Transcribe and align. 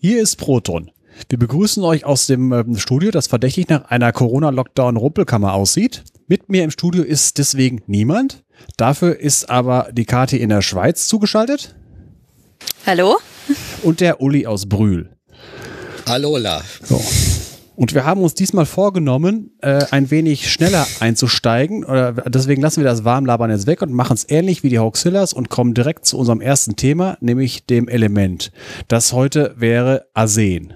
Hier 0.00 0.22
ist 0.22 0.36
Proton. 0.36 0.92
Wir 1.28 1.40
begrüßen 1.40 1.82
euch 1.82 2.04
aus 2.04 2.28
dem 2.28 2.52
ähm, 2.52 2.78
Studio, 2.78 3.10
das 3.10 3.26
verdächtig 3.26 3.68
nach 3.68 3.86
einer 3.86 4.12
Corona-Lockdown-Rumpelkammer 4.12 5.52
aussieht. 5.54 6.04
Mit 6.28 6.48
mir 6.48 6.62
im 6.62 6.70
Studio 6.70 7.02
ist 7.02 7.38
deswegen 7.38 7.82
niemand. 7.88 8.44
Dafür 8.76 9.18
ist 9.18 9.50
aber 9.50 9.88
die 9.90 10.04
Kati 10.04 10.36
in 10.36 10.50
der 10.50 10.62
Schweiz 10.62 11.08
zugeschaltet. 11.08 11.74
Hallo? 12.86 13.16
Und 13.82 13.98
der 13.98 14.20
Uli 14.20 14.46
aus 14.46 14.68
Brühl. 14.68 15.10
Alola. 16.04 16.62
So. 16.84 17.02
Und 17.78 17.94
wir 17.94 18.04
haben 18.04 18.22
uns 18.22 18.34
diesmal 18.34 18.66
vorgenommen, 18.66 19.52
äh, 19.60 19.84
ein 19.92 20.10
wenig 20.10 20.50
schneller 20.50 20.84
einzusteigen. 20.98 21.84
Oder 21.84 22.10
deswegen 22.12 22.60
lassen 22.60 22.82
wir 22.82 22.90
das 22.90 23.04
Warmlabern 23.04 23.52
jetzt 23.52 23.68
weg 23.68 23.82
und 23.82 23.92
machen 23.92 24.14
es 24.14 24.28
ähnlich 24.28 24.64
wie 24.64 24.68
die 24.68 24.80
Hoaxillas 24.80 25.32
und 25.32 25.48
kommen 25.48 25.74
direkt 25.74 26.04
zu 26.04 26.18
unserem 26.18 26.40
ersten 26.40 26.74
Thema, 26.74 27.16
nämlich 27.20 27.66
dem 27.66 27.86
Element. 27.86 28.50
Das 28.88 29.12
heute 29.12 29.54
wäre 29.58 30.06
Arsen. 30.12 30.74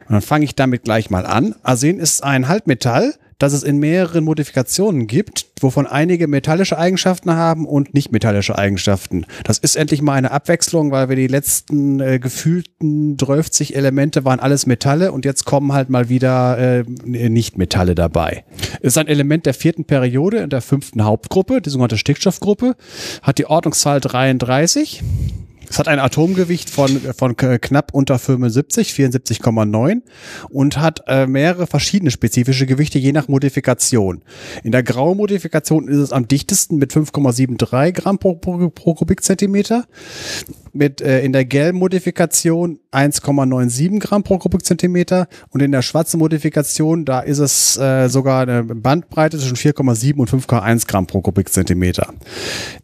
Und 0.00 0.10
dann 0.10 0.20
fange 0.20 0.44
ich 0.44 0.54
damit 0.54 0.84
gleich 0.84 1.08
mal 1.08 1.24
an. 1.24 1.54
Arsen 1.62 1.98
ist 1.98 2.22
ein 2.22 2.46
Halbmetall, 2.46 3.14
das 3.40 3.54
es 3.54 3.62
in 3.62 3.78
mehreren 3.78 4.22
Modifikationen 4.22 5.06
gibt, 5.06 5.46
wovon 5.60 5.86
einige 5.86 6.28
metallische 6.28 6.78
Eigenschaften 6.78 7.32
haben 7.34 7.66
und 7.66 7.94
nicht 7.94 8.12
metallische 8.12 8.56
Eigenschaften. 8.56 9.24
Das 9.44 9.58
ist 9.58 9.76
endlich 9.76 10.02
mal 10.02 10.12
eine 10.12 10.30
Abwechslung, 10.30 10.92
weil 10.92 11.08
wir 11.08 11.16
die 11.16 11.26
letzten 11.26 12.00
äh, 12.00 12.18
gefühlten 12.18 13.16
30 13.16 13.74
Elemente 13.74 14.24
waren 14.24 14.40
alles 14.40 14.66
Metalle 14.66 15.10
und 15.10 15.24
jetzt 15.24 15.46
kommen 15.46 15.72
halt 15.72 15.88
mal 15.88 16.10
wieder 16.10 16.58
äh, 16.58 16.84
Nicht-Metalle 17.04 17.94
dabei. 17.94 18.44
Ist 18.80 18.98
ein 18.98 19.08
Element 19.08 19.46
der 19.46 19.54
vierten 19.54 19.86
Periode 19.86 20.38
in 20.38 20.50
der 20.50 20.60
fünften 20.60 21.02
Hauptgruppe, 21.02 21.62
die 21.62 21.70
sogenannte 21.70 21.98
Stickstoffgruppe, 21.98 22.76
hat 23.22 23.38
die 23.38 23.46
Ordnungszahl 23.46 24.00
33 24.00 25.02
es 25.70 25.78
hat 25.78 25.86
ein 25.86 26.00
Atomgewicht 26.00 26.68
von, 26.68 27.00
von 27.16 27.36
knapp 27.36 27.94
unter 27.94 28.18
75, 28.18 28.90
74,9 28.90 30.02
und 30.50 30.78
hat 30.78 31.04
äh, 31.06 31.28
mehrere 31.28 31.68
verschiedene 31.68 32.10
spezifische 32.10 32.66
Gewichte 32.66 32.98
je 32.98 33.12
nach 33.12 33.28
Modifikation. 33.28 34.22
In 34.64 34.72
der 34.72 34.82
Grau-Modifikation 34.82 35.86
ist 35.86 35.98
es 35.98 36.12
am 36.12 36.26
dichtesten 36.26 36.76
mit 36.76 36.92
5,73 36.92 37.92
Gramm 37.92 38.18
pro, 38.18 38.34
pro, 38.34 38.68
pro 38.70 38.94
Kubikzentimeter 38.94 39.84
mit 40.72 41.00
äh, 41.00 41.20
in 41.22 41.32
der 41.32 41.44
gelben 41.44 41.78
Modifikation 41.78 42.78
1,97 42.92 44.00
Gramm 44.00 44.22
pro 44.22 44.38
Kubikzentimeter 44.38 45.28
und 45.50 45.60
in 45.60 45.72
der 45.72 45.82
schwarzen 45.82 46.18
Modifikation, 46.18 47.04
da 47.04 47.20
ist 47.20 47.38
es 47.38 47.76
äh, 47.76 48.08
sogar 48.08 48.42
eine 48.42 48.64
Bandbreite 48.64 49.38
zwischen 49.38 49.56
4,7 49.56 50.16
und 50.16 50.30
5,1 50.30 50.86
Gramm 50.86 51.06
pro 51.06 51.20
Kubikzentimeter. 51.20 52.12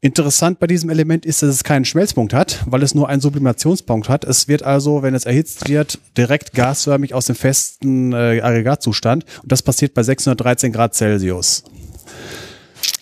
Interessant 0.00 0.58
bei 0.58 0.66
diesem 0.66 0.90
Element 0.90 1.26
ist, 1.26 1.42
dass 1.42 1.50
es 1.50 1.64
keinen 1.64 1.84
Schmelzpunkt 1.84 2.32
hat, 2.32 2.64
weil 2.66 2.82
es 2.82 2.94
nur 2.94 3.08
einen 3.08 3.20
Sublimationspunkt 3.20 4.08
hat. 4.08 4.24
Es 4.24 4.48
wird 4.48 4.62
also, 4.62 5.02
wenn 5.02 5.14
es 5.14 5.24
erhitzt 5.24 5.68
wird, 5.68 5.98
direkt 6.16 6.52
gasförmig 6.52 7.14
aus 7.14 7.26
dem 7.26 7.36
festen 7.36 8.12
äh, 8.12 8.40
Aggregatzustand 8.40 9.24
und 9.42 9.52
das 9.52 9.62
passiert 9.62 9.94
bei 9.94 10.02
613 10.02 10.72
Grad 10.72 10.94
Celsius. 10.94 11.64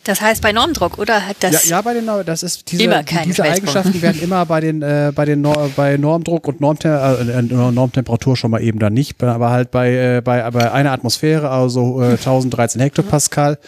Das 0.04 0.20
heißt 0.20 0.42
bei 0.42 0.52
Normdruck, 0.52 0.98
oder 0.98 1.26
hat 1.26 1.36
das? 1.40 1.68
Ja, 1.68 1.76
ja 1.76 1.82
bei 1.82 1.94
den 1.94 2.06
das 2.26 2.42
ist 2.42 2.70
diese, 2.70 2.88
die, 2.88 3.22
diese 3.26 3.42
Eigenschaften 3.42 4.02
werden 4.02 4.20
immer 4.22 4.44
bei 4.44 4.60
den 4.60 4.82
äh, 4.82 5.12
bei 5.14 5.24
den 5.24 5.40
Nor 5.40 5.70
bei 5.74 5.96
Normdruck 5.96 6.46
und 6.46 6.60
Normtem 6.60 6.92
äh, 6.92 7.42
Normtemperatur 7.42 8.36
schon 8.36 8.50
mal 8.50 8.62
eben 8.62 8.78
dann 8.78 8.92
nicht, 8.92 9.22
aber 9.22 9.50
halt 9.50 9.70
bei 9.70 10.16
äh, 10.16 10.22
bei 10.22 10.50
bei 10.50 10.70
einer 10.70 10.92
Atmosphäre, 10.92 11.48
also 11.48 12.02
äh, 12.02 12.12
1013 12.12 12.80
Hektopascal 12.80 13.58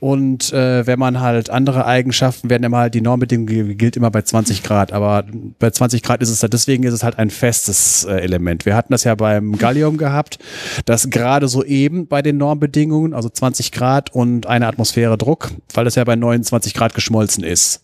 und 0.00 0.52
äh, 0.52 0.86
wenn 0.86 0.98
man 0.98 1.20
halt 1.20 1.50
andere 1.50 1.84
Eigenschaften 1.84 2.48
werden 2.48 2.64
immer 2.64 2.78
halt 2.78 2.94
die 2.94 3.02
Normbedingung 3.02 3.76
gilt 3.76 3.96
immer 3.96 4.10
bei 4.10 4.22
20 4.22 4.62
Grad, 4.62 4.92
aber 4.92 5.24
bei 5.58 5.70
20 5.70 6.02
Grad 6.02 6.22
ist 6.22 6.30
es 6.30 6.42
halt 6.42 6.54
deswegen 6.54 6.84
ist 6.84 6.94
es 6.94 7.02
halt 7.02 7.18
ein 7.18 7.28
festes 7.30 8.04
äh, 8.04 8.14
Element. 8.14 8.64
Wir 8.64 8.74
hatten 8.74 8.92
das 8.92 9.04
ja 9.04 9.14
beim 9.14 9.58
Gallium 9.58 9.98
gehabt, 9.98 10.38
dass 10.86 11.10
gerade 11.10 11.48
so 11.48 11.62
eben 11.62 12.06
bei 12.06 12.22
den 12.22 12.38
Normbedingungen, 12.38 13.12
also 13.12 13.28
20 13.28 13.72
Grad 13.72 14.14
und 14.14 14.46
eine 14.46 14.66
Atmosphäre 14.66 15.18
Druck, 15.18 15.50
weil 15.74 15.81
weil 15.82 15.86
das 15.86 15.96
ja 15.96 16.04
bei 16.04 16.14
29 16.14 16.74
Grad 16.74 16.94
geschmolzen 16.94 17.42
ist. 17.42 17.82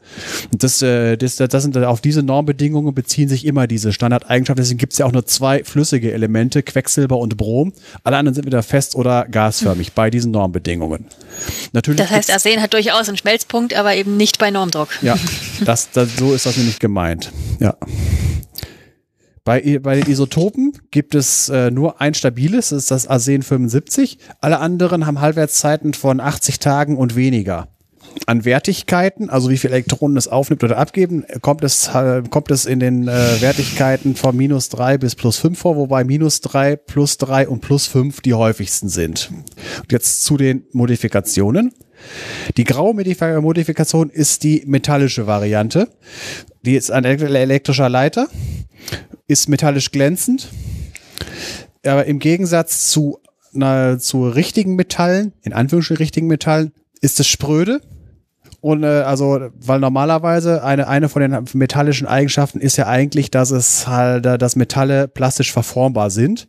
Und 0.53 0.63
das, 0.63 0.81
äh, 0.83 1.17
das, 1.17 1.35
das 1.35 1.63
sind 1.65 1.77
auf 1.79 2.01
diese 2.01 2.23
Normbedingungen 2.23 2.95
beziehen 2.95 3.29
sich 3.29 3.45
immer 3.45 3.67
diese 3.67 3.93
Standardeigenschaften. 3.93 4.63
Deswegen 4.63 4.79
gibt 4.79 4.93
es 4.93 5.01
ja 5.01 5.07
auch 5.07 5.11
nur 5.11 5.27
zwei 5.27 5.65
flüssige 5.65 6.13
Elemente, 6.13 6.63
Quecksilber 6.63 7.19
und 7.19 7.37
Brom. 7.37 7.73
Alle 8.05 8.17
anderen 8.17 8.37
sind 8.37 8.47
wieder 8.47 8.63
fest 8.63 8.95
oder 8.95 9.27
gasförmig 9.29 9.95
bei 9.95 10.11
diesen 10.11 10.31
Normbedingungen. 10.31 11.07
Natürlich 11.73 12.01
das 12.01 12.11
heißt, 12.11 12.31
Arsen 12.31 12.63
hat 12.63 12.73
durchaus 12.73 13.09
einen 13.09 13.17
Schmelzpunkt, 13.17 13.75
aber 13.75 13.97
eben 13.97 14.17
nicht 14.17 14.39
bei 14.39 14.53
Normdruck. 14.53 14.91
Ja, 15.03 15.19
das, 15.65 15.91
das, 15.91 16.17
so 16.17 16.33
ist 16.35 16.47
das 16.47 16.57
nämlich 16.57 16.79
gemeint. 16.79 17.33
Ja. 17.59 17.75
Bei, 19.43 19.81
bei 19.83 19.97
den 19.97 20.09
Isotopen 20.09 20.73
gibt 20.93 21.17
es 21.17 21.49
äh, 21.49 21.73
nur 21.73 22.01
ein 22.01 22.15
stabiles, 22.15 22.69
das 22.69 22.83
ist 22.83 22.91
das 22.93 23.09
Arsen 23.09 23.43
75. 23.43 24.19
Alle 24.41 24.61
anderen 24.61 25.05
haben 25.05 25.21
Halbwertszeiten 25.21 25.95
von 25.95 26.21
80 26.21 26.61
Tagen 26.61 26.97
und 26.97 27.17
weniger 27.17 27.67
an 28.27 28.45
Wertigkeiten, 28.45 29.31
also 29.31 29.51
wie 29.51 29.59
viele 29.59 29.75
Elektronen 29.75 30.17
es 30.17 30.29
aufnimmt 30.29 30.65
oder 30.65 30.79
abgeben, 30.79 31.25
kommt 31.41 31.65
es, 31.65 31.91
kommt 32.31 32.51
es 32.51 32.67
in 32.67 32.81
den 32.81 33.09
äh, 33.09 33.41
Wertigkeiten 33.41 34.17
von 34.17 34.37
minus 34.37 34.69
drei 34.69 34.99
bis 34.99 35.15
plus 35.15 35.37
fünf 35.39 35.59
vor, 35.59 35.77
wobei 35.77 36.05
minus 36.05 36.41
drei, 36.41 36.77
plus 36.77 37.19
drei 37.19 37.49
und 37.49 37.61
plus 37.61 37.87
fünf 37.87 38.21
die 38.21 38.35
häufigsten 38.35 38.89
sind. 38.89 39.31
Und 39.81 39.93
jetzt 39.93 40.25
zu 40.25 40.37
den 40.37 40.65
Modifikationen. 40.73 41.73
Die 42.57 42.65
graue 42.65 42.95
Modifikation 42.95 44.09
ist 44.11 44.45
die 44.45 44.63
metallische 44.67 45.27
Variante. 45.27 45.89
Die 46.65 46.77
ist 46.77 46.93
ein 46.93 47.05
elektrischer 47.05 47.89
Leiter, 47.89 48.29
ist 49.27 49.49
metallisch 49.49 49.91
glänzend, 49.91 50.49
aber 51.85 52.05
im 52.05 52.19
Gegensatz 52.21 52.89
zu, 52.89 53.19
na, 53.53 53.99
zu 53.99 54.29
richtigen 54.29 54.77
Metallen, 54.77 55.33
in 55.43 55.53
Anführungsstrichen 55.53 56.03
richtigen 56.03 56.27
Metallen, 56.29 56.73
ist 57.01 57.21
es 57.21 57.27
spröde 57.27 57.81
und 58.61 58.83
äh, 58.83 58.87
also, 58.87 59.51
weil 59.61 59.79
normalerweise 59.79 60.65
eine, 60.65 60.89
eine 60.89 61.09
von 61.09 61.23
den 61.23 61.45
metallischen 61.53 62.09
Eigenschaften 62.09 62.61
ist 62.61 62.77
ja 62.77 62.89
eigentlich, 62.89 63.31
dass 63.31 63.53
es 63.53 63.87
halt, 63.87 64.27
äh, 64.27 64.37
dass 64.37 64.57
Metalle 64.57 65.07
plastisch 65.07 65.53
verformbar 65.53 66.11
sind. 66.11 66.49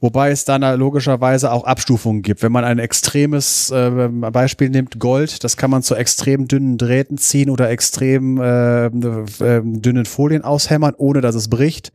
Wobei 0.00 0.30
es 0.30 0.44
dann 0.44 0.62
logischerweise 0.78 1.50
auch 1.50 1.64
Abstufungen 1.64 2.20
gibt. 2.20 2.42
Wenn 2.42 2.52
man 2.52 2.64
ein 2.64 2.78
extremes 2.78 3.70
äh, 3.70 4.08
Beispiel 4.10 4.68
nimmt, 4.68 4.98
Gold, 4.98 5.42
das 5.42 5.56
kann 5.56 5.70
man 5.70 5.82
zu 5.82 5.94
extrem 5.94 6.48
dünnen 6.48 6.76
Drähten 6.76 7.16
ziehen 7.16 7.48
oder 7.48 7.70
extrem 7.70 8.38
äh, 8.38 8.86
äh, 8.86 8.90
dünnen 9.62 10.04
Folien 10.04 10.44
aushämmern, 10.44 10.94
ohne 10.98 11.22
dass 11.22 11.34
es 11.34 11.48
bricht. 11.48 11.92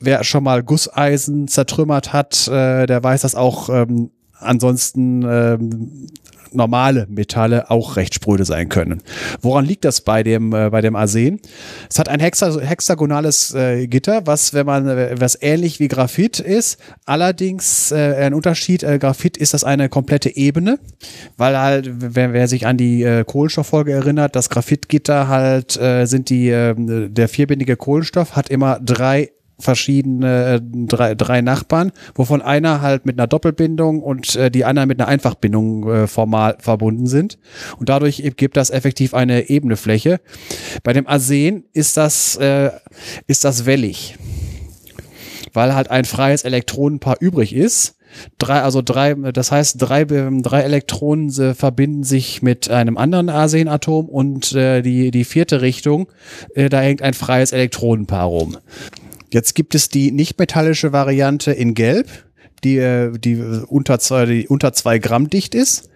Wer 0.00 0.22
schon 0.22 0.44
mal 0.44 0.62
Gusseisen 0.62 1.48
zertrümmert 1.48 2.12
hat, 2.12 2.46
äh, 2.46 2.86
der 2.86 3.02
weiß, 3.02 3.22
dass 3.22 3.34
auch 3.34 3.68
ähm, 3.68 4.10
ansonsten 4.38 5.24
ähm, 5.26 6.06
normale 6.54 7.06
Metalle 7.08 7.70
auch 7.70 7.96
recht 7.96 8.14
spröde 8.14 8.44
sein 8.44 8.68
können. 8.68 9.02
Woran 9.40 9.64
liegt 9.64 9.84
das 9.84 10.00
bei 10.00 10.22
dem, 10.22 10.52
äh, 10.52 10.70
bei 10.70 10.80
dem 10.80 10.96
Arsen? 10.96 11.40
Es 11.90 11.98
hat 11.98 12.08
ein 12.08 12.20
hexa 12.20 12.60
hexagonales 12.60 13.54
äh, 13.54 13.86
Gitter, 13.86 14.26
was, 14.26 14.54
wenn 14.54 14.66
man, 14.66 14.88
äh, 14.88 15.14
was 15.18 15.38
ähnlich 15.40 15.80
wie 15.80 15.88
Graphit 15.88 16.40
ist. 16.40 16.78
Allerdings 17.04 17.92
äh, 17.92 18.14
ein 18.16 18.34
Unterschied, 18.34 18.82
äh, 18.82 18.98
Graphit 18.98 19.36
ist 19.36 19.54
das 19.54 19.64
eine 19.64 19.88
komplette 19.88 20.36
Ebene, 20.36 20.78
weil 21.36 21.58
halt, 21.58 21.90
wer, 21.92 22.32
wer 22.32 22.48
sich 22.48 22.66
an 22.66 22.76
die 22.76 23.02
äh, 23.02 23.24
Kohlenstofffolge 23.24 23.92
erinnert, 23.92 24.36
das 24.36 24.50
Graphitgitter 24.50 25.28
halt 25.28 25.76
äh, 25.76 26.06
sind 26.06 26.30
die, 26.30 26.48
äh, 26.50 26.74
der 26.76 27.28
vierbindige 27.28 27.76
Kohlenstoff 27.76 28.36
hat 28.36 28.48
immer 28.48 28.78
drei 28.80 29.30
verschiedene, 29.58 30.54
äh, 30.54 30.60
drei, 30.62 31.14
drei 31.14 31.40
Nachbarn, 31.40 31.92
wovon 32.14 32.42
einer 32.42 32.80
halt 32.80 33.06
mit 33.06 33.18
einer 33.18 33.26
Doppelbindung 33.26 34.02
und 34.02 34.36
äh, 34.36 34.50
die 34.50 34.64
anderen 34.64 34.88
mit 34.88 35.00
einer 35.00 35.08
Einfachbindung 35.08 35.90
äh, 35.90 36.06
formal 36.06 36.56
verbunden 36.58 37.06
sind. 37.06 37.38
Und 37.78 37.88
dadurch 37.88 38.22
gibt 38.36 38.56
das 38.56 38.70
effektiv 38.70 39.14
eine 39.14 39.48
ebene 39.48 39.76
Fläche. 39.76 40.20
Bei 40.82 40.92
dem 40.92 41.06
Arsen 41.06 41.64
ist 41.72 41.96
das, 41.96 42.36
äh, 42.36 42.70
ist 43.26 43.44
das 43.44 43.66
wellig, 43.66 44.16
weil 45.52 45.74
halt 45.74 45.90
ein 45.90 46.04
freies 46.04 46.44
Elektronenpaar 46.44 47.16
übrig 47.20 47.54
ist. 47.54 47.96
Drei, 48.38 48.62
also 48.62 48.80
drei, 48.80 49.14
das 49.14 49.50
heißt, 49.50 49.76
drei, 49.78 50.04
drei 50.04 50.60
Elektronen 50.60 51.30
äh, 51.30 51.54
verbinden 51.54 52.04
sich 52.04 52.42
mit 52.42 52.70
einem 52.70 52.96
anderen 52.96 53.28
Arsenatom 53.28 54.08
und 54.08 54.52
äh, 54.52 54.82
die, 54.82 55.10
die 55.10 55.24
vierte 55.24 55.62
Richtung, 55.62 56.06
äh, 56.54 56.68
da 56.68 56.80
hängt 56.80 57.02
ein 57.02 57.14
freies 57.14 57.50
Elektronenpaar 57.50 58.26
rum. 58.26 58.56
Jetzt 59.34 59.56
gibt 59.56 59.74
es 59.74 59.88
die 59.88 60.12
nicht-metallische 60.12 60.92
Variante 60.92 61.50
in 61.50 61.74
Gelb, 61.74 62.06
die, 62.62 62.78
äh, 62.78 63.10
die, 63.18 63.34
unter 63.66 63.98
zwei, 63.98 64.26
die 64.26 64.46
unter 64.46 64.72
zwei 64.72 65.00
Gramm 65.00 65.28
dicht 65.28 65.56
ist. 65.56 65.90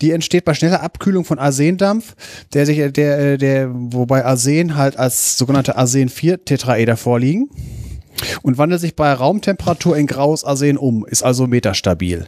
Die 0.00 0.12
entsteht 0.12 0.44
bei 0.44 0.54
schneller 0.54 0.80
Abkühlung 0.80 1.24
von 1.24 1.40
Arsendampf, 1.40 2.14
der 2.54 2.64
sich, 2.64 2.92
der, 2.92 3.18
äh, 3.18 3.36
der, 3.36 3.68
wobei 3.72 4.24
Arsen 4.24 4.76
halt 4.76 4.96
als 4.96 5.36
sogenannte 5.36 5.74
Arsen-4-Tetraeder 5.74 6.96
vorliegen 6.96 7.50
und 8.42 8.58
wandelt 8.58 8.80
sich 8.80 8.94
bei 8.94 9.12
Raumtemperatur 9.12 9.96
in 9.96 10.06
graues 10.06 10.44
Arsen 10.44 10.76
um, 10.76 11.04
ist 11.04 11.24
also 11.24 11.48
metastabil. 11.48 12.26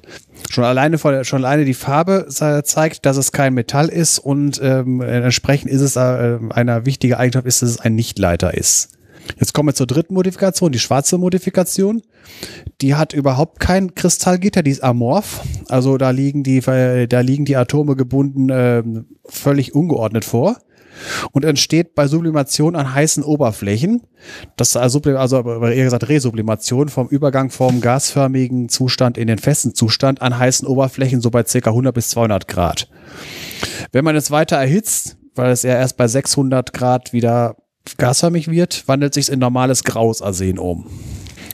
Schon 0.50 0.64
alleine, 0.64 0.98
schon 0.98 1.44
alleine 1.44 1.64
die 1.64 1.75
Farbe 1.75 2.26
zeigt, 2.28 3.06
dass 3.06 3.19
es 3.19 3.30
kein 3.30 3.54
Metall 3.54 3.88
ist 3.88 4.19
und 4.19 4.60
ähm, 4.60 5.00
entsprechend 5.00 5.70
ist 5.70 5.80
es 5.80 5.94
äh, 5.94 6.38
eine 6.50 6.87
wichtige 6.87 7.20
Eigenschaft 7.20 7.46
ist, 7.46 7.62
dass 7.62 7.70
es 7.70 7.78
ein 7.78 7.94
Nichtleiter 7.94 8.52
ist. 8.52 8.88
Jetzt 9.38 9.53
kommen 9.55 9.69
wir 9.69 9.75
zur 9.75 9.87
dritten 9.87 10.15
Modifikation, 10.15 10.73
die 10.73 10.79
schwarze 10.79 11.19
Modifikation. 11.19 12.03
Die 12.81 12.94
hat 12.94 13.12
überhaupt 13.12 13.61
kein 13.61 13.94
Kristallgitter, 13.94 14.62
die 14.62 14.71
ist 14.71 14.82
amorph. 14.82 15.41
Also 15.69 15.99
da 15.99 16.11
liegen 16.11 16.43
die, 16.43 16.61
da 16.61 17.21
liegen 17.21 17.44
die 17.44 17.56
Atome 17.56 17.97
gebunden 17.97 18.50
äh, 18.50 18.82
völlig 19.26 19.75
ungeordnet 19.75 20.25
vor 20.25 20.59
und 21.32 21.44
entsteht 21.44 21.94
bei 21.94 22.06
Sublimation 22.06 22.76
an 22.76 22.94
heißen 22.94 23.23
Oberflächen. 23.23 24.03
Das 24.56 24.71
ist 24.71 24.76
also, 24.76 25.00
also 25.00 25.43
eher 25.43 25.85
gesagt 25.85 26.09
Resublimation 26.09 26.88
vom 26.88 27.09
Übergang 27.09 27.50
vom 27.50 27.81
gasförmigen 27.81 28.69
Zustand 28.69 29.19
in 29.19 29.26
den 29.26 29.38
festen 29.38 29.75
Zustand 29.75 30.23
an 30.23 30.38
heißen 30.38 30.67
Oberflächen 30.67 31.21
so 31.21 31.31
bei 31.31 31.43
ca. 31.43 31.71
100 31.71 31.94
bis 31.94 32.11
200 32.11 32.49
Grad. 32.49 32.88
Wenn 33.93 34.05
man 34.05 34.17
es 34.17 34.31
weiter 34.31 34.56
erhitzt, 34.56 35.17
weil 35.35 35.50
es 35.50 35.62
ja 35.62 35.73
erst 35.73 35.97
bei 35.97 36.06
600 36.06 36.73
Grad 36.73 37.12
wieder 37.12 37.56
gasförmig 37.98 38.50
wird, 38.50 38.86
wandelt 38.86 39.14
sich 39.14 39.31
in 39.31 39.38
normales 39.38 39.84
graues 39.84 40.22
Arsen 40.22 40.58
um. 40.58 40.86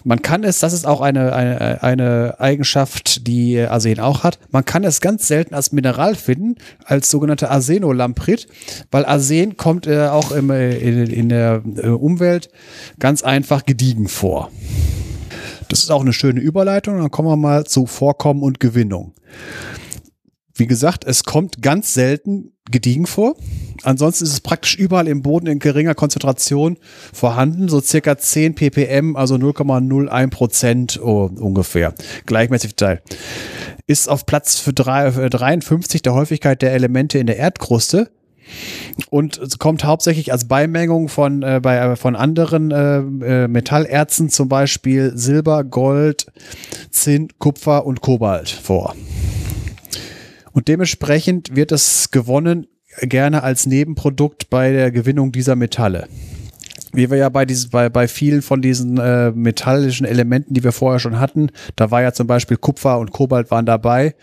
Man 0.03 0.23
kann 0.23 0.45
es, 0.45 0.61
das 0.61 0.73
ist 0.73 0.87
auch 0.87 1.03
eine, 1.03 1.35
eine, 1.35 1.83
eine 1.83 2.37
Eigenschaft, 2.39 3.27
die 3.27 3.61
Arsen 3.61 4.01
auch 4.01 4.23
hat, 4.23 4.39
man 4.51 4.65
kann 4.65 4.83
es 4.83 5.03
ganz 5.03 5.29
selten 5.29 5.55
als 5.55 5.73
Mineral 5.73 6.15
finden, 6.15 6.57
als 6.85 7.11
sogenannte 7.11 7.51
Arsenolamprit, 7.51 8.49
weil 8.91 9.05
Arsen 9.05 9.59
kommt 9.59 9.87
äh, 9.87 10.07
auch 10.07 10.33
im, 10.33 10.51
in, 10.51 11.07
in 11.07 11.29
der 11.29 11.63
äh, 11.77 11.89
Umwelt 11.89 12.49
ganz 12.99 13.23
einfach 13.23 13.67
gediegen 13.67 14.09
vor. 14.09 14.51
Das 15.69 15.85
ist 15.85 15.91
auch 15.91 16.01
eine 16.01 16.13
schöne 16.13 16.41
Überleitung. 16.41 16.99
Dann 16.99 17.13
kommen 17.13 17.29
wir 17.29 17.37
mal 17.37 17.65
zu 17.65 17.87
Vorkommen 17.87 18.43
und 18.43 18.59
Gewinnung. 18.59 19.13
Wie 20.61 20.67
gesagt, 20.67 21.07
es 21.07 21.25
kommt 21.25 21.63
ganz 21.63 21.95
selten 21.95 22.53
gediegen 22.71 23.07
vor. 23.07 23.35
Ansonsten 23.83 24.25
ist 24.25 24.33
es 24.35 24.41
praktisch 24.43 24.77
überall 24.77 25.09
im 25.09 25.23
Boden 25.23 25.47
in 25.47 25.59
geringer 25.59 25.95
Konzentration 25.95 26.77
vorhanden, 27.15 27.71
so 27.71 27.81
circa 27.81 28.19
10 28.19 28.57
ppm, 28.57 29.17
also 29.17 29.37
0,01 29.37 30.29
Prozent 30.29 31.01
oh, 31.03 31.31
ungefähr. 31.35 31.95
Gleichmäßig 32.27 32.73
verteilt. 32.77 33.01
Ist 33.87 34.11
auf 34.11 34.27
Platz 34.27 34.59
für, 34.59 34.75
drei, 34.75 35.11
für 35.13 35.31
53 35.31 36.03
der 36.03 36.13
Häufigkeit 36.13 36.61
der 36.61 36.75
Elemente 36.75 37.19
in 37.19 37.27
der 37.27 37.39
Erdkruste 37.39 38.11
und 39.09 39.59
kommt 39.61 39.85
hauptsächlich 39.85 40.31
als 40.31 40.47
Beimengung 40.47 41.09
von, 41.09 41.43
äh, 41.43 41.61
bei, 41.63 41.79
äh, 41.79 41.97
von 41.97 42.17
anderen 42.17 42.71
äh, 42.71 42.99
äh, 42.99 43.49
Metallerzen, 43.49 44.29
zum 44.29 44.51
Beispiel 44.51 45.13
Silber, 45.15 45.65
Gold, 45.65 46.27
Zinn, 46.91 47.29
Kupfer 47.39 47.87
und 47.87 48.03
Kobalt 48.03 48.51
vor. 48.51 48.95
Und 50.53 50.69
dementsprechend 50.69 51.55
wird 51.55 51.73
es 51.73 52.11
gewonnen 52.11 52.67
gerne 53.03 53.43
als 53.43 53.67
Nebenprodukt 53.67 54.51
bei 54.51 54.73
der 54.73 54.91
Gewinnung 54.91 55.33
dieser 55.33 55.57
Metalle. 55.57 56.09
Wie 56.93 57.09
wir 57.09 57.19
ja 57.19 57.29
bei, 57.29 57.47
diesen, 57.47 57.71
bei, 57.71 57.89
bei 57.89 58.09
vielen 58.09 58.43
von 58.43 58.61
diesen 58.61 58.99
äh, 58.99 59.31
metallischen 59.31 60.05
Elementen, 60.05 60.55
die 60.55 60.65
wir 60.65 60.73
vorher 60.73 60.99
schon 60.99 61.21
hatten, 61.21 61.51
da 61.77 61.93
war 61.93 62.03
ja 62.03 62.13
zum 62.13 62.27
Beispiel 62.27 62.57
Kupfer 62.57 62.99
und 62.99 63.13
Kobalt 63.13 63.53
waren 63.53 63.65
dabei, 63.65 64.17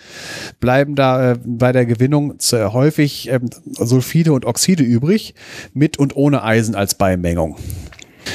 bleiben 0.60 0.96
da 0.96 1.32
äh, 1.32 1.38
bei 1.46 1.72
der 1.72 1.86
Gewinnung 1.86 2.40
zu, 2.40 2.74
häufig 2.74 3.30
äh, 3.32 3.40
Sulfide 3.80 4.34
und 4.34 4.44
Oxide 4.44 4.84
übrig, 4.84 5.34
mit 5.74 5.98
und 5.98 6.18
ohne 6.18 6.44
Eisen 6.44 6.76
als 6.76 6.96
Beimengung. 6.96 7.56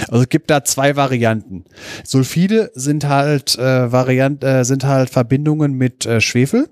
Also 0.08 0.22
es 0.22 0.30
gibt 0.30 0.48
da 0.48 0.64
zwei 0.64 0.96
Varianten. 0.96 1.64
Sulfide 2.02 2.70
sind 2.74 3.06
halt 3.06 3.58
äh, 3.58 3.92
Variant, 3.92 4.42
äh, 4.42 4.64
sind 4.64 4.84
halt 4.84 5.10
Verbindungen 5.10 5.74
mit 5.74 6.06
äh, 6.06 6.22
Schwefel 6.22 6.70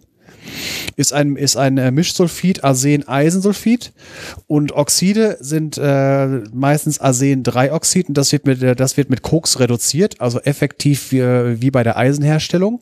ist 0.96 1.12
ein, 1.12 1.36
ist 1.36 1.56
ein 1.56 1.78
äh, 1.78 1.90
Mischsulfid, 1.90 2.64
Arsen-Eisensulfid 2.64 3.92
und 4.46 4.72
Oxide 4.72 5.38
sind 5.40 5.78
äh, 5.78 6.26
meistens 6.52 7.00
Arsen-3-Oxid 7.00 8.08
und 8.08 8.14
das 8.16 8.32
wird, 8.32 8.46
mit, 8.46 8.62
äh, 8.62 8.74
das 8.74 8.96
wird 8.96 9.10
mit 9.10 9.22
Koks 9.22 9.58
reduziert, 9.60 10.20
also 10.20 10.40
effektiv 10.40 11.12
wie, 11.12 11.20
wie 11.60 11.70
bei 11.70 11.82
der 11.82 11.96
Eisenherstellung. 11.96 12.80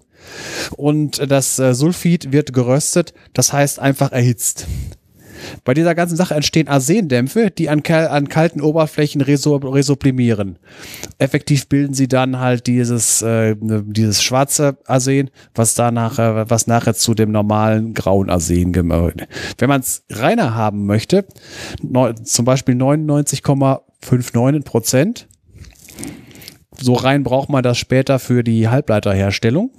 Und 0.76 1.30
das 1.30 1.58
äh, 1.58 1.74
Sulfid 1.74 2.32
wird 2.32 2.52
geröstet, 2.52 3.14
das 3.32 3.52
heißt 3.52 3.78
einfach 3.78 4.12
erhitzt. 4.12 4.66
Bei 5.64 5.74
dieser 5.74 5.94
ganzen 5.94 6.16
Sache 6.16 6.34
entstehen 6.34 6.68
Arsendämpfe, 6.68 7.50
die 7.50 7.68
an, 7.68 7.82
an 7.82 8.28
kalten 8.28 8.60
Oberflächen 8.60 9.20
resublimieren. 9.20 10.58
Effektiv 11.18 11.68
bilden 11.68 11.94
sie 11.94 12.08
dann 12.08 12.38
halt 12.38 12.66
dieses, 12.66 13.22
äh, 13.22 13.56
dieses 13.58 14.22
schwarze 14.22 14.78
Arsen, 14.86 15.30
was 15.54 15.74
danach, 15.74 16.18
äh, 16.18 16.50
was 16.50 16.66
nachher 16.66 16.94
zu 16.94 17.14
dem 17.14 17.30
normalen 17.32 17.94
grauen 17.94 18.30
Arsen 18.30 18.72
gemälde. 18.72 19.26
Wenn 19.58 19.68
man 19.68 19.80
es 19.80 20.04
reiner 20.10 20.54
haben 20.54 20.86
möchte, 20.86 21.24
neun, 21.82 22.24
zum 22.24 22.44
Beispiel 22.44 22.74
99,59 22.74 24.64
Prozent, 24.64 25.28
so 26.80 26.94
rein 26.94 27.24
braucht 27.24 27.48
man 27.48 27.62
das 27.62 27.78
später 27.78 28.18
für 28.18 28.44
die 28.44 28.68
Halbleiterherstellung. 28.68 29.70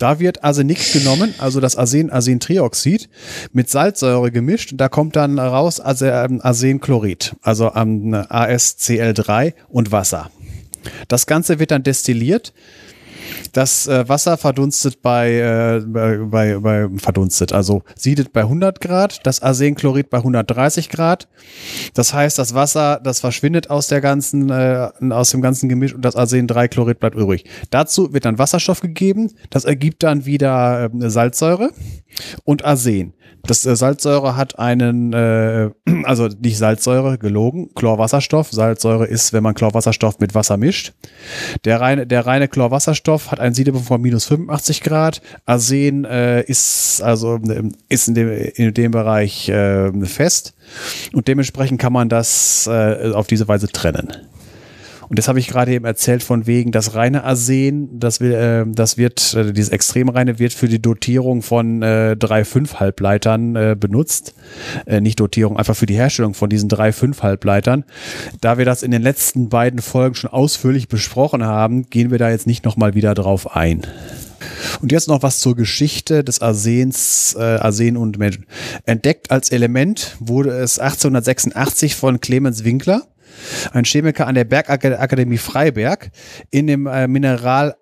Da 0.00 0.18
wird 0.18 0.42
Arsenik 0.42 0.94
genommen, 0.94 1.34
also 1.36 1.60
das 1.60 1.76
Arsen, 1.76 2.08
Arsentrioxid, 2.10 3.10
mit 3.52 3.68
Salzsäure 3.68 4.32
gemischt. 4.32 4.72
Da 4.74 4.88
kommt 4.88 5.14
dann 5.14 5.38
raus 5.38 5.78
ähm, 5.84 6.40
Arsenchlorid, 6.42 7.36
also 7.42 7.68
ASCl3 7.68 9.52
und 9.68 9.92
Wasser. 9.92 10.30
Das 11.08 11.26
Ganze 11.26 11.58
wird 11.58 11.70
dann 11.70 11.82
destilliert 11.82 12.54
das 13.52 13.86
äh, 13.86 14.08
Wasser 14.08 14.36
verdunstet 14.36 15.02
bei, 15.02 15.32
äh, 15.32 15.80
bei, 15.86 16.58
bei, 16.58 16.88
verdunstet, 16.96 17.52
also 17.52 17.82
siedet 17.94 18.32
bei 18.32 18.42
100 18.42 18.80
Grad, 18.80 19.26
das 19.26 19.42
Arsenchlorid 19.42 20.10
bei 20.10 20.18
130 20.18 20.88
Grad. 20.88 21.28
Das 21.94 22.14
heißt, 22.14 22.38
das 22.38 22.54
Wasser, 22.54 23.00
das 23.02 23.20
verschwindet 23.20 23.70
aus 23.70 23.88
der 23.88 24.00
ganzen, 24.00 24.50
äh, 24.50 24.90
aus 25.10 25.30
dem 25.30 25.42
ganzen 25.42 25.68
Gemisch 25.68 25.94
und 25.94 26.04
das 26.04 26.16
Arsen-3-Chlorid 26.16 26.98
bleibt 26.98 27.16
übrig. 27.16 27.44
Dazu 27.70 28.12
wird 28.12 28.24
dann 28.24 28.38
Wasserstoff 28.38 28.80
gegeben, 28.80 29.32
das 29.50 29.64
ergibt 29.64 30.02
dann 30.02 30.24
wieder 30.26 30.90
äh, 30.92 31.10
Salzsäure 31.10 31.70
und 32.44 32.64
Arsen. 32.64 33.14
Das 33.42 33.64
äh, 33.66 33.74
Salzsäure 33.74 34.36
hat 34.36 34.58
einen, 34.58 35.12
äh, 35.12 35.70
also 36.04 36.28
nicht 36.28 36.58
Salzsäure, 36.58 37.18
gelogen, 37.18 37.70
Chlorwasserstoff. 37.74 38.50
Salzsäure 38.50 39.06
ist, 39.06 39.32
wenn 39.32 39.42
man 39.42 39.54
Chlorwasserstoff 39.54 40.18
mit 40.18 40.34
Wasser 40.34 40.56
mischt. 40.56 40.92
Der 41.64 41.80
reine, 41.80 42.06
der 42.06 42.26
reine 42.26 42.48
Chlorwasserstoff 42.48 43.30
hat 43.30 43.40
einen 43.40 43.54
Siedepunkt 43.54 43.88
von 43.88 44.00
minus 44.00 44.26
85 44.26 44.82
Grad. 44.82 45.22
Arsen 45.46 46.04
äh, 46.04 46.42
ist 46.42 47.02
also 47.02 47.38
ist 47.88 48.08
in 48.08 48.14
dem, 48.14 48.30
in 48.30 48.74
dem 48.74 48.90
Bereich 48.90 49.48
äh, 49.48 49.90
fest 50.04 50.54
und 51.12 51.28
dementsprechend 51.28 51.80
kann 51.80 51.92
man 51.92 52.08
das 52.08 52.66
äh, 52.66 53.12
auf 53.12 53.26
diese 53.26 53.48
Weise 53.48 53.68
trennen. 53.68 54.08
Und 55.10 55.18
das 55.18 55.26
habe 55.26 55.40
ich 55.40 55.48
gerade 55.48 55.72
eben 55.72 55.84
erzählt 55.84 56.22
von 56.22 56.46
wegen 56.46 56.70
das 56.70 56.94
reine 56.94 57.24
Arsen, 57.24 57.98
das, 57.98 58.20
äh, 58.20 58.64
das 58.64 58.96
wird, 58.96 59.34
äh, 59.34 59.52
dieses 59.52 59.70
extrem 59.70 60.08
reine 60.08 60.38
wird 60.38 60.52
für 60.52 60.68
die 60.68 60.80
Dotierung 60.80 61.42
von 61.42 61.82
äh, 61.82 62.14
3,5 62.16 62.74
Halbleitern 62.74 63.56
äh, 63.56 63.76
benutzt. 63.78 64.34
Äh, 64.86 65.00
nicht 65.00 65.18
Dotierung, 65.18 65.56
einfach 65.56 65.74
für 65.74 65.86
die 65.86 65.96
Herstellung 65.96 66.34
von 66.34 66.48
diesen 66.48 66.70
3,5 66.70 67.22
Halbleitern. 67.22 67.84
Da 68.40 68.56
wir 68.56 68.64
das 68.64 68.84
in 68.84 68.92
den 68.92 69.02
letzten 69.02 69.48
beiden 69.48 69.82
Folgen 69.82 70.14
schon 70.14 70.30
ausführlich 70.30 70.86
besprochen 70.86 71.44
haben, 71.44 71.90
gehen 71.90 72.12
wir 72.12 72.18
da 72.18 72.30
jetzt 72.30 72.46
nicht 72.46 72.64
nochmal 72.64 72.94
wieder 72.94 73.12
drauf 73.14 73.56
ein. 73.56 73.82
Und 74.80 74.92
jetzt 74.92 75.08
noch 75.08 75.24
was 75.24 75.40
zur 75.40 75.56
Geschichte 75.56 76.22
des 76.22 76.40
Arsens, 76.40 77.34
äh, 77.36 77.42
Arsen 77.42 77.96
und 77.96 78.16
Menschen. 78.16 78.46
Entdeckt 78.86 79.32
als 79.32 79.50
Element 79.50 80.16
wurde 80.20 80.50
es 80.50 80.78
1886 80.78 81.96
von 81.96 82.20
Clemens 82.20 82.62
Winkler 82.62 83.02
ein 83.72 83.84
Chemiker 83.84 84.26
an 84.26 84.34
der 84.34 84.44
Bergakademie 84.44 85.38
Freiberg, 85.38 86.10
in 86.50 86.66
dem 86.66 86.86
äh, 86.86 87.08
Mineral 87.08 87.76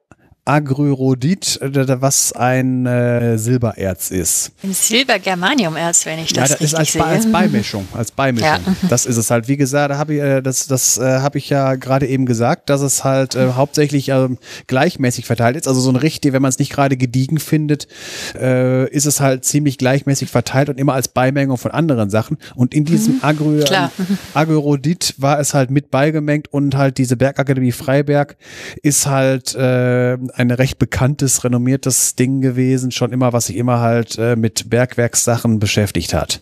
Agryrodit, 0.49 1.61
was 1.61 2.33
ein 2.33 2.87
äh, 2.87 3.37
Silbererz 3.37 4.11
ist. 4.11 4.53
Ein 4.65 4.73
Silber-Germaniumerz, 4.73 6.07
wenn 6.07 6.21
ich 6.21 6.33
das 6.33 6.49
ja, 6.49 6.55
das 6.57 6.65
ist 6.65 6.75
als, 6.75 6.93
sehe. 6.93 7.05
als 7.05 7.31
Beimischung, 7.31 7.87
als 7.93 8.11
Beimischung. 8.11 8.49
Ja. 8.49 8.59
Das 8.89 9.05
ist 9.05 9.19
es 9.19 9.31
halt. 9.31 9.47
Wie 9.47 9.59
gesagt, 9.59 9.91
da 9.91 9.99
habe 9.99 10.15
ich, 10.15 10.21
äh, 10.21 10.41
das, 10.41 10.67
das 10.67 10.97
äh, 10.97 11.21
habe 11.21 11.37
ich 11.37 11.51
ja 11.51 11.75
gerade 11.75 12.07
eben 12.07 12.25
gesagt, 12.25 12.71
dass 12.71 12.81
es 12.81 13.05
halt 13.05 13.35
äh, 13.35 13.53
hauptsächlich 13.53 14.09
äh, 14.09 14.29
gleichmäßig 14.67 15.27
verteilt 15.27 15.57
ist. 15.57 15.69
Also 15.69 15.81
so 15.81 15.91
ein 15.91 15.97
richtig, 15.97 16.33
wenn 16.33 16.41
man 16.41 16.49
es 16.49 16.59
nicht 16.59 16.73
gerade 16.73 16.97
gediegen 16.97 17.39
findet, 17.39 17.87
äh, 18.35 18.89
ist 18.91 19.05
es 19.05 19.21
halt 19.21 19.45
ziemlich 19.45 19.77
gleichmäßig 19.77 20.31
verteilt 20.31 20.71
und 20.71 20.81
immer 20.81 20.95
als 20.95 21.09
Beimengung 21.09 21.59
von 21.59 21.73
anderen 21.73 22.09
Sachen. 22.09 22.39
Und 22.55 22.75
in 22.75 22.87
diesem 22.87 23.17
mhm. 23.17 23.21
Agry, 23.23 23.61
äh, 23.61 23.89
Agryrodit 24.33 25.15
war 25.19 25.39
es 25.41 25.53
halt 25.53 25.71
mit 25.71 25.91
beigemengt 25.91 26.51
und 26.51 26.75
halt 26.75 26.97
diese 26.97 27.19
Bergakademie 27.19 27.73
Freiberg 27.73 28.39
ist 28.83 29.07
halt 29.07 29.55
äh, 29.55 30.17
ein 30.39 30.51
recht 30.51 30.79
bekanntes, 30.79 31.45
renommiertes 31.45 32.15
Ding 32.15 32.41
gewesen, 32.41 32.91
schon 32.91 33.13
immer, 33.13 33.33
was 33.33 33.47
sich 33.47 33.57
immer 33.57 33.81
halt 33.81 34.17
äh, 34.19 34.37
mit 34.37 34.71
Bergwerkssachen 34.71 35.59
beschäftigt 35.59 36.15
hat. 36.15 36.41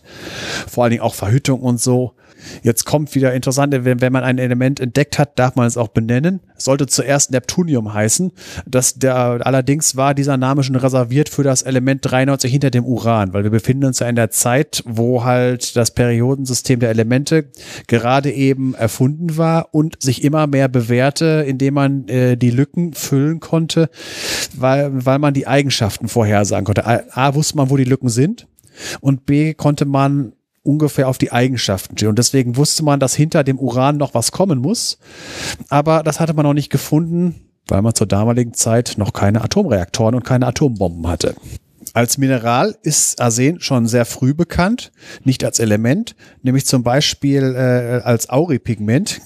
Vor 0.67 0.83
allen 0.83 0.91
Dingen 0.91 1.03
auch 1.03 1.15
Verhüttung 1.15 1.61
und 1.61 1.81
so. 1.81 2.13
Jetzt 2.63 2.85
kommt 2.85 3.15
wieder 3.15 3.33
interessant, 3.33 3.73
wenn, 3.85 4.01
wenn 4.01 4.13
man 4.13 4.23
ein 4.23 4.37
Element 4.37 4.79
entdeckt 4.79 5.19
hat, 5.19 5.37
darf 5.39 5.55
man 5.55 5.67
es 5.67 5.77
auch 5.77 5.89
benennen. 5.89 6.39
Es 6.57 6.65
sollte 6.65 6.87
zuerst 6.87 7.31
Neptunium 7.31 7.93
heißen. 7.93 8.31
Das, 8.65 8.95
der, 8.95 9.15
allerdings 9.15 9.95
war 9.95 10.13
dieser 10.13 10.37
Name 10.37 10.63
schon 10.63 10.75
reserviert 10.75 11.29
für 11.29 11.43
das 11.43 11.61
Element 11.61 12.01
93 12.03 12.51
hinter 12.51 12.71
dem 12.71 12.85
Uran, 12.85 13.33
weil 13.33 13.43
wir 13.43 13.51
befinden 13.51 13.85
uns 13.85 13.99
ja 13.99 14.07
in 14.07 14.15
der 14.15 14.29
Zeit, 14.29 14.83
wo 14.85 15.23
halt 15.23 15.75
das 15.75 15.91
Periodensystem 15.91 16.79
der 16.79 16.89
Elemente 16.89 17.45
gerade 17.87 18.31
eben 18.31 18.73
erfunden 18.75 19.37
war 19.37 19.69
und 19.73 20.01
sich 20.01 20.23
immer 20.23 20.47
mehr 20.47 20.67
bewährte, 20.67 21.45
indem 21.47 21.75
man 21.75 22.07
äh, 22.07 22.37
die 22.37 22.51
Lücken 22.51 22.93
füllen 22.93 23.39
konnte, 23.39 23.89
weil, 24.55 24.89
weil 25.05 25.19
man 25.19 25.33
die 25.33 25.47
Eigenschaften 25.47 26.07
vorhersagen 26.07 26.65
konnte. 26.65 26.85
A, 26.85 27.03
A 27.11 27.35
wusste 27.35 27.57
man, 27.57 27.69
wo 27.69 27.77
die 27.77 27.83
Lücken 27.83 28.09
sind 28.09 28.47
und 29.01 29.25
B 29.25 29.53
konnte 29.53 29.85
man 29.85 30.33
ungefähr 30.67 31.07
auf 31.07 31.17
die 31.17 31.31
Eigenschaften 31.31 31.97
stehen. 31.97 32.09
Und 32.09 32.19
deswegen 32.19 32.57
wusste 32.57 32.83
man, 32.83 32.99
dass 32.99 33.15
hinter 33.15 33.43
dem 33.43 33.57
Uran 33.57 33.97
noch 33.97 34.13
was 34.13 34.31
kommen 34.31 34.59
muss. 34.59 34.99
Aber 35.69 36.03
das 36.03 36.19
hatte 36.19 36.33
man 36.33 36.43
noch 36.43 36.53
nicht 36.53 36.69
gefunden, 36.69 37.35
weil 37.67 37.81
man 37.81 37.95
zur 37.95 38.07
damaligen 38.07 38.53
Zeit 38.53 38.95
noch 38.97 39.13
keine 39.13 39.41
Atomreaktoren 39.41 40.13
und 40.13 40.23
keine 40.23 40.45
Atombomben 40.45 41.07
hatte. 41.07 41.35
Als 41.93 42.17
Mineral 42.17 42.75
ist 42.83 43.21
Arsen 43.21 43.61
schon 43.61 43.87
sehr 43.87 44.05
früh 44.05 44.33
bekannt, 44.33 44.91
nicht 45.23 45.43
als 45.43 45.59
Element, 45.59 46.15
nämlich 46.43 46.65
zum 46.65 46.83
Beispiel 46.83 47.55
äh, 47.55 48.01
als 48.03 48.29
Auripigment. 48.29 49.21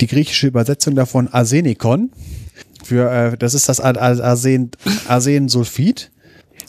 Die 0.00 0.06
griechische 0.06 0.46
Übersetzung 0.46 0.94
davon 0.94 1.28
Arsenikon. 1.28 2.10
Für, 2.82 3.10
äh, 3.10 3.36
das 3.36 3.52
ist 3.52 3.68
das 3.68 3.80
Arsen, 3.80 4.70
Arsensulfid. 5.08 6.10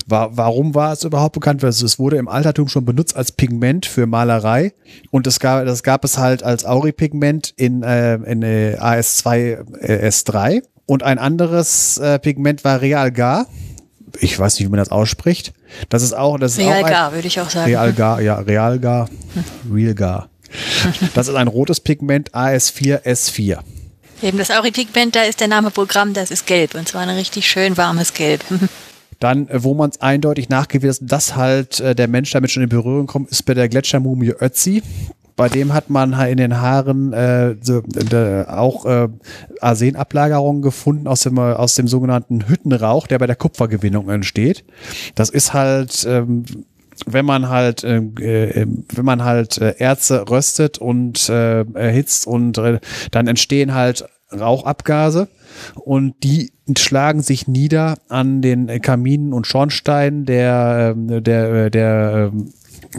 War, 0.06 0.38
warum 0.38 0.75
war 0.75 0.94
es 0.94 1.04
überhaupt 1.04 1.34
bekannt? 1.34 1.63
Also 1.63 1.86
es 1.86 2.00
wurde 2.00 2.18
im 2.18 2.27
Altertum 2.27 2.68
schon 2.68 2.86
benutzt 2.86 3.16
als 3.16 3.32
Pigment 3.32 3.86
für 3.86 4.06
Malerei 4.06 4.74
und 5.12 5.27
es 5.27 5.39
gab, 5.39 5.66
das 5.66 5.84
gab 5.84 6.06
es 6.06 6.18
halt 6.18 6.44
als 6.44 6.66
Auripigment 6.66 7.54
in, 7.58 7.84
äh, 7.84 8.16
in 8.16 8.44
äh, 8.44 8.77
AS2 8.80 9.80
äh, 9.82 10.08
S3 10.08 10.62
und 10.86 11.04
ein 11.04 11.20
anderes 11.20 11.98
äh, 11.98 12.20
Pigment 12.20 12.63
war 12.63 12.82
Realgar. 12.82 13.48
Ich 14.20 14.39
weiß 14.39 14.58
nicht, 14.58 14.68
wie 14.68 14.72
man 14.72 14.80
das 14.80 14.89
ausspricht. 14.89 15.54
Das 15.89 16.01
ist 16.01 16.13
auch 16.13 16.38
das 16.39 16.54
ist 16.54 16.60
Realgar, 16.60 17.13
würde 17.13 17.27
ich 17.27 17.39
auch 17.42 17.50
sagen. 17.50 17.66
Realgar, 17.66 18.22
ja, 18.22 18.36
Realgar, 18.36 19.10
Realgar. 19.72 20.30
Das 21.13 21.27
ist 21.27 21.36
ein 21.36 21.48
rotes 21.48 21.82
Pigment 21.82 22.34
AS4 22.34 23.04
S4. 23.04 23.60
Eben 24.22 24.38
das 24.38 24.50
Auripigment, 24.50 25.16
da 25.16 25.24
ist 25.24 25.42
der 25.42 25.48
Name 25.48 25.70
Programm, 25.70 26.13
das 26.13 26.32
ist 26.32 26.48
gelb 26.48 26.74
und 26.74 26.88
zwar 26.88 27.01
ein 27.01 27.10
richtig 27.10 27.48
schön 27.48 27.77
warmes 27.77 28.13
Gelb. 28.13 28.44
Dann, 29.19 29.47
äh, 29.47 29.63
wo 29.63 29.74
man 29.74 29.89
es 29.89 30.01
eindeutig 30.01 30.50
nachgewiesen, 30.50 31.07
dass 31.07 31.36
halt 31.36 31.79
äh, 31.79 31.95
der 31.95 32.07
Mensch 32.07 32.31
damit 32.31 32.51
schon 32.51 32.63
in 32.63 32.69
Berührung 32.69 33.07
kommt, 33.07 33.29
ist 33.29 33.43
bei 33.43 33.53
der 33.53 33.69
Gletschermumie 33.69 34.33
Ötzi. 34.39 34.83
Bei 35.36 35.50
dem 35.50 35.71
hat 35.74 35.91
man 35.91 36.17
halt 36.17 36.31
in 36.31 36.38
den 36.38 36.59
Haaren 36.59 37.13
äh, 37.13 37.55
so, 37.62 37.83
äh, 38.12 38.43
auch 38.47 38.86
äh, 38.86 39.07
Arsenablagerungen 39.62 40.63
gefunden 40.63 41.07
aus 41.07 41.21
dem, 41.21 41.38
aus 41.38 41.75
dem 41.75 41.88
sogenannten 41.88 42.47
Hüttenrauch, 42.47 43.05
der 43.05 43.19
bei 43.19 43.27
der 43.27 43.36
Kupfergewinnung 43.36 44.09
entsteht. 44.09 44.63
Das 45.13 45.29
ist 45.29 45.53
halt 45.53 46.07
ähm, 46.09 46.45
wenn 47.05 47.25
man 47.25 47.50
halt 47.50 47.83
äh, 47.83 47.97
äh, 47.97 48.65
wenn 48.89 49.05
man 49.05 49.24
halt 49.24 49.59
äh, 49.59 49.75
Erze 49.77 50.29
röstet 50.29 50.77
und 50.77 51.29
äh, 51.29 51.63
erhitzt 51.74 52.25
und 52.25 52.57
äh, 52.57 52.79
dann 53.12 53.27
entstehen 53.27 53.74
halt 53.74 54.05
Rauchabgase 54.31 55.29
und 55.75 56.15
die 56.24 56.51
schlagen 56.77 57.22
sich 57.22 57.48
nieder 57.48 57.98
an 58.10 58.41
den 58.41 58.67
Kaminen 58.81 59.34
und 59.34 59.48
Schornsteinen 59.48 60.25
der, 60.25 60.96
ähm, 60.98 61.24
der, 61.24 61.53
äh, 61.53 61.72
der 61.72 62.31
ähm, 62.34 62.51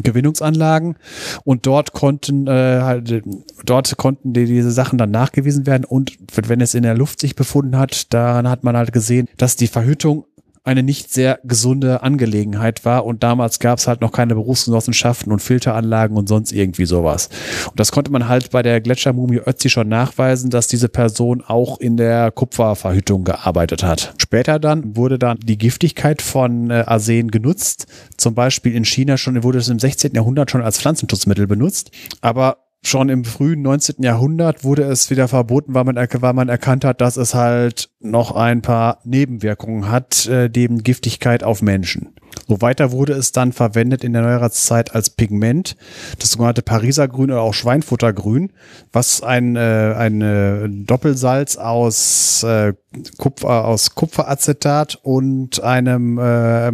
Gewinnungsanlagen. 0.02 0.96
Und 1.44 1.66
dort 1.66 1.92
konnten 1.92 2.46
äh, 2.46 2.80
halt, 2.82 3.22
dort 3.64 3.96
konnten 3.96 4.32
die, 4.32 4.46
diese 4.46 4.70
Sachen 4.70 4.98
dann 4.98 5.10
nachgewiesen 5.10 5.66
werden. 5.66 5.84
Und 5.84 6.18
wenn 6.34 6.60
es 6.60 6.74
in 6.74 6.82
der 6.82 6.96
Luft 6.96 7.20
sich 7.20 7.36
befunden 7.36 7.76
hat, 7.76 8.12
dann 8.12 8.48
hat 8.48 8.64
man 8.64 8.76
halt 8.76 8.92
gesehen, 8.92 9.28
dass 9.36 9.56
die 9.56 9.66
Verhütung 9.66 10.24
eine 10.68 10.82
nicht 10.82 11.10
sehr 11.10 11.40
gesunde 11.44 12.02
Angelegenheit 12.02 12.84
war 12.84 13.06
und 13.06 13.22
damals 13.22 13.58
gab 13.58 13.78
es 13.78 13.88
halt 13.88 14.02
noch 14.02 14.12
keine 14.12 14.34
Berufsgenossenschaften 14.34 15.32
und 15.32 15.40
Filteranlagen 15.40 16.14
und 16.16 16.28
sonst 16.28 16.52
irgendwie 16.52 16.84
sowas. 16.84 17.30
Und 17.70 17.80
das 17.80 17.90
konnte 17.90 18.12
man 18.12 18.28
halt 18.28 18.50
bei 18.50 18.62
der 18.62 18.82
Gletschermumie 18.82 19.40
Ötzi 19.46 19.70
schon 19.70 19.88
nachweisen, 19.88 20.50
dass 20.50 20.68
diese 20.68 20.90
Person 20.90 21.42
auch 21.46 21.80
in 21.80 21.96
der 21.96 22.30
Kupferverhütung 22.30 23.24
gearbeitet 23.24 23.82
hat. 23.82 24.12
Später 24.18 24.58
dann 24.58 24.94
wurde 24.94 25.18
dann 25.18 25.38
die 25.38 25.56
Giftigkeit 25.56 26.20
von 26.20 26.70
äh, 26.70 26.84
Arsen 26.86 27.30
genutzt. 27.30 27.86
Zum 28.18 28.34
Beispiel 28.34 28.74
in 28.74 28.84
China 28.84 29.16
schon 29.16 29.42
wurde 29.42 29.58
es 29.58 29.68
im 29.68 29.78
16. 29.78 30.12
Jahrhundert 30.14 30.50
schon 30.50 30.60
als 30.60 30.78
Pflanzenschutzmittel 30.78 31.46
benutzt. 31.46 31.90
Aber 32.20 32.67
schon 32.82 33.08
im 33.08 33.24
frühen 33.24 33.62
19. 33.62 34.02
Jahrhundert 34.02 34.64
wurde 34.64 34.82
es 34.84 35.10
wieder 35.10 35.28
verboten, 35.28 35.74
weil 35.74 35.84
man, 35.84 35.96
weil 35.96 36.32
man 36.32 36.48
erkannt 36.48 36.84
hat, 36.84 37.00
dass 37.00 37.16
es 37.16 37.34
halt 37.34 37.90
noch 38.00 38.32
ein 38.32 38.62
paar 38.62 39.00
Nebenwirkungen 39.04 39.90
hat, 39.90 40.26
äh, 40.26 40.48
neben 40.54 40.82
Giftigkeit 40.82 41.42
auf 41.42 41.60
Menschen. 41.62 42.14
So 42.46 42.60
weiter 42.60 42.92
wurde 42.92 43.14
es 43.14 43.32
dann 43.32 43.52
verwendet 43.52 44.04
in 44.04 44.12
der 44.12 44.22
neuerer 44.22 44.50
Zeit 44.50 44.94
als 44.94 45.10
Pigment, 45.10 45.76
das 46.18 46.30
sogenannte 46.30 46.62
Pariser 46.62 47.08
Grün 47.08 47.30
oder 47.30 47.42
auch 47.42 47.54
Schweinfuttergrün, 47.54 48.52
was 48.92 49.22
ein, 49.22 49.56
äh, 49.56 49.94
ein 49.96 50.22
äh, 50.22 50.68
Doppelsalz 50.68 51.56
aus, 51.56 52.42
äh, 52.44 52.74
Kupfer, 53.18 53.64
aus 53.66 53.94
Kupferacetat 53.94 54.98
und 55.02 55.62
einem, 55.62 56.18
äh, 56.18 56.70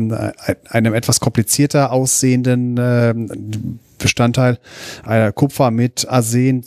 einem 0.68 0.94
etwas 0.94 1.20
komplizierter 1.20 1.92
aussehenden 1.92 2.76
äh, 2.76 3.14
Bestandteil 4.04 4.58
einer 5.02 5.32
Kupfer 5.32 5.70
mit 5.70 6.06
Arsen, 6.08 6.64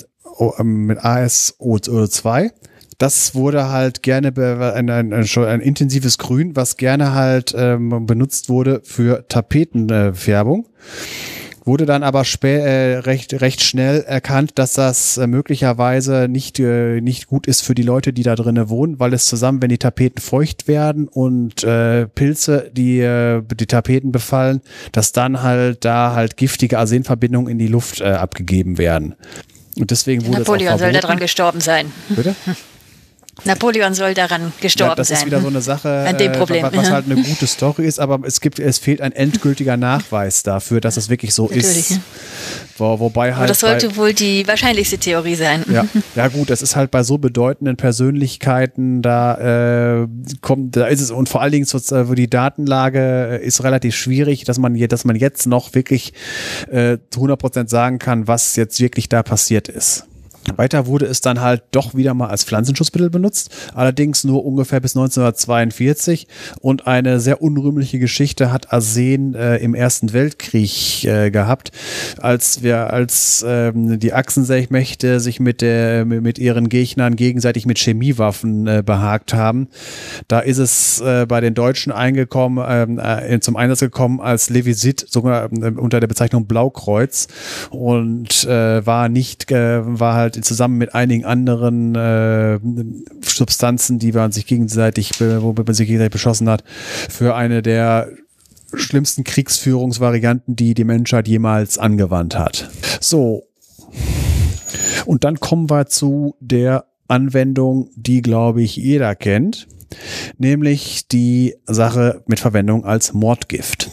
ähm, 0.60 0.88
mit 0.88 1.00
ASO2. 1.00 2.51
Das 2.98 3.36
wurde 3.36 3.70
halt 3.70 4.01
gerne 4.01 4.34
ein, 4.36 4.89
ein, 4.89 5.13
ein, 5.13 5.25
ein, 5.36 5.62
intensives 5.62 6.17
Grün, 6.17 6.56
was 6.56 6.77
gerne 6.77 7.13
halt 7.13 7.53
ähm, 7.56 8.08
benutzt 8.08 8.50
wurde 8.50 8.82
für 8.84 9.27
Tapetenfärbung. 9.27 10.65
Äh, 10.65 11.47
wurde 11.67 11.86
dann 11.86 12.03
aber 12.03 12.24
äh, 12.43 12.97
recht, 13.00 13.41
recht 13.41 13.62
schnell 13.62 14.01
erkannt, 14.01 14.53
dass 14.55 14.74
das 14.74 15.17
äh, 15.17 15.27
möglicherweise 15.27 16.27
nicht, 16.29 16.59
äh, 16.59 17.01
nicht 17.01 17.27
gut 17.27 17.45
ist 17.45 17.62
für 17.62 17.75
die 17.75 17.83
Leute, 17.83 18.13
die 18.13 18.24
da 18.24 18.36
drinnen 18.36 18.69
wohnen, 18.69 19.00
weil 19.00 19.13
es 19.13 19.25
zusammen, 19.25 19.62
wenn 19.62 19.69
die 19.69 19.77
Tapeten 19.77 20.21
feucht 20.21 20.67
werden 20.67 21.07
und 21.07 21.63
äh, 21.63 22.07
Pilze 22.07 22.71
die, 22.74 23.00
äh, 23.00 23.43
die 23.43 23.67
Tapeten 23.67 24.12
befallen, 24.12 24.62
dass 24.93 25.12
dann 25.12 25.43
halt 25.43 25.86
da 25.86 26.13
halt 26.15 26.38
giftige 26.38 26.79
Arsenverbindungen 26.79 27.51
in 27.51 27.59
die 27.59 27.67
Luft 27.67 28.01
äh, 28.01 28.05
abgegeben 28.05 28.77
werden. 28.77 29.15
Und 29.77 29.91
deswegen 29.91 30.25
wurde 30.25 30.39
Napoleon 30.39 30.79
soll 30.79 30.91
daran 30.91 31.19
gestorben 31.19 31.62
sein. 31.62 31.91
Bitte? 32.09 32.36
Napoleon 33.46 33.94
soll 33.94 34.13
daran 34.13 34.51
gestorben 34.62 34.89
sein. 34.89 34.89
Ja, 34.89 34.96
das 34.96 35.08
sein. 35.08 35.17
ist 35.17 35.25
wieder 35.25 35.41
so 35.41 35.48
eine 35.48 35.62
Sache, 35.62 36.06
An 36.08 36.17
dem 36.17 36.32
Problem. 36.32 36.63
was, 36.63 36.75
was 36.75 36.91
halt 36.91 37.06
eine 37.06 37.15
gute 37.24 37.48
Story 37.48 37.86
ist, 37.86 38.00
aber 38.00 38.20
es 38.25 38.41
gibt, 38.41 38.60
es 38.60 38.77
fehlt 38.77 39.01
ein 39.01 39.12
endgültiger 39.12 39.77
Nachweis 39.77 40.44
dafür, 40.44 40.82
dass 40.82 40.98
es 40.98 41.10
wirklich 41.10 41.34
so 41.34 41.44
Natürlich, 41.44 41.91
ist. 41.91 42.00
Wo, 42.77 43.00
wobei 43.00 43.32
halt. 43.32 43.38
Aber 43.38 43.48
das 43.48 43.60
sollte 43.60 43.89
bei, 43.89 43.96
wohl 43.96 44.13
die 44.13 44.48
wahrscheinlichste 44.48 44.98
Theorie 44.98 45.36
sein. 45.36 45.63
Ja, 45.72 45.86
ja 46.15 46.27
gut, 46.27 46.50
das 46.50 46.62
ist 46.62 46.75
halt 46.75 46.91
bei 46.91 47.03
so 47.03 47.17
bedeutenden 47.17 47.77
Persönlichkeiten, 47.77 49.01
da 49.01 50.01
äh, 50.01 50.08
kommt, 50.41 50.75
da 50.75 50.88
ist 50.88 51.01
es 51.01 51.12
und 51.12 51.29
vor 51.29 51.41
allen 51.41 51.51
Dingen, 51.51 51.67
wo 51.67 52.13
die 52.13 52.29
Datenlage 52.29 53.38
ist 53.38 53.63
relativ 53.63 53.96
schwierig, 53.96 54.44
dass 54.44 54.58
man, 54.58 54.77
dass 54.88 55.06
man 55.06 55.15
jetzt 55.15 55.48
noch 55.48 55.74
wirklich 55.74 56.13
äh, 56.70 56.98
zu 57.10 57.20
100 57.20 57.39
Prozent 57.39 57.70
sagen 57.70 58.00
kann, 58.00 58.27
was 58.27 58.56
jetzt 58.56 58.79
wirklich 58.79 59.10
da 59.10 59.24
passiert 59.24 59.67
ist. 59.67 60.06
Weiter 60.56 60.88
wurde 60.88 61.06
es 61.06 61.22
dann 61.22 61.42
halt 61.42 61.63
doch 61.72 61.96
wieder 61.96 62.13
mal 62.13 62.30
als 62.30 62.44
Pflanzenschutzmittel 62.44 63.10
benutzt, 63.10 63.50
allerdings 63.74 64.24
nur 64.24 64.46
ungefähr 64.46 64.80
bis 64.80 64.96
1942 64.96 66.27
und 66.62 66.88
eine 66.88 67.20
sehr 67.20 67.42
unrühmliche 67.42 68.00
Geschichte 68.00 68.51
hat 68.51 68.72
Arsen 68.72 69.36
äh, 69.36 69.58
im 69.58 69.75
Ersten 69.75 70.13
Weltkrieg 70.13 71.04
äh, 71.04 71.32
gehabt, 71.32 71.72
als 72.20 72.63
wir 72.63 72.92
als 72.94 73.46
ähm, 73.48 74.00
die 74.00 74.13
Achsenmächte 74.13 75.20
sich 75.20 75.39
mit 75.39 75.62
der 75.62 76.06
mit 76.06 76.39
ihren 76.39 76.70
Gegnern 76.70 77.16
gegenseitig 77.16 77.66
mit 77.66 77.77
Chemiewaffen 77.77 78.68
äh, 78.68 78.84
behagt 78.86 79.34
haben. 79.34 79.68
Da 80.27 80.39
ist 80.39 80.58
es 80.58 81.01
äh, 81.01 81.25
bei 81.27 81.42
den 81.42 81.54
Deutschen 81.54 81.92
eingekommen 81.92 82.63
ähm, 82.68 83.00
äh, 83.00 83.39
zum 83.39 83.56
Einsatz 83.56 83.80
gekommen 83.80 84.22
als 84.22 84.50
Levisit 84.50 85.06
sogar 85.10 85.51
äh, 85.51 85.72
unter 85.72 86.00
der 86.00 86.08
Bezeichnung 86.08 86.46
Blaukreuz. 86.46 87.27
Und 87.70 88.48
war 88.48 89.10
nicht 89.10 89.50
war 89.51 90.16
halt 90.16 90.37
zusammen 90.41 90.77
mit 90.77 90.96
einigen 90.96 91.25
anderen 91.25 91.96
äh, 91.96 92.60
Substanzen, 93.22 94.00
die 94.00 94.12
man 94.12 94.32
sich 94.32 94.46
gegenseitig, 94.46 95.20
womit 95.20 95.65
man 95.65 95.74
sich 95.74 95.88
gegenseitig 95.88 96.13
beschossen 96.13 96.50
hat, 96.50 96.63
für 97.10 97.36
eine 97.36 97.62
der 97.62 98.10
schlimmsten 98.74 99.24
Kriegsführungsvarianten, 99.24 100.56
die 100.56 100.74
die 100.74 100.84
Menschheit 100.84 101.27
jemals 101.27 101.77
angewandt 101.77 102.38
hat. 102.38 102.70
So. 103.00 103.44
Und 105.06 105.24
dann 105.24 105.39
kommen 105.39 105.70
wir 105.70 105.88
zu 105.88 106.36
der 106.39 106.86
Anwendung, 107.08 107.89
die, 107.96 108.22
glaube 108.22 108.62
ich, 108.62 108.75
jeder 108.75 109.15
kennt, 109.15 109.67
nämlich 110.38 111.08
die 111.08 111.56
Sache 111.65 112.24
mit 112.27 112.39
Verwendung 112.39 112.84
als 112.84 113.13
Mordgift. 113.13 113.89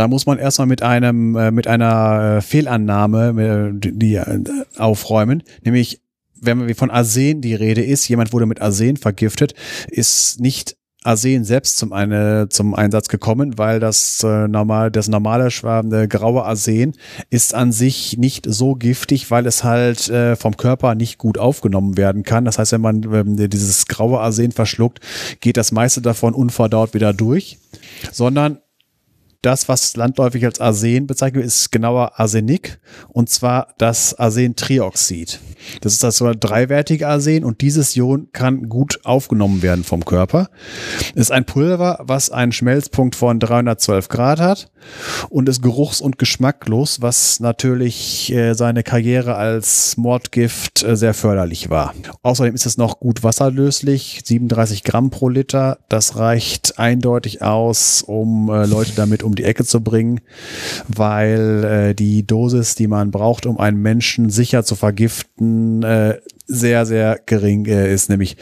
Da 0.00 0.08
muss 0.08 0.24
man 0.24 0.38
erstmal 0.38 0.66
mit 0.66 0.82
einem, 0.82 1.36
äh, 1.36 1.50
mit 1.50 1.66
einer 1.66 2.38
äh, 2.38 2.40
Fehlannahme, 2.40 3.70
äh, 3.76 3.90
die 3.92 4.18
aufräumen, 4.78 5.42
nämlich 5.62 6.00
wenn 6.40 6.66
wir 6.66 6.74
von 6.74 6.90
Arsen 6.90 7.42
die 7.42 7.54
Rede 7.54 7.82
ist, 7.82 8.08
jemand 8.08 8.32
wurde 8.32 8.46
mit 8.46 8.62
Arsen 8.62 8.96
vergiftet, 8.96 9.52
ist 9.88 10.40
nicht 10.40 10.78
Arsen 11.04 11.44
selbst 11.44 11.76
zum, 11.76 11.92
eine, 11.92 12.48
zum 12.48 12.74
Einsatz 12.74 13.08
gekommen, 13.10 13.58
weil 13.58 13.78
das 13.78 14.24
äh, 14.24 14.48
normal, 14.48 14.90
das 14.90 15.08
normale 15.08 15.50
schwabende 15.50 16.08
graue 16.08 16.46
Arsen 16.46 16.94
ist 17.28 17.52
an 17.54 17.70
sich 17.70 18.16
nicht 18.16 18.46
so 18.48 18.76
giftig, 18.76 19.30
weil 19.30 19.46
es 19.46 19.64
halt 19.64 20.08
äh, 20.08 20.34
vom 20.34 20.56
Körper 20.56 20.94
nicht 20.94 21.18
gut 21.18 21.36
aufgenommen 21.36 21.98
werden 21.98 22.22
kann. 22.22 22.46
Das 22.46 22.58
heißt, 22.58 22.72
wenn 22.72 22.80
man 22.80 23.02
äh, 23.38 23.50
dieses 23.50 23.84
graue 23.84 24.18
Arsen 24.20 24.52
verschluckt, 24.52 25.00
geht 25.40 25.58
das 25.58 25.72
meiste 25.72 26.00
davon 26.00 26.32
unverdaut 26.32 26.94
wieder 26.94 27.12
durch, 27.12 27.58
sondern 28.12 28.60
das, 29.42 29.68
was 29.68 29.96
landläufig 29.96 30.44
als 30.44 30.60
Arsen 30.60 31.06
bezeichnet 31.06 31.36
wird, 31.36 31.46
ist 31.46 31.72
genauer 31.72 32.18
Arsenik 32.18 32.78
und 33.08 33.30
zwar 33.30 33.74
das 33.78 34.14
Arsentrioxid. 34.14 35.40
Das 35.80 35.92
ist 35.92 36.02
das 36.02 36.16
so 36.16 36.32
dreiwertige 36.38 37.08
Arsen 37.08 37.44
und 37.44 37.60
dieses 37.60 37.96
Ion 37.96 38.28
kann 38.32 38.68
gut 38.68 39.00
aufgenommen 39.04 39.62
werden 39.62 39.84
vom 39.84 40.04
Körper. 40.04 40.50
Ist 41.14 41.32
ein 41.32 41.44
Pulver, 41.44 41.98
was 42.02 42.30
einen 42.30 42.52
Schmelzpunkt 42.52 43.16
von 43.16 43.40
312 43.40 44.08
Grad 44.08 44.40
hat 44.40 44.70
und 45.28 45.48
ist 45.48 45.62
geruchs- 45.62 46.00
und 46.00 46.18
geschmacklos, 46.18 47.02
was 47.02 47.40
natürlich 47.40 48.32
äh, 48.32 48.54
seine 48.54 48.82
Karriere 48.82 49.36
als 49.36 49.96
Mordgift 49.96 50.82
äh, 50.82 50.96
sehr 50.96 51.14
förderlich 51.14 51.70
war. 51.70 51.94
Außerdem 52.22 52.54
ist 52.54 52.66
es 52.66 52.76
noch 52.76 53.00
gut 53.00 53.22
wasserlöslich, 53.22 54.22
37 54.24 54.84
Gramm 54.84 55.10
pro 55.10 55.28
Liter. 55.28 55.78
Das 55.88 56.16
reicht 56.16 56.78
eindeutig 56.78 57.42
aus, 57.42 58.02
um 58.02 58.48
äh, 58.48 58.66
Leute 58.66 58.92
damit 58.96 59.22
um 59.22 59.34
die 59.34 59.44
Ecke 59.44 59.64
zu 59.64 59.82
bringen, 59.82 60.20
weil 60.88 61.64
äh, 61.64 61.94
die 61.94 62.26
Dosis, 62.26 62.74
die 62.74 62.86
man 62.86 63.10
braucht, 63.10 63.46
um 63.46 63.58
einen 63.58 63.80
Menschen 63.80 64.30
sicher 64.30 64.64
zu 64.64 64.74
vergiften, 64.76 65.49
äh, 65.82 66.18
sehr, 66.46 66.86
sehr 66.86 67.20
gering 67.26 67.66
äh, 67.66 67.92
ist, 67.92 68.10
nämlich 68.10 68.36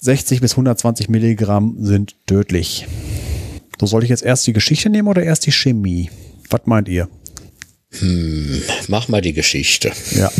60 0.00 0.40
bis 0.40 0.52
120 0.52 1.08
Milligramm 1.08 1.76
sind 1.78 2.16
tödlich. 2.26 2.86
So 3.80 3.86
soll 3.86 4.04
ich 4.04 4.10
jetzt 4.10 4.22
erst 4.22 4.46
die 4.46 4.52
Geschichte 4.52 4.90
nehmen 4.90 5.08
oder 5.08 5.22
erst 5.22 5.46
die 5.46 5.52
Chemie? 5.52 6.10
Was 6.50 6.62
meint 6.66 6.88
ihr? 6.88 7.08
Hm, 8.00 8.62
mach 8.88 9.08
mal 9.08 9.20
die 9.20 9.32
Geschichte. 9.32 9.92
Ja. 10.12 10.30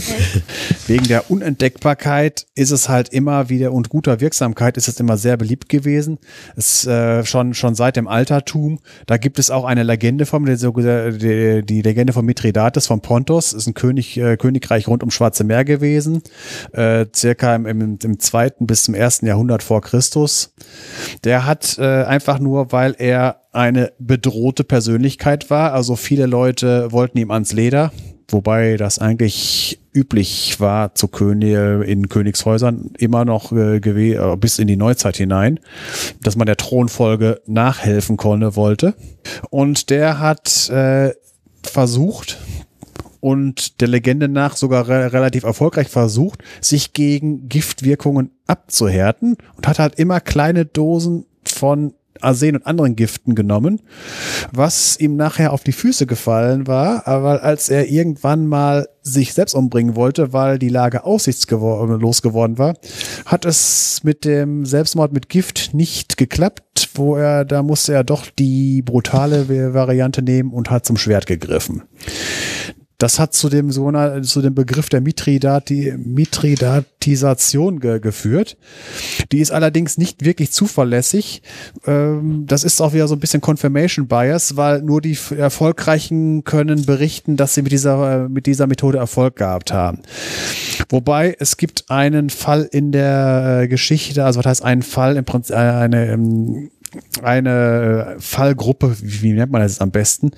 Wegen 0.87 1.07
der 1.07 1.31
Unentdeckbarkeit 1.31 2.47
ist 2.55 2.71
es 2.71 2.89
halt 2.89 3.11
immer 3.11 3.49
wieder 3.49 3.73
und 3.73 3.89
guter 3.89 4.21
Wirksamkeit 4.21 4.77
ist 4.77 4.89
es 4.89 4.99
immer 4.99 5.17
sehr 5.17 5.37
beliebt 5.37 5.69
gewesen. 5.69 6.19
Es 6.57 6.87
äh, 6.87 7.25
schon 7.25 7.55
schon 7.55 7.75
seit 7.75 7.97
dem 7.97 8.09
Altertum. 8.09 8.81
Da 9.07 9.19
gibt 9.19 9.39
es 9.39 9.51
auch 9.51 9.65
eine 9.65 9.83
Legende 9.83 10.27
vom 10.27 10.45
die, 10.47 11.63
die, 11.65 11.83
Legende 11.83 12.13
von 12.13 12.25
Mithridates 12.25 12.87
von 12.87 13.01
Pontos 13.01 13.53
ist 13.53 13.67
ein 13.67 13.75
König 13.75 14.17
äh, 14.17 14.37
Königreich 14.37 14.89
rund 14.89 15.03
um 15.03 15.11
Schwarze 15.11 15.45
Meer 15.45 15.65
gewesen, 15.65 16.23
äh, 16.73 17.07
circa 17.15 17.55
im, 17.55 17.67
im, 17.67 17.99
im 18.03 18.19
zweiten 18.19 18.67
bis 18.67 18.85
zum 18.85 18.95
ersten 18.95 19.27
Jahrhundert 19.27 19.63
vor 19.63 19.81
Christus. 19.81 20.55
Der 21.23 21.47
hat 21.47 21.79
äh, 21.79 22.05
einfach 22.05 22.39
nur, 22.39 22.73
weil 22.73 22.95
er 22.99 23.44
eine 23.55 23.93
bedrohte 23.99 24.65
Persönlichkeit 24.65 25.51
war. 25.51 25.73
Also 25.73 25.97
viele 25.97 26.27
Leute 26.27 26.93
wollten 26.93 27.19
ihm 27.19 27.31
ans 27.31 27.53
Leder, 27.53 27.93
wobei 28.29 28.77
das 28.77 28.99
eigentlich 28.99 29.81
üblich 29.93 30.59
war 30.59 30.95
zu 30.95 31.09
König 31.09 31.55
in 31.89 32.09
Königshäusern 32.09 32.91
immer 32.99 33.25
noch 33.25 33.53
äh, 33.53 33.77
äh, 33.77 34.37
bis 34.37 34.59
in 34.59 34.67
die 34.67 34.77
Neuzeit 34.77 35.17
hinein, 35.17 35.61
dass 36.23 36.37
man 36.37 36.47
der 36.47 36.57
Thronfolge 36.57 37.41
nachhelfen 37.47 38.17
konnte, 38.17 38.57
wollte. 38.57 38.95
Und 39.51 39.91
der 39.91 40.19
hat 40.19 40.69
äh, 40.71 41.13
versucht, 41.63 42.39
und 43.25 43.81
der 43.81 43.89
Legende 43.89 44.29
nach 44.29 44.55
sogar 44.55 44.87
re 44.87 45.15
relativ 45.15 45.45
erfolgreich 45.45 45.89
versucht, 45.89 46.45
sich 46.61 46.93
gegen 46.93 47.49
Giftwirkungen 47.49 48.33
abzuhärten 48.47 49.39
und 49.57 49.67
hat 49.67 49.79
halt 49.79 49.95
immer 49.95 50.21
kleine 50.21 50.67
Dosen 50.67 51.25
von 51.43 51.95
Arsen 52.21 52.57
und 52.57 52.67
anderen 52.67 52.97
Giften 52.97 53.35
genommen, 53.35 53.81
was 54.53 54.99
ihm 54.99 55.17
nachher 55.17 55.53
auf 55.53 55.65
die 55.65 55.73
Füße 55.73 56.07
gefallen 56.07 56.67
war, 56.67 57.07
aber 57.07 57.43
als 57.43 57.69
er 57.69 57.89
irgendwann 57.89 58.47
mal 58.47 58.89
sich 59.03 59.35
selbst 59.35 59.55
umbringen 59.55 59.97
wollte, 59.97 60.33
weil 60.33 60.59
die 60.59 60.71
Lage 60.71 61.05
aussichtslos 61.05 62.23
geworden 62.23 62.59
war, 62.59 62.75
hat 63.27 63.45
es 63.45 64.01
mit 64.03 64.25
dem 64.25 64.65
Selbstmord 64.65 65.13
mit 65.13 65.29
Gift 65.29 65.75
nicht 65.75 66.17
geklappt, 66.17 66.89
wo 66.95 67.17
er, 67.17 67.45
da 67.45 67.63
musste 67.63 67.93
er 67.93 68.05
doch 68.05 68.27
die 68.31 68.83
brutale 68.83 69.75
Variante 69.75 70.23
nehmen 70.23 70.53
und 70.53 70.71
hat 70.71 70.87
zum 70.87 70.97
Schwert 70.97 71.27
gegriffen. 71.27 71.83
Das 73.05 73.19
hat 73.19 73.35
zu 73.35 73.51
dem, 73.51 73.71
zu 73.71 74.41
dem 74.41 74.55
Begriff 74.55 74.89
der 74.89 75.03
Mithridati, 75.03 75.93
Mithridatisation 75.99 77.79
ge 77.79 78.01
geführt. 78.01 78.57
Die 79.31 79.41
ist 79.41 79.51
allerdings 79.51 79.99
nicht 79.99 80.25
wirklich 80.25 80.53
zuverlässig. 80.53 81.43
Ähm, 81.87 82.47
das 82.47 82.65
ist 82.65 82.81
auch 82.81 82.95
wieder 82.95 83.07
so 83.07 83.15
ein 83.15 83.21
bisschen 83.21 83.43
Confirmation 83.43 84.07
Bias, 84.07 84.57
weil 84.57 84.81
nur 84.81 85.03
die 85.03 85.19
Erfolgreichen 85.37 86.45
können 86.45 86.87
berichten, 86.87 87.37
dass 87.37 87.53
sie 87.53 87.61
mit 87.61 87.73
dieser, 87.73 88.31
mit 88.31 88.47
dieser 88.47 88.67
Methode 88.67 88.97
Erfolg 88.97 89.37
gehabt 89.37 89.71
haben. 89.71 89.99
Wobei 90.89 91.37
es 91.39 91.59
gibt 91.59 91.91
einen 91.91 92.31
Fall 92.31 92.67
in 92.73 92.91
der 92.91 93.65
äh, 93.65 93.69
Geschichte, 93.69 94.25
also 94.25 94.39
was 94.39 94.47
heißt 94.47 94.65
einen 94.65 94.81
Fall 94.81 95.19
im 95.19 95.27
Prinzip, 95.27 95.55
äh, 95.55 95.59
eine, 95.59 96.07
ähm, 96.07 96.71
eine 97.23 98.17
Fallgruppe, 98.19 98.97
wie 99.03 99.35
nennt 99.35 99.53
man 99.53 99.61
das 99.61 99.83
am 99.83 99.91
besten, 99.91 100.31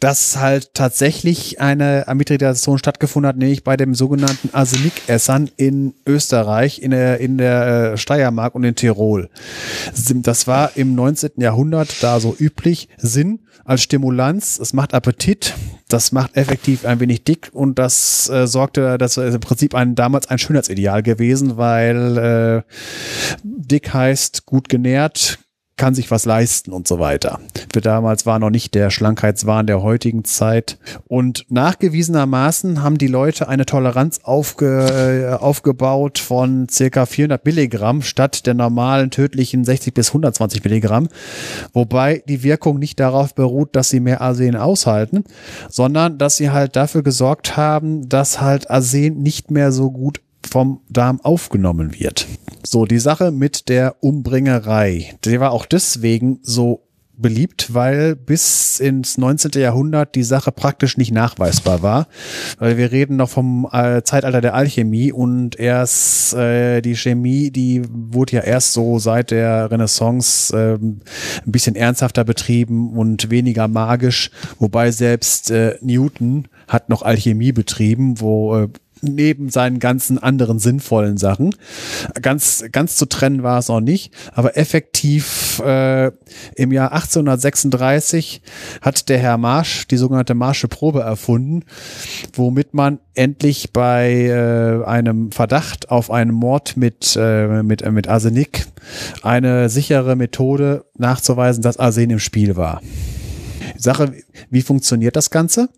dass 0.00 0.38
halt 0.38 0.74
tatsächlich 0.74 1.60
eine 1.60 2.08
Amytridation 2.08 2.78
stattgefunden 2.78 3.28
hat, 3.28 3.36
nämlich 3.36 3.64
bei 3.64 3.76
dem 3.76 3.94
sogenannten 3.94 4.50
Arsenikessern 4.52 5.50
in 5.56 5.94
Österreich, 6.06 6.82
in 6.82 6.90
der, 6.90 7.20
in 7.20 7.38
der 7.38 7.92
äh, 7.92 7.96
Steiermark 7.96 8.54
und 8.54 8.64
in 8.64 8.74
Tirol. 8.74 9.30
Das 10.22 10.46
war 10.46 10.76
im 10.76 10.94
19. 10.94 11.32
Jahrhundert 11.36 12.02
da 12.02 12.20
so 12.20 12.34
üblich. 12.38 12.88
Sinn 12.96 13.40
als 13.64 13.82
Stimulanz, 13.82 14.58
es 14.58 14.72
macht 14.72 14.94
Appetit, 14.94 15.54
das 15.88 16.12
macht 16.12 16.36
effektiv 16.36 16.84
ein 16.84 17.00
wenig 17.00 17.24
dick 17.24 17.50
und 17.52 17.78
das 17.78 18.28
äh, 18.28 18.46
sorgte, 18.46 18.98
das 18.98 19.16
ist 19.16 19.34
im 19.34 19.40
Prinzip 19.40 19.74
ein, 19.74 19.94
damals 19.94 20.28
ein 20.28 20.38
Schönheitsideal 20.38 21.02
gewesen, 21.02 21.56
weil 21.56 22.18
äh, 22.18 22.62
dick 23.42 23.94
heißt 23.94 24.44
gut 24.44 24.68
genährt, 24.68 25.38
kann 25.76 25.94
sich 25.94 26.10
was 26.10 26.24
leisten 26.24 26.72
und 26.72 26.86
so 26.86 26.98
weiter. 27.00 27.40
Für 27.72 27.80
damals 27.80 28.26
war 28.26 28.38
noch 28.38 28.50
nicht 28.50 28.74
der 28.74 28.90
Schlankheitswahn 28.90 29.66
der 29.66 29.82
heutigen 29.82 30.24
Zeit. 30.24 30.78
Und 31.08 31.46
nachgewiesenermaßen 31.48 32.82
haben 32.82 32.96
die 32.96 33.08
Leute 33.08 33.48
eine 33.48 33.66
Toleranz 33.66 34.20
aufge, 34.22 35.32
äh, 35.32 35.34
aufgebaut 35.34 36.18
von 36.18 36.68
circa 36.68 37.06
400 37.06 37.44
Milligramm 37.44 38.02
statt 38.02 38.46
der 38.46 38.54
normalen 38.54 39.10
tödlichen 39.10 39.64
60 39.64 39.92
bis 39.92 40.10
120 40.10 40.62
Milligramm. 40.62 41.08
Wobei 41.72 42.22
die 42.28 42.44
Wirkung 42.44 42.78
nicht 42.78 43.00
darauf 43.00 43.34
beruht, 43.34 43.74
dass 43.74 43.88
sie 43.88 44.00
mehr 44.00 44.20
Arsen 44.20 44.56
aushalten, 44.56 45.24
sondern 45.68 46.18
dass 46.18 46.36
sie 46.36 46.50
halt 46.50 46.76
dafür 46.76 47.02
gesorgt 47.02 47.56
haben, 47.56 48.08
dass 48.08 48.40
halt 48.40 48.70
Arsen 48.70 49.20
nicht 49.20 49.50
mehr 49.50 49.72
so 49.72 49.90
gut 49.90 50.20
vom 50.48 50.80
Darm 50.88 51.20
aufgenommen 51.22 51.98
wird. 51.98 52.26
So, 52.64 52.86
die 52.86 52.98
Sache 52.98 53.30
mit 53.30 53.68
der 53.68 54.02
Umbringerei, 54.02 55.16
die 55.24 55.40
war 55.40 55.52
auch 55.52 55.66
deswegen 55.66 56.40
so 56.42 56.84
beliebt, 57.16 57.72
weil 57.74 58.16
bis 58.16 58.80
ins 58.80 59.18
19. 59.18 59.52
Jahrhundert 59.60 60.14
die 60.14 60.22
Sache 60.22 60.52
praktisch 60.52 60.96
nicht 60.96 61.12
nachweisbar 61.12 61.82
war. 61.82 62.08
Weil 62.58 62.76
wir 62.76 62.92
reden 62.92 63.16
noch 63.16 63.28
vom 63.28 63.68
äh, 63.70 64.02
Zeitalter 64.02 64.40
der 64.40 64.54
Alchemie 64.54 65.12
und 65.12 65.58
erst 65.58 66.34
äh, 66.34 66.80
die 66.80 66.96
Chemie, 66.96 67.50
die 67.50 67.82
wurde 67.88 68.36
ja 68.36 68.42
erst 68.42 68.72
so 68.72 68.98
seit 68.98 69.30
der 69.30 69.70
Renaissance 69.70 70.56
äh, 70.56 70.74
ein 70.74 71.02
bisschen 71.46 71.76
ernsthafter 71.76 72.24
betrieben 72.24 72.96
und 72.96 73.30
weniger 73.30 73.68
magisch, 73.68 74.30
wobei 74.58 74.90
selbst 74.90 75.50
äh, 75.50 75.76
Newton 75.80 76.48
hat 76.68 76.88
noch 76.88 77.02
Alchemie 77.02 77.52
betrieben, 77.52 78.20
wo 78.20 78.56
äh, 78.56 78.68
neben 79.04 79.50
seinen 79.50 79.78
ganzen 79.78 80.18
anderen 80.18 80.58
sinnvollen 80.58 81.16
Sachen. 81.16 81.54
Ganz, 82.20 82.64
ganz 82.72 82.96
zu 82.96 83.06
trennen 83.06 83.42
war 83.42 83.58
es 83.58 83.70
auch 83.70 83.80
nicht, 83.80 84.12
aber 84.32 84.56
effektiv 84.56 85.60
äh, 85.64 86.10
im 86.56 86.72
Jahr 86.72 86.92
1836 86.92 88.42
hat 88.80 89.08
der 89.08 89.18
Herr 89.18 89.38
Marsch 89.38 89.86
die 89.88 89.96
sogenannte 89.96 90.34
Marsche 90.34 90.68
Probe 90.68 91.00
erfunden, 91.00 91.64
womit 92.32 92.74
man 92.74 92.98
endlich 93.14 93.72
bei 93.72 94.26
äh, 94.26 94.84
einem 94.84 95.32
Verdacht 95.32 95.90
auf 95.90 96.10
einen 96.10 96.32
Mord 96.32 96.76
mit, 96.76 97.16
äh, 97.18 97.62
mit, 97.62 97.82
äh, 97.82 97.90
mit 97.90 98.08
Arsenik 98.08 98.66
eine 99.22 99.68
sichere 99.68 100.16
Methode 100.16 100.84
nachzuweisen, 100.96 101.62
dass 101.62 101.78
Arsen 101.78 102.10
im 102.10 102.18
Spiel 102.18 102.56
war. 102.56 102.80
Sache, 103.76 104.12
wie 104.50 104.62
funktioniert 104.62 105.16
das 105.16 105.30
Ganze? 105.30 105.68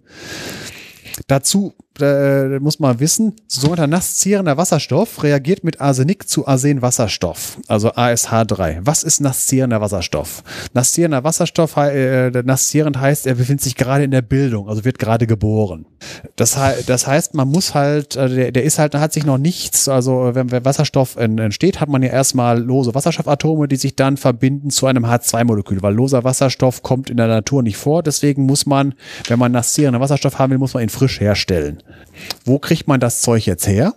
Dazu 1.27 1.75
äh, 2.01 2.59
muss 2.61 2.79
man 2.79 3.01
wissen, 3.01 3.35
sogenannter 3.47 3.87
nasszierender 3.87 4.57
Wasserstoff 4.57 5.23
reagiert 5.23 5.65
mit 5.65 5.81
Arsenik 5.81 6.29
zu 6.29 6.47
Arsenwasserstoff, 6.47 7.59
also 7.69 7.91
ASH3. 7.91 8.81
Was 8.83 9.03
ist 9.03 9.21
nasszierender 9.21 9.81
Wasserstoff? 9.81 10.43
Nasszierender 10.75 11.25
Wasserstoff, 11.25 11.77
äh, 11.77 12.31
nasszierend 12.31 12.99
heißt, 12.99 13.27
er 13.27 13.35
befindet 13.35 13.63
sich 13.63 13.75
gerade 13.75 14.05
in 14.05 14.11
der 14.11 14.23
Bildung, 14.23 14.69
also 14.69 14.85
wird 14.85 14.99
gerade 14.99 15.27
geboren. 15.27 15.87
Das, 16.37 16.59
das 16.87 17.07
heißt, 17.07 17.35
man 17.35 17.49
muss 17.49 17.75
halt, 17.75 18.17
äh, 18.17 18.29
der, 18.29 18.53
der 18.53 18.65
ist 18.65 18.79
halt, 18.79 18.95
hat 18.95 19.13
sich 19.13 19.25
noch 19.25 19.39
nichts, 19.39 19.89
also 19.89 20.31
wenn, 20.35 20.51
wenn 20.51 20.65
Wasserstoff 20.65 21.17
entsteht, 21.17 21.81
hat 21.81 21.89
man 21.89 22.03
ja 22.03 22.11
erstmal 22.11 22.61
lose 22.61 22.95
Wasserstoffatome, 22.95 23.69
die 23.69 23.77
sich 23.77 23.97
dann 23.97 24.17
verbinden 24.17 24.71
zu 24.71 24.87
einem 24.87 25.07
H2-Molekül, 25.07 25.83
weil 25.83 25.95
loser 25.95 26.25
Wasserstoff 26.25 26.83
kommt 26.83 27.11
in 27.11 27.17
der 27.17 27.29
Natur 27.29 27.63
nicht 27.63 27.77
vor. 27.77 28.03
Deswegen 28.03 28.45
muss 28.45 28.67
man, 28.67 28.95
wenn 29.29 29.39
man 29.39 29.53
nasszierenden 29.53 30.01
Wasserstoff 30.01 30.39
haben 30.39 30.51
will, 30.51 30.59
muss 30.59 30.75
man 30.75 30.83
ihn 30.83 30.89
frisch 30.89 31.21
herstellen. 31.21 31.83
Wo 32.45 32.59
kriegt 32.59 32.89
man 32.89 33.01
das 33.01 33.21
Zeug 33.23 33.47
jetzt 33.47 33.67
her? 33.67 33.95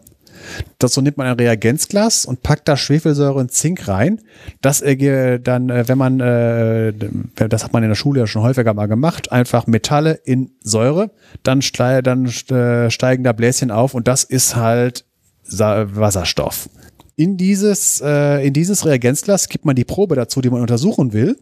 Dazu 0.79 1.01
nimmt 1.01 1.17
man 1.17 1.27
ein 1.27 1.35
Reagenzglas 1.35 2.25
und 2.25 2.43
packt 2.43 2.67
da 2.67 2.77
Schwefelsäure 2.77 3.33
und 3.33 3.51
Zink 3.51 3.87
rein. 3.87 4.21
Das 4.61 4.81
äh, 4.81 5.39
dann, 5.39 5.69
äh, 5.69 5.87
wenn 5.87 5.97
man, 5.97 6.19
äh, 6.19 6.93
das 7.35 7.63
hat 7.63 7.73
man 7.73 7.83
in 7.83 7.89
der 7.89 7.95
Schule 7.95 8.21
ja 8.21 8.27
schon 8.27 8.41
häufiger 8.41 8.73
mal 8.73 8.87
gemacht, 8.87 9.31
einfach 9.31 9.67
Metalle 9.67 10.19
in 10.23 10.51
Säure, 10.61 11.11
dann, 11.43 11.61
ste 11.61 12.01
dann 12.03 12.25
äh, 12.25 12.89
steigen 12.89 13.23
da 13.23 13.33
Bläschen 13.33 13.71
auf 13.71 13.93
und 13.93 14.07
das 14.07 14.23
ist 14.23 14.55
halt 14.55 15.05
Wasserstoff. 15.51 16.69
In 17.15 17.35
dieses, 17.37 18.01
äh, 18.01 18.45
in 18.45 18.53
dieses 18.53 18.85
Reagenzglas 18.85 19.49
gibt 19.49 19.65
man 19.65 19.75
die 19.75 19.83
Probe 19.83 20.15
dazu, 20.15 20.41
die 20.41 20.49
man 20.49 20.61
untersuchen 20.61 21.11
will. 21.11 21.37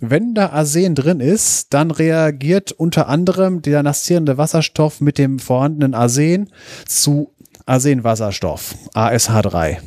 Wenn 0.00 0.34
da 0.34 0.50
Arsen 0.50 0.94
drin 0.94 1.20
ist, 1.20 1.72
dann 1.72 1.90
reagiert 1.90 2.72
unter 2.72 3.08
anderem 3.08 3.62
der 3.62 3.82
nasszierende 3.82 4.36
Wasserstoff 4.36 5.00
mit 5.00 5.18
dem 5.18 5.38
vorhandenen 5.38 5.94
Arsen 5.94 6.50
zu 6.86 7.32
Arsenwasserstoff, 7.66 8.74
ASH3. 8.94 9.78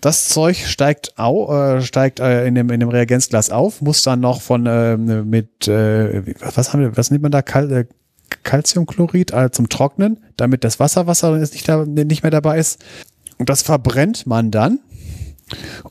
Das 0.00 0.28
Zeug 0.28 0.56
steigt, 0.56 1.16
au, 1.16 1.52
äh, 1.54 1.80
steigt 1.80 2.18
äh, 2.18 2.44
in, 2.46 2.56
dem, 2.56 2.70
in 2.70 2.80
dem 2.80 2.88
Reagenzglas 2.88 3.50
auf, 3.50 3.80
muss 3.80 4.02
dann 4.02 4.20
noch 4.20 4.40
von 4.40 4.66
äh, 4.66 4.96
mit, 4.96 5.68
äh, 5.68 6.22
was 6.40 6.72
haben 6.72 6.80
wir, 6.80 6.96
was 6.96 7.10
nennt 7.10 7.22
man 7.22 7.30
da, 7.30 7.40
Kal 7.40 7.70
äh, 7.70 7.84
Calciumchlorid 8.42 9.32
äh, 9.32 9.50
zum 9.50 9.68
Trocknen, 9.68 10.18
damit 10.36 10.64
das 10.64 10.80
Wasser, 10.80 11.06
Wasser 11.06 11.36
nicht, 11.36 11.68
da, 11.68 11.84
nicht 11.84 12.22
mehr 12.22 12.30
dabei 12.30 12.58
ist. 12.58 12.84
Und 13.38 13.48
das 13.48 13.62
verbrennt 13.62 14.26
man 14.26 14.50
dann 14.50 14.80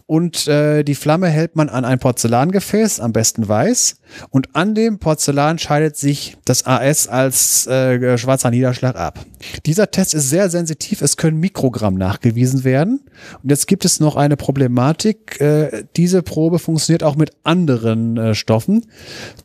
und 0.05 0.47
äh, 0.47 0.83
die 0.83 0.95
Flamme 0.95 1.27
hält 1.27 1.55
man 1.55 1.69
an 1.69 1.85
ein 1.85 1.99
Porzellangefäß, 1.99 2.99
am 2.99 3.13
besten 3.13 3.47
weiß. 3.47 3.97
Und 4.29 4.55
an 4.55 4.75
dem 4.75 4.99
Porzellan 4.99 5.57
scheidet 5.57 5.95
sich 5.95 6.37
das 6.45 6.65
AS 6.65 7.07
als 7.07 7.67
äh, 7.67 8.17
schwarzer 8.17 8.51
Niederschlag 8.51 8.95
ab. 8.95 9.25
Dieser 9.65 9.91
Test 9.91 10.13
ist 10.13 10.29
sehr 10.29 10.49
sensitiv. 10.49 11.01
Es 11.01 11.17
können 11.17 11.39
Mikrogramm 11.39 11.95
nachgewiesen 11.95 12.63
werden. 12.63 13.01
Und 13.41 13.49
jetzt 13.49 13.67
gibt 13.67 13.85
es 13.85 13.99
noch 13.99 14.15
eine 14.15 14.37
Problematik. 14.37 15.39
Äh, 15.39 15.85
diese 15.95 16.21
Probe 16.23 16.59
funktioniert 16.59 17.03
auch 17.03 17.15
mit 17.15 17.31
anderen 17.43 18.17
äh, 18.17 18.35
Stoffen, 18.35 18.85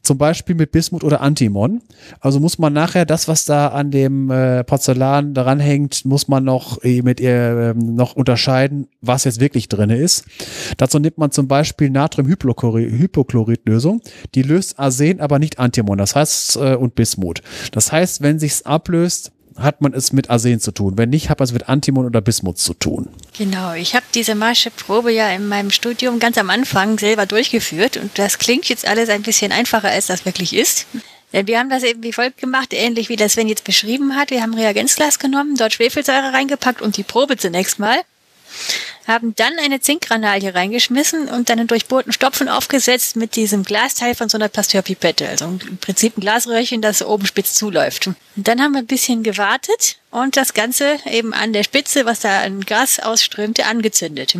zum 0.02 0.18
Beispiel 0.18 0.54
mit 0.54 0.72
Bismut 0.72 1.04
oder 1.04 1.20
Antimon. 1.20 1.82
Also 2.20 2.40
muss 2.40 2.58
man 2.58 2.72
nachher 2.72 3.06
das, 3.06 3.28
was 3.28 3.44
da 3.44 3.68
an 3.68 3.90
dem 3.90 4.30
äh, 4.30 4.64
Porzellan 4.64 5.34
daran 5.34 5.60
hängt, 5.60 6.04
muss 6.04 6.28
man 6.28 6.44
noch 6.44 6.82
äh, 6.82 7.02
mit 7.02 7.20
ihr 7.20 7.32
äh, 7.32 7.74
noch 7.74 8.16
unterscheiden, 8.16 8.88
was 9.00 9.24
jetzt 9.24 9.40
wirklich 9.40 9.68
drin 9.68 9.90
ist. 9.90 10.05
Dazu 10.76 10.98
nimmt 10.98 11.18
man 11.18 11.30
zum 11.30 11.48
Beispiel 11.48 11.90
Natriumhypochloridlösung. 11.90 14.02
Die 14.34 14.42
löst 14.42 14.78
Arsen, 14.78 15.20
aber 15.20 15.38
nicht 15.38 15.58
Antimon. 15.58 15.98
Das 15.98 16.14
heißt, 16.14 16.56
äh, 16.56 16.74
und 16.74 16.94
Bismut. 16.94 17.42
Das 17.72 17.92
heißt, 17.92 18.22
wenn 18.22 18.38
sich's 18.38 18.62
ablöst, 18.62 19.32
hat 19.58 19.80
man 19.80 19.94
es 19.94 20.12
mit 20.12 20.30
Arsen 20.30 20.60
zu 20.60 20.70
tun. 20.70 20.98
Wenn 20.98 21.10
nicht, 21.10 21.30
hat 21.30 21.38
man 21.38 21.44
es 21.44 21.52
mit 21.52 21.68
Antimon 21.68 22.06
oder 22.06 22.20
Bismut 22.20 22.58
zu 22.58 22.74
tun. 22.74 23.08
Genau, 23.36 23.72
ich 23.72 23.94
habe 23.94 24.04
diese 24.14 24.34
Marsche 24.34 24.70
Probe 24.70 25.12
ja 25.12 25.30
in 25.30 25.48
meinem 25.48 25.70
Studium 25.70 26.18
ganz 26.18 26.38
am 26.38 26.50
Anfang 26.50 26.98
selber 26.98 27.26
durchgeführt 27.26 27.96
und 27.96 28.18
das 28.18 28.38
klingt 28.38 28.68
jetzt 28.68 28.86
alles 28.86 29.08
ein 29.08 29.22
bisschen 29.22 29.52
einfacher, 29.52 29.88
als 29.88 30.06
das 30.06 30.24
wirklich 30.24 30.54
ist. 30.54 30.86
Denn 31.32 31.46
wir 31.46 31.58
haben 31.58 31.70
das 31.70 31.82
eben 31.82 32.02
wie 32.02 32.12
folgt 32.12 32.38
gemacht, 32.38 32.72
ähnlich 32.72 33.08
wie 33.08 33.16
das 33.16 33.32
Sven 33.32 33.48
jetzt 33.48 33.64
beschrieben 33.64 34.14
hat. 34.14 34.30
Wir 34.30 34.42
haben 34.42 34.54
Reagenzglas 34.54 35.18
genommen, 35.18 35.56
dort 35.56 35.72
Schwefelsäure 35.72 36.32
reingepackt 36.32 36.82
und 36.82 36.96
die 36.96 37.02
Probe 37.02 37.36
zunächst 37.36 37.78
mal 37.78 37.96
haben 39.06 39.34
dann 39.36 39.52
eine 39.58 39.80
Zinkgranalie 39.80 40.54
reingeschmissen 40.54 41.28
und 41.28 41.48
dann 41.48 41.58
einen 41.58 41.68
durchbohrten 41.68 42.12
Stopfen 42.12 42.48
aufgesetzt 42.48 43.16
mit 43.16 43.36
diesem 43.36 43.62
Glasteil 43.62 44.14
von 44.14 44.28
so 44.28 44.38
einer 44.38 44.48
Pasteurpipette. 44.48 45.28
Also 45.28 45.44
im 45.44 45.78
Prinzip 45.78 46.16
ein 46.16 46.20
Glasröhrchen, 46.20 46.82
das 46.82 47.02
oben 47.02 47.26
spitz 47.26 47.54
zuläuft. 47.54 48.08
Und 48.08 48.16
dann 48.36 48.60
haben 48.60 48.72
wir 48.72 48.80
ein 48.80 48.86
bisschen 48.86 49.22
gewartet 49.22 49.98
und 50.10 50.36
das 50.36 50.54
Ganze 50.54 50.96
eben 51.06 51.32
an 51.34 51.52
der 51.52 51.62
Spitze, 51.62 52.04
was 52.04 52.20
da 52.20 52.42
an 52.42 52.60
Gas 52.60 53.00
ausströmte, 53.00 53.66
angezündet 53.66 54.36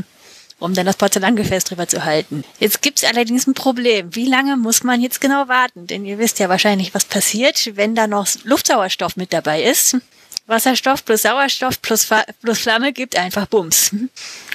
um 0.59 0.75
dann 0.75 0.87
das 0.87 0.97
Porzellangefäß 0.97 1.65
drüber 1.65 1.87
zu 1.87 2.05
halten. 2.05 2.45
Jetzt 2.59 2.81
gibt's 2.83 3.05
allerdings 3.05 3.47
ein 3.47 3.55
Problem. 3.55 4.15
Wie 4.15 4.27
lange 4.27 4.57
muss 4.57 4.83
man 4.83 5.01
jetzt 5.01 5.21
genau 5.21 5.49
warten? 5.49 5.87
Denn 5.87 6.05
ihr 6.05 6.19
wisst 6.19 6.39
ja 6.39 6.49
wahrscheinlich, 6.49 6.95
was 6.95 7.05
passiert, 7.05 7.77
wenn 7.77 7.95
da 7.95 8.07
noch 8.07 8.27
Luftsauerstoff 8.45 9.17
mit 9.17 9.33
dabei 9.33 9.63
ist. 9.63 9.99
Wasserstoff 10.47 11.05
plus 11.05 11.23
Sauerstoff 11.23 11.83
plus, 11.83 12.07
plus 12.41 12.59
Flamme 12.59 12.93
gibt 12.93 13.17
einfach 13.17 13.47
Bums. 13.47 13.91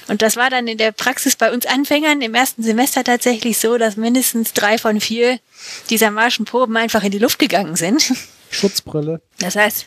Und 0.08 0.22
das 0.22 0.36
war 0.36 0.50
dann 0.50 0.66
in 0.66 0.78
der 0.78 0.92
Praxis 0.92 1.36
bei 1.36 1.52
uns 1.52 1.66
Anfängern 1.66 2.22
im 2.22 2.34
ersten 2.34 2.62
Semester 2.62 3.04
tatsächlich 3.04 3.58
so, 3.58 3.78
dass 3.78 3.96
mindestens 3.96 4.52
drei 4.52 4.78
von 4.78 5.00
vier 5.00 5.38
dieser 5.90 6.10
Marschenproben 6.10 6.76
einfach 6.76 7.04
in 7.04 7.12
die 7.12 7.18
Luft 7.18 7.38
gegangen 7.38 7.76
sind. 7.76 8.12
Schutzbrille. 8.50 9.20
Das 9.38 9.56
heißt, 9.56 9.86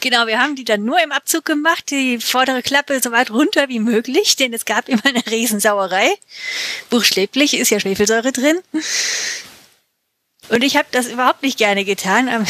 genau, 0.00 0.26
wir 0.26 0.38
haben 0.38 0.56
die 0.56 0.64
dann 0.64 0.84
nur 0.84 1.02
im 1.02 1.12
Abzug 1.12 1.44
gemacht, 1.44 1.90
die 1.90 2.18
vordere 2.18 2.62
Klappe 2.62 3.00
so 3.00 3.10
weit 3.12 3.30
runter 3.30 3.68
wie 3.68 3.80
möglich, 3.80 4.36
denn 4.36 4.52
es 4.52 4.64
gab 4.64 4.88
immer 4.88 5.04
eine 5.04 5.26
Riesensauerei. 5.26 6.10
Buchstäblich 6.90 7.54
ist 7.54 7.70
ja 7.70 7.80
Schwefelsäure 7.80 8.32
drin. 8.32 8.58
Und 10.48 10.62
ich 10.62 10.76
habe 10.76 10.88
das 10.90 11.06
überhaupt 11.06 11.42
nicht 11.42 11.58
gerne 11.58 11.84
getan. 11.84 12.46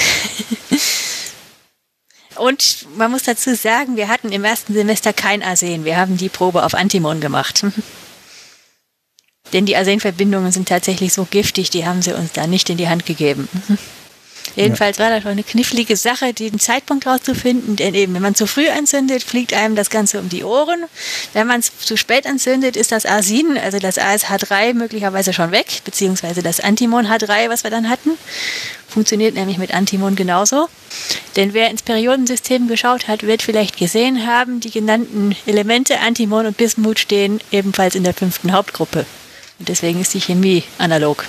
Und 2.37 2.87
man 2.97 3.11
muss 3.11 3.25
dazu 3.25 3.55
sagen, 3.55 3.97
wir 3.97 4.09
hatten 4.09 4.33
im 4.33 4.45
ersten 4.45 4.75
Semester 4.75 5.12
kein 5.12 5.42
Arsen. 5.42 5.85
Wir 5.85 5.97
haben 5.97 6.16
die 6.16 6.29
Probe 6.29 6.64
auf 6.64 6.75
Antimon 6.75 7.21
gemacht. 7.21 7.64
Denn 9.53 9.66
die 9.66 9.77
Arsenverbindungen 9.77 10.51
sind 10.51 10.68
tatsächlich 10.68 11.12
so 11.12 11.27
giftig, 11.31 11.71
die 11.71 11.85
haben 11.85 12.01
sie 12.01 12.14
uns 12.14 12.33
da 12.33 12.47
nicht 12.47 12.71
in 12.71 12.79
die 12.79 12.88
Hand 12.88 13.05
gegeben. 13.05 13.49
Jedenfalls 14.57 14.99
ja. 14.99 15.05
war 15.05 15.11
das 15.11 15.23
schon 15.23 15.33
eine 15.33 15.43
knifflige 15.43 15.97
Sache, 15.97 16.33
den 16.35 16.59
Zeitpunkt 16.59 17.07
rauszufinden, 17.07 17.77
denn 17.77 17.95
eben, 17.95 18.15
wenn 18.15 18.23
man 18.23 18.35
zu 18.35 18.47
früh 18.47 18.69
anzündet, 18.69 19.23
fliegt 19.23 19.55
einem 19.55 19.77
das 19.77 19.91
Ganze 19.91 20.19
um 20.19 20.29
die 20.29 20.45
Ohren. 20.45 20.85
Wenn 21.33 21.47
man 21.47 21.61
es 21.61 21.73
zu 21.79 21.97
spät 21.97 22.27
anzündet, 22.27 22.77
ist 22.77 22.93
das 22.93 23.07
Arsin, 23.07 23.59
also 23.59 23.79
das 23.79 23.99
ASH3, 23.99 24.75
möglicherweise 24.75 25.33
schon 25.33 25.51
weg, 25.51 25.83
beziehungsweise 25.85 26.43
das 26.43 26.61
Antimon 26.61 27.07
H3, 27.07 27.49
was 27.49 27.65
wir 27.65 27.71
dann 27.71 27.88
hatten. 27.88 28.11
Funktioniert 28.88 29.35
nämlich 29.35 29.57
mit 29.57 29.73
Antimon 29.73 30.17
genauso. 30.17 30.69
Denn 31.37 31.55
wer 31.55 31.71
ins 31.71 31.83
Periodensystem 31.83 32.69
geschaut 32.69 33.09
hat, 33.09 33.23
wird 33.23 33.43
vielleicht 33.43 33.79
gesehen 33.79 34.27
haben, 34.27 34.61
die 34.61 34.71
genannten 34.71 35.35
Elemente 35.47 35.99
Antimon 36.01 36.45
und 36.45 36.59
Bismut 36.59 36.99
stehen 36.99 37.41
ebenfalls 37.51 37.95
in 37.95 38.05
der 38.05 38.12
fünften 38.12 38.53
Hauptgruppe. 38.53 39.07
Und 39.59 39.69
deswegen 39.69 40.01
ist 40.01 40.12
die 40.12 40.21
Chemie 40.21 40.65
analog. 40.77 41.25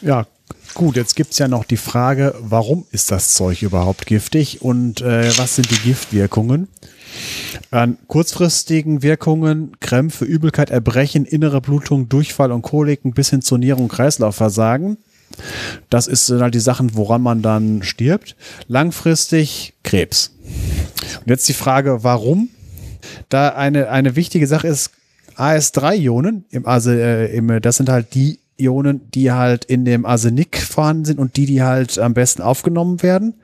Ja, 0.00 0.26
Gut, 0.74 0.96
jetzt 0.96 1.16
gibt's 1.16 1.38
ja 1.38 1.48
noch 1.48 1.64
die 1.64 1.76
Frage, 1.76 2.34
warum 2.40 2.86
ist 2.92 3.10
das 3.10 3.34
Zeug 3.34 3.62
überhaupt 3.62 4.06
giftig 4.06 4.62
und 4.62 5.02
äh, 5.02 5.30
was 5.36 5.56
sind 5.56 5.70
die 5.70 5.78
Giftwirkungen? 5.78 6.68
An 7.70 7.98
kurzfristigen 8.06 9.02
Wirkungen, 9.02 9.78
Krämpfe, 9.80 10.24
Übelkeit, 10.24 10.70
Erbrechen, 10.70 11.26
innere 11.26 11.60
Blutung, 11.60 12.08
Durchfall 12.08 12.52
und 12.52 12.62
Koliken 12.62 13.12
bis 13.12 13.28
hin 13.28 13.42
zur 13.42 13.58
Nieren- 13.58 13.80
und 13.80 13.88
Kreislaufversagen. 13.88 14.96
Das 15.90 16.06
ist 16.06 16.30
halt 16.30 16.54
die 16.54 16.60
Sachen, 16.60 16.94
woran 16.94 17.20
man 17.20 17.42
dann 17.42 17.82
stirbt. 17.82 18.34
Langfristig 18.66 19.74
Krebs. 19.82 20.32
Und 21.20 21.28
jetzt 21.28 21.48
die 21.48 21.54
Frage, 21.54 22.02
warum? 22.02 22.48
Da 23.28 23.50
eine, 23.50 23.90
eine 23.90 24.16
wichtige 24.16 24.46
Sache 24.46 24.68
ist, 24.68 24.90
AS3-Ionen, 25.36 26.44
also 26.64 26.90
äh, 26.90 27.34
im, 27.34 27.60
das 27.60 27.76
sind 27.76 27.88
halt 27.88 28.14
die 28.14 28.38
Ionen, 28.62 29.10
die 29.12 29.32
halt 29.32 29.64
in 29.64 29.84
dem 29.84 30.06
Arsenik 30.06 30.58
vorhanden 30.58 31.04
sind 31.04 31.18
und 31.18 31.36
die, 31.36 31.46
die 31.46 31.62
halt 31.62 31.98
am 31.98 32.14
besten 32.14 32.42
aufgenommen 32.42 33.02
werden, 33.02 33.34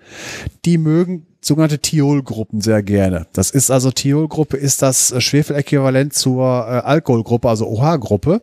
die 0.65 0.79
mögen 0.79 1.27
sogenannte 1.41 1.79
Thiolgruppen 1.79 2.61
sehr 2.61 2.83
gerne. 2.83 3.27
Das 3.33 3.51
ist 3.51 3.71
also 3.71 3.91
Thiolgruppe 3.91 4.57
ist 4.57 4.83
das 4.83 5.15
Schwefeläquivalent 5.23 6.13
zur 6.13 6.45
äh, 6.45 6.81
Alkoholgruppe, 6.85 7.49
also 7.49 7.67
OH-Gruppe. 7.67 8.43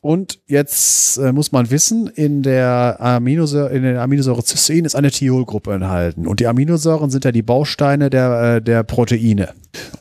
Und 0.00 0.40
jetzt 0.46 1.18
äh, 1.18 1.32
muss 1.32 1.52
man 1.52 1.70
wissen, 1.70 2.08
in 2.08 2.42
der 2.42 2.96
Aminosäure, 3.00 3.70
in 3.70 3.82
der 3.82 4.02
Aminosäure 4.02 4.42
Cystein 4.42 4.84
ist 4.84 4.96
eine 4.96 5.10
Thiolgruppe 5.10 5.72
enthalten. 5.72 6.26
Und 6.26 6.40
die 6.40 6.46
Aminosäuren 6.46 7.10
sind 7.10 7.24
ja 7.24 7.32
die 7.32 7.42
Bausteine 7.42 8.10
der, 8.10 8.56
äh, 8.56 8.62
der 8.62 8.82
Proteine. 8.82 9.50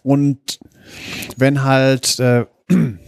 Und 0.04 0.60
wenn 1.38 1.64
halt 1.64 2.20
äh, 2.20 2.46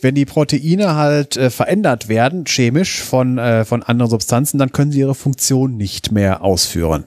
Wenn 0.00 0.14
die 0.14 0.24
Proteine 0.24 0.94
halt 0.94 1.36
äh, 1.36 1.50
verändert 1.50 2.08
werden, 2.08 2.44
chemisch 2.44 3.02
von, 3.02 3.38
äh, 3.38 3.64
von 3.64 3.82
anderen 3.82 4.10
Substanzen, 4.10 4.58
dann 4.58 4.72
können 4.72 4.92
sie 4.92 5.00
ihre 5.00 5.14
Funktion 5.14 5.76
nicht 5.76 6.12
mehr 6.12 6.42
ausführen. 6.42 7.04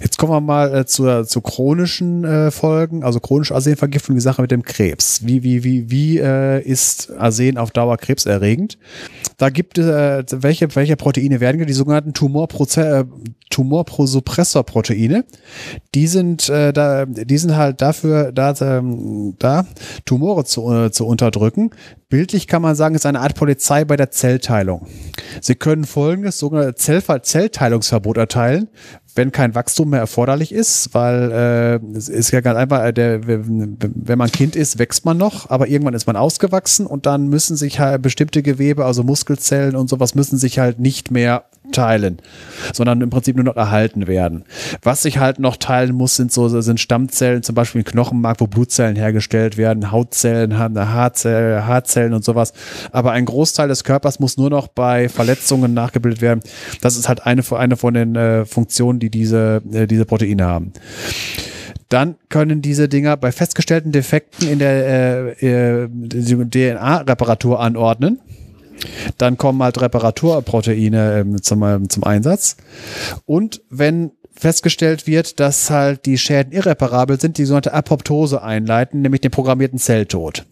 Jetzt 0.00 0.18
kommen 0.18 0.32
wir 0.32 0.40
mal 0.40 0.74
äh, 0.74 0.86
zu, 0.86 1.24
zu 1.24 1.40
chronischen 1.40 2.24
äh, 2.24 2.50
Folgen, 2.50 3.02
also 3.02 3.20
chronische 3.20 3.54
Arsenvergiftung, 3.54 4.14
die 4.14 4.20
Sache 4.20 4.42
mit 4.42 4.50
dem 4.50 4.62
Krebs. 4.62 5.20
Wie, 5.24 5.42
wie, 5.42 5.64
wie, 5.64 5.90
wie 5.90 6.18
äh, 6.18 6.62
ist 6.62 7.10
Arsen 7.18 7.58
auf 7.58 7.70
Dauer 7.70 7.96
krebserregend? 7.96 8.78
Da 9.40 9.48
gibt 9.48 9.78
es, 9.78 9.86
äh, 9.86 10.22
welche, 10.42 10.76
welche 10.76 10.96
Proteine 10.96 11.40
werden 11.40 11.66
die 11.66 11.72
sogenannten 11.72 12.12
Tumorproze 12.12 12.82
äh, 12.82 13.04
Tumorprosuppressorproteine. 13.48 15.24
Die 15.94 16.06
sind, 16.08 16.50
äh, 16.50 16.74
da, 16.74 17.06
die 17.06 17.38
sind 17.38 17.56
halt 17.56 17.80
dafür 17.80 18.32
da, 18.32 18.54
ähm, 18.60 19.36
da 19.38 19.64
Tumore 20.04 20.44
zu, 20.44 20.70
äh, 20.70 20.90
zu 20.90 21.06
unterdrücken. 21.06 21.70
Bildlich 22.10 22.48
kann 22.48 22.60
man 22.60 22.74
sagen, 22.74 22.94
ist 22.94 23.06
eine 23.06 23.20
Art 23.20 23.34
Polizei 23.34 23.86
bei 23.86 23.96
der 23.96 24.10
Zellteilung. 24.10 24.86
Sie 25.40 25.54
können 25.54 25.84
folgendes 25.84 26.38
sogenannte 26.38 26.74
Zell 26.74 27.02
Zellteilungsverbot 27.02 28.18
erteilen, 28.18 28.68
wenn 29.20 29.32
kein 29.32 29.54
Wachstum 29.54 29.90
mehr 29.90 30.00
erforderlich 30.00 30.50
ist, 30.50 30.94
weil 30.94 31.30
äh, 31.30 31.96
es 31.96 32.08
ist 32.08 32.30
ja 32.30 32.40
ganz 32.40 32.56
einfach, 32.56 32.82
äh, 32.82 32.92
der, 32.94 33.26
wenn 33.26 34.16
man 34.16 34.32
Kind 34.32 34.56
ist, 34.56 34.78
wächst 34.78 35.04
man 35.04 35.18
noch, 35.18 35.50
aber 35.50 35.68
irgendwann 35.68 35.92
ist 35.92 36.06
man 36.06 36.16
ausgewachsen 36.16 36.86
und 36.86 37.04
dann 37.04 37.28
müssen 37.28 37.54
sich 37.54 37.80
halt 37.80 38.00
bestimmte 38.00 38.42
Gewebe, 38.42 38.86
also 38.86 39.02
Muskelzellen 39.02 39.76
und 39.76 39.90
sowas, 39.90 40.14
müssen 40.14 40.38
sich 40.38 40.58
halt 40.58 40.80
nicht 40.80 41.10
mehr 41.10 41.44
teilen, 41.72 42.18
sondern 42.72 43.00
im 43.00 43.10
Prinzip 43.10 43.36
nur 43.36 43.44
noch 43.44 43.56
erhalten 43.56 44.06
werden. 44.06 44.44
Was 44.82 45.02
sich 45.02 45.18
halt 45.18 45.38
noch 45.38 45.56
teilen 45.56 45.94
muss, 45.94 46.16
sind 46.16 46.32
so 46.32 46.48
sind 46.60 46.80
Stammzellen, 46.80 47.42
zum 47.42 47.54
Beispiel 47.54 47.82
ein 47.82 47.84
Knochenmark, 47.84 48.40
wo 48.40 48.46
Blutzellen 48.46 48.96
hergestellt 48.96 49.56
werden, 49.56 49.90
Hautzellen, 49.90 50.58
Haarzellen, 50.58 51.66
Haarzellen 51.66 52.14
und 52.14 52.24
sowas. 52.24 52.52
Aber 52.92 53.12
ein 53.12 53.24
Großteil 53.24 53.68
des 53.68 53.84
Körpers 53.84 54.20
muss 54.20 54.36
nur 54.36 54.50
noch 54.50 54.68
bei 54.68 55.08
Verletzungen 55.08 55.74
nachgebildet 55.74 56.20
werden. 56.20 56.40
Das 56.80 56.96
ist 56.96 57.08
halt 57.08 57.26
eine, 57.26 57.42
eine 57.52 57.76
von 57.76 57.94
den 57.94 58.16
äh, 58.16 58.44
Funktionen, 58.44 58.98
die 58.98 59.10
diese, 59.10 59.62
äh, 59.72 59.86
diese 59.86 60.04
Proteine 60.04 60.44
haben 60.44 60.72
dann 61.90 62.14
können 62.28 62.62
diese 62.62 62.88
Dinger 62.88 63.16
bei 63.16 63.32
festgestellten 63.32 63.90
Defekten 63.90 64.48
in 64.48 64.60
der 64.60 65.42
äh, 65.42 65.84
äh, 65.84 65.88
DNA-Reparatur 65.88 67.60
anordnen. 67.60 68.20
Dann 69.18 69.36
kommen 69.36 69.62
halt 69.62 69.80
Reparaturproteine 69.80 71.20
ähm, 71.20 71.42
zum, 71.42 71.62
ähm, 71.62 71.88
zum 71.88 72.04
Einsatz. 72.04 72.56
Und 73.26 73.62
wenn 73.70 74.12
festgestellt 74.32 75.06
wird, 75.06 75.38
dass 75.38 75.70
halt 75.70 76.06
die 76.06 76.18
Schäden 76.18 76.52
irreparabel 76.52 77.20
sind, 77.20 77.38
die 77.38 77.44
sogenannte 77.44 77.74
Apoptose 77.74 78.42
einleiten, 78.42 79.02
nämlich 79.02 79.20
den 79.20 79.30
programmierten 79.30 79.78
Zelltod. 79.78 80.46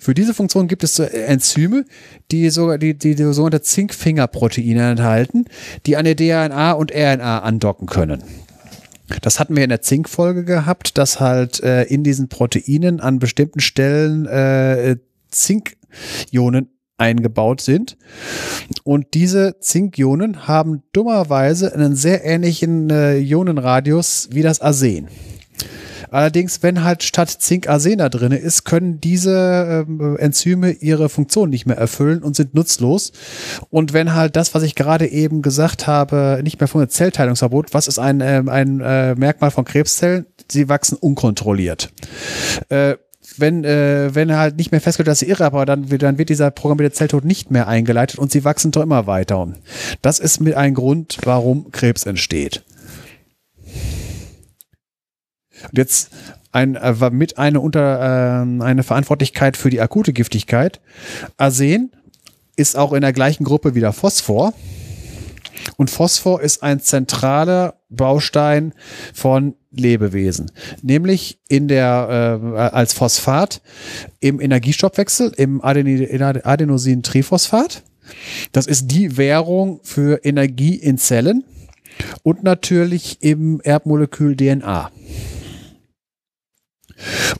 Für 0.00 0.14
diese 0.14 0.32
Funktion 0.32 0.68
gibt 0.68 0.84
es 0.84 0.98
Enzyme, 0.98 1.84
die, 2.30 2.48
so, 2.50 2.76
die, 2.76 2.94
die, 2.94 3.14
die 3.14 3.32
sogenannte 3.32 3.62
Zinkfingerproteine 3.62 4.90
enthalten, 4.90 5.46
die 5.84 5.96
an 5.96 6.06
der 6.06 6.16
DNA 6.16 6.72
und 6.72 6.92
RNA 6.92 7.40
andocken 7.40 7.86
können. 7.86 8.22
Das 9.22 9.38
hatten 9.38 9.54
wir 9.54 9.62
in 9.62 9.70
der 9.70 9.82
Zinkfolge 9.82 10.44
gehabt, 10.44 10.98
dass 10.98 11.20
halt 11.20 11.62
äh, 11.62 11.84
in 11.84 12.02
diesen 12.02 12.28
Proteinen 12.28 13.00
an 13.00 13.18
bestimmten 13.18 13.60
Stellen 13.60 14.26
äh, 14.26 14.96
Zink 15.30 15.76
Ionen 16.32 16.70
eingebaut 16.98 17.60
sind. 17.60 17.96
Und 18.84 19.14
diese 19.14 19.58
Zinkionen 19.60 20.48
haben 20.48 20.82
dummerweise 20.92 21.74
einen 21.74 21.94
sehr 21.94 22.24
ähnlichen 22.24 22.90
äh, 22.90 23.18
Ionenradius 23.18 24.28
wie 24.32 24.42
das 24.42 24.60
Arsen. 24.60 25.08
Allerdings, 26.10 26.62
wenn 26.62 26.84
halt 26.84 27.02
statt 27.02 27.30
Zink 27.30 27.68
Arsen 27.68 27.98
da 27.98 28.08
drin 28.08 28.32
ist, 28.32 28.64
können 28.64 29.00
diese 29.00 29.86
äh, 29.88 30.22
Enzyme 30.22 30.70
ihre 30.70 31.08
Funktion 31.08 31.50
nicht 31.50 31.66
mehr 31.66 31.76
erfüllen 31.76 32.22
und 32.22 32.36
sind 32.36 32.54
nutzlos. 32.54 33.12
Und 33.70 33.92
wenn 33.92 34.14
halt 34.14 34.36
das, 34.36 34.54
was 34.54 34.62
ich 34.62 34.74
gerade 34.74 35.08
eben 35.08 35.42
gesagt 35.42 35.86
habe, 35.86 36.40
nicht 36.42 36.60
mehr 36.60 36.68
von 36.68 36.88
Zellteilungsverbot, 36.88 37.74
was 37.74 37.88
ist 37.88 37.98
ein, 37.98 38.20
äh, 38.20 38.42
ein 38.46 38.80
äh, 38.80 39.14
Merkmal 39.14 39.50
von 39.50 39.64
Krebszellen? 39.64 40.26
Sie 40.50 40.68
wachsen 40.68 40.96
unkontrolliert. 40.96 41.90
Äh, 42.68 42.96
wenn, 43.40 43.64
äh, 43.64 44.14
wenn 44.14 44.36
halt 44.36 44.56
nicht 44.56 44.72
mehr 44.72 44.80
festgestellt, 44.80 45.08
dass 45.08 45.20
sie 45.20 45.28
irre, 45.28 45.44
aber 45.44 45.66
dann, 45.66 45.88
dann 45.88 46.18
wird 46.18 46.28
dieser 46.28 46.50
programmierte 46.50 46.94
Zelltod 46.94 47.24
nicht 47.24 47.50
mehr 47.50 47.68
eingeleitet 47.68 48.18
und 48.18 48.32
sie 48.32 48.44
wachsen 48.44 48.72
doch 48.72 48.82
immer 48.82 49.06
weiter. 49.06 49.48
Das 50.02 50.18
ist 50.18 50.40
mit 50.40 50.54
ein 50.54 50.74
Grund, 50.74 51.18
warum 51.24 51.70
Krebs 51.72 52.04
entsteht. 52.04 52.62
Und 55.62 55.78
jetzt 55.78 56.10
ein, 56.52 56.74
äh, 56.76 57.10
mit 57.10 57.38
eine 57.38 57.60
unter 57.60 58.00
äh, 58.00 58.62
eine 58.62 58.82
Verantwortlichkeit 58.82 59.56
für 59.56 59.70
die 59.70 59.80
akute 59.80 60.12
Giftigkeit. 60.12 60.80
Arsen 61.36 61.92
ist 62.56 62.76
auch 62.76 62.92
in 62.92 63.02
der 63.02 63.12
gleichen 63.12 63.44
Gruppe 63.44 63.74
wie 63.74 63.80
der 63.80 63.92
Phosphor. 63.92 64.54
Und 65.76 65.90
Phosphor 65.90 66.40
ist 66.40 66.62
ein 66.62 66.80
zentraler 66.80 67.74
Baustein 67.88 68.72
von 69.14 69.54
Lebewesen, 69.70 70.50
nämlich 70.82 71.38
in 71.48 71.68
der 71.68 72.40
äh, 72.42 72.58
als 72.58 72.94
Phosphat 72.94 73.62
im 74.20 74.40
Energiestoffwechsel 74.40 75.32
im 75.36 75.62
Adenosin-Triphosphat. 75.62 77.82
Das 78.52 78.66
ist 78.66 78.88
die 78.88 79.16
Währung 79.16 79.80
für 79.82 80.24
Energie 80.24 80.76
in 80.76 80.98
Zellen 80.98 81.44
und 82.22 82.42
natürlich 82.42 83.22
im 83.22 83.60
Erbmolekül 83.62 84.36
DNA. 84.36 84.90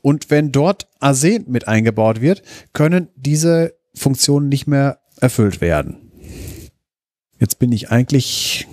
Und 0.03 0.31
wenn 0.31 0.53
dort 0.53 0.89
Arsen 1.01 1.45
mit 1.49 1.69
eingebaut 1.69 2.21
wird, 2.21 2.43
können 2.73 3.09
diese 3.17 3.75
Funktionen 3.95 4.49
nicht 4.49 4.67
mehr 4.67 5.01
erfüllt 5.21 5.61
werden. 5.61 6.06
Jetzt 7.39 7.59
bin 7.59 7.73
ich 7.73 7.91
eigentlich 7.91 8.67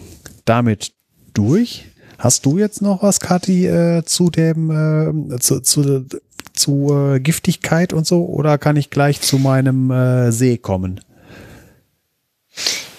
damit 0.45 0.93
durch. 1.33 1.85
Hast 2.17 2.45
du 2.45 2.57
jetzt 2.57 2.81
noch 2.81 3.03
was, 3.03 3.19
Kathi, 3.19 3.67
äh, 3.67 4.03
zu 4.05 4.29
dem, 4.29 4.71
äh, 4.71 5.39
zu, 5.39 5.59
zu, 5.59 6.05
zu 6.53 6.93
äh, 6.93 7.19
Giftigkeit 7.19 7.91
und 7.91 8.07
so? 8.07 8.25
Oder 8.25 8.57
kann 8.57 8.77
ich 8.77 8.89
gleich 8.89 9.19
zu 9.19 9.37
meinem 9.37 9.91
äh, 9.91 10.31
See 10.31 10.57
kommen? 10.57 11.01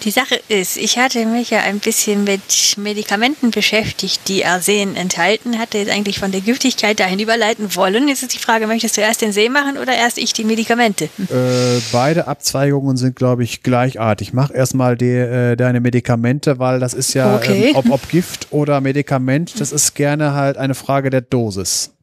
Die 0.05 0.11
Sache 0.11 0.39
ist, 0.49 0.77
ich 0.77 0.99
hatte 0.99 1.25
mich 1.25 1.49
ja 1.49 1.61
ein 1.61 1.79
bisschen 1.79 2.25
mit 2.25 2.43
Medikamenten 2.77 3.51
beschäftigt, 3.51 4.29
die 4.29 4.45
Arsen 4.45 4.97
enthalten, 4.97 5.59
hatte 5.59 5.79
jetzt 5.79 5.91
eigentlich 5.91 6.19
von 6.19 6.31
der 6.31 6.43
Giftigkeit 6.43 7.01
dahin 7.01 7.19
überleiten 7.19 7.75
wollen. 7.75 8.07
Jetzt 8.09 8.23
ist 8.23 8.35
die 8.35 8.39
Frage, 8.39 8.67
möchtest 8.67 8.99
du 8.99 9.01
erst 9.01 9.23
den 9.23 9.33
See 9.33 9.49
machen 9.49 9.79
oder 9.79 9.95
erst 9.95 10.19
ich 10.19 10.35
die 10.35 10.45
Medikamente? 10.45 11.05
Äh, 11.05 11.81
beide 11.91 12.29
Abzweigungen 12.29 12.99
sind, 12.99 13.17
glaube 13.17 13.45
ich, 13.45 13.63
gleichartig. 13.63 14.35
Mach 14.35 14.51
erstmal 14.51 14.99
die, 14.99 15.07
äh, 15.07 15.57
deine 15.57 15.81
Medikamente, 15.81 16.59
weil 16.59 16.81
das 16.81 16.93
ist 16.93 17.15
ja, 17.15 17.37
okay. 17.37 17.71
ähm, 17.71 17.77
ob, 17.77 17.91
ob 17.91 18.09
Gift 18.11 18.49
oder 18.51 18.83
Medikament, 18.83 19.59
das 19.59 19.73
ist 19.73 19.95
gerne 19.95 20.35
halt 20.35 20.59
eine 20.59 20.75
Frage 20.75 21.09
der 21.09 21.23
Dosis. 21.23 21.95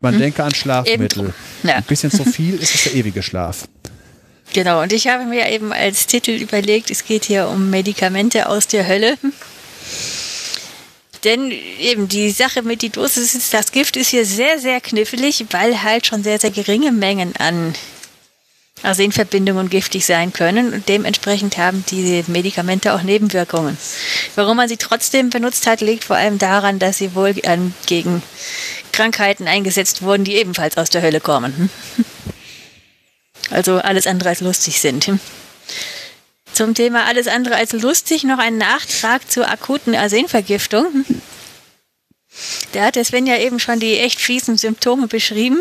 Man 0.00 0.12
hm. 0.14 0.20
denke 0.20 0.44
an 0.44 0.52
Schlafmittel. 0.54 1.32
Ja. 1.62 1.76
Ein 1.76 1.84
bisschen 1.84 2.10
zu 2.10 2.24
viel 2.24 2.56
ist 2.56 2.74
es 2.74 2.84
der 2.84 2.94
ewige 2.94 3.22
Schlaf. 3.22 3.66
Genau, 4.56 4.80
und 4.80 4.94
ich 4.94 5.06
habe 5.06 5.26
mir 5.26 5.50
eben 5.50 5.70
als 5.70 6.06
Titel 6.06 6.30
überlegt, 6.30 6.90
es 6.90 7.04
geht 7.04 7.26
hier 7.26 7.48
um 7.48 7.68
Medikamente 7.68 8.48
aus 8.48 8.66
der 8.66 8.88
Hölle. 8.88 9.18
Denn 11.24 11.52
eben 11.78 12.08
die 12.08 12.30
Sache 12.30 12.62
mit 12.62 12.80
die 12.80 12.88
Dosis, 12.88 13.50
das 13.50 13.70
Gift 13.70 13.98
ist 13.98 14.08
hier 14.08 14.24
sehr, 14.24 14.58
sehr 14.58 14.80
knifflig, 14.80 15.44
weil 15.50 15.82
halt 15.82 16.06
schon 16.06 16.22
sehr, 16.22 16.40
sehr 16.40 16.52
geringe 16.52 16.90
Mengen 16.90 17.36
an 17.36 17.74
Arsenverbindungen 18.82 19.68
giftig 19.68 20.06
sein 20.06 20.32
können 20.32 20.72
und 20.72 20.88
dementsprechend 20.88 21.58
haben 21.58 21.84
die 21.90 22.24
Medikamente 22.26 22.94
auch 22.94 23.02
Nebenwirkungen. 23.02 23.76
Warum 24.36 24.56
man 24.56 24.70
sie 24.70 24.78
trotzdem 24.78 25.28
benutzt 25.28 25.66
hat, 25.66 25.82
liegt 25.82 26.04
vor 26.04 26.16
allem 26.16 26.38
daran, 26.38 26.78
dass 26.78 26.96
sie 26.96 27.14
wohl 27.14 27.34
gegen 27.84 28.22
Krankheiten 28.92 29.48
eingesetzt 29.48 30.00
wurden, 30.00 30.24
die 30.24 30.36
ebenfalls 30.36 30.78
aus 30.78 30.88
der 30.88 31.02
Hölle 31.02 31.20
kommen. 31.20 31.68
Also 33.50 33.76
alles 33.78 34.06
andere 34.06 34.30
als 34.30 34.40
lustig 34.40 34.80
sind. 34.80 35.10
Zum 36.52 36.74
Thema 36.74 37.04
alles 37.04 37.28
andere 37.28 37.56
als 37.56 37.72
lustig 37.72 38.24
noch 38.24 38.38
ein 38.38 38.56
Nachtrag 38.56 39.30
zur 39.30 39.48
akuten 39.48 39.94
Arsenvergiftung. 39.94 41.04
Da 42.72 42.84
hat 42.86 42.96
der 42.96 43.04
Sven 43.04 43.26
ja 43.26 43.38
eben 43.38 43.58
schon 43.60 43.80
die 43.80 43.98
echt 43.98 44.20
fiesen 44.20 44.58
Symptome 44.58 45.06
beschrieben. 45.06 45.58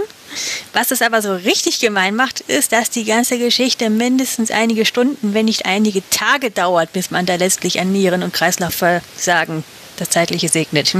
Was 0.74 0.92
es 0.92 1.02
aber 1.02 1.22
so 1.22 1.34
richtig 1.34 1.80
gemein 1.80 2.16
macht, 2.16 2.42
ist, 2.42 2.72
dass 2.72 2.90
die 2.90 3.06
ganze 3.06 3.38
Geschichte 3.38 3.90
mindestens 3.90 4.52
einige 4.52 4.86
Stunden, 4.86 5.34
wenn 5.34 5.46
nicht 5.46 5.66
einige 5.66 6.02
Tage 6.10 6.52
dauert, 6.52 6.92
bis 6.92 7.12
man 7.12 7.26
da 7.26 7.36
letztlich 7.36 7.80
an 7.80 7.92
Nieren- 7.92 8.24
und 8.24 8.34
Kreislaufversagen 8.34 9.64
das 9.98 10.10
Zeitliche 10.10 10.50
segnet. 10.50 10.96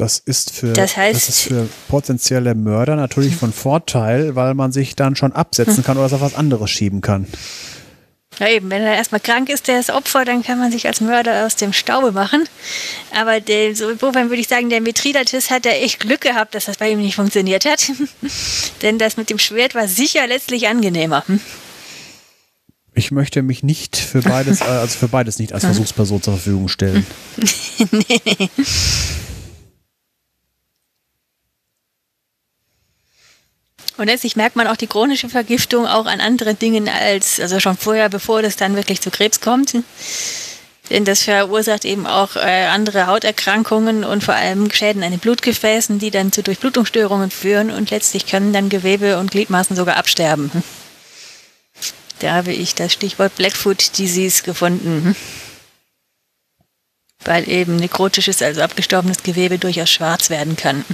Das 0.00 0.18
ist 0.18 0.50
für, 0.50 0.72
das, 0.72 0.96
heißt, 0.96 1.14
das 1.14 1.28
ist 1.28 1.40
für 1.42 1.68
potenzielle 1.88 2.54
Mörder 2.54 2.96
natürlich 2.96 3.36
von 3.36 3.52
Vorteil, 3.52 4.34
weil 4.34 4.54
man 4.54 4.72
sich 4.72 4.96
dann 4.96 5.14
schon 5.14 5.32
absetzen 5.32 5.84
kann 5.84 5.98
oder 5.98 6.06
es 6.06 6.14
auf 6.14 6.22
was 6.22 6.34
anderes 6.34 6.70
schieben 6.70 7.02
kann. 7.02 7.26
Ja, 8.38 8.48
eben, 8.48 8.70
wenn 8.70 8.80
er 8.80 8.94
erstmal 8.94 9.20
krank 9.20 9.50
ist, 9.50 9.68
der 9.68 9.78
ist 9.78 9.90
Opfer, 9.90 10.24
dann 10.24 10.42
kann 10.42 10.58
man 10.58 10.72
sich 10.72 10.86
als 10.86 11.02
Mörder 11.02 11.44
aus 11.44 11.56
dem 11.56 11.74
Staube 11.74 12.12
machen. 12.12 12.48
Aber 13.14 13.40
der, 13.40 13.76
so 13.76 13.90
insofern 13.90 14.30
würde 14.30 14.40
ich 14.40 14.48
sagen, 14.48 14.70
der 14.70 14.80
Mithridates 14.80 15.50
hat 15.50 15.66
ja 15.66 15.72
echt 15.72 16.00
Glück 16.00 16.22
gehabt, 16.22 16.54
dass 16.54 16.64
das 16.64 16.78
bei 16.78 16.90
ihm 16.90 17.02
nicht 17.02 17.16
funktioniert 17.16 17.66
hat. 17.66 17.92
Denn 18.82 18.96
das 18.96 19.18
mit 19.18 19.28
dem 19.28 19.38
Schwert 19.38 19.74
war 19.74 19.86
sicher 19.86 20.26
letztlich 20.26 20.66
angenehmer. 20.66 21.24
Ich 22.94 23.10
möchte 23.10 23.42
mich 23.42 23.62
nicht 23.62 23.98
für 23.98 24.22
beides, 24.22 24.62
also 24.62 24.98
für 24.98 25.08
beides 25.08 25.38
nicht 25.38 25.52
als 25.52 25.64
Versuchsperson 25.64 26.22
zur 26.22 26.32
Verfügung 26.34 26.68
stellen. 26.68 27.04
nee. 27.90 28.48
Und 34.00 34.06
letztlich 34.06 34.34
merkt 34.34 34.56
man 34.56 34.66
auch 34.66 34.78
die 34.78 34.86
chronische 34.86 35.28
Vergiftung 35.28 35.86
auch 35.86 36.06
an 36.06 36.22
anderen 36.22 36.58
Dingen 36.58 36.88
als, 36.88 37.38
also 37.38 37.60
schon 37.60 37.76
vorher, 37.76 38.08
bevor 38.08 38.40
das 38.40 38.56
dann 38.56 38.74
wirklich 38.74 39.02
zu 39.02 39.10
Krebs 39.10 39.42
kommt. 39.42 39.76
Denn 40.88 41.04
das 41.04 41.24
verursacht 41.24 41.84
eben 41.84 42.06
auch 42.06 42.34
äh, 42.34 42.64
andere 42.64 43.08
Hauterkrankungen 43.08 44.02
und 44.04 44.24
vor 44.24 44.32
allem 44.32 44.70
Schäden 44.70 45.02
an 45.02 45.10
den 45.10 45.20
Blutgefäßen, 45.20 45.98
die 45.98 46.10
dann 46.10 46.32
zu 46.32 46.42
Durchblutungsstörungen 46.42 47.30
führen 47.30 47.70
und 47.70 47.90
letztlich 47.90 48.24
können 48.24 48.54
dann 48.54 48.70
Gewebe 48.70 49.18
und 49.18 49.32
Gliedmaßen 49.32 49.76
sogar 49.76 49.98
absterben. 49.98 50.50
Da 52.20 52.36
habe 52.36 52.52
ich 52.54 52.74
das 52.74 52.94
Stichwort 52.94 53.36
Blackfoot 53.36 53.98
Disease 53.98 54.42
gefunden. 54.42 55.14
Weil 57.22 57.46
eben 57.50 57.76
nekrotisches, 57.76 58.40
also 58.40 58.62
abgestorbenes 58.62 59.22
Gewebe 59.22 59.58
durchaus 59.58 59.90
schwarz 59.90 60.30
werden 60.30 60.56
kann. 60.56 60.86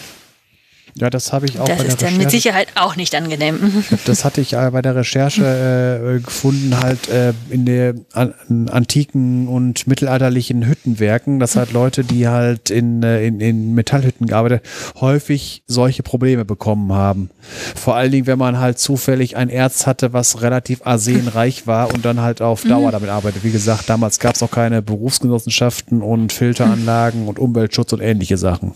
Ja, 0.98 1.10
das 1.10 1.30
habe 1.32 1.44
ich 1.44 1.60
auch 1.60 1.66
das 1.66 1.76
bei 1.76 1.84
der 1.84 1.92
ist 1.92 2.02
dann 2.02 2.16
mit 2.16 2.30
Sicherheit 2.30 2.68
auch 2.74 2.96
nicht 2.96 3.14
angenehm. 3.14 3.84
Das 4.06 4.24
hatte 4.24 4.40
ich 4.40 4.54
äh, 4.54 4.70
bei 4.70 4.80
der 4.80 4.96
Recherche 4.96 5.44
äh, 5.44 6.20
gefunden, 6.20 6.78
halt 6.80 7.08
äh, 7.08 7.34
in 7.50 7.66
den 7.66 8.06
an, 8.12 8.34
antiken 8.70 9.46
und 9.48 9.86
mittelalterlichen 9.86 10.66
Hüttenwerken, 10.66 11.38
dass 11.38 11.56
halt 11.56 11.72
Leute, 11.72 12.02
die 12.02 12.28
halt 12.28 12.70
in, 12.70 13.02
äh, 13.02 13.26
in, 13.26 13.40
in 13.40 13.74
Metallhütten 13.74 14.26
gearbeitet, 14.26 14.62
häufig 15.00 15.62
solche 15.66 16.02
Probleme 16.02 16.44
bekommen 16.46 16.92
haben. 16.92 17.30
Vor 17.74 17.96
allen 17.96 18.12
Dingen, 18.12 18.26
wenn 18.26 18.38
man 18.38 18.58
halt 18.58 18.78
zufällig 18.78 19.36
ein 19.36 19.50
Erz 19.50 19.86
hatte, 19.86 20.14
was 20.14 20.40
relativ 20.40 20.80
arsenreich 20.84 21.66
war 21.66 21.92
und 21.92 22.04
dann 22.04 22.20
halt 22.20 22.40
auf 22.40 22.64
Dauer 22.64 22.90
damit 22.90 23.10
arbeitet. 23.10 23.44
Wie 23.44 23.52
gesagt, 23.52 23.88
damals 23.88 24.18
gab 24.18 24.34
es 24.34 24.42
auch 24.42 24.50
keine 24.50 24.80
Berufsgenossenschaften 24.80 26.00
und 26.00 26.32
Filteranlagen 26.32 27.28
und 27.28 27.38
Umweltschutz 27.38 27.92
und 27.92 28.00
ähnliche 28.00 28.38
Sachen. 28.38 28.72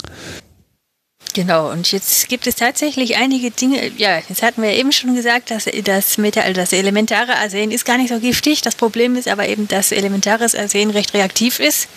Genau, 1.33 1.71
und 1.71 1.91
jetzt 1.91 2.27
gibt 2.27 2.45
es 2.45 2.55
tatsächlich 2.55 3.15
einige 3.15 3.51
Dinge, 3.51 3.91
ja, 3.97 4.21
jetzt 4.27 4.43
hatten 4.43 4.61
wir 4.61 4.71
eben 4.71 4.91
schon 4.91 5.15
gesagt, 5.15 5.49
dass 5.49 5.65
das 5.83 6.17
Metall, 6.17 6.53
das 6.53 6.73
elementare 6.73 7.35
Arsen 7.37 7.71
ist 7.71 7.85
gar 7.85 7.97
nicht 7.97 8.09
so 8.09 8.19
giftig. 8.19 8.61
Das 8.61 8.75
Problem 8.75 9.15
ist 9.15 9.29
aber 9.29 9.47
eben, 9.47 9.67
dass 9.67 9.93
elementares 9.93 10.55
Arsen 10.55 10.89
recht 10.89 11.13
reaktiv 11.13 11.59
ist 11.59 11.87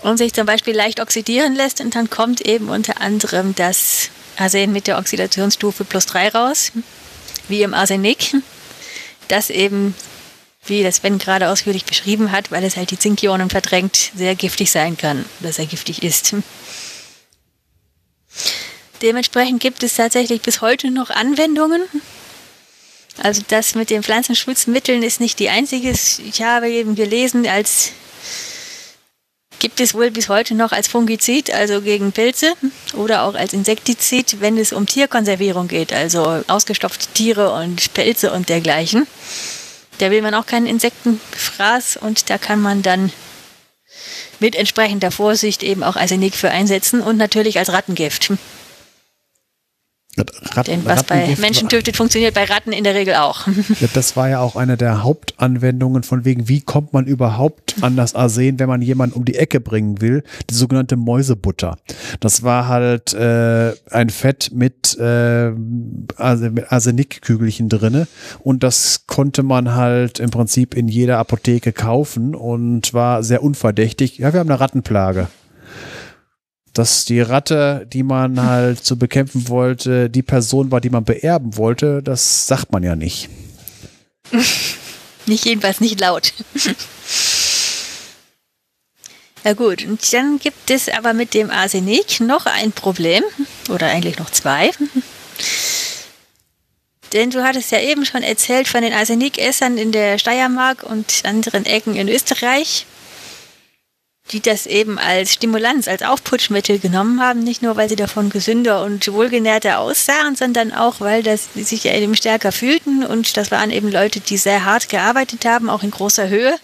und 0.00 0.16
sich 0.16 0.32
zum 0.32 0.46
Beispiel 0.46 0.74
leicht 0.74 1.00
oxidieren 1.00 1.54
lässt 1.54 1.80
und 1.80 1.94
dann 1.94 2.08
kommt 2.08 2.40
eben 2.40 2.70
unter 2.70 3.00
anderem 3.00 3.54
das 3.54 4.08
Arsen 4.36 4.72
mit 4.72 4.86
der 4.86 4.98
Oxidationsstufe 4.98 5.84
plus 5.84 6.06
3 6.06 6.30
raus, 6.30 6.72
wie 7.48 7.62
im 7.62 7.74
Arsenik, 7.74 8.34
das 9.28 9.50
eben, 9.50 9.94
wie 10.64 10.82
das 10.82 10.96
Sven 10.96 11.18
gerade 11.18 11.50
ausführlich 11.50 11.84
beschrieben 11.84 12.32
hat, 12.32 12.50
weil 12.50 12.64
es 12.64 12.76
halt 12.76 12.90
die 12.90 12.98
Zinkionen 12.98 13.50
verdrängt, 13.50 14.12
sehr 14.14 14.34
giftig 14.34 14.70
sein 14.70 14.96
kann, 14.96 15.26
oder 15.40 15.52
sehr 15.52 15.66
giftig 15.66 16.02
ist. 16.02 16.34
Dementsprechend 19.02 19.60
gibt 19.60 19.82
es 19.82 19.94
tatsächlich 19.94 20.42
bis 20.42 20.60
heute 20.60 20.90
noch 20.90 21.10
Anwendungen. 21.10 21.82
Also 23.22 23.42
das 23.48 23.74
mit 23.74 23.90
den 23.90 24.02
Pflanzenschutzmitteln 24.02 25.02
ist 25.02 25.20
nicht 25.20 25.38
die 25.38 25.48
einzige. 25.48 25.90
Ich 25.90 26.42
habe 26.42 26.70
eben 26.70 26.94
gelesen, 26.94 27.46
als 27.46 27.92
gibt 29.58 29.80
es 29.80 29.94
wohl 29.94 30.10
bis 30.10 30.28
heute 30.28 30.54
noch 30.54 30.72
als 30.72 30.88
Fungizid, 30.88 31.52
also 31.52 31.82
gegen 31.82 32.10
Pilze 32.10 32.54
oder 32.94 33.22
auch 33.22 33.34
als 33.34 33.52
Insektizid, 33.52 34.40
wenn 34.40 34.58
es 34.58 34.72
um 34.72 34.86
Tierkonservierung 34.86 35.68
geht, 35.68 35.92
also 35.92 36.42
ausgestopfte 36.48 37.06
Tiere 37.14 37.52
und 37.52 37.94
Pelze 37.94 38.32
und 38.32 38.48
dergleichen. 38.48 39.06
Da 39.98 40.10
will 40.10 40.20
man 40.20 40.34
auch 40.34 40.46
keinen 40.46 40.66
Insektenfraß 40.66 41.98
und 41.98 42.28
da 42.28 42.38
kann 42.38 42.60
man 42.60 42.82
dann 42.82 43.12
mit 44.40 44.56
entsprechender 44.56 45.10
Vorsicht 45.10 45.62
eben 45.62 45.82
auch 45.82 45.96
Arsenik 45.96 46.34
für 46.34 46.50
einsetzen 46.50 47.00
und 47.00 47.16
natürlich 47.16 47.58
als 47.58 47.72
Rattengift. 47.72 48.32
Ratten, 50.18 50.70
Denn 50.70 50.84
was 50.84 51.04
bei 51.04 51.34
Menschen 51.40 51.70
tötet, 51.70 51.96
funktioniert 51.96 52.34
bei 52.34 52.44
Ratten 52.44 52.72
in 52.72 52.84
der 52.84 52.94
Regel 52.94 53.14
auch. 53.14 53.46
Ja, 53.80 53.88
das 53.94 54.16
war 54.16 54.28
ja 54.28 54.40
auch 54.40 54.54
eine 54.54 54.76
der 54.76 55.02
Hauptanwendungen 55.02 56.02
von 56.02 56.24
wegen, 56.24 56.48
wie 56.48 56.60
kommt 56.60 56.92
man 56.92 57.06
überhaupt 57.06 57.76
an 57.80 57.96
das 57.96 58.14
Arsen, 58.14 58.58
wenn 58.58 58.68
man 58.68 58.82
jemanden 58.82 59.16
um 59.16 59.24
die 59.24 59.36
Ecke 59.36 59.60
bringen 59.60 60.00
will, 60.00 60.22
die 60.50 60.54
sogenannte 60.54 60.96
Mäusebutter. 60.96 61.78
Das 62.20 62.42
war 62.42 62.68
halt 62.68 63.14
äh, 63.14 63.72
ein 63.90 64.10
Fett 64.10 64.50
mit, 64.52 64.96
äh, 64.98 65.52
Arsenikkügelchen 66.16 67.68
drinne 67.68 68.06
und 68.40 68.62
das 68.62 69.06
konnte 69.06 69.42
man 69.42 69.74
halt 69.74 70.20
im 70.20 70.30
Prinzip 70.30 70.74
in 70.74 70.88
jeder 70.88 71.18
Apotheke 71.18 71.72
kaufen 71.72 72.34
und 72.34 72.92
war 72.92 73.22
sehr 73.22 73.42
unverdächtig. 73.42 74.18
Ja, 74.18 74.32
wir 74.32 74.40
haben 74.40 74.50
eine 74.50 74.60
Rattenplage 74.60 75.28
dass 76.72 77.04
die 77.04 77.20
Ratte, 77.20 77.86
die 77.92 78.02
man 78.02 78.42
halt 78.42 78.78
zu 78.78 78.94
so 78.94 78.96
bekämpfen 78.96 79.48
wollte, 79.48 80.08
die 80.08 80.22
Person 80.22 80.70
war, 80.70 80.80
die 80.80 80.90
man 80.90 81.04
beerben 81.04 81.56
wollte, 81.56 82.02
das 82.02 82.46
sagt 82.46 82.72
man 82.72 82.82
ja 82.82 82.96
nicht. 82.96 83.28
Nicht 85.26 85.44
jedenfalls 85.44 85.80
nicht 85.80 86.00
laut. 86.00 86.32
Ja 89.44 89.52
gut, 89.54 89.84
und 89.84 90.12
dann 90.12 90.38
gibt 90.38 90.70
es 90.70 90.88
aber 90.88 91.14
mit 91.14 91.34
dem 91.34 91.50
Arsenik 91.50 92.20
noch 92.20 92.46
ein 92.46 92.72
Problem, 92.72 93.22
oder 93.68 93.86
eigentlich 93.86 94.18
noch 94.18 94.30
zwei. 94.30 94.70
Denn 97.12 97.30
du 97.30 97.44
hattest 97.44 97.72
ja 97.72 97.80
eben 97.80 98.04
schon 98.04 98.22
erzählt 98.22 98.68
von 98.68 98.82
den 98.82 98.92
Arsenikessern 98.92 99.78
in 99.78 99.92
der 99.92 100.18
Steiermark 100.18 100.82
und 100.82 101.22
anderen 101.24 101.66
Ecken 101.66 101.94
in 101.94 102.08
Österreich 102.08 102.86
die 104.32 104.40
das 104.40 104.66
eben 104.66 104.98
als 104.98 105.34
Stimulanz, 105.34 105.88
als 105.88 106.02
Aufputschmittel 106.02 106.78
genommen 106.78 107.20
haben, 107.20 107.40
nicht 107.40 107.62
nur, 107.62 107.76
weil 107.76 107.88
sie 107.88 107.96
davon 107.96 108.30
gesünder 108.30 108.82
und 108.82 109.12
wohlgenährter 109.12 109.78
aussahen, 109.78 110.36
sondern 110.36 110.72
auch, 110.72 111.00
weil 111.00 111.22
das, 111.22 111.48
sie 111.54 111.62
sich 111.62 111.84
eben 111.86 112.16
stärker 112.16 112.50
fühlten 112.50 113.04
und 113.04 113.36
das 113.36 113.50
waren 113.50 113.70
eben 113.70 113.90
Leute, 113.90 114.20
die 114.20 114.38
sehr 114.38 114.64
hart 114.64 114.88
gearbeitet 114.88 115.44
haben, 115.44 115.68
auch 115.68 115.82
in 115.82 115.90
großer 115.90 116.28
Höhe. 116.28 116.56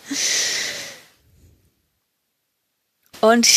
Und 3.21 3.49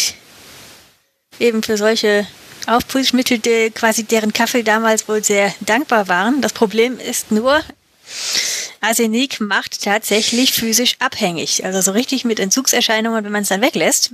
eben 1.40 1.64
für 1.64 1.78
solche 1.78 2.28
Aufputschmittel, 2.68 3.40
die 3.40 3.72
quasi 3.72 4.04
deren 4.04 4.34
Kaffee 4.34 4.64
damals 4.64 5.08
wohl 5.08 5.24
sehr 5.24 5.54
dankbar 5.62 6.08
waren. 6.08 6.42
Das 6.42 6.54
Problem 6.54 7.00
ist 7.00 7.32
nur, 7.32 7.62
Arsenik 8.82 9.40
macht 9.40 9.84
tatsächlich 9.84 10.54
physisch 10.54 10.96
abhängig. 11.00 11.64
Also 11.64 11.82
so 11.82 11.92
richtig 11.92 12.26
mit 12.26 12.40
Entzugserscheinungen, 12.40 13.24
wenn 13.24 13.32
man 13.32 13.44
es 13.44 13.50
dann 13.50 13.62
weglässt. 13.62 14.14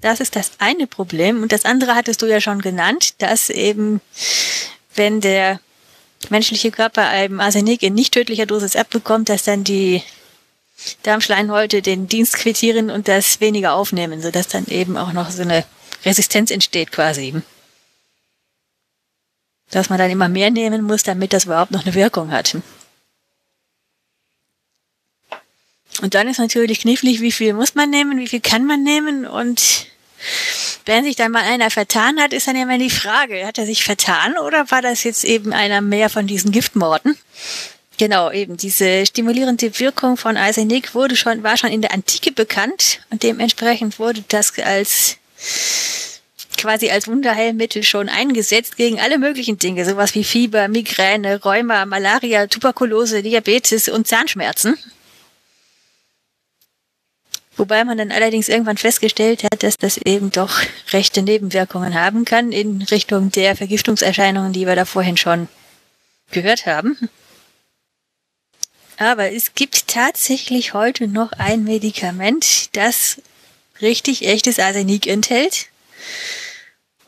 Das 0.00 0.20
ist 0.20 0.34
das 0.36 0.52
eine 0.58 0.86
Problem. 0.86 1.42
Und 1.42 1.52
das 1.52 1.66
andere 1.66 1.94
hattest 1.94 2.22
du 2.22 2.26
ja 2.26 2.40
schon 2.40 2.62
genannt, 2.62 3.14
dass 3.18 3.50
eben, 3.50 4.00
wenn 4.94 5.20
der 5.20 5.60
menschliche 6.30 6.70
Körper 6.70 7.08
einem 7.08 7.40
Arsenik 7.40 7.82
in 7.82 7.94
nicht 7.94 8.14
tödlicher 8.14 8.46
Dosis 8.46 8.76
abbekommt, 8.76 9.28
dass 9.28 9.44
dann 9.44 9.64
die 9.64 10.02
Darmschleimhäute 11.02 11.82
den 11.82 12.08
Dienst 12.08 12.34
quittieren 12.34 12.90
und 12.90 13.08
das 13.08 13.40
weniger 13.40 13.74
aufnehmen, 13.74 14.22
sodass 14.22 14.48
dann 14.48 14.66
eben 14.66 14.96
auch 14.96 15.12
noch 15.12 15.30
so 15.30 15.42
eine 15.42 15.64
Resistenz 16.04 16.50
entsteht 16.50 16.92
quasi 16.92 17.42
dass 19.70 19.90
man 19.90 19.98
dann 19.98 20.10
immer 20.10 20.28
mehr 20.28 20.50
nehmen 20.50 20.82
muss, 20.82 21.02
damit 21.02 21.32
das 21.32 21.44
überhaupt 21.44 21.70
noch 21.70 21.84
eine 21.84 21.94
Wirkung 21.94 22.30
hat. 22.30 22.56
Und 26.02 26.14
dann 26.14 26.28
ist 26.28 26.38
natürlich 26.38 26.80
knifflig, 26.80 27.20
wie 27.20 27.32
viel 27.32 27.52
muss 27.52 27.74
man 27.74 27.90
nehmen, 27.90 28.18
wie 28.18 28.28
viel 28.28 28.40
kann 28.40 28.64
man 28.64 28.82
nehmen 28.82 29.26
und 29.26 29.86
wenn 30.86 31.04
sich 31.04 31.16
dann 31.16 31.32
mal 31.32 31.42
einer 31.42 31.70
vertan 31.70 32.18
hat, 32.20 32.32
ist 32.32 32.46
dann 32.46 32.56
immer 32.56 32.78
die 32.78 32.90
Frage, 32.90 33.46
hat 33.46 33.58
er 33.58 33.66
sich 33.66 33.84
vertan 33.84 34.36
oder 34.38 34.70
war 34.70 34.82
das 34.82 35.04
jetzt 35.04 35.24
eben 35.24 35.52
einer 35.52 35.80
mehr 35.80 36.10
von 36.10 36.26
diesen 36.26 36.52
Giftmorden? 36.52 37.16
Genau, 37.98 38.30
eben 38.30 38.56
diese 38.56 39.04
stimulierende 39.04 39.78
Wirkung 39.78 40.16
von 40.16 40.36
Arsenik 40.36 40.94
wurde 40.94 41.16
schon, 41.16 41.42
war 41.42 41.56
schon 41.56 41.70
in 41.70 41.82
der 41.82 41.92
Antike 41.92 42.32
bekannt 42.32 43.00
und 43.10 43.22
dementsprechend 43.22 43.98
wurde 43.98 44.24
das 44.28 44.58
als 44.58 45.18
quasi 46.60 46.90
als 46.90 47.08
Wunderheilmittel 47.08 47.82
schon 47.82 48.08
eingesetzt 48.08 48.76
gegen 48.76 49.00
alle 49.00 49.18
möglichen 49.18 49.58
Dinge, 49.58 49.84
sowas 49.84 50.14
wie 50.14 50.24
Fieber, 50.24 50.68
Migräne, 50.68 51.40
Rheuma, 51.42 51.86
Malaria, 51.86 52.46
Tuberkulose, 52.46 53.22
Diabetes 53.22 53.88
und 53.88 54.06
Zahnschmerzen. 54.06 54.76
Wobei 57.56 57.84
man 57.84 57.98
dann 57.98 58.12
allerdings 58.12 58.48
irgendwann 58.48 58.76
festgestellt 58.76 59.44
hat, 59.44 59.62
dass 59.62 59.76
das 59.76 59.98
eben 59.98 60.30
doch 60.30 60.60
rechte 60.92 61.22
Nebenwirkungen 61.22 61.94
haben 61.94 62.24
kann 62.24 62.52
in 62.52 62.82
Richtung 62.82 63.30
der 63.30 63.56
Vergiftungserscheinungen, 63.56 64.52
die 64.52 64.66
wir 64.66 64.76
da 64.76 64.84
vorhin 64.84 65.16
schon 65.16 65.48
gehört 66.30 66.66
haben. 66.66 66.96
Aber 68.98 69.32
es 69.32 69.54
gibt 69.54 69.88
tatsächlich 69.88 70.74
heute 70.74 71.08
noch 71.08 71.32
ein 71.32 71.64
Medikament, 71.64 72.76
das 72.76 73.20
richtig 73.80 74.26
echtes 74.26 74.58
Arsenik 74.58 75.06
enthält. 75.06 75.66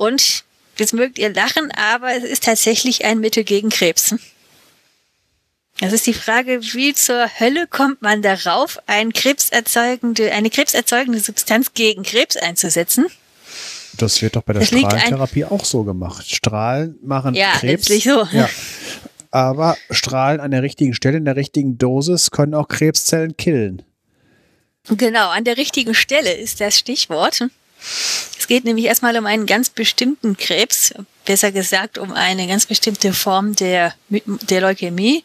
Und 0.03 0.43
jetzt 0.79 0.95
mögt 0.95 1.17
ihr 1.17 1.33
lachen, 1.33 1.71
aber 1.71 2.13
es 2.13 2.25
ist 2.25 2.43
tatsächlich 2.43 3.05
ein 3.05 3.21
Mittel 3.21 3.45
gegen 3.45 3.69
Krebs. 3.69 4.17
Das 5.79 5.93
ist 5.93 6.09
die 6.09 6.13
Frage, 6.13 6.61
wie 6.75 6.93
zur 6.93 7.29
Hölle 7.39 7.69
kommt 7.69 8.03
man 8.03 8.21
darauf, 8.21 8.81
ein 8.89 9.13
krebserzeugende, 9.13 10.33
eine 10.33 10.51
krebserzeugende 10.51 11.21
Substanz 11.21 11.73
gegen 11.75 12.03
Krebs 12.03 12.37
einzusetzen? 12.37 13.07
Das 13.97 14.21
wird 14.23 14.35
doch 14.35 14.43
bei 14.43 14.55
der 14.55 14.63
Das 14.63 14.71
Strahlentherapie 14.77 15.45
auch 15.45 15.65
so 15.65 15.85
gemacht. 15.85 16.29
Strahlen 16.29 16.99
machen 17.05 17.35
Ja, 17.35 17.53
Krebs. 17.53 17.87
so. 17.87 18.27
Ja. 18.33 18.49
Aber 19.31 19.77
Strahlen 19.93 20.41
an 20.41 20.51
der 20.51 20.65
richtigen 20.65 20.95
Stelle, 20.95 21.19
in 21.19 21.25
der 21.25 21.37
richtigen 21.37 21.79
Dosis, 21.79 22.33
können 22.33 22.55
auch 22.55 22.67
Krebszellen 22.67 23.37
killen. 23.37 23.83
Genau, 24.89 25.29
an 25.29 25.45
der 25.45 25.59
richtigen 25.59 25.95
Stelle 25.95 26.33
ist 26.33 26.61
das 26.61 26.77
Stichwort. 26.77 27.45
Es 28.39 28.47
geht 28.47 28.65
nämlich 28.65 28.87
erstmal 28.87 29.17
um 29.17 29.27
einen 29.27 29.47
ganz 29.47 29.71
bestimmten 29.71 30.37
Krebs, 30.37 30.93
besser 31.25 31.53
gesagt 31.53 31.99
um 31.99 32.13
eine 32.13 32.47
ganz 32.49 32.67
bestimmte 32.67 33.13
Form 33.13 33.55
der, 33.55 33.95
der 34.09 34.61
Leukämie, 34.61 35.25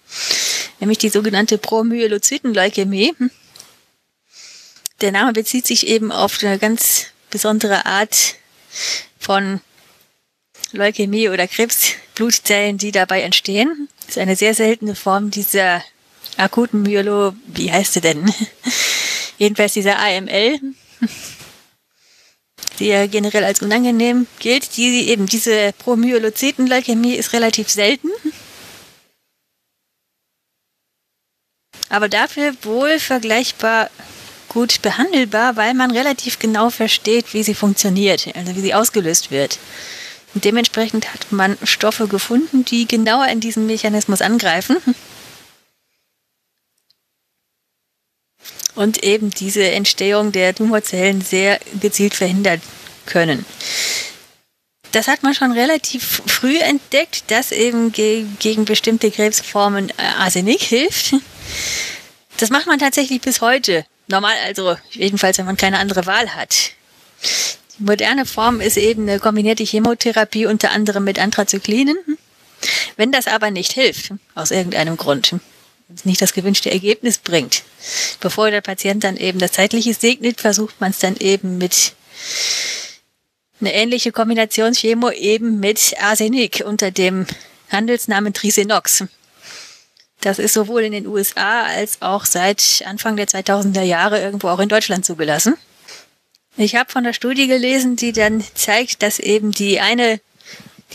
nämlich 0.80 1.00
die 1.00 1.10
sogenannte 1.10 1.58
Promyelozytenleukämie. 1.58 3.14
Der 5.02 5.12
Name 5.12 5.34
bezieht 5.34 5.68
sich 5.68 5.88
eben 5.88 6.12
auf 6.12 6.44
eine 6.44 6.58
ganz 6.58 7.08
besondere 7.30 7.86
Art 7.86 8.36
von 9.20 9.62
Leukämie 10.72 11.30
oder 11.30 11.48
Krebsblutzellen, 11.48 12.78
die 12.78 12.92
dabei 12.92 13.22
entstehen. 13.22 13.90
Das 14.02 14.10
ist 14.12 14.18
eine 14.18 14.36
sehr 14.36 14.54
seltene 14.54 14.96
Form 14.96 15.32
dieser 15.32 15.84
akuten 16.38 16.84
Myelo, 16.84 17.36
wie 17.48 17.72
heißt 17.72 17.94
sie 17.94 18.02
denn? 18.02 18.32
Jedenfalls 19.38 19.74
dieser 19.74 20.00
AML, 20.00 20.60
die 22.80 22.88
ja 22.88 23.08
generell 23.08 23.44
als 23.44 23.62
unangenehm 23.62 24.28
gilt. 24.40 24.78
Die, 24.78 25.10
eben 25.10 25.26
diese 25.26 25.74
Promyelozytenleukämie 25.80 27.16
ist 27.16 27.34
relativ 27.34 27.70
selten. 27.70 28.10
Aber 31.90 32.10
dafür 32.10 32.54
wohl 32.64 33.00
vergleichbar 33.00 33.90
gut 34.50 34.82
behandelbar, 34.82 35.56
weil 35.56 35.74
man 35.74 35.92
relativ 35.92 36.40
genau 36.40 36.70
versteht, 36.70 37.34
wie 37.34 37.44
sie 37.44 37.54
funktioniert, 37.54 38.28
also 38.36 38.56
wie 38.56 38.62
sie 38.62 38.74
ausgelöst 38.74 39.32
wird. 39.32 39.60
Und 40.34 40.46
dementsprechend 40.46 41.14
hat 41.14 41.32
man 41.32 41.58
Stoffe 41.64 42.08
gefunden, 42.08 42.66
die 42.66 42.88
genauer 42.88 43.28
in 43.28 43.40
diesen 43.40 43.66
Mechanismus 43.66 44.22
angreifen. 44.22 44.78
Und 48.78 49.04
eben 49.04 49.32
diese 49.32 49.70
Entstehung 49.72 50.32
der 50.32 50.56
Tumorzellen 50.56 51.22
sehr 51.22 51.60
gezielt 51.82 52.14
verhindern 52.14 52.62
können. 53.06 53.46
Das 54.92 55.08
hat 55.08 55.24
man 55.24 55.34
schon 55.34 55.52
relativ 55.52 56.22
früh 56.28 56.58
entdeckt, 56.60 57.24
dass 57.28 57.52
eben 57.52 57.92
ge 57.92 58.26
gegen 58.40 58.66
bestimmte 58.66 59.12
Krebsformen 59.12 59.90
äh, 59.90 59.94
Arsenik 60.20 60.62
hilft. 60.62 61.16
Das 62.38 62.52
macht 62.52 62.68
man 62.68 62.80
tatsächlich 62.80 63.20
bis 63.20 63.42
heute. 63.42 63.86
Normal, 64.08 64.36
also 64.46 64.78
jedenfalls, 64.92 65.40
wenn 65.40 65.46
man 65.46 65.58
keine 65.58 65.80
andere 65.80 66.06
Wahl 66.06 66.36
hat. 66.36 66.72
Die 67.78 67.84
moderne 67.84 68.26
Form 68.26 68.62
ist 68.62 68.78
eben 68.78 69.10
eine 69.10 69.20
kombinierte 69.20 69.64
Chemotherapie, 69.64 70.46
unter 70.46 70.72
anderem 70.72 71.04
mit 71.04 71.20
Anthrazyklinen. 71.20 71.98
Wenn 72.96 73.12
das 73.12 73.28
aber 73.28 73.52
nicht 73.52 73.74
hilft, 73.74 74.14
aus 74.36 74.52
irgendeinem 74.52 74.98
Grund, 74.98 75.36
nicht 76.04 76.22
das 76.22 76.34
gewünschte 76.34 76.72
Ergebnis 76.72 77.18
bringt, 77.18 77.64
bevor 78.20 78.52
der 78.52 78.62
Patient 78.62 79.04
dann 79.04 79.18
eben 79.18 79.40
das 79.40 79.52
Zeitliche 79.54 79.94
segnet, 79.94 80.42
versucht 80.42 80.80
man 80.80 80.92
es 80.92 81.00
dann 81.00 81.16
eben 81.18 81.58
mit 81.58 81.94
eine 83.60 83.74
ähnliche 83.74 84.12
Kombinationschemo 84.12 85.12
eben 85.12 85.60
mit 85.60 85.96
Arsenik 86.00 86.64
unter 86.66 86.92
dem 86.92 87.26
Handelsnamen 87.72 88.34
Trisenox. 88.34 89.06
Das 90.22 90.40
ist 90.40 90.54
sowohl 90.54 90.84
in 90.84 90.92
den 90.92 91.08
USA 91.08 91.64
als 91.64 92.02
auch 92.02 92.26
seit 92.26 92.84
Anfang 92.86 93.16
der 93.16 93.28
2000er 93.28 93.84
Jahre 93.84 94.20
irgendwo 94.22 94.50
auch 94.50 94.60
in 94.60 94.70
Deutschland 94.70 95.06
zugelassen. 95.06 95.56
Ich 96.56 96.76
habe 96.76 96.92
von 96.92 97.04
der 97.04 97.14
Studie 97.14 97.48
gelesen, 97.48 97.96
die 97.96 98.14
dann 98.14 98.44
zeigt, 98.56 99.04
dass 99.04 99.20
eben 99.20 99.52
die 99.52 99.80
eine, 99.80 100.20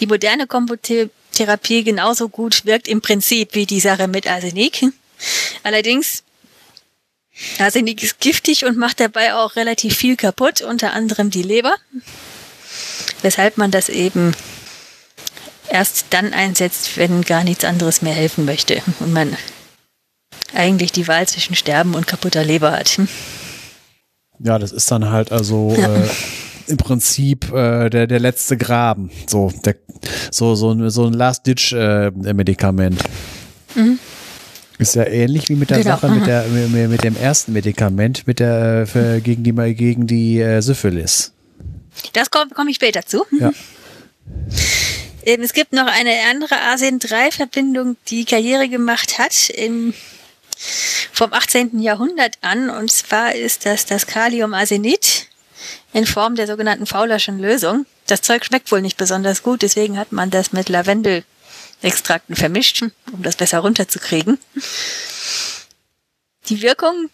die 0.00 0.06
moderne 0.06 0.48
Kombotherapie 0.48 1.84
genauso 1.84 2.28
gut 2.28 2.64
wirkt 2.64 2.88
im 2.88 3.00
Prinzip 3.00 3.54
wie 3.54 3.66
die 3.66 3.78
Sache 3.78 4.08
mit 4.08 4.26
Arsenik. 4.26 4.84
Allerdings, 5.62 6.24
Arsenik 7.58 8.02
ist 8.02 8.20
giftig 8.20 8.64
und 8.64 8.76
macht 8.76 9.00
dabei 9.00 9.34
auch 9.34 9.56
relativ 9.56 9.96
viel 9.96 10.16
kaputt, 10.16 10.60
unter 10.62 10.92
anderem 10.92 11.30
die 11.30 11.42
Leber. 11.42 11.74
Weshalb 13.22 13.56
man 13.58 13.70
das 13.70 13.88
eben 13.88 14.32
erst 15.68 16.06
dann 16.10 16.32
einsetzt, 16.34 16.96
wenn 16.96 17.22
gar 17.22 17.44
nichts 17.44 17.64
anderes 17.64 18.02
mehr 18.02 18.12
helfen 18.14 18.44
möchte 18.44 18.82
und 19.00 19.12
man 19.12 19.36
eigentlich 20.54 20.92
die 20.92 21.08
Wahl 21.08 21.26
zwischen 21.26 21.54
Sterben 21.56 21.94
und 21.94 22.06
kaputter 22.06 22.44
Leber 22.44 22.72
hat. 22.72 23.00
Ja, 24.38 24.58
das 24.58 24.72
ist 24.72 24.90
dann 24.90 25.08
halt 25.10 25.32
also 25.32 25.74
Ja. 25.78 25.96
äh, 25.96 26.08
im 26.66 26.76
Prinzip 26.76 27.50
äh, 27.52 27.88
der, 27.88 28.06
der 28.06 28.20
letzte 28.20 28.56
Graben. 28.56 29.10
So, 29.26 29.50
der, 29.64 29.76
so, 30.30 30.54
so, 30.54 30.72
ein- 30.72 30.90
so 30.90 31.06
ein 31.06 31.12
Last-Ditch-Medikament. 31.14 33.00
Ist 34.78 34.94
ja 34.94 35.04
ähnlich 35.04 35.48
wie 35.48 35.54
mit 35.54 35.70
der 35.70 35.78
Genau, 35.78 35.90
Sache 35.90 36.08
mit, 36.08 36.22
mhm. 36.22 36.26
der, 36.26 36.88
mit, 36.88 37.04
dem 37.04 37.16
ersten 37.16 37.52
Medikament, 37.52 38.26
mit 38.26 38.40
der, 38.40 38.82
äh, 38.82 38.86
für, 38.86 39.20
gegen 39.20 39.44
die, 39.44 39.52
gegen 39.74 40.06
die 40.06 40.40
äh, 40.40 40.60
Syphilis. 40.60 41.32
Das 42.14 42.30
komme 42.30 42.50
komm 42.54 42.68
ich 42.68 42.76
später 42.76 43.04
zu. 43.04 43.24
Ja. 43.38 43.52
Eben, 45.24 45.42
es 45.42 45.52
gibt 45.52 45.72
noch 45.72 45.86
eine 45.86 46.10
andere 46.30 46.56
Arsen-3-Verbindung, 46.56 47.96
die 48.08 48.24
Karriere 48.24 48.68
gemacht 48.68 49.18
hat 49.18 49.50
im, 49.50 49.94
vom 51.12 51.32
18. 51.32 51.78
Jahrhundert 51.80 52.38
an. 52.40 52.70
Und 52.70 52.90
zwar 52.90 53.34
ist 53.34 53.66
das 53.66 53.86
das 53.86 54.06
Kaliumarsenid 54.06 55.28
in 55.92 56.06
Form 56.06 56.34
der 56.34 56.46
sogenannten 56.46 56.86
Faulerschen 56.86 57.38
Lösung. 57.38 57.86
Das 58.06 58.22
Zeug 58.22 58.44
schmeckt 58.44 58.72
wohl 58.72 58.82
nicht 58.82 58.96
besonders 58.96 59.42
gut, 59.42 59.62
deswegen 59.62 59.96
hat 59.98 60.10
man 60.10 60.30
das 60.30 60.52
mit 60.52 60.68
Lavendelextrakten 61.82 62.36
vermischt, 62.36 62.82
um 63.12 63.22
das 63.22 63.36
besser 63.36 63.58
runterzukriegen. 63.58 64.38
Die 66.48 66.62
Wirkung 66.62 67.10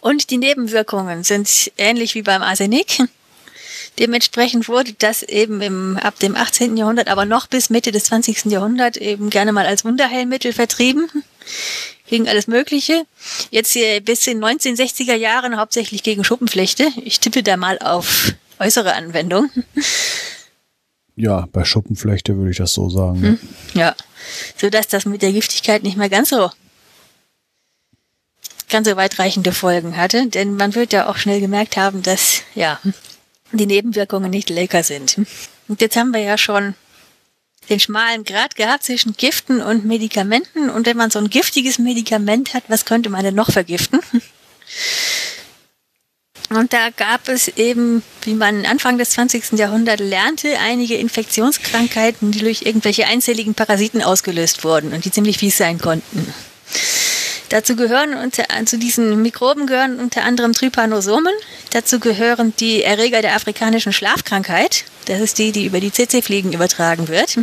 und 0.00 0.30
die 0.30 0.38
Nebenwirkungen 0.38 1.22
sind 1.22 1.70
ähnlich 1.78 2.14
wie 2.14 2.22
beim 2.22 2.42
Arsenik. 2.42 3.00
Dementsprechend 3.98 4.68
wurde 4.68 4.94
das 4.94 5.22
eben 5.22 5.60
im, 5.60 5.98
ab 5.98 6.18
dem 6.18 6.34
18. 6.34 6.78
Jahrhundert, 6.78 7.08
aber 7.08 7.26
noch 7.26 7.46
bis 7.46 7.68
Mitte 7.68 7.92
des 7.92 8.04
20. 8.04 8.46
Jahrhunderts 8.46 8.96
eben 8.96 9.28
gerne 9.28 9.52
mal 9.52 9.66
als 9.66 9.84
Wunderheilmittel 9.84 10.52
vertrieben. 10.54 11.10
Gegen 12.06 12.28
alles 12.28 12.46
Mögliche. 12.46 13.04
Jetzt 13.50 13.72
hier 13.72 14.00
bis 14.00 14.26
in 14.26 14.42
1960er 14.42 15.14
Jahren 15.14 15.58
hauptsächlich 15.58 16.02
gegen 16.02 16.24
Schuppenflechte. 16.24 16.88
Ich 17.04 17.20
tippe 17.20 17.42
da 17.42 17.56
mal 17.56 17.78
auf 17.78 18.32
äußere 18.58 18.94
Anwendung. 18.94 19.50
Ja, 21.16 21.46
bei 21.52 21.64
Schuppenflechte 21.64 22.36
würde 22.36 22.50
ich 22.50 22.56
das 22.56 22.72
so 22.74 22.88
sagen. 22.88 23.20
ne? 23.20 23.38
Ja. 23.74 23.94
Sodass 24.56 24.88
das 24.88 25.04
mit 25.04 25.22
der 25.22 25.32
Giftigkeit 25.32 25.82
nicht 25.82 25.96
mehr 25.96 26.08
ganz 26.08 26.30
so 26.30 26.50
ganz 28.72 28.88
so 28.88 28.96
weitreichende 28.96 29.52
Folgen 29.52 29.96
hatte. 29.96 30.26
Denn 30.26 30.56
man 30.56 30.74
wird 30.74 30.92
ja 30.92 31.08
auch 31.08 31.16
schnell 31.16 31.40
gemerkt 31.40 31.76
haben, 31.76 32.02
dass, 32.02 32.42
ja, 32.54 32.80
die 33.52 33.66
Nebenwirkungen 33.66 34.30
nicht 34.30 34.50
lecker 34.50 34.82
sind. 34.82 35.20
Und 35.68 35.80
jetzt 35.80 35.94
haben 35.96 36.12
wir 36.12 36.20
ja 36.20 36.38
schon 36.38 36.74
den 37.68 37.78
schmalen 37.78 38.24
Grad 38.24 38.56
gehabt 38.56 38.82
zwischen 38.82 39.12
Giften 39.12 39.60
und 39.60 39.84
Medikamenten. 39.84 40.70
Und 40.70 40.86
wenn 40.86 40.96
man 40.96 41.10
so 41.10 41.20
ein 41.20 41.30
giftiges 41.30 41.78
Medikament 41.78 42.54
hat, 42.54 42.64
was 42.68 42.84
könnte 42.84 43.10
man 43.10 43.22
denn 43.22 43.36
noch 43.36 43.52
vergiften? 43.52 44.00
Und 46.56 46.72
da 46.72 46.90
gab 46.90 47.28
es 47.28 47.48
eben, 47.48 48.02
wie 48.22 48.34
man 48.34 48.66
Anfang 48.66 48.98
des 48.98 49.10
20. 49.10 49.52
Jahrhunderts 49.52 50.02
lernte, 50.02 50.58
einige 50.58 50.96
Infektionskrankheiten, 50.96 52.30
die 52.30 52.40
durch 52.40 52.62
irgendwelche 52.62 53.06
einzelligen 53.06 53.54
Parasiten 53.54 54.02
ausgelöst 54.02 54.64
wurden 54.64 54.92
und 54.92 55.04
die 55.04 55.10
ziemlich 55.10 55.38
fies 55.38 55.56
sein 55.56 55.78
konnten. 55.78 56.32
Dazu 57.48 57.76
gehören 57.76 58.14
unter, 58.14 58.44
zu 58.64 58.78
diesen 58.78 59.20
Mikroben 59.20 59.66
gehören 59.66 59.98
unter 59.98 60.24
anderem 60.24 60.54
Trypanosomen. 60.54 61.34
Dazu 61.70 62.00
gehören 62.00 62.54
die 62.58 62.82
Erreger 62.82 63.20
der 63.20 63.34
afrikanischen 63.34 63.92
Schlafkrankheit. 63.92 64.84
Das 65.04 65.20
ist 65.20 65.38
die, 65.38 65.52
die 65.52 65.66
über 65.66 65.78
die 65.78 65.92
CC-Fliegen 65.92 66.54
übertragen 66.54 67.08
wird. 67.08 67.38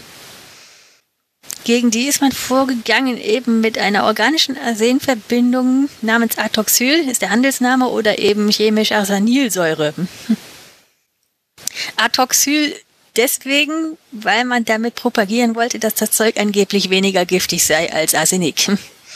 Gegen 1.69 1.91
die 1.91 2.07
ist 2.07 2.19
man 2.19 2.31
vorgegangen 2.31 3.15
eben 3.15 3.61
mit 3.61 3.77
einer 3.77 4.05
organischen 4.05 4.57
Arsenverbindung 4.57 5.87
namens 6.01 6.35
Atoxyl, 6.35 7.07
ist 7.07 7.21
der 7.21 7.29
Handelsname, 7.29 7.89
oder 7.89 8.17
eben 8.17 8.49
chemisch 8.49 8.91
Arsanilsäure. 8.91 9.93
Atoxyl 11.95 12.75
deswegen, 13.17 13.99
weil 14.11 14.45
man 14.45 14.65
damit 14.65 14.95
propagieren 14.95 15.53
wollte, 15.53 15.77
dass 15.77 15.93
das 15.93 16.09
Zeug 16.09 16.39
angeblich 16.39 16.89
weniger 16.89 17.27
giftig 17.27 17.63
sei 17.63 17.93
als 17.93 18.15
Arsenik. 18.15 18.67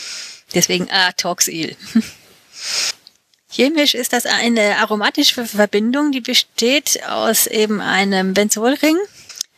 Deswegen 0.54 0.88
Atoxyl. 0.92 1.74
Chemisch 3.50 3.94
ist 3.94 4.12
das 4.12 4.26
eine 4.26 4.78
aromatische 4.78 5.44
Verbindung, 5.44 6.12
die 6.12 6.20
besteht 6.20 7.02
aus 7.08 7.48
eben 7.48 7.80
einem 7.80 8.32
Benzolring, 8.32 8.96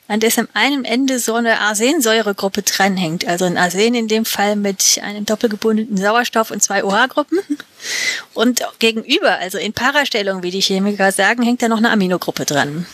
an 0.08 0.20
dessen 0.20 0.48
einem 0.54 0.84
Ende 0.84 1.18
so 1.18 1.34
eine 1.34 1.60
Arsensäuregruppe 1.60 2.62
dranhängt. 2.62 3.26
Also 3.26 3.44
ein 3.44 3.56
Arsen 3.56 3.94
in 3.94 4.08
dem 4.08 4.24
Fall 4.24 4.56
mit 4.56 5.00
einem 5.02 5.26
doppelgebundenen 5.26 5.96
Sauerstoff 5.96 6.50
und 6.50 6.62
zwei 6.62 6.84
OH-Gruppen. 6.84 7.40
Und 8.34 8.62
gegenüber, 8.80 9.38
also 9.38 9.58
in 9.58 9.72
Parastellung, 9.72 10.42
wie 10.42 10.50
die 10.50 10.60
Chemiker 10.60 11.12
sagen, 11.12 11.42
hängt 11.42 11.62
da 11.62 11.68
noch 11.68 11.76
eine 11.76 11.90
Aminogruppe 11.90 12.44
dran. 12.44 12.84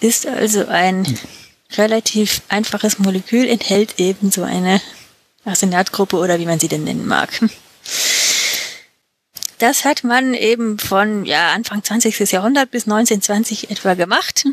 Ist 0.00 0.26
also 0.26 0.66
ein 0.68 1.18
relativ 1.76 2.42
einfaches 2.48 2.98
Molekül, 2.98 3.48
enthält 3.48 3.98
eben 3.98 4.30
so 4.30 4.44
eine 4.44 4.80
Arsenatgruppe 5.44 6.16
oder 6.16 6.38
wie 6.38 6.46
man 6.46 6.60
sie 6.60 6.68
denn 6.68 6.84
nennen 6.84 7.06
mag. 7.06 7.30
Das 9.58 9.86
hat 9.86 10.04
man 10.04 10.34
eben 10.34 10.78
von 10.78 11.24
ja, 11.24 11.52
Anfang 11.52 11.82
20. 11.82 12.30
Jahrhundert 12.30 12.70
bis 12.70 12.82
1920 12.84 13.70
etwa 13.70 13.94
gemacht. 13.94 14.44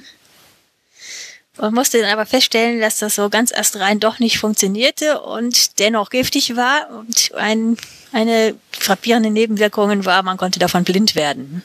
Und 1.58 1.76
musste 1.76 2.02
dann 2.02 2.12
aber 2.12 2.26
feststellen, 2.26 2.80
dass 2.80 2.98
das 2.98 3.16
so 3.16 3.30
ganz 3.30 3.54
astrein 3.54 4.00
doch 4.00 4.18
nicht 4.18 4.40
funktionierte 4.40 5.22
und 5.22 5.80
dennoch 5.80 6.10
giftig 6.10 6.56
war 6.56 6.90
und 6.90 7.32
ein, 7.36 7.78
eine 8.12 8.56
frappierende 8.72 9.30
Nebenwirkungen 9.30 10.06
war, 10.06 10.24
man 10.24 10.38
konnte 10.38 10.58
davon 10.58 10.84
blind 10.84 11.16
werden. 11.16 11.64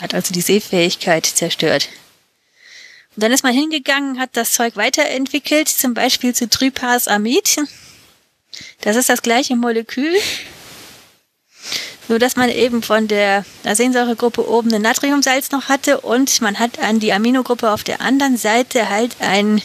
Hat 0.00 0.14
also 0.14 0.32
die 0.32 0.40
Sehfähigkeit 0.40 1.26
zerstört. 1.26 1.90
Und 3.14 3.22
dann 3.22 3.32
ist 3.32 3.44
man 3.44 3.52
hingegangen, 3.52 4.18
hat 4.18 4.30
das 4.34 4.52
Zeug 4.52 4.76
weiterentwickelt, 4.76 5.68
zum 5.68 5.92
Beispiel 5.94 6.34
zu 6.34 6.48
Trypasamid. 6.48 7.58
Das 8.80 8.96
ist 8.96 9.10
das 9.10 9.20
gleiche 9.20 9.56
Molekül, 9.56 10.14
nur 12.08 12.18
dass 12.18 12.36
man 12.36 12.48
eben 12.48 12.82
von 12.82 13.08
der 13.08 13.44
Arsensäuregruppe 13.64 14.48
oben 14.48 14.72
ein 14.72 14.82
Natriumsalz 14.82 15.50
noch 15.50 15.68
hatte 15.68 16.00
und 16.00 16.40
man 16.40 16.58
hat 16.58 16.78
an 16.78 17.00
die 17.00 17.12
Aminogruppe 17.12 17.70
auf 17.70 17.84
der 17.84 18.00
anderen 18.00 18.36
Seite 18.36 18.88
halt 18.88 19.16
ein 19.20 19.62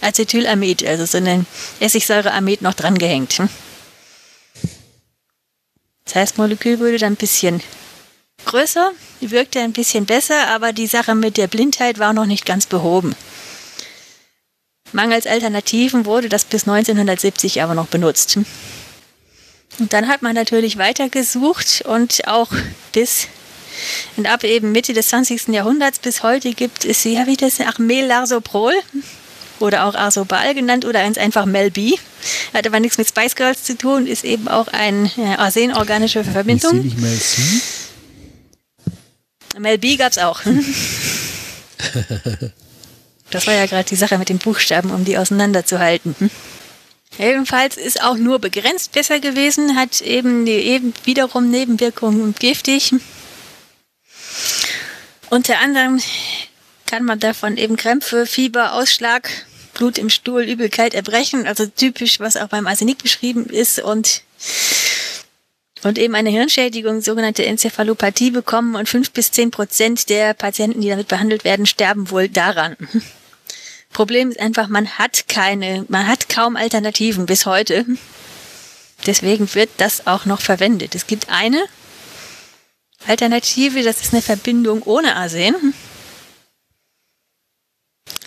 Acetylamid, 0.00 0.86
also 0.86 1.06
so 1.06 1.18
ein 1.18 1.46
Essigsäureamid 1.80 2.62
noch 2.62 2.74
dran 2.74 2.98
gehängt. 2.98 3.40
Das 6.04 6.14
heißt, 6.14 6.38
Molekül 6.38 6.80
wurde 6.80 6.98
dann 6.98 7.12
ein 7.12 7.16
bisschen 7.16 7.62
größer, 8.44 8.92
wirkte 9.20 9.60
ein 9.60 9.72
bisschen 9.72 10.04
besser, 10.04 10.48
aber 10.48 10.72
die 10.72 10.86
Sache 10.86 11.14
mit 11.14 11.36
der 11.36 11.46
Blindheit 11.46 11.98
war 11.98 12.12
noch 12.12 12.26
nicht 12.26 12.44
ganz 12.44 12.66
behoben. 12.66 13.14
Mangels 14.92 15.26
Alternativen 15.26 16.04
wurde 16.04 16.28
das 16.28 16.44
bis 16.44 16.68
1970 16.68 17.62
aber 17.62 17.74
noch 17.74 17.86
benutzt. 17.86 18.38
Und 19.78 19.92
dann 19.92 20.08
hat 20.08 20.22
man 20.22 20.34
natürlich 20.34 20.78
weitergesucht 20.78 21.82
und 21.86 22.26
auch 22.28 22.50
bis 22.92 23.28
und 24.16 24.26
ab 24.26 24.44
eben 24.44 24.72
Mitte 24.72 24.92
des 24.92 25.08
20. 25.08 25.48
Jahrhunderts 25.48 25.98
bis 25.98 26.22
heute 26.22 26.52
gibt 26.52 26.84
es, 26.84 27.04
wie 27.04 27.36
das, 27.36 27.58
Armelarsoprol 27.60 28.74
oder 29.60 29.86
auch 29.86 29.94
Arsobal 29.94 30.54
genannt 30.54 30.84
oder 30.84 31.00
einfach 31.00 31.46
Melb. 31.46 31.78
Hat 32.52 32.66
aber 32.66 32.80
nichts 32.80 32.98
mit 32.98 33.08
Spice 33.08 33.34
Girls 33.34 33.64
zu 33.64 33.78
tun, 33.78 34.06
ist 34.06 34.24
eben 34.24 34.48
auch 34.48 34.68
eine 34.68 35.10
arsenorganische 35.38 36.24
Verbindung. 36.24 36.78
Ist 36.78 36.84
nicht 36.84 36.98
Mel 36.98 37.18
C? 37.18 37.40
Mel 39.58 39.78
B 39.78 39.96
gab's 39.96 40.18
auch. 40.18 40.40
das 43.30 43.46
war 43.46 43.54
ja 43.54 43.66
gerade 43.66 43.88
die 43.88 43.96
Sache 43.96 44.18
mit 44.18 44.28
den 44.28 44.38
Buchstaben, 44.38 44.90
um 44.90 45.04
die 45.04 45.16
auseinanderzuhalten. 45.18 46.14
Ebenfalls 47.18 47.76
ist 47.76 48.02
auch 48.02 48.16
nur 48.16 48.38
begrenzt 48.38 48.92
besser 48.92 49.20
gewesen, 49.20 49.76
hat 49.76 50.00
eben, 50.00 50.46
eben 50.46 50.94
wiederum 51.04 51.50
Nebenwirkungen 51.50 52.22
und 52.22 52.40
giftig. 52.40 52.94
Unter 55.28 55.58
anderem 55.60 56.00
kann 56.86 57.04
man 57.04 57.20
davon 57.20 57.56
eben 57.56 57.76
Krämpfe, 57.76 58.26
Fieber, 58.26 58.74
Ausschlag, 58.74 59.30
Blut 59.74 59.98
im 59.98 60.10
Stuhl, 60.10 60.42
Übelkeit, 60.42 60.94
Erbrechen, 60.94 61.46
also 61.46 61.66
typisch, 61.66 62.20
was 62.20 62.36
auch 62.36 62.48
beim 62.48 62.66
Arsenik 62.66 62.98
beschrieben 62.98 63.46
ist 63.46 63.78
und 63.80 64.22
und 65.84 65.98
eben 65.98 66.14
eine 66.14 66.30
Hirnschädigung, 66.30 67.00
sogenannte 67.00 67.44
Enzephalopathie 67.44 68.30
bekommen 68.30 68.76
und 68.76 68.88
fünf 68.88 69.10
bis 69.10 69.32
zehn 69.32 69.50
Prozent 69.50 70.08
der 70.10 70.32
Patienten, 70.32 70.80
die 70.80 70.88
damit 70.88 71.08
behandelt 71.08 71.44
werden, 71.44 71.66
sterben 71.66 72.10
wohl 72.10 72.28
daran. 72.28 72.76
Problem 73.92 74.30
ist 74.30 74.40
einfach, 74.40 74.68
man 74.68 74.98
hat 74.98 75.28
keine, 75.28 75.84
man 75.88 76.06
hat 76.06 76.28
kaum 76.28 76.56
Alternativen 76.56 77.26
bis 77.26 77.46
heute. 77.46 77.86
Deswegen 79.06 79.52
wird 79.54 79.70
das 79.78 80.06
auch 80.06 80.24
noch 80.24 80.40
verwendet. 80.40 80.94
Es 80.94 81.06
gibt 81.06 81.28
eine 81.28 81.62
Alternative, 83.06 83.82
das 83.82 84.00
ist 84.00 84.12
eine 84.12 84.22
Verbindung 84.22 84.82
ohne 84.82 85.16
Arsen. 85.16 85.74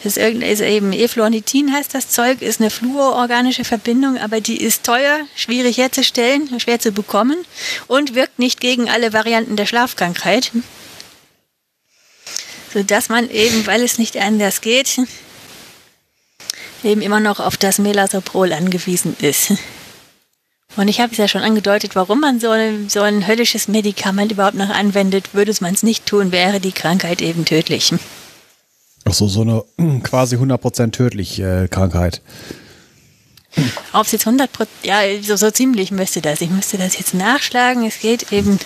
Das 0.04 0.18
ist, 0.18 0.62
eben 0.62 0.94
Eflornitin 0.94 1.74
heißt 1.74 1.96
das 1.96 2.10
Zeug, 2.10 2.44
ist 2.44 2.62
eine 2.62 2.70
fluororganische 2.70 3.64
Verbindung, 3.64 4.20
aber 4.20 4.40
die 4.40 4.62
ist 4.62 4.84
teuer, 4.84 5.22
schwierig 5.36 5.78
herzustellen, 5.78 6.60
schwer 6.60 6.80
zu 6.80 6.92
bekommen 6.92 7.38
und 7.88 8.14
wirkt 8.14 8.38
nicht 8.38 8.60
gegen 8.60 8.88
alle 8.88 9.14
Varianten 9.14 9.56
der 9.56 9.66
Schlafkrankheit. 9.66 10.52
Sodass 12.72 13.10
man 13.10 13.32
eben, 13.32 13.66
weil 13.66 13.82
es 13.82 13.98
nicht 13.98 14.18
anders 14.18 14.62
geht, 14.62 15.00
eben 16.86 17.02
immer 17.02 17.20
noch 17.20 17.40
auf 17.40 17.58
das 17.58 17.80
Melasoprol 17.80 18.54
angewiesen 18.54 19.16
ist. 19.20 19.54
Und 20.78 20.88
ich 20.88 21.00
habe 21.00 21.12
es 21.12 21.18
ja 21.18 21.28
schon 21.28 21.42
angedeutet, 21.42 21.96
warum 21.96 22.20
man 22.20 22.40
so 22.40 22.50
ein, 22.50 22.90
so 22.90 23.02
ein 23.02 23.28
höllisches 23.28 23.68
Medikament 23.68 24.32
überhaupt 24.32 24.56
noch 24.56 24.70
anwendet. 24.70 25.34
Würde 25.34 25.54
man 25.62 25.74
es 25.74 25.84
nicht 25.84 26.06
tun, 26.06 26.32
wäre 26.32 26.60
die 26.60 26.74
Krankheit 26.74 27.22
eben 27.22 27.46
tödlich. 27.46 27.94
Ach 29.06 29.14
so, 29.14 29.28
so 29.28 29.42
eine 29.42 29.64
quasi 30.04 30.36
100% 30.36 30.92
tödliche 30.92 31.64
äh, 31.64 31.68
Krankheit. 31.68 32.22
Ob 33.94 34.06
es 34.06 34.12
jetzt 34.12 34.28
100%, 34.28 34.48
ja, 34.84 35.00
so, 35.22 35.38
so 35.38 35.50
ziemlich 35.50 35.92
müsste 35.92 36.22
das. 36.22 36.42
Ich 36.42 36.50
müsste 36.50 36.78
das 36.78 36.98
jetzt 36.98 37.14
nachschlagen. 37.14 37.86
Es 37.86 38.00
geht 38.00 38.34
eben 38.34 38.60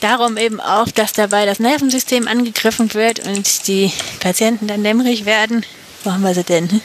darum 0.00 0.38
eben 0.38 0.60
auch, 0.60 0.88
dass 0.88 1.12
dabei 1.12 1.44
das 1.44 1.58
Nervensystem 1.58 2.26
angegriffen 2.26 2.94
wird 2.94 3.26
und 3.26 3.66
die 3.68 3.92
Patienten 4.20 4.66
dann 4.66 4.82
dämmerig 4.82 5.26
werden. 5.26 5.64
Wo 6.04 6.12
haben 6.12 6.22
wir 6.22 6.34
sie 6.34 6.44
denn? 6.44 6.82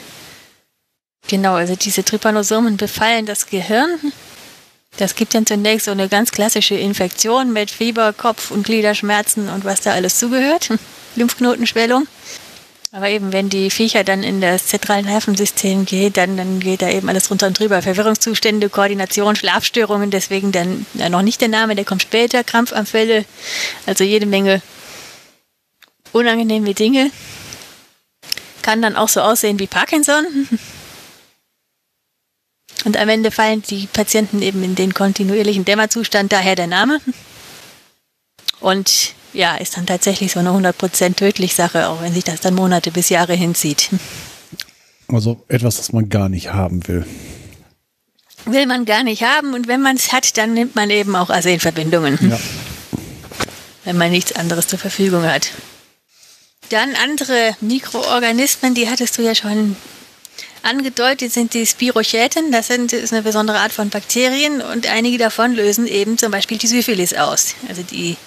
Genau, 1.28 1.54
also 1.56 1.76
diese 1.76 2.04
Trypanosomen 2.04 2.78
befallen 2.78 3.26
das 3.26 3.46
Gehirn. 3.46 4.00
Das 4.98 5.16
gibt 5.16 5.36
dann 5.36 5.46
zunächst 5.46 5.86
so 5.86 5.92
eine 5.92 6.10
ganz 6.10 6.32
klassische 6.32 6.76
Infektion 6.76 7.54
mit 7.54 7.70
Fieber, 7.70 8.14
Kopf- 8.14 8.50
und 8.50 8.64
Gliederschmerzen 8.64 9.50
und 9.50 9.66
was 9.66 9.82
da 9.82 9.92
alles 9.92 10.18
zugehört. 10.18 10.70
Lymphknotenschwellung. 11.16 12.08
Aber 12.92 13.10
eben, 13.10 13.32
wenn 13.32 13.50
die 13.50 13.70
Viecher 13.70 14.04
dann 14.04 14.24
in 14.24 14.42
das 14.42 14.66
zentrale 14.66 15.04
Nervensystem 15.04 15.86
geht, 15.86 16.18
dann, 16.18 16.38
dann 16.38 16.60
geht 16.60 16.82
da 16.82 16.90
eben 16.90 17.08
alles 17.08 17.30
runter 17.30 17.46
und 17.46 17.60
drüber. 17.60 17.84
Verwirrungszustände, 17.84 18.70
Koordination, 18.70 19.36
Schlafstörungen, 19.36 20.10
deswegen 20.10 20.52
dann 20.52 20.88
ja, 20.96 21.10
noch 21.10 21.22
nicht 21.22 21.40
der 21.42 21.50
Name, 21.50 21.76
der 21.76 21.86
kommt 21.86 22.02
später, 22.02 22.44
Krampfanfälle, 22.44 23.26
also 23.86 24.04
jede 24.04 24.26
Menge 24.26 24.64
unangenehme 26.14 26.74
Dinge. 26.74 27.12
Kann 28.62 28.82
dann 28.82 28.96
auch 28.96 29.10
so 29.10 29.22
aussehen 29.22 29.60
wie 29.60 29.68
Parkinson. 29.68 30.26
Und 32.86 32.98
am 32.98 33.10
Ende 33.10 33.32
fallen 33.32 33.62
die 33.64 33.88
Patienten 33.88 34.42
eben 34.42 34.64
in 34.64 34.76
den 34.76 34.94
kontinuierlichen 34.94 35.66
Dämmerzustand, 35.66 36.32
daher 36.32 36.56
der 36.56 36.68
Name. 36.68 37.02
Und 38.62 39.14
ja, 39.34 39.56
ist 39.56 39.78
dann 39.78 39.86
tatsächlich 39.86 40.32
so 40.32 40.40
eine 40.40 40.50
100% 40.50 41.16
tödlich 41.16 41.56
Sache, 41.56 41.88
auch 41.90 42.02
wenn 42.02 42.14
sich 42.14 42.24
das 42.24 42.42
dann 42.42 42.56
Monate 42.56 42.92
bis 42.92 43.10
Jahre 43.10 43.34
hinzieht. 43.34 43.90
Also 45.08 45.44
etwas, 45.48 45.78
das 45.78 45.92
man 45.92 46.10
gar 46.10 46.30
nicht 46.30 46.54
haben 46.54 46.88
will. 46.88 47.06
Will 48.46 48.66
man 48.66 48.86
gar 48.86 49.04
nicht 49.04 49.24
haben 49.24 49.54
und 49.54 49.68
wenn 49.68 49.82
man 49.82 49.96
es 49.96 50.14
hat, 50.14 50.38
dann 50.38 50.54
nimmt 50.54 50.76
man 50.76 50.90
eben 50.90 51.16
auch 51.16 51.30
Arsenverbindungen. 51.30 52.18
Ja. 52.30 52.40
Wenn 53.86 53.98
man 53.98 54.12
nichts 54.12 54.32
anderes 54.34 54.68
zur 54.68 54.80
Verfügung 54.80 55.24
hat. 55.24 55.52
Dann 56.70 56.96
andere 56.96 57.56
Mikroorganismen, 57.62 58.76
die 58.76 58.90
hattest 58.90 59.18
du 59.18 59.22
ja 59.22 59.34
schon 59.34 59.76
angedeutet, 60.62 61.32
sind 61.32 61.54
die 61.54 61.66
Spirochäten. 61.66 62.52
Das 62.52 62.68
sind, 62.68 62.94
ist 62.94 63.14
eine 63.14 63.24
besondere 63.24 63.60
Art 63.60 63.72
von 63.72 63.90
Bakterien 63.90 64.62
und 64.62 64.88
einige 64.88 65.18
davon 65.18 65.54
lösen 65.54 65.88
eben 65.88 66.18
zum 66.18 66.32
Beispiel 66.32 66.58
die 66.58 66.68
Syphilis 66.68 67.14
aus. 67.14 67.56
Also 67.68 67.82
die 67.82 68.18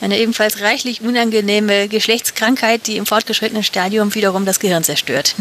eine 0.00 0.18
ebenfalls 0.18 0.60
reichlich 0.60 1.02
unangenehme 1.02 1.88
Geschlechtskrankheit, 1.88 2.86
die 2.86 2.96
im 2.96 3.06
fortgeschrittenen 3.06 3.62
Stadium 3.62 4.14
wiederum 4.14 4.44
das 4.44 4.60
Gehirn 4.60 4.84
zerstört. 4.84 5.34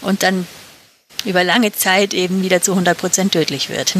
Und 0.00 0.22
dann 0.22 0.46
über 1.24 1.44
lange 1.44 1.72
Zeit 1.72 2.14
eben 2.14 2.42
wieder 2.42 2.62
zu 2.62 2.72
100% 2.72 3.30
tödlich 3.30 3.68
wird. 3.68 3.96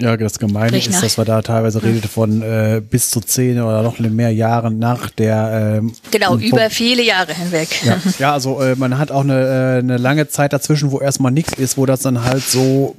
Ja, 0.00 0.16
das 0.16 0.38
Gemeine 0.38 0.68
Sprich 0.68 0.88
ist, 0.88 1.02
dass 1.02 1.18
wir 1.18 1.24
da 1.24 1.42
teilweise 1.42 1.82
redete 1.82 2.06
von 2.06 2.40
äh, 2.40 2.80
bis 2.88 3.10
zu 3.10 3.20
zehn 3.20 3.60
oder 3.60 3.82
noch 3.82 3.98
mehr 3.98 4.32
Jahren 4.32 4.78
nach 4.78 5.10
der 5.10 5.78
ähm, 5.78 5.92
Genau, 6.12 6.36
über 6.36 6.70
viele 6.70 7.02
Jahre 7.02 7.34
hinweg. 7.34 7.68
Ja, 7.84 8.00
ja 8.20 8.32
also 8.32 8.60
äh, 8.62 8.76
man 8.76 8.96
hat 8.96 9.10
auch 9.10 9.22
eine, 9.22 9.40
äh, 9.40 9.78
eine 9.80 9.96
lange 9.96 10.28
Zeit 10.28 10.52
dazwischen, 10.52 10.92
wo 10.92 11.00
erstmal 11.00 11.32
nichts 11.32 11.54
ist, 11.54 11.76
wo 11.76 11.84
das 11.84 12.00
dann 12.02 12.22
halt 12.22 12.44
so 12.44 12.94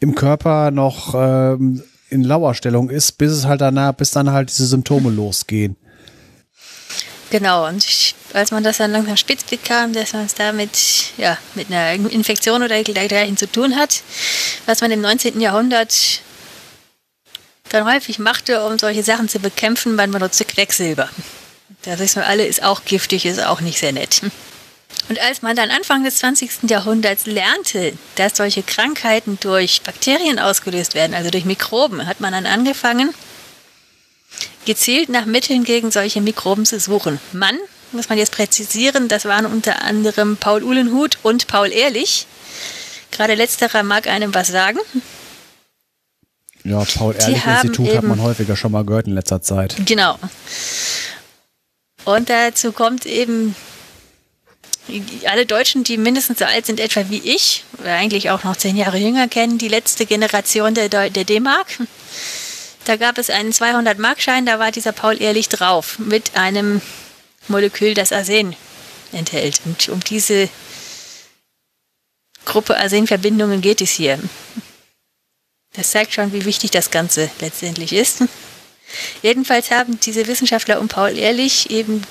im 0.00 0.14
Körper 0.14 0.70
noch 0.70 1.14
ähm, 1.14 1.82
in 2.08 2.24
Lauerstellung 2.24 2.88
ist, 2.88 3.12
bis 3.18 3.30
es 3.30 3.44
halt 3.44 3.60
danach, 3.60 3.92
bis 3.92 4.10
dann 4.10 4.32
halt 4.32 4.48
diese 4.48 4.66
Symptome 4.66 5.10
losgehen. 5.10 5.76
Genau, 7.28 7.68
und 7.68 7.84
ich, 7.84 8.14
als 8.34 8.50
man 8.50 8.64
das 8.64 8.78
dann 8.78 8.92
langsam 8.92 9.16
spitz 9.16 9.44
bekam, 9.44 9.92
dass 9.92 10.12
man 10.12 10.26
es 10.26 10.34
da 10.34 10.52
mit, 10.52 10.76
ja, 11.16 11.38
mit 11.54 11.68
einer 11.68 11.92
Infektion 12.10 12.62
oder 12.62 12.82
dergleichen 12.82 13.36
zu 13.36 13.50
tun 13.50 13.76
hat, 13.76 14.02
was 14.66 14.80
man 14.80 14.90
im 14.90 15.00
19. 15.00 15.40
Jahrhundert 15.40 16.20
dann 17.70 17.86
häufig 17.86 18.18
machte, 18.18 18.64
um 18.64 18.78
solche 18.78 19.02
Sachen 19.02 19.28
zu 19.28 19.38
bekämpfen, 19.38 19.94
man 19.94 20.10
benutzte 20.10 20.44
Quecksilber. 20.44 21.08
Das 21.82 21.98
wissen 21.98 22.22
wir 22.22 22.26
alle, 22.26 22.44
ist 22.44 22.62
auch 22.62 22.84
giftig, 22.84 23.24
ist 23.24 23.42
auch 23.42 23.60
nicht 23.60 23.78
sehr 23.78 23.92
nett. 23.92 24.22
Und 25.08 25.20
als 25.20 25.42
man 25.42 25.54
dann 25.54 25.70
Anfang 25.70 26.02
des 26.02 26.16
20. 26.18 26.68
Jahrhunderts 26.68 27.26
lernte, 27.26 27.92
dass 28.16 28.36
solche 28.36 28.62
Krankheiten 28.62 29.38
durch 29.40 29.82
Bakterien 29.82 30.38
ausgelöst 30.38 30.94
werden, 30.94 31.14
also 31.14 31.30
durch 31.30 31.44
Mikroben, 31.44 32.06
hat 32.06 32.20
man 32.20 32.32
dann 32.32 32.46
angefangen, 32.46 33.12
gezielt 34.64 35.08
nach 35.08 35.26
Mitteln 35.26 35.64
gegen 35.64 35.90
solche 35.90 36.20
Mikroben 36.20 36.64
zu 36.64 36.80
suchen. 36.80 37.20
Mann, 37.32 37.58
muss 37.92 38.08
man 38.08 38.18
jetzt 38.18 38.32
präzisieren, 38.32 39.08
das 39.08 39.24
waren 39.24 39.46
unter 39.46 39.82
anderem 39.82 40.36
Paul 40.36 40.62
Uhlenhuth 40.62 41.18
und 41.22 41.46
Paul 41.46 41.70
Ehrlich. 41.72 42.26
Gerade 43.10 43.34
letzterer 43.34 43.82
mag 43.82 44.06
einem 44.08 44.34
was 44.34 44.48
sagen. 44.48 44.78
Ja, 46.64 46.78
haben 46.78 46.86
Paul-Ehrlich-Institut 46.94 47.88
hat 47.88 47.94
eben- 47.96 48.08
man 48.08 48.22
häufiger 48.22 48.56
schon 48.56 48.72
mal 48.72 48.84
gehört 48.84 49.06
in 49.06 49.14
letzter 49.14 49.42
Zeit. 49.42 49.76
Genau. 49.84 50.18
Und 52.04 52.28
dazu 52.30 52.72
kommt 52.72 53.06
eben 53.06 53.54
alle 55.26 55.46
Deutschen, 55.46 55.84
die 55.84 55.96
mindestens 55.96 56.38
so 56.40 56.44
alt 56.44 56.66
sind, 56.66 56.80
etwa 56.80 57.08
wie 57.08 57.18
ich, 57.18 57.64
oder 57.78 57.92
eigentlich 57.94 58.30
auch 58.30 58.44
noch 58.44 58.56
zehn 58.56 58.76
Jahre 58.76 58.98
jünger, 58.98 59.28
kennen 59.28 59.56
die 59.58 59.68
letzte 59.68 60.04
Generation 60.06 60.74
der, 60.74 60.90
Deu- 60.90 61.10
der 61.10 61.24
D-Mark. 61.24 61.68
Da 62.84 62.96
gab 62.96 63.16
es 63.16 63.30
einen 63.30 63.52
200-Markschein, 63.52 64.44
da 64.44 64.58
war 64.58 64.70
dieser 64.72 64.92
Paul 64.92 65.20
Ehrlich 65.20 65.48
drauf, 65.48 65.98
mit 65.98 66.36
einem 66.36 66.82
Molekül, 67.48 67.94
das 67.94 68.12
Arsen 68.12 68.56
enthält. 69.12 69.60
Und 69.64 69.88
um 69.88 70.00
diese 70.00 70.48
Gruppe 72.44 72.76
Arsenverbindungen 72.76 73.60
geht 73.60 73.80
es 73.80 73.90
hier. 73.90 74.18
Das 75.74 75.90
zeigt 75.90 76.12
schon, 76.12 76.32
wie 76.32 76.44
wichtig 76.44 76.70
das 76.70 76.90
Ganze 76.90 77.30
letztendlich 77.40 77.92
ist. 77.92 78.22
Jedenfalls 79.22 79.70
haben 79.70 79.98
diese 80.00 80.26
Wissenschaftler 80.26 80.80
um 80.80 80.88
Paul 80.88 81.18
Ehrlich 81.18 81.70
eben 81.70 82.02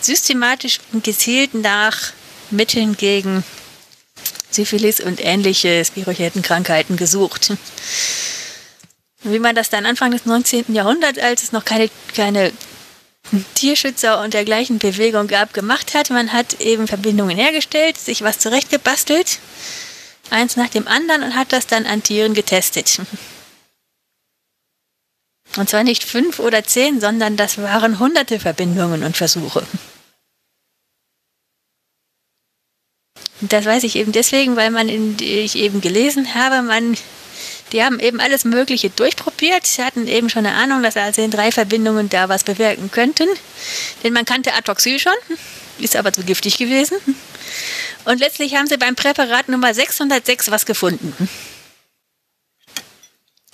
systematisch 0.00 0.80
und 0.92 1.04
gezielt 1.04 1.54
nach 1.54 2.12
Mitteln 2.50 2.96
gegen 2.96 3.44
Syphilis 4.50 5.00
und 5.00 5.24
ähnliche 5.24 5.84
Spirochetenkrankheiten 5.84 6.96
gesucht. 6.96 7.52
Wie 9.22 9.38
man 9.38 9.54
das 9.54 9.70
dann 9.70 9.86
Anfang 9.86 10.10
des 10.10 10.26
19. 10.26 10.74
Jahrhunderts, 10.74 11.18
als 11.18 11.42
es 11.42 11.52
noch 11.52 11.64
keine, 11.64 11.90
keine 12.14 12.52
Tierschützer 13.54 14.22
und 14.22 14.34
dergleichen 14.34 14.78
Bewegung 14.78 15.26
gab, 15.26 15.54
gemacht 15.54 15.94
hat, 15.94 16.10
man 16.10 16.32
hat 16.32 16.60
eben 16.60 16.86
Verbindungen 16.86 17.36
hergestellt, 17.36 17.98
sich 17.98 18.22
was 18.22 18.38
zurechtgebastelt, 18.38 19.38
eins 20.30 20.56
nach 20.56 20.68
dem 20.68 20.86
anderen 20.86 21.22
und 21.22 21.34
hat 21.34 21.52
das 21.52 21.66
dann 21.66 21.86
an 21.86 22.02
Tieren 22.02 22.34
getestet. 22.34 23.00
Und 25.56 25.68
zwar 25.68 25.84
nicht 25.84 26.04
fünf 26.04 26.38
oder 26.38 26.64
zehn, 26.64 27.00
sondern 27.00 27.36
das 27.36 27.58
waren 27.58 27.98
hunderte 27.98 28.40
Verbindungen 28.40 29.04
und 29.04 29.16
Versuche. 29.16 29.64
Das 33.40 33.64
weiß 33.64 33.84
ich 33.84 33.96
eben 33.96 34.12
deswegen, 34.12 34.56
weil 34.56 34.70
man 34.70 34.88
in, 34.88 35.16
ich 35.18 35.56
eben 35.56 35.80
gelesen 35.80 36.34
habe, 36.34 36.62
man, 36.62 36.96
die 37.74 37.82
haben 37.82 37.98
eben 37.98 38.20
alles 38.20 38.44
Mögliche 38.44 38.88
durchprobiert. 38.88 39.66
Sie 39.66 39.82
hatten 39.82 40.06
eben 40.06 40.30
schon 40.30 40.46
eine 40.46 40.54
Ahnung, 40.54 40.84
dass 40.84 40.96
also 40.96 41.20
in 41.20 41.32
drei 41.32 41.50
Verbindungen 41.50 42.08
da 42.08 42.28
was 42.28 42.44
bewirken 42.44 42.92
könnten. 42.92 43.26
Denn 44.04 44.12
man 44.12 44.24
kannte 44.24 44.54
Atoxyl 44.54 45.00
schon, 45.00 45.12
ist 45.80 45.96
aber 45.96 46.12
zu 46.12 46.22
giftig 46.22 46.56
gewesen. 46.56 46.96
Und 48.04 48.20
letztlich 48.20 48.54
haben 48.54 48.68
sie 48.68 48.76
beim 48.76 48.94
Präparat 48.94 49.48
Nummer 49.48 49.74
606 49.74 50.52
was 50.52 50.66
gefunden. 50.66 51.28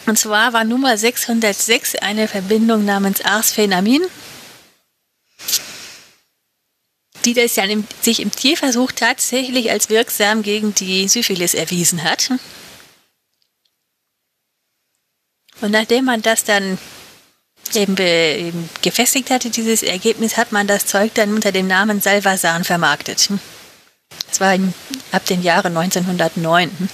Und 0.05 0.19
zwar 0.19 0.53
war 0.53 0.65
Nummer 0.65 0.99
606 0.99 1.97
eine 1.97 2.29
Verbindung 2.29 2.85
namens 2.85 3.23
Arsphenamin, 3.23 4.03
die 7.25 7.33
das 7.33 7.57
ja 7.57 7.65
sich 8.03 8.21
im 8.21 8.31
Tierversuch 8.31 8.93
tatsächlich 8.93 9.71
als 9.71 9.89
wirksam 9.89 10.43
gegen 10.43 10.75
die 10.75 11.09
Syphilis 11.09 11.55
erwiesen 11.55 12.05
hat. 12.05 12.31
Und 15.61 15.73
nachdem 15.73 16.07
man 16.07 16.23
das 16.23 16.45
dann 16.45 16.79
eben, 17.75 17.95
be, 17.95 18.05
eben 18.05 18.69
gefestigt 18.83 19.31
hatte, 19.31 19.51
dieses 19.51 19.83
Ergebnis, 19.83 20.37
hat 20.37 20.53
man 20.53 20.67
das 20.67 20.87
Zeug 20.87 21.13
dann 21.15 21.35
unter 21.35 21.53
dem 21.53 21.67
Namen 21.67 22.01
Salvasan 22.01 22.65
vermarktet. 22.65 23.29
Das 24.29 24.41
war 24.41 24.57
ab 25.13 25.25
dem 25.27 25.43
Jahre 25.43 25.69
1909. 25.69 26.89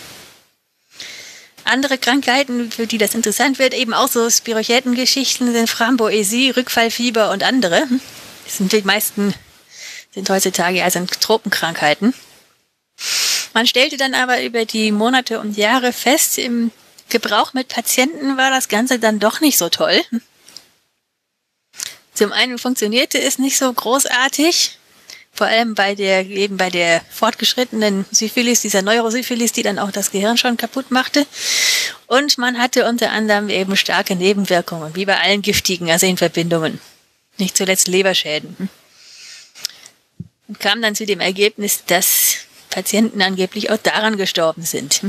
Andere 1.64 1.98
Krankheiten, 1.98 2.70
für 2.70 2.86
die 2.86 2.98
das 2.98 3.14
interessant 3.14 3.58
wird, 3.58 3.74
eben 3.74 3.92
auch 3.92 4.08
so 4.08 4.30
Spirochetengeschichten 4.30 5.52
sind 5.52 5.68
Framboesie, 5.68 6.50
Rückfallfieber 6.50 7.30
und 7.30 7.42
andere. 7.42 7.86
Das 8.44 8.58
sind 8.58 8.72
die 8.72 8.82
meisten 8.82 9.34
sind 10.16 10.30
heutzutage 10.30 10.82
also 10.82 11.04
Tropenkrankheiten. 11.20 12.14
Man 13.52 13.66
stellte 13.66 13.98
dann 13.98 14.14
aber 14.14 14.42
über 14.42 14.64
die 14.64 14.90
Monate 14.90 15.40
und 15.40 15.56
Jahre 15.56 15.92
fest, 15.92 16.38
im 16.38 16.70
Gebrauch 17.08 17.54
mit 17.54 17.68
Patienten 17.68 18.36
war 18.36 18.50
das 18.50 18.68
Ganze 18.68 18.98
dann 18.98 19.18
doch 19.18 19.40
nicht 19.40 19.58
so 19.58 19.68
toll. 19.68 20.00
Zum 22.14 22.32
einen 22.32 22.58
funktionierte 22.58 23.20
es 23.20 23.38
nicht 23.38 23.58
so 23.58 23.72
großartig, 23.72 24.78
vor 25.32 25.46
allem 25.46 25.74
bei 25.74 25.94
der, 25.94 26.26
eben 26.26 26.56
bei 26.56 26.70
der 26.70 27.02
fortgeschrittenen 27.10 28.06
Syphilis, 28.10 28.62
dieser 28.62 28.80
Neurosyphilis, 28.80 29.52
die 29.52 29.62
dann 29.62 29.78
auch 29.78 29.90
das 29.90 30.10
Gehirn 30.10 30.38
schon 30.38 30.56
kaputt 30.56 30.90
machte. 30.90 31.26
Und 32.06 32.38
man 32.38 32.58
hatte 32.58 32.88
unter 32.88 33.10
anderem 33.10 33.50
eben 33.50 33.76
starke 33.76 34.16
Nebenwirkungen, 34.16 34.94
wie 34.94 35.04
bei 35.04 35.20
allen 35.20 35.42
giftigen 35.42 35.90
Arsenverbindungen. 35.90 36.80
Nicht 37.36 37.54
zuletzt 37.54 37.86
Leberschäden. 37.86 38.70
Und 40.48 40.58
kam 40.58 40.80
dann 40.80 40.94
zu 40.94 41.04
dem 41.04 41.20
Ergebnis, 41.20 41.84
dass 41.86 42.36
Patienten 42.70 43.20
angeblich 43.20 43.70
auch 43.70 43.76
daran 43.76 44.16
gestorben 44.16 44.62
sind. 44.62 45.02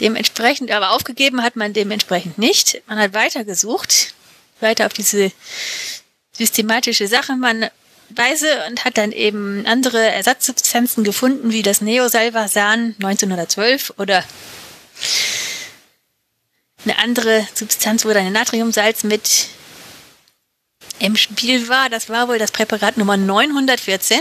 Dementsprechend, 0.00 0.70
aber 0.70 0.92
aufgegeben 0.92 1.42
hat 1.42 1.56
man 1.56 1.72
dementsprechend 1.72 2.38
nicht. 2.38 2.82
Man 2.86 2.98
hat 2.98 3.12
weitergesucht, 3.12 4.14
weiter 4.60 4.86
auf 4.86 4.92
diese 4.92 5.30
systematische 6.32 7.06
Sache. 7.06 7.36
Man 7.36 7.70
Weise 8.10 8.64
und 8.68 8.84
hat 8.84 8.98
dann 8.98 9.12
eben 9.12 9.64
andere 9.66 10.00
Ersatzsubstanzen 10.10 11.04
gefunden, 11.04 11.52
wie 11.52 11.62
das 11.62 11.80
Neosalvasan 11.80 12.96
1912 12.98 13.94
oder 13.98 14.24
eine 16.84 16.98
andere 16.98 17.46
Substanz, 17.54 18.04
wo 18.04 18.08
dann 18.08 18.26
ein 18.26 18.32
Natriumsalz 18.32 19.04
mit 19.04 19.48
im 20.98 21.16
Spiel 21.16 21.68
war. 21.68 21.88
Das 21.88 22.08
war 22.08 22.28
wohl 22.28 22.38
das 22.38 22.50
Präparat 22.50 22.96
Nummer 22.96 23.16
914. 23.16 24.20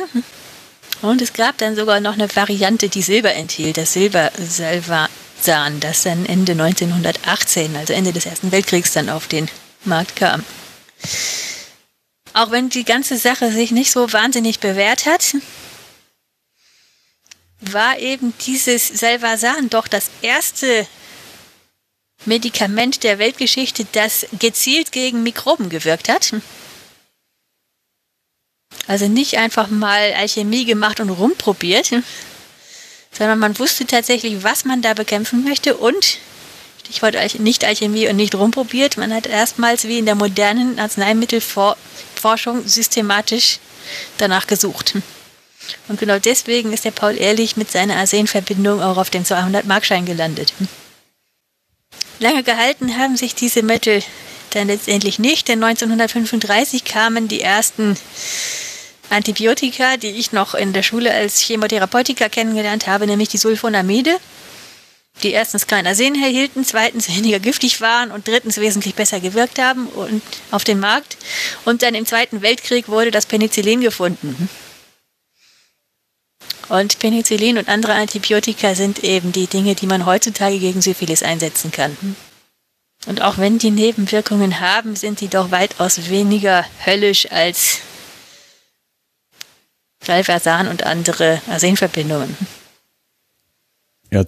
Und 1.02 1.22
es 1.22 1.34
gab 1.34 1.58
dann 1.58 1.76
sogar 1.76 2.00
noch 2.00 2.14
eine 2.14 2.34
Variante, 2.36 2.90
die 2.90 3.02
Silber 3.02 3.34
enthielt, 3.34 3.78
das 3.78 3.94
Silbersalvasan, 3.94 5.08
das 5.46 6.04
dann 6.04 6.26
Ende 6.26 6.52
1918, 6.54 7.76
also 7.76 7.94
Ende 7.94 8.14
des 8.14 8.26
Ersten 8.26 8.52
Weltkriegs, 8.52 8.94
dann 8.94 9.10
auf 9.10 9.28
den 9.28 9.50
Markt 9.86 10.16
kam. 10.16 10.44
Auch 12.34 12.52
wenn 12.52 12.70
die 12.70 12.84
ganze 12.84 13.18
Sache 13.18 13.52
sich 13.52 13.72
nicht 13.72 13.92
so 13.92 14.12
wahnsinnig 14.14 14.60
bewährt 14.60 15.06
hat, 15.06 15.36
war 17.62 18.00
eben 18.00 18.34
dieses 18.46 18.88
Salvasan 18.88 19.70
doch 19.70 19.88
das 19.88 20.10
erste 20.22 20.88
Medikament 22.26 23.04
der 23.04 23.20
Weltgeschichte, 23.20 23.86
das 23.92 24.26
gezielt 24.40 24.92
gegen 24.92 25.24
Mikroben 25.24 25.70
gewirkt 25.70 26.10
hat. 26.10 26.34
Also 28.88 29.08
nicht 29.08 29.38
einfach 29.38 29.70
mal 29.70 30.14
Alchemie 30.14 30.66
gemacht 30.66 31.00
und 31.00 31.10
rumprobiert, 31.10 31.92
sondern 33.12 33.40
man 33.40 33.58
wusste 33.60 33.86
tatsächlich, 33.86 34.44
was 34.44 34.66
man 34.66 34.82
da 34.82 34.94
bekämpfen 34.94 35.44
möchte 35.44 35.76
und 35.76 36.20
Stichwort 36.90 37.16
nicht 37.40 37.66
Alchemie 37.66 38.08
und 38.08 38.16
nicht 38.16 38.34
rumprobiert. 38.34 38.98
Man 38.98 39.14
hat 39.14 39.28
erstmals 39.28 39.84
wie 39.88 40.00
in 40.00 40.08
der 40.08 40.16
modernen 40.16 40.80
Arzneimittelforschung 40.80 42.68
systematisch 42.68 43.60
danach 44.18 44.48
gesucht. 44.48 44.96
Und 45.88 46.00
genau 46.00 46.18
deswegen 46.18 46.74
ist 46.74 46.86
der 46.86 46.92
Paul 46.92 47.16
Ehrlich 47.16 47.58
mit 47.58 47.70
seiner 47.72 47.98
Arsenverbindung 47.98 48.82
auch 48.82 48.98
auf 48.98 49.12
dem 49.12 49.24
200-Markschein 49.24 50.06
gelandet. 50.06 50.54
Lange 52.20 52.44
gehalten 52.44 52.98
haben 52.98 53.18
sich 53.18 53.36
diese 53.36 53.62
Mittel 53.62 54.02
dann 54.50 54.68
letztendlich 54.68 55.20
nicht, 55.20 55.48
denn 55.48 55.64
1935 55.64 56.86
kamen 56.86 57.28
die 57.28 57.42
ersten 57.42 57.98
Antibiotika, 59.10 59.98
die 59.98 60.12
ich 60.12 60.32
noch 60.32 60.54
in 60.54 60.74
der 60.74 60.84
Schule 60.84 61.12
als 61.12 61.40
Chemotherapeutika 61.40 62.30
kennengelernt 62.30 62.88
habe, 62.88 63.08
nämlich 63.08 63.30
die 63.30 63.38
Sulfonamide, 63.38 64.18
die 65.24 65.32
erstens 65.32 65.68
kein 65.68 65.88
Arsen 65.88 66.22
erhielten, 66.22 66.64
zweitens 66.64 67.10
weniger 67.10 67.40
giftig 67.40 67.82
waren 67.82 68.12
und 68.12 68.28
drittens 68.28 68.58
wesentlich 68.58 68.96
besser 68.96 69.20
gewirkt 69.20 69.60
haben 69.60 69.88
und 69.88 70.22
auf 70.52 70.64
den 70.64 70.80
Markt. 70.80 71.18
Und 71.66 71.82
dann 71.82 71.96
im 71.96 72.06
Zweiten 72.06 72.42
Weltkrieg 72.42 72.88
wurde 72.88 73.12
das 73.12 73.26
Penicillin 73.26 73.82
gefunden. 73.82 74.50
Und 76.70 77.00
Penicillin 77.00 77.58
und 77.58 77.68
andere 77.68 77.94
Antibiotika 77.94 78.76
sind 78.76 79.04
eben 79.04 79.32
die 79.32 79.48
Dinge, 79.48 79.74
die 79.74 79.88
man 79.88 80.06
heutzutage 80.06 80.60
gegen 80.60 80.82
Syphilis 80.82 81.24
einsetzen 81.24 81.72
kann. 81.72 81.98
Und 83.08 83.22
auch 83.22 83.38
wenn 83.38 83.58
die 83.58 83.72
Nebenwirkungen 83.72 84.60
haben, 84.60 84.96
sind 84.96 85.22
die 85.22 85.30
doch 85.30 85.52
weitaus 85.52 86.10
weniger 86.10 86.66
höllisch 86.86 87.32
als 87.32 87.80
Valversan 90.10 90.68
und 90.68 90.86
andere 90.86 91.42
Arsenverbindungen. 91.50 92.36
Ja, 94.12 94.26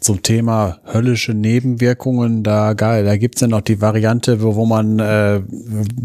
zum 0.00 0.22
Thema 0.22 0.80
höllische 0.92 1.32
Nebenwirkungen, 1.32 2.42
da 2.42 2.74
da 2.74 3.16
gibt's 3.16 3.40
ja 3.40 3.48
noch 3.48 3.60
die 3.60 3.80
Variante, 3.80 4.42
wo, 4.42 4.56
wo 4.56 4.66
man 4.66 4.98
äh, 4.98 5.40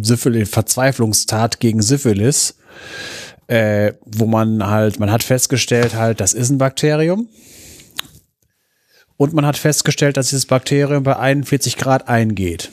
Syphilis, 0.01 0.49
Verzweiflungstat 0.49 1.59
gegen 1.59 1.81
Syphilis, 1.81 2.55
äh, 3.47 3.93
wo 4.05 4.25
man 4.25 4.67
halt, 4.67 4.99
man 4.99 5.11
hat 5.11 5.23
festgestellt 5.23 5.95
halt, 5.95 6.19
das 6.19 6.33
ist 6.33 6.49
ein 6.49 6.57
Bakterium. 6.57 7.27
Und 9.17 9.33
man 9.33 9.47
hat 9.47 9.57
festgestellt, 9.57 10.15
dass 10.15 10.29
dieses 10.29 10.45
Bakterium 10.45 11.01
bei 11.01 11.17
41 11.17 11.75
Grad 11.77 12.07
eingeht. 12.07 12.69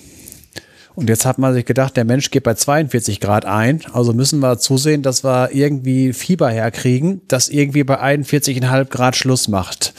Und 0.94 1.08
jetzt 1.08 1.26
hat 1.26 1.38
man 1.38 1.52
sich 1.54 1.64
gedacht, 1.64 1.96
der 1.96 2.04
Mensch 2.04 2.30
geht 2.30 2.44
bei 2.44 2.54
42 2.54 3.18
Grad 3.18 3.44
ein, 3.44 3.80
also 3.92 4.12
müssen 4.12 4.38
wir 4.38 4.58
zusehen, 4.58 5.02
dass 5.02 5.24
wir 5.24 5.50
irgendwie 5.52 6.12
Fieber 6.12 6.50
herkriegen, 6.50 7.22
das 7.26 7.48
irgendwie 7.48 7.82
bei 7.82 8.00
41,5 8.00 8.84
Grad 8.86 9.16
Schluss 9.16 9.48
macht. 9.48 9.92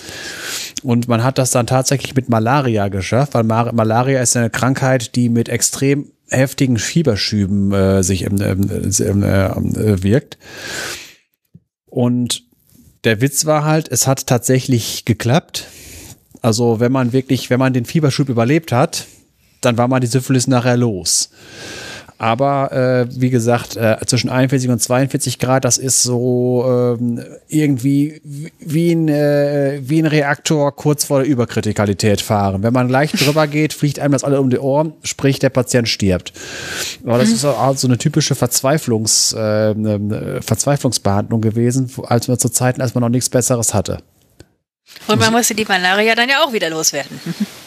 Und 0.83 1.07
man 1.07 1.23
hat 1.23 1.37
das 1.37 1.51
dann 1.51 1.67
tatsächlich 1.67 2.15
mit 2.15 2.29
Malaria 2.29 2.87
geschafft, 2.87 3.33
weil 3.33 3.43
Mar 3.43 3.73
Malaria 3.73 4.21
ist 4.21 4.37
eine 4.37 4.49
Krankheit, 4.49 5.15
die 5.15 5.29
mit 5.29 5.49
extrem 5.49 6.11
heftigen 6.29 6.77
Fieberschüben 6.77 7.71
äh, 7.73 8.03
sich 8.03 8.23
ähm, 8.23 8.39
ähm, 8.41 9.23
äh, 9.23 10.03
wirkt. 10.03 10.37
Und 11.87 12.43
der 13.03 13.21
Witz 13.21 13.45
war 13.45 13.63
halt, 13.63 13.89
es 13.91 14.07
hat 14.07 14.27
tatsächlich 14.27 15.05
geklappt. 15.05 15.67
Also 16.41 16.79
wenn 16.79 16.91
man 16.91 17.13
wirklich, 17.13 17.49
wenn 17.49 17.59
man 17.59 17.73
den 17.73 17.85
Fieberschub 17.85 18.29
überlebt 18.29 18.71
hat, 18.71 19.07
dann 19.65 19.77
war 19.77 19.87
mal 19.87 19.99
die 19.99 20.07
Syphilis 20.07 20.47
nachher 20.47 20.77
los. 20.77 21.29
Aber 22.17 22.71
äh, 22.71 23.07
wie 23.19 23.29
gesagt, 23.29 23.75
äh, 23.75 23.97
zwischen 24.05 24.29
41 24.29 24.69
und 24.69 24.81
42 24.81 25.37
Grad, 25.37 25.65
das 25.65 25.77
ist 25.77 26.01
so 26.01 26.95
ähm, 26.97 27.21
irgendwie 27.49 28.21
wie 28.23 28.93
ein, 28.93 29.09
äh, 29.09 29.81
wie 29.81 29.99
ein 29.99 30.05
Reaktor 30.05 30.73
kurz 30.73 31.03
vor 31.03 31.19
der 31.19 31.27
Überkritikalität 31.27 32.21
fahren. 32.21 32.63
Wenn 32.63 32.71
man 32.71 32.87
leicht 32.87 33.25
drüber 33.25 33.47
geht, 33.47 33.73
fliegt 33.73 33.99
einem 33.99 34.13
das 34.13 34.23
alle 34.23 34.39
um 34.39 34.49
die 34.49 34.59
Ohren, 34.59 34.93
sprich 35.03 35.39
der 35.39 35.49
Patient 35.49 35.89
stirbt. 35.89 36.31
Aber 37.03 37.17
das 37.17 37.29
mhm. 37.29 37.35
ist 37.35 37.45
auch 37.45 37.75
so 37.75 37.87
eine 37.87 37.97
typische 37.97 38.35
Verzweiflungs, 38.35 39.33
äh, 39.33 40.41
Verzweiflungsbehandlung 40.41 41.41
gewesen, 41.41 41.91
als 42.03 42.29
wir 42.29 42.37
zu 42.37 42.47
Zeiten, 42.47 42.81
als 42.81 42.95
man 42.95 43.01
noch 43.01 43.09
nichts 43.09 43.29
Besseres 43.29 43.73
hatte. 43.73 43.97
Und 45.07 45.19
man 45.19 45.33
musste 45.33 45.53
die 45.53 45.65
Malaria 45.65 46.15
dann 46.15 46.29
ja 46.29 46.43
auch 46.45 46.53
wieder 46.53 46.69
loswerden. 46.69 47.19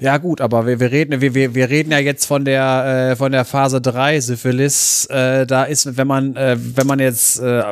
Ja, 0.00 0.18
gut, 0.18 0.40
aber 0.40 0.66
wir, 0.66 0.80
wir, 0.80 0.90
reden, 0.90 1.20
wir, 1.20 1.34
wir, 1.34 1.70
reden 1.70 1.92
ja 1.92 1.98
jetzt 1.98 2.26
von 2.26 2.44
der, 2.44 3.10
äh, 3.12 3.16
von 3.16 3.32
der 3.32 3.44
Phase 3.44 3.80
3 3.80 4.20
Syphilis. 4.20 5.06
Äh, 5.06 5.46
da 5.46 5.64
ist, 5.64 5.96
wenn 5.96 6.06
man, 6.06 6.36
äh, 6.36 6.56
wenn 6.58 6.86
man 6.86 6.98
jetzt 6.98 7.38
äh, 7.40 7.62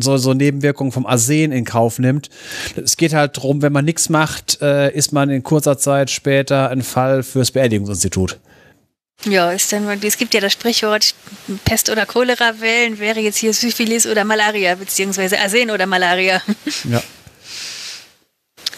so, 0.00 0.16
so 0.16 0.34
Nebenwirkungen 0.34 0.92
vom 0.92 1.06
Arsen 1.06 1.52
in 1.52 1.64
Kauf 1.64 1.98
nimmt, 1.98 2.28
es 2.76 2.96
geht 2.96 3.14
halt 3.14 3.36
darum, 3.36 3.62
wenn 3.62 3.72
man 3.72 3.84
nichts 3.84 4.08
macht, 4.08 4.60
äh, 4.62 4.90
ist 4.92 5.12
man 5.12 5.30
in 5.30 5.42
kurzer 5.42 5.78
Zeit 5.78 6.10
später 6.10 6.70
ein 6.70 6.82
Fall 6.82 7.22
fürs 7.22 7.50
Beerdigungsinstitut. 7.50 8.38
Ja, 9.24 9.50
ist 9.50 9.72
dann, 9.72 9.88
es 10.02 10.16
gibt 10.16 10.32
ja 10.32 10.40
das 10.40 10.52
Sprichwort, 10.52 11.12
Pest 11.64 11.90
oder 11.90 12.06
Cholera 12.06 12.60
wählen 12.60 13.00
wäre 13.00 13.18
jetzt 13.18 13.38
hier 13.38 13.52
Syphilis 13.52 14.06
oder 14.06 14.24
Malaria, 14.24 14.76
beziehungsweise 14.76 15.40
Arsen 15.40 15.70
oder 15.70 15.86
Malaria. 15.86 16.40
Ja. 16.88 17.02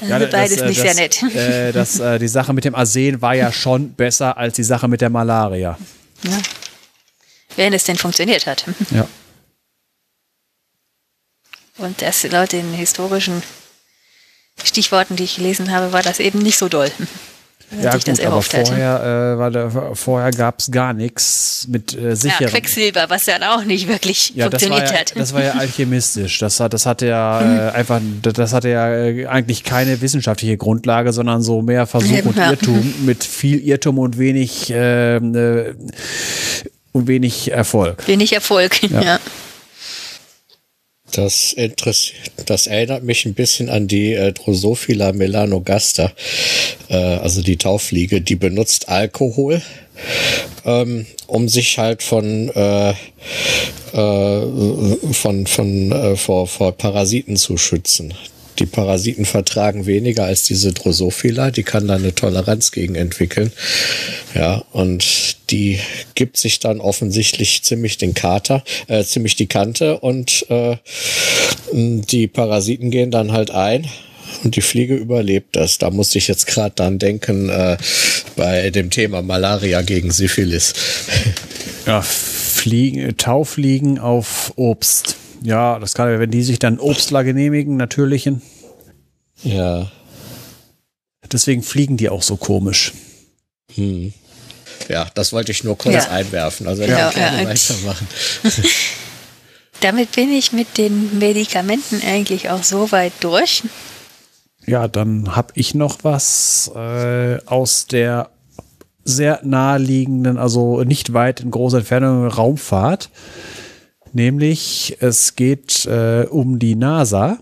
Ja, 0.00 0.16
also 0.16 0.30
beides 0.30 0.56
das, 0.56 0.62
äh, 0.62 0.68
nicht 0.68 0.84
das, 0.84 0.94
sehr 0.94 0.94
nett. 0.94 1.22
Äh, 1.34 1.72
das, 1.72 2.00
äh, 2.00 2.18
die 2.18 2.28
Sache 2.28 2.52
mit 2.52 2.64
dem 2.64 2.74
Arsen 2.74 3.20
war 3.20 3.34
ja 3.34 3.52
schon 3.52 3.92
besser 3.92 4.36
als 4.36 4.56
die 4.56 4.64
Sache 4.64 4.88
mit 4.88 5.00
der 5.00 5.10
Malaria. 5.10 5.78
Ja. 6.22 6.38
Wenn 7.56 7.72
es 7.72 7.84
denn 7.84 7.96
funktioniert 7.96 8.46
hat. 8.46 8.64
Ja. 8.90 9.06
Und 11.78 12.02
das 12.02 12.22
laut 12.24 12.52
den 12.52 12.74
historischen 12.74 13.42
Stichworten, 14.62 15.16
die 15.16 15.24
ich 15.24 15.36
gelesen 15.36 15.72
habe, 15.72 15.92
war 15.92 16.02
das 16.02 16.20
eben 16.20 16.40
nicht 16.40 16.58
so 16.58 16.68
doll 16.68 16.90
ja, 17.80 17.92
gut, 17.92 18.20
aber 18.20 18.42
vorher, 18.42 19.38
äh, 19.38 19.52
da, 19.52 19.70
vorher 19.94 20.32
gab 20.32 20.58
es 20.58 20.70
gar 20.70 20.92
nichts 20.92 21.66
mit 21.68 21.96
äh, 21.96 22.16
sicheren. 22.16 22.46
Ja, 22.46 22.48
Quecksilber, 22.48 23.06
was 23.08 23.26
dann 23.26 23.44
auch 23.44 23.64
nicht 23.64 23.86
wirklich 23.86 24.32
ja, 24.34 24.46
funktioniert 24.46 24.82
das 24.82 24.90
ja, 24.90 24.98
hat. 24.98 25.12
Das 25.14 25.32
war 25.32 25.44
ja 25.44 25.52
alchemistisch. 25.58 26.38
Das, 26.38 26.58
hat, 26.58 26.74
das 26.74 26.86
hatte 26.86 27.06
ja 27.06 27.68
äh, 27.68 27.70
einfach, 27.72 28.00
das 28.22 28.52
hatte 28.52 28.70
ja 28.70 28.92
äh, 28.92 29.26
eigentlich 29.26 29.62
keine 29.62 30.00
wissenschaftliche 30.00 30.56
Grundlage, 30.56 31.12
sondern 31.12 31.42
so 31.42 31.62
mehr 31.62 31.86
Versuch 31.86 32.24
und. 32.24 32.36
Irrtum 32.36 32.94
mit 33.04 33.22
viel 33.22 33.60
Irrtum 33.60 33.98
und 33.98 34.18
wenig 34.18 34.72
ähm, 34.74 35.34
äh, 35.34 35.74
und 36.92 37.06
wenig 37.06 37.52
Erfolg. 37.52 38.06
Wenig 38.08 38.32
Erfolg, 38.32 38.82
ja. 38.90 39.20
Das 41.12 41.52
interessiert, 41.52 42.32
das 42.46 42.66
erinnert 42.66 43.02
mich 43.02 43.24
ein 43.24 43.34
bisschen 43.34 43.68
an 43.68 43.88
die 43.88 44.12
äh, 44.12 44.32
Drosophila 44.32 45.12
melanogaster, 45.12 46.12
äh, 46.88 46.94
also 46.94 47.42
die 47.42 47.56
Taufliege, 47.56 48.20
die 48.20 48.36
benutzt 48.36 48.88
Alkohol, 48.88 49.60
ähm, 50.64 51.06
um 51.26 51.48
sich 51.48 51.78
halt 51.78 52.02
von 52.02 52.48
äh, 52.50 52.90
äh, 52.90 52.94
von 55.12 55.46
von 55.46 55.92
äh, 55.92 56.16
vor 56.16 56.46
vor 56.46 56.72
Parasiten 56.72 57.36
zu 57.36 57.56
schützen. 57.56 58.14
Die 58.58 58.66
Parasiten 58.66 59.24
vertragen 59.24 59.86
weniger 59.86 60.24
als 60.24 60.44
diese 60.44 60.72
Drosophila, 60.72 61.50
die 61.50 61.62
kann 61.62 61.88
da 61.88 61.94
eine 61.94 62.14
Toleranz 62.14 62.72
gegen 62.72 62.94
entwickeln. 62.94 63.52
Ja, 64.34 64.62
und 64.72 65.29
die 65.50 65.78
gibt 66.14 66.36
sich 66.36 66.58
dann 66.60 66.80
offensichtlich 66.80 67.62
ziemlich 67.62 67.98
den 67.98 68.14
Kater, 68.14 68.62
äh, 68.86 69.04
ziemlich 69.04 69.36
die 69.36 69.46
Kante 69.46 69.98
und 69.98 70.46
äh, 70.48 70.76
die 71.72 72.26
Parasiten 72.26 72.90
gehen 72.90 73.10
dann 73.10 73.32
halt 73.32 73.50
ein 73.50 73.86
und 74.44 74.56
die 74.56 74.60
Fliege 74.60 74.94
überlebt 74.94 75.56
das. 75.56 75.78
Da 75.78 75.90
musste 75.90 76.18
ich 76.18 76.28
jetzt 76.28 76.46
gerade 76.46 76.74
dann 76.74 76.98
denken 76.98 77.48
äh, 77.48 77.76
bei 78.36 78.70
dem 78.70 78.90
Thema 78.90 79.22
Malaria 79.22 79.82
gegen 79.82 80.10
Syphilis. 80.10 80.74
Ja, 81.86 82.02
Fliegen, 82.02 83.16
Taufliegen 83.16 83.98
auf 83.98 84.52
Obst. 84.56 85.16
Ja, 85.42 85.78
das 85.78 85.94
kann, 85.94 86.20
wenn 86.20 86.30
die 86.30 86.42
sich 86.42 86.58
dann 86.58 86.78
Obstler 86.78 87.24
genehmigen, 87.24 87.78
natürlichen. 87.78 88.42
Ja. 89.42 89.90
Deswegen 91.32 91.62
fliegen 91.62 91.96
die 91.96 92.10
auch 92.10 92.22
so 92.22 92.36
komisch. 92.36 92.92
Hm. 93.74 94.12
Ja, 94.88 95.06
das 95.14 95.32
wollte 95.32 95.52
ich 95.52 95.64
nur 95.64 95.76
kurz 95.76 96.06
ja. 96.06 96.10
einwerfen. 96.10 96.66
Also 96.66 96.82
ja, 96.82 97.10
ja, 97.10 97.44
weitermachen. 97.44 98.06
Damit 99.80 100.12
bin 100.12 100.30
ich 100.30 100.52
mit 100.52 100.76
den 100.78 101.18
Medikamenten 101.18 102.02
eigentlich 102.06 102.50
auch 102.50 102.62
so 102.62 102.92
weit 102.92 103.12
durch. 103.20 103.62
Ja, 104.66 104.88
dann 104.88 105.34
habe 105.34 105.52
ich 105.54 105.74
noch 105.74 105.98
was 106.02 106.70
äh, 106.74 107.38
aus 107.46 107.86
der 107.86 108.30
sehr 109.04 109.40
naheliegenden, 109.42 110.36
also 110.36 110.82
nicht 110.84 111.14
weit 111.14 111.40
in 111.40 111.50
großer 111.50 111.78
Entfernung 111.78 112.26
Raumfahrt. 112.26 113.10
Nämlich, 114.12 114.96
es 115.00 115.36
geht 115.36 115.86
äh, 115.86 116.26
um 116.28 116.58
die 116.58 116.74
NASA, 116.74 117.38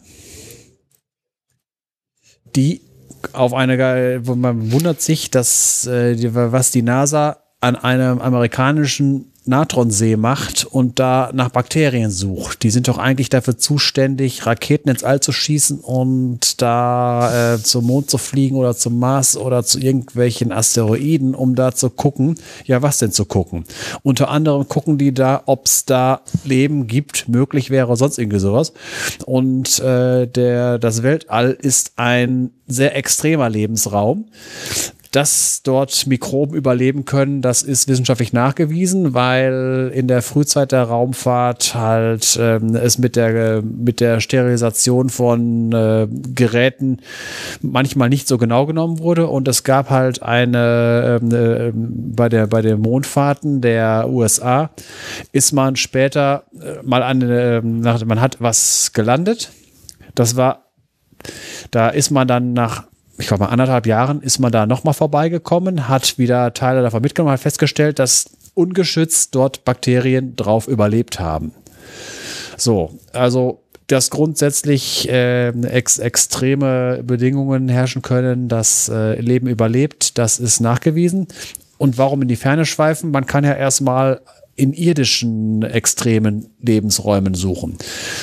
die 2.54 2.82
auf 3.32 3.54
eine, 3.54 4.20
wo 4.26 4.34
man 4.34 4.72
wundert 4.72 5.00
sich, 5.00 5.30
dass 5.30 5.86
äh, 5.86 6.16
was 6.32 6.70
die 6.70 6.82
NASA 6.82 7.38
an 7.60 7.76
einem 7.76 8.20
amerikanischen 8.20 9.32
Natronsee 9.48 10.16
macht 10.16 10.64
und 10.64 10.98
da 10.98 11.30
nach 11.32 11.48
Bakterien 11.48 12.10
sucht. 12.10 12.62
Die 12.62 12.70
sind 12.70 12.86
doch 12.88 12.98
eigentlich 12.98 13.30
dafür 13.30 13.58
zuständig, 13.58 14.46
Raketen 14.46 14.90
ins 14.90 15.02
All 15.02 15.20
zu 15.20 15.32
schießen 15.32 15.80
und 15.80 16.62
da 16.62 17.54
äh, 17.54 17.62
zum 17.62 17.86
Mond 17.86 18.10
zu 18.10 18.18
fliegen 18.18 18.56
oder 18.56 18.76
zum 18.76 18.98
Mars 18.98 19.36
oder 19.36 19.64
zu 19.64 19.80
irgendwelchen 19.80 20.52
Asteroiden, 20.52 21.34
um 21.34 21.54
da 21.54 21.72
zu 21.72 21.90
gucken. 21.90 22.36
Ja, 22.64 22.82
was 22.82 22.98
denn 22.98 23.12
zu 23.12 23.24
gucken? 23.24 23.64
Unter 24.02 24.28
anderem 24.28 24.68
gucken 24.68 24.98
die 24.98 25.12
da, 25.12 25.42
ob 25.46 25.66
es 25.66 25.84
da 25.84 26.20
Leben 26.44 26.86
gibt, 26.86 27.28
möglich 27.28 27.70
wäre, 27.70 27.96
sonst 27.96 28.18
irgendwie 28.18 28.40
sowas. 28.40 28.72
Und 29.24 29.80
äh, 29.80 30.26
der, 30.26 30.78
das 30.78 31.02
Weltall 31.02 31.56
ist 31.60 31.92
ein 31.96 32.50
sehr 32.66 32.94
extremer 32.94 33.48
Lebensraum. 33.48 34.26
Dass 35.12 35.62
dort 35.62 36.06
Mikroben 36.06 36.54
überleben 36.54 37.04
können, 37.04 37.40
das 37.40 37.62
ist 37.62 37.88
wissenschaftlich 37.88 38.32
nachgewiesen, 38.32 39.14
weil 39.14 39.90
in 39.94 40.06
der 40.06 40.22
Frühzeit 40.22 40.72
der 40.72 40.84
Raumfahrt 40.84 41.74
halt 41.74 42.38
ähm, 42.40 42.74
es 42.74 42.98
mit 42.98 43.16
der, 43.16 43.62
mit 43.62 44.00
der 44.00 44.20
Sterilisation 44.20 45.08
von 45.08 45.72
äh, 45.72 46.08
Geräten 46.34 46.98
manchmal 47.62 48.08
nicht 48.08 48.28
so 48.28 48.38
genau 48.38 48.66
genommen 48.66 48.98
wurde. 48.98 49.28
Und 49.28 49.48
es 49.48 49.64
gab 49.64 49.90
halt 49.90 50.22
eine 50.22 51.20
ähm, 51.22 51.32
äh, 51.32 51.72
bei 51.74 52.28
der 52.28 52.46
bei 52.46 52.62
den 52.62 52.80
Mondfahrten 52.80 53.60
der 53.60 54.08
USA 54.08 54.70
ist 55.32 55.52
man 55.52 55.76
später 55.76 56.44
äh, 56.60 56.82
mal 56.82 57.02
an 57.02 57.22
äh, 57.22 57.60
man 57.62 58.20
hat 58.20 58.40
was 58.40 58.92
gelandet. 58.92 59.50
Das 60.14 60.36
war 60.36 60.64
da 61.70 61.88
ist 61.88 62.10
man 62.10 62.28
dann 62.28 62.52
nach 62.52 62.87
ich 63.18 63.26
glaube 63.26 63.44
mal 63.44 63.50
anderthalb 63.50 63.86
Jahren 63.86 64.22
ist 64.22 64.38
man 64.38 64.52
da 64.52 64.66
nochmal 64.66 64.94
vorbeigekommen, 64.94 65.88
hat 65.88 66.18
wieder 66.18 66.54
Teile 66.54 66.82
davon 66.82 67.02
mitgenommen, 67.02 67.32
hat 67.32 67.40
festgestellt, 67.40 67.98
dass 67.98 68.30
ungeschützt 68.54 69.34
dort 69.34 69.64
Bakterien 69.64 70.36
drauf 70.36 70.68
überlebt 70.68 71.20
haben. 71.20 71.52
So, 72.56 72.98
also 73.12 73.62
dass 73.88 74.10
grundsätzlich 74.10 75.08
äh, 75.08 75.48
ex 75.48 75.98
extreme 75.98 77.02
Bedingungen 77.02 77.68
herrschen 77.68 78.02
können, 78.02 78.48
dass 78.48 78.88
äh, 78.90 79.18
Leben 79.20 79.48
überlebt, 79.48 80.18
das 80.18 80.38
ist 80.38 80.60
nachgewiesen. 80.60 81.26
Und 81.78 81.96
warum 81.96 82.20
in 82.22 82.28
die 82.28 82.36
Ferne 82.36 82.66
schweifen? 82.66 83.10
Man 83.10 83.26
kann 83.26 83.44
ja 83.44 83.54
erstmal 83.54 84.20
in 84.58 84.72
irdischen 84.72 85.62
extremen 85.62 86.50
Lebensräumen 86.60 87.34
suchen. 87.34 87.78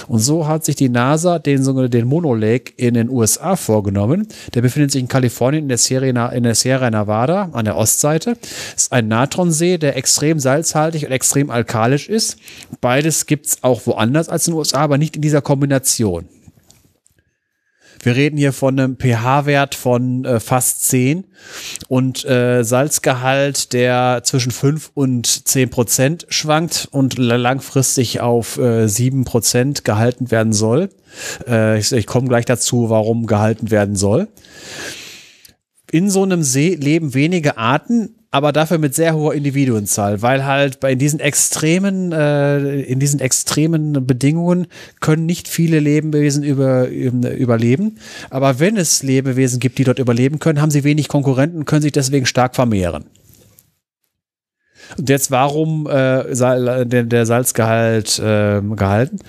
Und 0.08 0.20
so 0.20 0.48
hat 0.48 0.66
sich 0.66 0.76
die 0.76 0.90
NASA 0.90 1.40
den 1.40 1.64
sogenannten 1.64 2.08
Mono 2.08 2.36
Lake 2.36 2.74
in 2.76 2.94
den 2.94 3.10
USA 3.10 3.56
vorgenommen. 3.56 4.28
Der 4.54 4.62
befindet 4.62 4.92
sich 4.92 5.02
in 5.02 5.08
Kalifornien 5.08 5.64
in 5.64 5.70
der, 5.70 5.78
Sierra, 5.78 6.28
in 6.30 6.44
der 6.44 6.56
Sierra 6.56 6.90
Nevada 6.92 7.50
an 7.54 7.66
der 7.66 7.78
Ostseite. 7.78 8.38
Das 8.74 8.84
ist 8.84 8.92
ein 8.92 9.08
Natronsee, 9.08 9.78
der 9.78 9.96
extrem 9.96 10.40
salzhaltig 10.40 11.06
und 11.06 11.12
extrem 11.12 11.50
alkalisch 11.50 12.10
ist. 12.10 12.38
Beides 12.82 13.26
gibt 13.26 13.46
es 13.46 13.64
auch 13.64 13.88
woanders 13.88 14.28
als 14.28 14.48
in 14.48 14.54
den 14.54 14.58
USA, 14.60 14.80
aber 14.80 14.98
nicht 14.98 15.16
in 15.16 15.22
dieser 15.22 15.42
Kombination. 15.42 16.26
Wir 18.06 18.16
reden 18.16 18.38
hier 18.38 18.54
von 18.54 18.80
einem 18.80 18.98
pH-Wert 18.98 19.74
von 19.74 20.26
äh, 20.26 20.40
fast 20.40 20.86
10 20.90 21.26
und 21.88 22.24
äh, 22.24 22.64
Salzgehalt, 22.64 23.74
der 23.74 24.22
zwischen 24.24 24.52
5 24.52 24.92
und 24.94 25.26
10 25.26 25.72
Prozent 25.72 26.28
schwankt 26.30 26.88
und 26.92 27.18
langfristig 27.18 28.22
auf 28.22 28.60
äh, 28.60 28.88
7 28.88 29.26
Prozent 29.26 29.86
gehalten 29.86 30.30
werden 30.30 30.54
soll. 30.54 30.90
Äh, 31.48 31.80
ich 31.80 31.92
ich 31.94 32.06
komme 32.06 32.28
gleich 32.28 32.46
dazu, 32.46 32.92
warum 32.92 33.26
gehalten 33.26 33.72
werden 33.72 33.96
soll. 33.96 34.28
In 35.90 36.12
so 36.12 36.22
einem 36.22 36.44
See 36.44 36.76
leben 36.76 37.16
wenige 37.16 37.58
Arten, 37.58 38.25
aber 38.36 38.52
dafür 38.52 38.80
mit 38.80 38.94
sehr 38.94 39.16
hoher 39.16 39.34
Individuenzahl, 39.34 40.22
weil 40.22 40.44
halt 40.44 40.82
bei 40.82 40.92
in 40.92 41.00
diesen 41.00 41.22
extremen, 41.22 42.12
äh, 42.12 42.82
in 42.82 43.00
diesen 43.00 43.22
extremen 43.22 44.06
Bedingungen 44.06 44.68
können 45.00 45.26
nicht 45.26 45.48
viele 45.48 45.80
Lebewesen 45.80 46.44
über, 46.44 46.90
überleben. 46.90 47.98
Aber 48.30 48.60
wenn 48.60 48.76
es 48.76 49.04
Lebewesen 49.04 49.62
gibt, 49.62 49.78
die 49.78 49.86
dort 49.86 50.00
überleben 50.00 50.40
können, 50.40 50.60
haben 50.60 50.70
sie 50.70 50.84
wenig 50.84 51.08
Konkurrenten 51.08 51.60
und 51.60 51.66
können 51.66 51.82
sich 51.82 51.94
deswegen 51.94 52.26
stark 52.26 52.58
vermehren. 52.58 53.06
Und 54.98 55.10
jetzt 55.10 55.32
warum 55.32 55.88
äh, 55.88 56.36
der, 56.36 57.04
der 57.04 57.26
Salzgehalt 57.26 58.20
äh, 58.20 58.60
gehalten? 58.76 59.20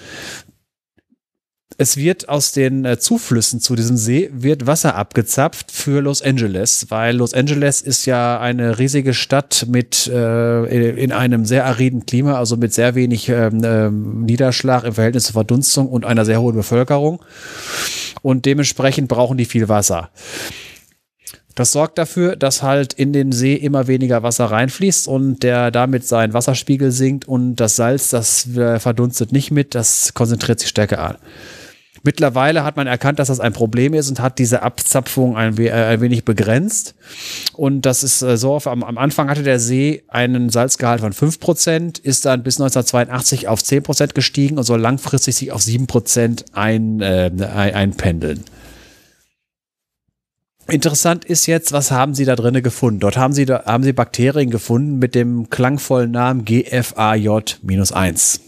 Es 1.78 1.96
wird 1.96 2.28
aus 2.28 2.52
den 2.52 2.84
äh, 2.84 2.98
Zuflüssen 2.98 3.60
zu 3.60 3.76
diesem 3.76 3.96
See 3.96 4.30
wird 4.32 4.66
Wasser 4.66 4.94
abgezapft 4.94 5.70
für 5.70 6.00
Los 6.00 6.22
Angeles, 6.22 6.86
weil 6.88 7.16
Los 7.16 7.34
Angeles 7.34 7.82
ist 7.82 8.06
ja 8.06 8.40
eine 8.40 8.78
riesige 8.78 9.12
Stadt 9.12 9.66
mit 9.68 10.06
äh, 10.06 10.92
in 11.02 11.12
einem 11.12 11.44
sehr 11.44 11.66
ariden 11.66 12.06
Klima, 12.06 12.38
also 12.38 12.56
mit 12.56 12.72
sehr 12.72 12.94
wenig 12.94 13.28
ähm, 13.28 13.62
äh, 13.62 13.90
Niederschlag 13.90 14.84
im 14.84 14.94
Verhältnis 14.94 15.24
zur 15.24 15.34
Verdunstung 15.34 15.88
und 15.88 16.06
einer 16.06 16.24
sehr 16.24 16.40
hohen 16.40 16.56
Bevölkerung. 16.56 17.22
Und 18.22 18.46
dementsprechend 18.46 19.08
brauchen 19.08 19.36
die 19.36 19.44
viel 19.44 19.68
Wasser. 19.68 20.10
Das 21.54 21.72
sorgt 21.72 21.96
dafür, 21.96 22.36
dass 22.36 22.62
halt 22.62 22.92
in 22.92 23.12
den 23.12 23.32
See 23.32 23.54
immer 23.54 23.86
weniger 23.86 24.22
Wasser 24.22 24.46
reinfließt 24.46 25.08
und 25.08 25.42
der 25.42 25.70
damit 25.70 26.06
sein 26.06 26.34
Wasserspiegel 26.34 26.90
sinkt 26.90 27.26
und 27.28 27.56
das 27.56 27.76
Salz, 27.76 28.10
das 28.10 28.46
äh, 28.56 28.78
verdunstet 28.78 29.32
nicht 29.32 29.50
mit, 29.50 29.74
das 29.74 30.12
konzentriert 30.14 30.60
sich 30.60 30.68
stärker 30.68 30.98
an. 30.98 31.16
Mittlerweile 32.06 32.62
hat 32.62 32.76
man 32.76 32.86
erkannt, 32.86 33.18
dass 33.18 33.28
das 33.28 33.40
ein 33.40 33.52
Problem 33.52 33.92
ist 33.92 34.08
und 34.08 34.20
hat 34.20 34.38
diese 34.38 34.62
Abzapfung 34.62 35.36
ein, 35.36 35.58
we 35.58 35.68
äh, 35.68 35.72
ein 35.72 36.00
wenig 36.00 36.24
begrenzt. 36.24 36.94
Und 37.52 37.82
das 37.82 38.04
ist 38.04 38.22
äh, 38.22 38.36
so, 38.36 38.60
am, 38.64 38.84
am, 38.84 38.96
Anfang 38.96 39.28
hatte 39.28 39.42
der 39.42 39.58
See 39.58 40.04
einen 40.06 40.48
Salzgehalt 40.48 41.00
von 41.00 41.12
5%, 41.12 42.00
ist 42.00 42.24
dann 42.24 42.44
bis 42.44 42.60
1982 42.60 43.48
auf 43.48 43.60
10% 43.60 44.14
gestiegen 44.14 44.56
und 44.56 44.62
soll 44.62 44.80
langfristig 44.80 45.34
sich 45.34 45.50
auf 45.50 45.60
7% 45.60 46.44
ein, 46.52 47.00
äh, 47.00 47.30
einpendeln. 47.40 48.44
Interessant 50.68 51.24
ist 51.24 51.46
jetzt, 51.46 51.72
was 51.72 51.90
haben 51.90 52.14
Sie 52.14 52.24
da 52.24 52.36
drinnen 52.36 52.62
gefunden? 52.62 53.00
Dort 53.00 53.16
haben 53.16 53.32
Sie, 53.32 53.46
da, 53.46 53.64
haben 53.66 53.82
Sie 53.82 53.92
Bakterien 53.92 54.50
gefunden 54.50 55.00
mit 55.00 55.16
dem 55.16 55.50
klangvollen 55.50 56.12
Namen 56.12 56.44
GFAJ-1. 56.44 58.45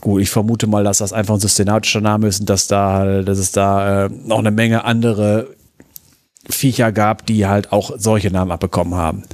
Gut, 0.00 0.22
ich 0.22 0.30
vermute 0.30 0.66
mal, 0.66 0.84
dass 0.84 0.98
das 0.98 1.12
einfach 1.12 1.34
ein 1.34 1.40
systematischer 1.40 2.00
Name 2.00 2.28
ist 2.28 2.40
und 2.40 2.50
dass 2.50 2.66
da, 2.66 3.22
dass 3.22 3.38
es 3.38 3.52
da 3.52 4.06
äh, 4.06 4.08
noch 4.08 4.38
eine 4.38 4.50
Menge 4.50 4.84
andere 4.84 5.54
Viecher 6.48 6.90
gab, 6.90 7.26
die 7.26 7.46
halt 7.46 7.72
auch 7.72 7.92
solche 7.98 8.30
Namen 8.30 8.50
abbekommen 8.50 8.94
haben. 8.94 9.24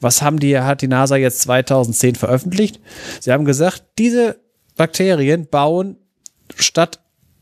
Was 0.00 0.22
haben 0.22 0.38
die, 0.38 0.58
hat 0.58 0.82
die 0.82 0.88
NASA 0.88 1.16
jetzt 1.16 1.40
2010 1.40 2.14
veröffentlicht? 2.14 2.80
Sie 3.20 3.32
haben 3.32 3.44
gesagt, 3.44 3.84
diese 3.98 4.38
Bakterien 4.76 5.46
bauen 5.48 5.96
statt 6.54 7.00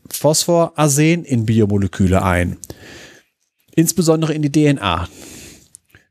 Phosphor 0.09 0.73
Arsen 0.75 1.23
in 1.23 1.45
Biomoleküle 1.45 2.23
ein. 2.23 2.57
Insbesondere 3.75 4.33
in 4.33 4.41
die 4.41 4.51
DNA. 4.51 5.07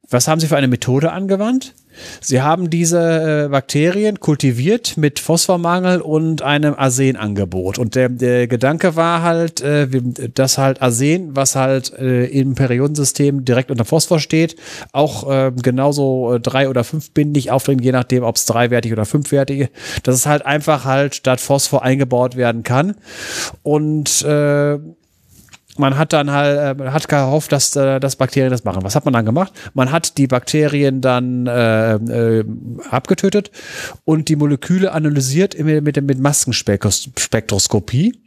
Was 0.08 0.28
haben 0.28 0.40
sie 0.40 0.46
für 0.46 0.56
eine 0.56 0.68
Methode 0.68 1.12
angewandt? 1.12 1.74
Sie 2.20 2.42
haben 2.42 2.70
diese 2.70 3.46
äh, 3.46 3.48
Bakterien 3.48 4.20
kultiviert 4.20 4.96
mit 4.96 5.18
Phosphormangel 5.18 6.00
und 6.00 6.42
einem 6.42 6.74
Arsenangebot. 6.74 7.78
Und 7.78 7.94
der, 7.94 8.08
der 8.08 8.46
Gedanke 8.46 8.96
war 8.96 9.22
halt, 9.22 9.60
äh, 9.60 9.88
dass 10.34 10.58
halt 10.58 10.82
Arsen, 10.82 11.34
was 11.36 11.56
halt 11.56 11.92
äh, 11.98 12.26
im 12.26 12.54
Periodensystem 12.54 13.44
direkt 13.44 13.70
unter 13.70 13.84
Phosphor 13.84 14.20
steht, 14.20 14.56
auch 14.92 15.26
genauso 15.62 16.38
drei- 16.38 16.68
oder 16.68 16.84
fünfbindig 16.84 17.50
aufdringt, 17.50 17.82
je 17.82 17.92
nachdem, 17.92 18.22
ob 18.22 18.36
es 18.36 18.46
dreiwertig 18.46 18.92
oder 18.92 19.04
fünfwertig, 19.04 19.68
dass 20.02 20.14
es 20.14 20.26
halt 20.26 20.44
einfach 20.44 20.84
halt 20.84 21.14
statt 21.14 21.40
Phosphor 21.40 21.82
eingebaut 21.82 22.36
werden 22.36 22.62
kann. 22.62 22.94
Und 23.62 24.22
äh, 24.22 24.78
man 25.78 25.96
hat 25.96 26.12
dann 26.12 26.30
halt, 26.30 26.80
äh, 26.80 26.90
hat 26.90 27.08
gehofft, 27.08 27.52
dass, 27.52 27.74
äh, 27.76 28.00
dass 28.00 28.16
Bakterien 28.16 28.50
das 28.50 28.64
machen. 28.64 28.82
Was 28.82 28.94
hat 28.94 29.04
man 29.04 29.14
dann 29.14 29.24
gemacht? 29.24 29.52
Man 29.74 29.92
hat 29.92 30.18
die 30.18 30.26
Bakterien 30.26 31.00
dann 31.00 31.46
äh, 31.46 31.94
äh, 31.94 32.44
abgetötet 32.90 33.50
und 34.04 34.28
die 34.28 34.36
Moleküle 34.36 34.92
analysiert 34.92 35.58
mit, 35.58 35.84
mit, 35.84 36.02
mit 36.02 36.18
Massenspektroskopie 36.18 38.20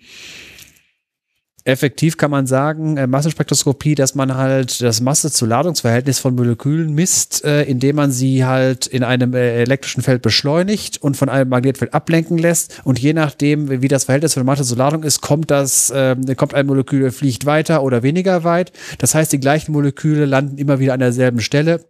effektiv 1.69 2.17
kann 2.17 2.31
man 2.31 2.47
sagen, 2.47 2.97
äh, 2.97 3.07
Massenspektroskopie, 3.07 3.95
dass 3.95 4.15
man 4.15 4.35
halt 4.35 4.81
das 4.81 5.01
Masse-zu-Ladungsverhältnis 5.01 6.19
von 6.19 6.35
Molekülen 6.35 6.93
misst, 6.93 7.43
äh, 7.43 7.63
indem 7.63 7.95
man 7.95 8.11
sie 8.11 8.45
halt 8.45 8.87
in 8.87 9.03
einem 9.03 9.33
äh, 9.33 9.61
elektrischen 9.61 10.01
Feld 10.01 10.21
beschleunigt 10.21 11.01
und 11.01 11.17
von 11.17 11.29
einem 11.29 11.49
Magnetfeld 11.49 11.93
ablenken 11.93 12.37
lässt. 12.37 12.81
Und 12.83 12.99
je 12.99 13.13
nachdem, 13.13 13.81
wie 13.81 13.87
das 13.87 14.05
Verhältnis 14.05 14.33
von 14.33 14.45
Masse 14.45 14.63
zu 14.63 14.75
Ladung 14.75 15.03
ist, 15.03 15.21
kommt 15.21 15.51
das, 15.51 15.89
äh, 15.89 16.15
kommt 16.35 16.53
ein 16.53 16.65
Molekül, 16.65 17.11
fliegt 17.11 17.45
weiter 17.45 17.83
oder 17.83 18.03
weniger 18.03 18.43
weit. 18.43 18.71
Das 18.97 19.15
heißt, 19.15 19.31
die 19.31 19.39
gleichen 19.39 19.71
Moleküle 19.71 20.25
landen 20.25 20.57
immer 20.57 20.79
wieder 20.79 20.93
an 20.93 20.99
derselben 20.99 21.39
Stelle. 21.39 21.81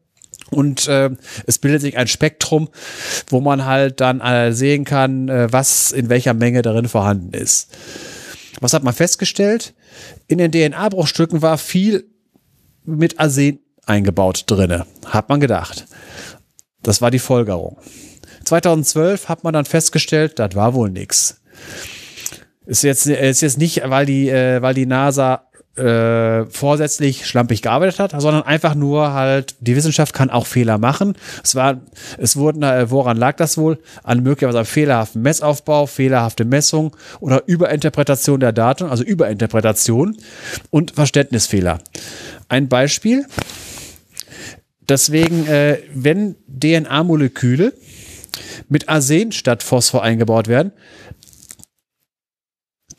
Und 0.51 0.87
äh, 0.87 1.11
es 1.45 1.59
bildet 1.59 1.81
sich 1.81 1.97
ein 1.97 2.07
Spektrum, 2.07 2.69
wo 3.27 3.39
man 3.39 3.65
halt 3.65 4.01
dann 4.01 4.19
äh, 4.21 4.51
sehen 4.51 4.83
kann, 4.83 5.29
äh, 5.29 5.51
was 5.51 5.91
in 5.91 6.09
welcher 6.09 6.33
Menge 6.33 6.61
darin 6.61 6.87
vorhanden 6.87 7.33
ist. 7.33 7.69
Was 8.59 8.73
hat 8.73 8.83
man 8.83 8.93
festgestellt? 8.93 9.73
In 10.27 10.37
den 10.37 10.51
DNA-Bruchstücken 10.51 11.41
war 11.41 11.57
viel 11.57 12.09
mit 12.83 13.19
Arsen 13.19 13.59
eingebaut 13.85 14.43
drinne, 14.47 14.85
hat 15.05 15.29
man 15.29 15.39
gedacht. 15.39 15.85
Das 16.81 17.01
war 17.01 17.11
die 17.11 17.19
Folgerung. 17.19 17.77
2012 18.45 19.29
hat 19.29 19.43
man 19.43 19.53
dann 19.53 19.65
festgestellt, 19.65 20.39
das 20.39 20.55
war 20.55 20.73
wohl 20.73 20.89
nichts. 20.89 21.41
Ist 22.65 22.83
jetzt, 22.83 23.07
ist 23.07 23.41
jetzt 23.41 23.57
nicht, 23.57 23.81
weil 23.85 24.05
die, 24.05 24.29
äh, 24.29 24.61
weil 24.61 24.73
die 24.73 24.85
NASA 24.85 25.48
äh, 25.79 26.45
vorsätzlich 26.45 27.25
schlampig 27.25 27.61
gearbeitet 27.61 27.99
hat, 27.99 28.21
sondern 28.21 28.43
einfach 28.43 28.75
nur 28.75 29.13
halt, 29.13 29.55
die 29.59 29.75
Wissenschaft 29.75 30.13
kann 30.13 30.29
auch 30.29 30.45
Fehler 30.45 30.77
machen. 30.77 31.15
Es 31.43 31.55
war, 31.55 31.81
es 32.17 32.35
wurden, 32.35 32.63
äh, 32.63 32.91
woran 32.91 33.17
lag 33.17 33.37
das 33.37 33.57
wohl? 33.57 33.79
An 34.03 34.21
möglicherweise 34.21 34.65
fehlerhaften 34.65 35.21
Messaufbau, 35.21 35.85
fehlerhafte 35.85 36.45
Messung 36.45 36.95
oder 37.19 37.43
Überinterpretation 37.47 38.39
der 38.39 38.51
Daten, 38.51 38.85
also 38.85 39.03
Überinterpretation 39.03 40.17
und 40.69 40.91
Verständnisfehler. 40.91 41.79
Ein 42.47 42.67
Beispiel. 42.67 43.25
deswegen, 44.87 45.45
äh, 45.45 45.77
wenn 45.93 46.35
DNA-Moleküle 46.47 47.73
mit 48.69 48.89
Arsen 48.89 49.31
statt 49.31 49.63
Phosphor 49.63 50.03
eingebaut 50.03 50.47
werden, 50.47 50.71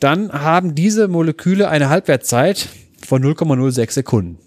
dann 0.01 0.33
haben 0.33 0.75
diese 0.75 1.07
Moleküle 1.07 1.69
eine 1.69 1.89
Halbwertszeit 1.89 2.67
von 3.05 3.23
0,06 3.23 3.91
Sekunden. 3.91 4.39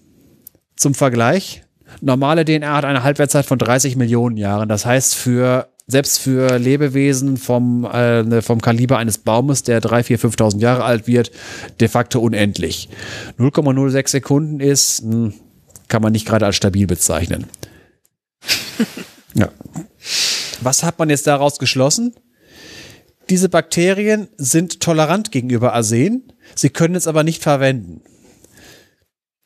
Zum 0.76 0.94
Vergleich, 0.94 1.62
normale 2.00 2.44
DNA 2.44 2.76
hat 2.76 2.84
eine 2.84 3.05
Halbwertszeit 3.05 3.46
von 3.46 3.59
30 3.59 3.96
Millionen 3.96 4.36
Jahren. 4.36 4.68
Das 4.68 4.84
heißt, 4.84 5.14
für 5.14 5.68
selbst 5.86 6.18
für 6.18 6.59
Lebewesen 6.59 7.36
vom, 7.36 7.84
äh, 7.84 8.42
vom 8.42 8.61
Kaliber 8.61 8.98
eines 8.98 9.18
Baumes, 9.18 9.62
der 9.62 9.80
3, 9.80 10.02
4, 10.02 10.18
5.000 10.18 10.59
Jahre 10.61 10.84
alt 10.84 11.07
wird, 11.07 11.30
de 11.78 11.88
facto 11.88 12.20
unendlich. 12.20 12.88
0,06 13.38 14.09
Sekunden 14.09 14.61
ist, 14.61 15.05
mh, 15.05 15.12
hm, 15.12 15.34
kann 15.88 16.02
man 16.02 16.12
nicht 16.12 16.26
gerade 16.26 16.46
als 16.46 16.57
stabil 16.57 16.86
bezeichnen. 16.86 17.46
ja. 19.34 19.50
Was 20.62 20.82
hat 20.82 20.98
man 20.98 21.11
jetzt 21.11 21.26
daraus 21.26 21.59
geschlossen? 21.59 22.14
Diese 23.31 23.49
Bakterien 23.49 24.29
sind 24.37 24.81
tolerant 24.81 25.33
gegenüber 25.33 25.72
Arsen, 25.72 26.25
sie 26.55 26.70
können 26.70 26.95
es 26.95 27.07
aber 27.07 27.25
nicht 27.25 27.43
verwenden. 27.43 28.03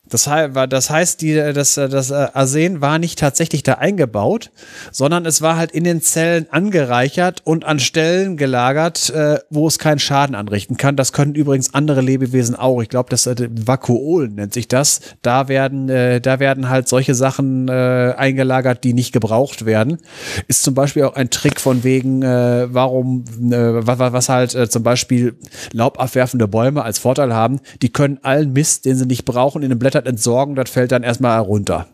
Das, 0.09 0.29
das 0.69 0.91
heißt, 0.91 1.21
die, 1.21 1.35
das, 1.35 1.75
das 1.75 2.13
Arsen 2.13 2.81
war 2.81 2.99
nicht 2.99 3.19
tatsächlich 3.19 3.63
da 3.63 3.75
eingebaut, 3.75 4.51
sondern 4.91 5.27
es 5.27 5.43
war 5.43 5.57
halt 5.57 5.73
in 5.73 5.85
den 5.85 6.01
Zellen 6.01 6.47
angereichert 6.51 7.43
und 7.45 7.65
an 7.65 7.79
Stellen 7.79 8.37
gelagert, 8.37 9.11
äh, 9.11 9.39
wo 9.51 9.67
es 9.67 9.79
keinen 9.79 9.99
Schaden 9.99 10.35
anrichten 10.35 10.77
kann. 10.77 10.97
Das 10.97 11.13
können 11.13 11.35
übrigens 11.35 11.75
andere 11.75 12.01
Lebewesen 12.01 12.55
auch. 12.55 12.81
Ich 12.83 12.89
glaube, 12.89 13.11
das 13.11 13.27
äh, 13.27 13.49
Vakuol 13.51 14.29
nennt 14.29 14.55
sich 14.55 14.69
das. 14.69 15.01
Da 15.23 15.49
werden, 15.49 15.89
äh, 15.89 16.21
da 16.21 16.41
werden 16.41 16.69
halt 16.69 16.89
solche 16.89 17.15
Sachen 17.15 17.69
äh, 17.69 18.15
eingelagert, 18.17 18.85
die 18.85 18.95
nicht 18.95 19.13
gebraucht 19.13 19.67
werden. 19.67 19.99
Ist 20.47 20.63
zum 20.63 20.75
Beispiel 20.75 21.05
auch 21.05 21.15
ein 21.15 21.31
Trick 21.31 21.61
von 21.61 21.85
wegen, 21.85 22.23
äh, 22.23 22.67
warum, 22.73 23.25
äh, 23.51 23.87
was, 23.87 24.29
halt 24.29 24.55
äh, 24.55 24.69
zum 24.69 24.83
Beispiel 24.83 25.37
laubabwerfende 25.73 26.49
Bäume 26.49 26.83
als 26.83 26.99
Vorteil 26.99 27.35
haben. 27.35 27.61
Die 27.83 27.91
können 27.91 28.19
allen 28.23 28.53
Mist, 28.53 28.85
den 28.85 28.97
sie 28.97 29.07
nicht 29.07 29.25
brauchen, 29.25 29.63
in 29.63 29.71
den 29.71 29.79
Blättern 29.79 29.98
das 30.01 30.11
entsorgen, 30.11 30.55
das 30.55 30.71
fällt 30.71 30.93
dann 30.93 31.03
erstmal 31.03 31.41
runter. 31.41 31.87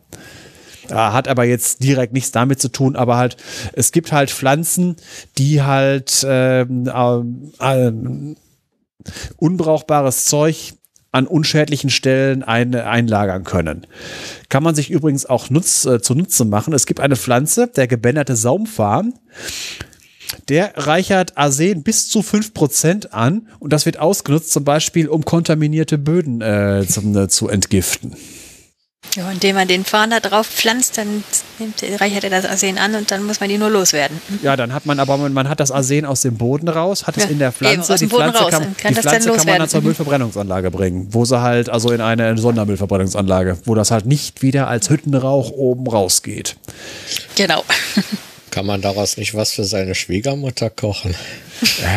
Hat 0.89 1.27
aber 1.27 1.45
jetzt 1.45 1.83
direkt 1.83 2.13
nichts 2.13 2.31
damit 2.31 2.61
zu 2.61 2.69
tun, 2.69 2.95
aber 2.95 3.17
halt, 3.17 3.37
es 3.73 3.91
gibt 3.91 4.11
halt 4.11 4.29
Pflanzen, 4.29 4.97
die 5.37 5.63
halt 5.63 6.25
ähm, 6.27 6.87
äh, 7.59 7.87
äh, 7.87 8.35
unbrauchbares 9.37 10.25
Zeug 10.25 10.73
an 11.11 11.27
unschädlichen 11.27 11.89
Stellen 11.89 12.43
ein, 12.43 12.75
einlagern 12.75 13.45
können. 13.45 13.87
Kann 14.49 14.63
man 14.63 14.75
sich 14.75 14.91
übrigens 14.91 15.25
auch 15.25 15.49
nutz, 15.49 15.85
äh, 15.85 16.01
zunutze 16.01 16.43
machen. 16.43 16.73
Es 16.73 16.85
gibt 16.85 16.99
eine 16.99 17.15
Pflanze, 17.15 17.67
der 17.67 17.87
gebänderte 17.87 18.35
Saumfarn. 18.35 19.13
Der 20.49 20.73
reichert 20.75 21.37
Arsen 21.37 21.83
bis 21.83 22.09
zu 22.09 22.19
5% 22.19 23.09
an 23.09 23.47
und 23.59 23.73
das 23.73 23.85
wird 23.85 23.99
ausgenutzt, 23.99 24.51
zum 24.51 24.63
Beispiel, 24.63 25.07
um 25.07 25.25
kontaminierte 25.25 25.97
Böden 25.97 26.41
äh, 26.41 26.85
zum, 26.87 27.15
äh, 27.15 27.27
zu 27.27 27.47
entgiften. 27.47 28.15
Ja, 29.15 29.31
indem 29.31 29.55
man 29.55 29.67
den 29.67 29.85
Farn 29.85 30.09
da 30.09 30.19
drauf 30.19 30.47
pflanzt, 30.47 30.97
dann 30.97 31.23
nimmt, 31.59 32.01
reichert 32.01 32.25
er 32.25 32.29
das 32.29 32.45
Arsen 32.45 32.77
an 32.77 32.95
und 32.95 33.11
dann 33.11 33.23
muss 33.23 33.39
man 33.39 33.47
die 33.47 33.57
nur 33.57 33.69
loswerden. 33.69 34.19
Ja, 34.41 34.57
dann 34.57 34.73
hat 34.73 34.85
man 34.85 34.99
aber, 34.99 35.17
man 35.17 35.47
hat 35.47 35.61
das 35.61 35.71
Arsen 35.71 36.03
aus 36.05 36.21
dem 36.21 36.37
Boden 36.37 36.67
raus, 36.67 37.07
hat 37.07 37.15
es 37.15 37.25
in 37.25 37.39
der 37.39 37.53
Pflanze. 37.53 37.93
Eben, 37.93 37.99
die 37.99 38.07
Pflanze 38.07 38.39
raus. 38.39 38.51
kann, 38.51 38.75
kann, 38.75 38.93
die 38.93 38.99
Pflanze 38.99 39.31
kann 39.31 39.45
man 39.45 39.59
dann 39.59 39.69
zur 39.69 39.81
Müllverbrennungsanlage 39.81 40.69
bringen, 40.69 41.07
wo 41.11 41.23
sie 41.23 41.41
halt, 41.41 41.69
also 41.69 41.91
in 41.91 42.01
eine 42.01 42.37
Sondermüllverbrennungsanlage, 42.37 43.59
wo 43.63 43.75
das 43.75 43.91
halt 43.91 44.05
nicht 44.05 44.41
wieder 44.41 44.67
als 44.67 44.89
Hüttenrauch 44.89 45.51
oben 45.51 45.87
rausgeht. 45.87 46.57
Genau. 47.35 47.63
Kann 48.55 48.65
man 48.65 48.81
daraus 48.81 49.17
nicht 49.17 49.35
was 49.35 49.51
für 49.51 49.65
seine 49.65 49.95
Schwiegermutter 49.95 50.69
kochen? 50.69 51.13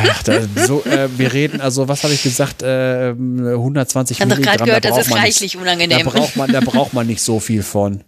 Ach, 0.09 0.23
da, 0.25 0.41
so, 0.67 0.83
äh, 0.85 1.09
wir 1.17 1.33
reden, 1.33 1.61
also 1.61 1.87
was 1.87 2.03
habe 2.03 2.13
ich 2.13 2.25
gesagt, 2.25 2.63
äh, 2.63 3.11
120 3.11 4.19
Milligramm. 4.19 4.43
Ich 4.43 4.49
habe 4.49 4.65
gehört, 4.65 4.85
da 4.85 4.89
das 4.89 5.07
ist 5.07 5.15
reichlich 5.15 5.55
nicht, 5.55 5.63
unangenehm. 5.63 6.01
Da 6.03 6.11
braucht, 6.11 6.35
man, 6.35 6.51
da 6.51 6.59
braucht 6.59 6.95
man 6.95 7.07
nicht 7.07 7.23
so 7.23 7.39
viel 7.39 7.63
von. 7.63 8.03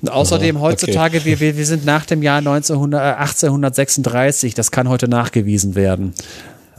Und 0.00 0.08
außerdem 0.08 0.56
Aha, 0.58 0.62
heutzutage, 0.62 1.18
okay. 1.18 1.40
wir, 1.40 1.56
wir, 1.56 1.66
sind 1.66 1.84
nach 1.84 2.06
dem 2.06 2.22
Jahr 2.22 2.38
1900, 2.38 3.00
äh, 3.00 3.18
1836, 3.22 4.54
das 4.54 4.70
kann 4.70 4.88
heute 4.88 5.08
nachgewiesen 5.08 5.74
werden. 5.74 6.14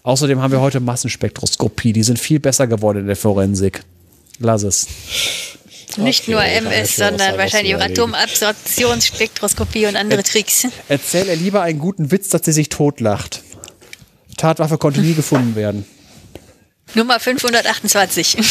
Außerdem 0.03 0.41
haben 0.41 0.53
wir 0.53 0.61
heute 0.61 0.79
Massenspektroskopie, 0.79 1.91
die 1.91 2.03
sind 2.03 2.19
viel 2.19 2.39
besser 2.39 2.67
geworden 2.67 2.99
in 2.99 3.07
der 3.07 3.17
Forensik. 3.17 3.81
Lass 4.39 4.63
es. 4.63 4.87
Nicht 5.97 6.23
okay, 6.23 6.31
nur 6.31 6.43
MS, 6.43 6.95
sondern 6.95 7.37
wahrscheinlich 7.37 7.75
auch 7.75 7.81
Atomabsorptionsspektroskopie 7.81 9.85
und 9.87 9.95
andere 9.95 10.23
Tricks. 10.23 10.67
Erzähl 10.87 11.27
ihr 11.27 11.35
lieber 11.35 11.61
einen 11.61 11.79
guten 11.79 12.11
Witz, 12.11 12.29
dass 12.29 12.45
sie 12.45 12.51
sich 12.51 12.69
totlacht. 12.69 13.41
Tatwaffe 14.37 14.77
konnte 14.77 15.01
nie 15.01 15.15
gefunden 15.15 15.55
werden. 15.55 15.85
Nummer 16.93 17.19
528. 17.19 18.37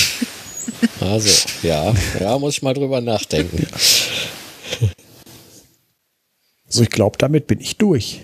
Also, 1.00 1.48
ja, 1.62 1.94
ja, 2.20 2.38
muss 2.38 2.54
ich 2.54 2.62
mal 2.62 2.74
drüber 2.74 3.00
nachdenken. 3.00 3.66
So, 6.68 6.82
ich 6.82 6.90
glaube, 6.90 7.16
damit 7.16 7.46
bin 7.46 7.58
ich 7.58 7.78
durch. 7.78 8.20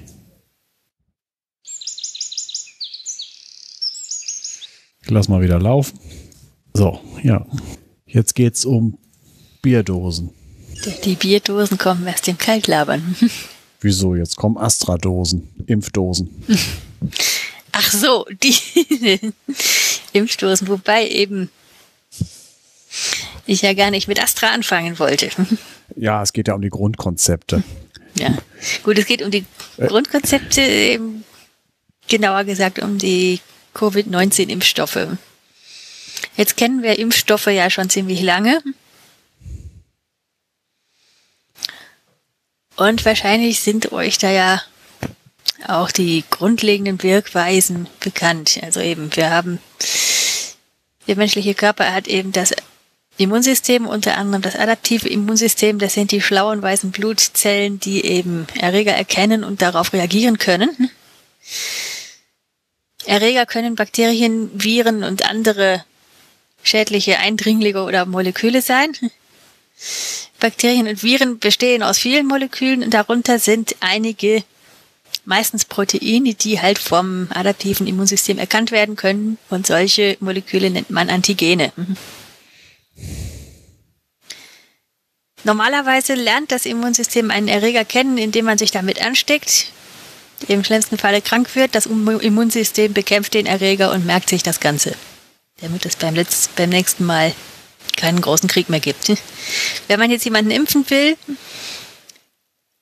Ich 5.02 5.10
lass 5.10 5.28
mal 5.28 5.40
wieder 5.40 5.58
laufen. 5.58 5.98
So, 6.74 7.00
ja. 7.22 7.46
Jetzt 8.06 8.34
geht's 8.34 8.64
um 8.64 8.98
Bierdosen. 9.64 10.30
Die 11.04 11.14
Bierdosen 11.14 11.78
kommen 11.78 12.06
erst 12.06 12.28
im 12.28 12.36
Kaltlabern. 12.36 13.16
Wieso? 13.80 14.14
Jetzt 14.14 14.36
kommen 14.36 14.58
Astra-Dosen, 14.58 15.48
Impfdosen. 15.66 16.28
Ach 17.72 17.90
so, 17.90 18.26
die 18.42 18.54
Impfdosen, 20.12 20.68
wobei 20.68 21.08
eben 21.08 21.48
ich 23.46 23.62
ja 23.62 23.72
gar 23.72 23.90
nicht 23.90 24.06
mit 24.06 24.22
Astra 24.22 24.48
anfangen 24.48 24.98
wollte. 24.98 25.30
Ja, 25.96 26.22
es 26.22 26.34
geht 26.34 26.48
ja 26.48 26.54
um 26.54 26.62
die 26.62 26.68
Grundkonzepte. 26.68 27.64
Ja, 28.18 28.36
gut, 28.82 28.98
es 28.98 29.06
geht 29.06 29.22
um 29.22 29.30
die 29.30 29.46
äh. 29.78 29.86
Grundkonzepte, 29.86 30.60
eben, 30.60 31.24
genauer 32.06 32.44
gesagt 32.44 32.80
um 32.80 32.98
die 32.98 33.40
Covid-19-Impfstoffe. 33.72 35.08
Jetzt 36.36 36.56
kennen 36.58 36.82
wir 36.82 36.98
Impfstoffe 36.98 37.46
ja 37.46 37.70
schon 37.70 37.88
ziemlich 37.88 38.20
lange. 38.20 38.62
Und 42.77 43.05
wahrscheinlich 43.05 43.61
sind 43.61 43.93
euch 43.93 44.18
da 44.18 44.31
ja 44.31 44.62
auch 45.66 45.91
die 45.91 46.25
grundlegenden 46.29 47.03
Wirkweisen 47.03 47.89
bekannt. 48.01 48.59
Also 48.62 48.81
eben, 48.81 49.14
wir 49.16 49.31
haben, 49.31 49.61
der 51.07 51.16
menschliche 51.16 51.55
Körper 51.55 51.93
hat 51.93 52.09
eben 52.09 52.33
das 52.33 52.53
Immunsystem, 53.16 53.87
unter 53.87 54.16
anderem 54.16 54.43
das 54.43 54.57
adaptive 54.57 55.09
Immunsystem, 55.09 55.79
das 55.79 55.95
sind 55.95 56.11
die 56.11 56.20
schlauen 56.20 56.62
weißen 56.62 56.91
Blutzellen, 56.91 57.79
die 57.79 58.05
eben 58.05 58.47
Erreger 58.59 58.93
erkennen 58.93 59.45
und 59.45 59.62
darauf 59.62 59.93
reagieren 59.93 60.39
können. 60.39 60.91
Erreger 63.07 63.47
können 63.47 63.77
Bakterien, 63.77 64.51
Viren 64.55 65.05
und 65.05 65.29
andere 65.29 65.85
schädliche 66.62 67.18
Eindringlinge 67.18 67.85
oder 67.85 68.05
Moleküle 68.07 68.62
sein. 68.62 68.97
Bakterien 70.45 70.88
und 70.88 71.03
Viren 71.03 71.38
bestehen 71.38 71.82
aus 71.82 71.99
vielen 71.99 72.26
Molekülen 72.26 72.82
und 72.82 72.92
darunter 72.92 73.38
sind 73.38 73.76
einige 73.80 74.45
meistens 75.24 75.64
Proteine, 75.64 76.34
die 76.34 76.61
halt 76.61 76.78
vom 76.78 77.28
adaptiven 77.30 77.86
Immunsystem 77.86 78.36
erkannt 78.36 78.70
werden 78.70 78.95
können 78.95 79.38
und 79.49 79.66
solche 79.66 80.18
Moleküle 80.20 80.68
nennt 80.68 80.90
man 80.90 81.09
Antigene. 81.09 81.72
Normalerweise 85.45 86.12
lernt 86.12 86.53
das 86.53 86.66
Immunsystem 86.66 87.30
einen 87.30 87.49
Erreger 87.49 87.86
kennen, 87.86 88.18
indem 88.18 88.45
man 88.45 88.59
sich 88.59 88.70
damit 88.70 89.01
ansteckt, 89.01 89.72
im 90.47 90.62
schlimmsten 90.62 90.99
Falle 90.99 91.22
krank 91.22 91.57
wird. 91.57 91.74
Das 91.74 91.86
Immunsystem 91.86 92.92
bekämpft 92.92 93.32
den 93.32 93.47
Erreger 93.47 93.92
und 93.92 94.05
merkt 94.05 94.28
sich 94.28 94.42
das 94.42 94.61
Ganze, 94.61 94.95
damit 95.62 95.86
es 95.86 95.97
beim, 95.97 96.14
letzten, 96.14 96.55
beim 96.55 96.68
nächsten 96.68 97.07
Mal 97.07 97.32
keinen 97.97 98.20
großen 98.20 98.49
Krieg 98.49 98.68
mehr 98.68 98.80
gibt. 98.80 99.12
Wenn 99.88 99.99
man 99.99 100.11
jetzt 100.11 100.24
jemanden 100.24 100.51
impfen 100.51 100.88
will, 100.90 101.16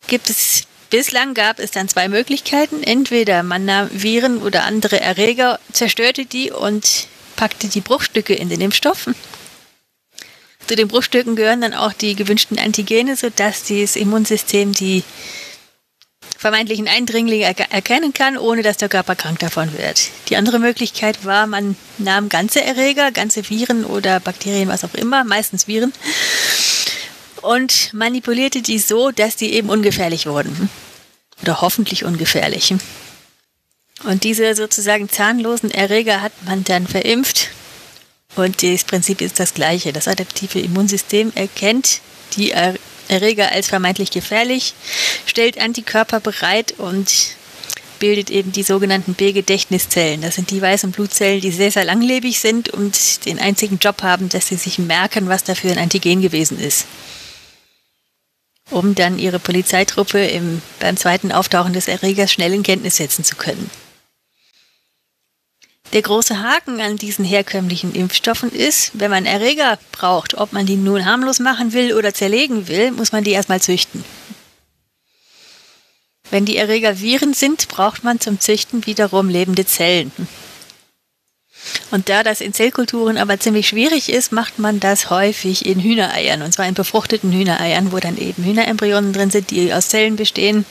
gibt 0.06 0.30
es 0.30 0.64
bislang 0.90 1.32
gab 1.32 1.58
es 1.58 1.70
dann 1.70 1.88
zwei 1.88 2.08
Möglichkeiten. 2.08 2.82
Entweder 2.82 3.42
man 3.42 3.64
nahm 3.64 3.88
Viren 3.92 4.38
oder 4.38 4.64
andere 4.64 5.00
Erreger, 5.00 5.58
zerstörte 5.72 6.26
die 6.26 6.50
und 6.50 7.06
packte 7.34 7.68
die 7.68 7.80
Bruchstücke 7.80 8.34
in 8.34 8.50
den 8.50 8.60
Impfstoff. 8.60 9.08
Zu 10.66 10.76
den 10.76 10.88
Bruchstücken 10.88 11.34
gehören 11.34 11.62
dann 11.62 11.74
auch 11.74 11.92
die 11.92 12.14
gewünschten 12.14 12.58
Antigene, 12.58 13.16
sodass 13.16 13.64
das 13.64 13.96
Immunsystem 13.96 14.72
die 14.72 15.02
vermeintlichen 16.38 16.88
Eindringlinge 16.88 17.44
erkennen 17.44 18.12
kann, 18.12 18.36
ohne 18.36 18.62
dass 18.62 18.76
der 18.76 18.88
Körper 18.88 19.14
krank 19.14 19.38
davon 19.38 19.72
wird. 19.78 20.10
Die 20.28 20.36
andere 20.36 20.58
Möglichkeit 20.58 21.24
war, 21.24 21.46
man 21.46 21.76
nahm 21.98 22.28
ganze 22.28 22.62
Erreger, 22.64 23.12
ganze 23.12 23.48
Viren 23.48 23.84
oder 23.84 24.18
Bakterien, 24.18 24.68
was 24.68 24.84
auch 24.84 24.94
immer, 24.94 25.24
meistens 25.24 25.68
Viren, 25.68 25.92
und 27.42 27.92
manipulierte 27.92 28.62
die 28.62 28.78
so, 28.78 29.10
dass 29.10 29.36
die 29.36 29.52
eben 29.52 29.68
ungefährlich 29.68 30.26
wurden. 30.26 30.70
Oder 31.42 31.60
hoffentlich 31.60 32.04
ungefährlich. 32.04 32.74
Und 34.04 34.24
diese 34.24 34.54
sozusagen 34.54 35.08
zahnlosen 35.08 35.70
Erreger 35.70 36.22
hat 36.22 36.32
man 36.44 36.64
dann 36.64 36.86
verimpft. 36.86 37.50
Und 38.36 38.62
das 38.62 38.84
Prinzip 38.84 39.20
ist 39.20 39.38
das 39.38 39.54
gleiche. 39.54 39.92
Das 39.92 40.08
adaptive 40.08 40.60
Immunsystem 40.60 41.32
erkennt 41.34 42.00
die 42.36 42.52
Erreger 43.12 43.52
als 43.52 43.68
vermeintlich 43.68 44.10
gefährlich, 44.10 44.74
stellt 45.26 45.60
Antikörper 45.60 46.18
bereit 46.18 46.74
und 46.78 47.36
bildet 47.98 48.30
eben 48.30 48.50
die 48.50 48.64
sogenannten 48.64 49.14
B-Gedächtniszellen. 49.14 50.22
Das 50.22 50.34
sind 50.34 50.50
die 50.50 50.60
weißen 50.60 50.90
Blutzellen, 50.90 51.40
die 51.40 51.52
sehr, 51.52 51.70
sehr 51.70 51.84
langlebig 51.84 52.40
sind 52.40 52.68
und 52.68 53.26
den 53.26 53.38
einzigen 53.38 53.78
Job 53.78 54.02
haben, 54.02 54.28
dass 54.28 54.48
sie 54.48 54.56
sich 54.56 54.80
merken, 54.80 55.28
was 55.28 55.44
dafür 55.44 55.70
ein 55.70 55.78
Antigen 55.78 56.20
gewesen 56.20 56.58
ist. 56.58 56.86
Um 58.70 58.96
dann 58.96 59.20
ihre 59.20 59.38
Polizeitruppe 59.38 60.18
im, 60.18 60.62
beim 60.80 60.96
zweiten 60.96 61.30
Auftauchen 61.30 61.74
des 61.74 61.86
Erregers 61.86 62.32
schnell 62.32 62.54
in 62.54 62.64
Kenntnis 62.64 62.96
setzen 62.96 63.22
zu 63.22 63.36
können. 63.36 63.70
Der 65.92 66.00
große 66.00 66.40
Haken 66.40 66.80
an 66.80 66.96
diesen 66.96 67.24
herkömmlichen 67.24 67.94
Impfstoffen 67.94 68.50
ist, 68.50 68.92
wenn 68.94 69.10
man 69.10 69.26
Erreger 69.26 69.78
braucht, 69.92 70.34
ob 70.34 70.54
man 70.54 70.64
die 70.64 70.76
nun 70.76 71.04
harmlos 71.04 71.38
machen 71.38 71.74
will 71.74 71.92
oder 71.92 72.14
zerlegen 72.14 72.66
will, 72.66 72.92
muss 72.92 73.12
man 73.12 73.24
die 73.24 73.32
erstmal 73.32 73.60
züchten. 73.60 74.02
Wenn 76.30 76.46
die 76.46 76.56
Erreger 76.56 76.98
Viren 76.98 77.34
sind, 77.34 77.68
braucht 77.68 78.04
man 78.04 78.20
zum 78.20 78.40
Züchten 78.40 78.86
wiederum 78.86 79.28
lebende 79.28 79.66
Zellen. 79.66 80.12
Und 81.90 82.08
da 82.08 82.22
das 82.22 82.40
in 82.40 82.54
Zellkulturen 82.54 83.18
aber 83.18 83.38
ziemlich 83.38 83.68
schwierig 83.68 84.08
ist, 84.08 84.32
macht 84.32 84.58
man 84.58 84.80
das 84.80 85.10
häufig 85.10 85.66
in 85.66 85.78
Hühnereiern. 85.78 86.40
Und 86.40 86.52
zwar 86.52 86.66
in 86.66 86.74
befruchteten 86.74 87.32
Hühnereiern, 87.32 87.92
wo 87.92 87.98
dann 87.98 88.16
eben 88.16 88.44
Hühnerembryonen 88.44 89.12
drin 89.12 89.30
sind, 89.30 89.50
die 89.50 89.74
aus 89.74 89.90
Zellen 89.90 90.16
bestehen. 90.16 90.64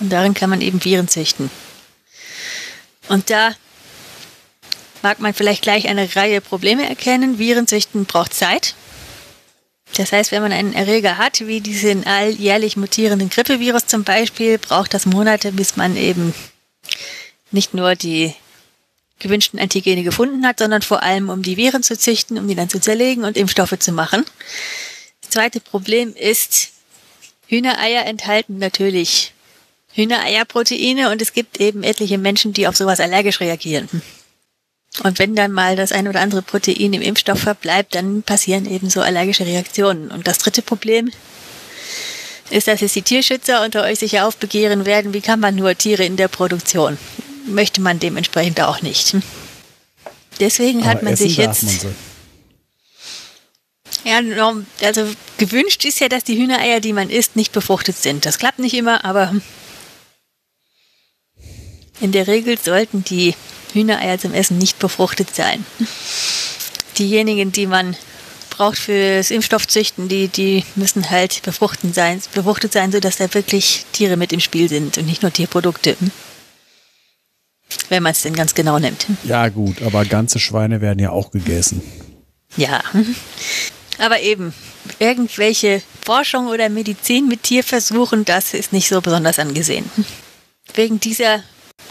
Und 0.00 0.12
darin 0.12 0.34
kann 0.34 0.50
man 0.50 0.60
eben 0.60 0.84
Viren 0.84 1.08
züchten. 1.08 1.50
Und 3.08 3.30
da 3.30 3.54
mag 5.02 5.20
man 5.20 5.34
vielleicht 5.34 5.62
gleich 5.62 5.88
eine 5.88 6.14
Reihe 6.16 6.40
Probleme 6.40 6.88
erkennen. 6.88 7.38
Viren 7.38 7.66
züchten 7.66 8.04
braucht 8.04 8.34
Zeit. 8.34 8.74
Das 9.96 10.12
heißt, 10.12 10.32
wenn 10.32 10.42
man 10.42 10.52
einen 10.52 10.74
Erreger 10.74 11.16
hat, 11.16 11.46
wie 11.46 11.60
diesen 11.60 12.06
alljährlich 12.06 12.76
mutierenden 12.76 13.30
Grippevirus 13.30 13.86
zum 13.86 14.04
Beispiel, 14.04 14.58
braucht 14.58 14.92
das 14.92 15.06
Monate, 15.06 15.52
bis 15.52 15.76
man 15.76 15.96
eben 15.96 16.34
nicht 17.50 17.72
nur 17.72 17.94
die 17.94 18.34
gewünschten 19.18 19.58
Antigene 19.58 20.02
gefunden 20.02 20.46
hat, 20.46 20.58
sondern 20.58 20.82
vor 20.82 21.02
allem, 21.02 21.30
um 21.30 21.42
die 21.42 21.56
Viren 21.56 21.82
zu 21.82 21.96
züchten, 21.96 22.38
um 22.38 22.48
die 22.48 22.54
dann 22.54 22.68
zu 22.68 22.80
zerlegen 22.80 23.24
und 23.24 23.36
Impfstoffe 23.36 23.78
zu 23.78 23.92
machen. 23.92 24.24
Das 25.22 25.30
zweite 25.30 25.60
Problem 25.60 26.14
ist, 26.14 26.70
Hühnereier 27.46 28.04
enthalten 28.04 28.58
natürlich 28.58 29.32
Hühnereierproteine 29.94 31.10
und 31.10 31.22
es 31.22 31.32
gibt 31.32 31.58
eben 31.58 31.82
etliche 31.82 32.18
Menschen, 32.18 32.52
die 32.52 32.68
auf 32.68 32.76
sowas 32.76 33.00
allergisch 33.00 33.40
reagieren. 33.40 33.88
Und 35.02 35.18
wenn 35.18 35.34
dann 35.34 35.52
mal 35.52 35.76
das 35.76 35.92
ein 35.92 36.08
oder 36.08 36.20
andere 36.20 36.42
Protein 36.42 36.92
im 36.94 37.02
Impfstoff 37.02 37.40
verbleibt, 37.40 37.94
dann 37.94 38.22
passieren 38.22 38.70
eben 38.70 38.88
so 38.88 39.02
allergische 39.02 39.44
Reaktionen. 39.44 40.10
Und 40.10 40.26
das 40.26 40.38
dritte 40.38 40.62
Problem 40.62 41.10
ist, 42.50 42.68
dass 42.68 42.82
es 42.82 42.94
die 42.94 43.02
Tierschützer 43.02 43.64
unter 43.64 43.82
euch 43.82 43.98
sicher 43.98 44.26
aufbegehren 44.26 44.86
werden, 44.86 45.12
wie 45.12 45.20
kann 45.20 45.40
man 45.40 45.54
nur 45.54 45.76
Tiere 45.76 46.04
in 46.04 46.16
der 46.16 46.28
Produktion? 46.28 46.96
Möchte 47.46 47.80
man 47.80 47.98
dementsprechend 47.98 48.60
auch 48.60 48.82
nicht. 48.82 49.16
Deswegen 50.40 50.84
hat 50.84 51.02
man 51.02 51.16
sich 51.16 51.36
jetzt. 51.36 51.64
Man 51.64 51.78
so. 51.78 51.88
Ja, 54.04 54.20
also 54.86 55.08
gewünscht 55.38 55.84
ist 55.84 56.00
ja, 56.00 56.08
dass 56.08 56.24
die 56.24 56.36
Hühnereier, 56.36 56.80
die 56.80 56.92
man 56.92 57.10
isst, 57.10 57.36
nicht 57.36 57.52
befruchtet 57.52 57.96
sind. 57.96 58.24
Das 58.24 58.38
klappt 58.38 58.58
nicht 58.58 58.74
immer, 58.74 59.04
aber 59.04 59.34
in 62.00 62.12
der 62.12 62.26
Regel 62.26 62.58
sollten 62.58 63.02
die 63.04 63.34
Hühnereier 63.76 64.18
zum 64.18 64.34
Essen 64.34 64.58
nicht 64.58 64.78
befruchtet 64.78 65.34
sein. 65.34 65.64
Diejenigen, 66.98 67.52
die 67.52 67.66
man 67.66 67.96
braucht 68.50 68.78
fürs 68.78 69.30
Impfstoffzüchten, 69.30 70.08
die, 70.08 70.28
die 70.28 70.64
müssen 70.74 71.10
halt 71.10 71.42
befruchtet 71.42 71.94
sein, 71.94 72.20
befruchtet 72.34 72.72
sein, 72.72 72.90
sodass 72.90 73.16
da 73.16 73.32
wirklich 73.34 73.84
Tiere 73.92 74.16
mit 74.16 74.32
im 74.32 74.40
Spiel 74.40 74.68
sind 74.68 74.96
und 74.98 75.06
nicht 75.06 75.22
nur 75.22 75.32
Tierprodukte. 75.32 75.96
Wenn 77.88 78.02
man 78.02 78.12
es 78.12 78.22
denn 78.22 78.34
ganz 78.34 78.54
genau 78.54 78.78
nimmt. 78.78 79.06
Ja, 79.24 79.48
gut, 79.48 79.82
aber 79.82 80.04
ganze 80.04 80.38
Schweine 80.38 80.80
werden 80.80 80.98
ja 80.98 81.10
auch 81.10 81.30
gegessen. 81.30 81.82
Ja. 82.56 82.82
Aber 83.98 84.20
eben, 84.20 84.54
irgendwelche 84.98 85.82
Forschung 86.04 86.48
oder 86.48 86.68
Medizin 86.68 87.28
mit 87.28 87.42
Tierversuchen, 87.42 88.24
das 88.24 88.54
ist 88.54 88.72
nicht 88.72 88.88
so 88.88 89.00
besonders 89.00 89.38
angesehen. 89.38 89.90
Wegen 90.74 91.00
dieser 91.00 91.42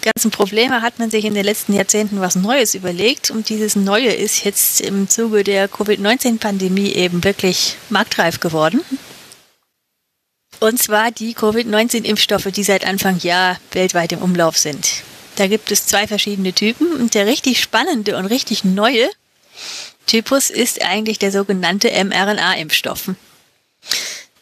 ganzen 0.06 0.32
Probleme 0.32 0.82
hat 0.82 1.00
man 1.00 1.12
sich 1.12 1.26
in 1.26 1.34
den 1.34 1.44
letzten 1.44 1.74
Jahrzehnten 1.74 2.22
was 2.22 2.36
Neues 2.36 2.76
überlegt 2.76 3.32
und 3.32 3.50
dieses 3.50 3.76
Neue 3.76 4.14
ist 4.14 4.46
jetzt 4.46 4.80
im 4.82 5.10
Zuge 5.10 5.44
der 5.44 5.68
Covid-19-Pandemie 5.68 6.94
eben 6.94 7.24
wirklich 7.24 7.76
marktreif 7.90 8.40
geworden. 8.40 8.82
Und 10.60 10.82
zwar 10.82 11.12
die 11.12 11.34
Covid-19-Impfstoffe, 11.34 12.52
die 12.52 12.64
seit 12.64 12.86
Anfang 12.86 13.20
Jahr 13.20 13.60
weltweit 13.72 14.14
im 14.14 14.20
Umlauf 14.20 14.58
sind. 14.58 15.04
Da 15.36 15.48
gibt 15.48 15.72
es 15.72 15.86
zwei 15.86 16.08
verschiedene 16.08 16.54
Typen 16.54 16.94
und 16.94 17.14
der 17.14 17.26
richtig 17.26 17.60
spannende 17.60 18.16
und 18.16 18.26
richtig 18.26 18.64
neue 18.64 19.10
Typus 20.06 20.50
ist 20.50 20.82
eigentlich 20.84 21.20
der 21.20 21.32
sogenannte 21.32 21.90
mRNA-Impfstoff. 21.90 23.12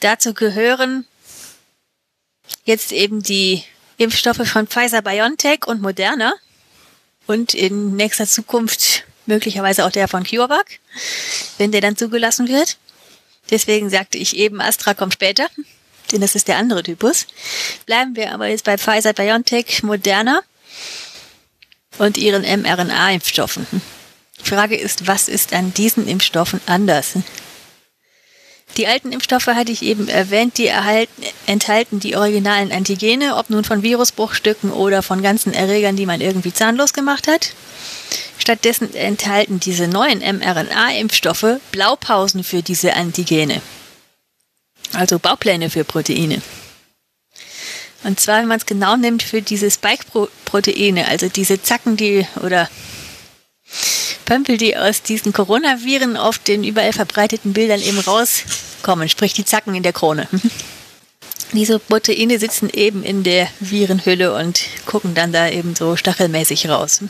Dazu 0.01 0.34
gehören 0.34 1.07
jetzt 2.66 2.91
eben 2.91 3.24
die 3.24 3.64
Impfstoffe 3.97 4.47
von 4.47 4.67
Pfizer 4.67 5.01
BioNTech 5.01 5.65
und 5.67 5.81
Moderna 5.81 6.33
und 7.27 7.53
in 7.53 7.95
nächster 7.95 8.27
Zukunft 8.27 9.03
möglicherweise 9.25 9.85
auch 9.85 9.91
der 9.91 10.07
von 10.07 10.23
CureVac, 10.23 10.79
wenn 11.57 11.71
der 11.71 11.81
dann 11.81 11.95
zugelassen 11.95 12.47
wird. 12.47 12.77
Deswegen 13.49 13.89
sagte 13.89 14.17
ich 14.17 14.35
eben, 14.35 14.61
Astra 14.61 14.93
kommt 14.93 15.13
später, 15.13 15.47
denn 16.11 16.21
das 16.21 16.35
ist 16.35 16.47
der 16.47 16.57
andere 16.57 16.83
Typus. 16.83 17.27
Bleiben 17.85 18.15
wir 18.15 18.31
aber 18.31 18.47
jetzt 18.47 18.65
bei 18.65 18.77
Pfizer 18.77 19.13
BioNTech 19.13 19.83
Moderna 19.83 20.41
und 21.97 22.17
ihren 22.17 22.43
mRNA-Impfstoffen. 22.43 23.67
Die 24.39 24.49
Frage 24.49 24.75
ist, 24.75 25.07
was 25.07 25.27
ist 25.27 25.53
an 25.53 25.73
diesen 25.73 26.07
Impfstoffen 26.07 26.59
anders? 26.65 27.13
Die 28.78 28.88
alten 28.88 29.11
Impfstoffe 29.11 29.47
hatte 29.47 29.71
ich 29.71 29.84
eben 29.84 30.07
erwähnt, 30.07 30.57
die 30.57 30.67
erhalten, 30.67 31.24
enthalten 31.45 31.99
die 31.99 32.15
originalen 32.15 32.71
Antigene, 32.71 33.36
ob 33.36 33.49
nun 33.49 33.63
von 33.63 33.84
Virusbruchstücken 33.84 34.71
oder 34.71 35.03
von 35.03 35.21
ganzen 35.21 35.53
Erregern, 35.53 35.95
die 35.95 36.07
man 36.07 36.21
irgendwie 36.21 36.53
zahnlos 36.53 36.93
gemacht 36.93 37.28
hat. 37.28 37.53
Stattdessen 38.38 38.93
enthalten 38.95 39.59
diese 39.59 39.88
neuen 39.88 40.19
mRNA-Impfstoffe 40.19 41.59
Blaupausen 41.71 42.43
für 42.43 42.63
diese 42.63 42.95
Antigene. 42.95 43.61
Also 44.93 45.19
Baupläne 45.19 45.69
für 45.69 45.84
Proteine. 45.84 46.41
Und 48.03 48.19
zwar, 48.19 48.39
wenn 48.39 48.47
man 48.47 48.57
es 48.57 48.65
genau 48.65 48.97
nimmt, 48.97 49.24
für 49.24 49.41
diese 49.41 49.71
Spike-Proteine, 49.71 51.07
also 51.07 51.30
diese 51.30 51.61
Zacken, 51.61 51.95
die 51.95 52.28
oder 52.41 52.69
Pömpel, 54.26 54.57
die 54.57 54.76
aus 54.78 55.01
diesen 55.01 55.34
Coronaviren 55.34 56.17
auf 56.17 56.38
den 56.38 56.63
überall 56.63 56.93
verbreiteten 56.93 57.53
Bildern 57.53 57.82
eben 57.82 57.99
rauskommen, 57.99 59.09
sprich 59.09 59.34
die 59.34 59.45
Zacken 59.45 59.76
in 59.76 59.84
der 59.84 59.93
Krone. 59.93 60.28
Diese 61.53 61.78
Proteine 61.78 62.39
sitzen 62.39 62.69
eben 62.71 63.03
in 63.03 63.24
der 63.24 63.47
Virenhülle 63.59 64.34
und 64.34 64.63
gucken 64.88 65.13
dann 65.13 65.32
da 65.32 65.49
eben 65.49 65.76
so 65.76 65.95
stachelmäßig 65.95 66.67
raus. 66.67 67.01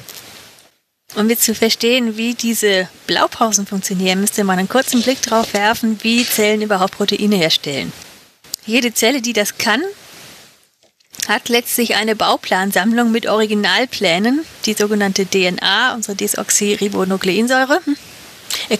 Um 1.15 1.29
jetzt 1.29 1.43
zu 1.43 1.55
verstehen, 1.55 2.17
wie 2.17 2.33
diese 2.33 2.89
Blaupausen 3.07 3.67
funktionieren, 3.67 4.19
müsste 4.19 4.43
man 4.43 4.59
einen 4.59 4.67
kurzen 4.67 5.01
Blick 5.01 5.21
darauf 5.21 5.53
werfen, 5.53 5.99
wie 6.01 6.25
Zellen 6.25 6.61
überhaupt 6.61 6.97
Proteine 6.97 7.35
herstellen. 7.35 7.93
Jede 8.65 8.93
Zelle, 8.93 9.21
die 9.21 9.33
das 9.33 9.57
kann, 9.57 9.81
hat 11.27 11.49
letztlich 11.49 11.95
eine 11.95 12.15
Bauplansammlung 12.15 13.11
mit 13.11 13.27
Originalplänen, 13.27 14.45
die 14.65 14.73
sogenannte 14.73 15.25
DNA, 15.25 15.93
unsere 15.93 16.15
Desoxyribonukleinsäure. 16.15 17.81
Äh, 18.69 18.77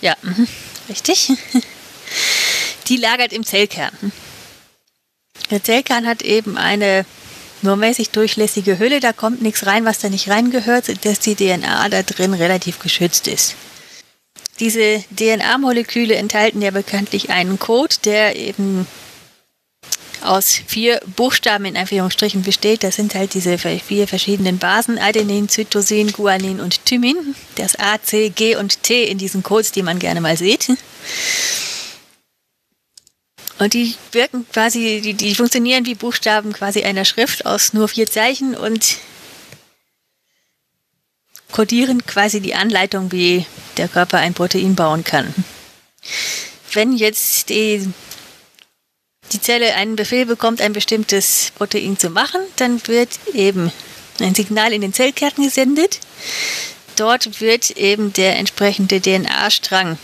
ja, 0.00 0.16
mhm, 0.22 0.46
richtig. 0.88 1.32
Die 2.88 2.96
lagert 2.96 3.32
im 3.32 3.44
Zellkern. 3.44 4.12
Der 5.50 5.62
Zellkern 5.62 6.06
hat 6.06 6.22
eben 6.22 6.56
eine 6.56 7.06
nur 7.62 7.76
mäßig 7.76 8.10
durchlässige 8.10 8.78
Hülle, 8.78 8.98
da 8.98 9.12
kommt 9.12 9.40
nichts 9.40 9.66
rein, 9.66 9.84
was 9.84 10.00
da 10.00 10.08
nicht 10.08 10.28
reingehört, 10.28 10.86
sodass 10.86 11.20
die 11.20 11.36
DNA 11.36 11.88
da 11.88 12.02
drin 12.02 12.34
relativ 12.34 12.80
geschützt 12.80 13.28
ist. 13.28 13.54
Diese 14.58 15.02
DNA-Moleküle 15.16 16.14
enthalten 16.16 16.60
ja 16.60 16.72
bekanntlich 16.72 17.30
einen 17.30 17.58
Code, 17.58 17.94
der 18.04 18.36
eben 18.36 18.86
aus 20.24 20.60
vier 20.66 21.00
Buchstaben 21.16 21.64
in 21.64 21.76
Anführungsstrichen 21.76 22.42
besteht. 22.42 22.82
Das 22.82 22.96
sind 22.96 23.14
halt 23.14 23.34
diese 23.34 23.58
vier 23.58 24.08
verschiedenen 24.08 24.58
Basen, 24.58 24.98
Adenin, 24.98 25.48
Cytosin, 25.48 26.12
Guanin 26.12 26.60
und 26.60 26.84
Thymin. 26.84 27.34
Das 27.56 27.78
A, 27.78 28.00
C, 28.02 28.30
G 28.30 28.56
und 28.56 28.82
T 28.82 29.04
in 29.04 29.18
diesen 29.18 29.42
Codes, 29.42 29.72
die 29.72 29.82
man 29.82 29.98
gerne 29.98 30.20
mal 30.20 30.36
sieht. 30.36 30.70
Und 33.58 33.74
die 33.74 33.94
wirken 34.10 34.46
quasi, 34.52 35.00
die, 35.02 35.14
die 35.14 35.34
funktionieren 35.34 35.86
wie 35.86 35.94
Buchstaben 35.94 36.52
quasi 36.52 36.82
einer 36.82 37.04
Schrift 37.04 37.46
aus 37.46 37.72
nur 37.72 37.88
vier 37.88 38.10
Zeichen 38.10 38.56
und 38.56 38.96
kodieren 41.52 42.04
quasi 42.04 42.40
die 42.40 42.54
Anleitung, 42.54 43.12
wie 43.12 43.46
der 43.76 43.86
Körper 43.86 44.18
ein 44.18 44.34
Protein 44.34 44.74
bauen 44.74 45.04
kann. 45.04 45.32
Wenn 46.72 46.92
jetzt 46.96 47.50
die, 47.50 47.88
die 49.32 49.40
Zelle 49.40 49.74
einen 49.74 49.96
Befehl 49.96 50.26
bekommt, 50.26 50.60
ein 50.60 50.72
bestimmtes 50.72 51.52
Protein 51.56 51.98
zu 51.98 52.10
machen, 52.10 52.40
dann 52.56 52.86
wird 52.86 53.10
eben 53.34 53.72
ein 54.20 54.34
Signal 54.34 54.72
in 54.72 54.80
den 54.80 54.92
Zellkern 54.92 55.32
gesendet. 55.36 56.00
Dort 56.96 57.40
wird 57.40 57.70
eben 57.72 58.12
der 58.12 58.36
entsprechende 58.36 59.00
DNA-Strang 59.00 59.98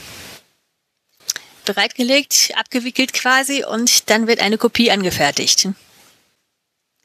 bereitgelegt, 1.64 2.52
abgewickelt 2.56 3.12
quasi 3.12 3.64
und 3.64 4.08
dann 4.08 4.26
wird 4.26 4.40
eine 4.40 4.56
Kopie 4.56 4.90
angefertigt. 4.90 5.68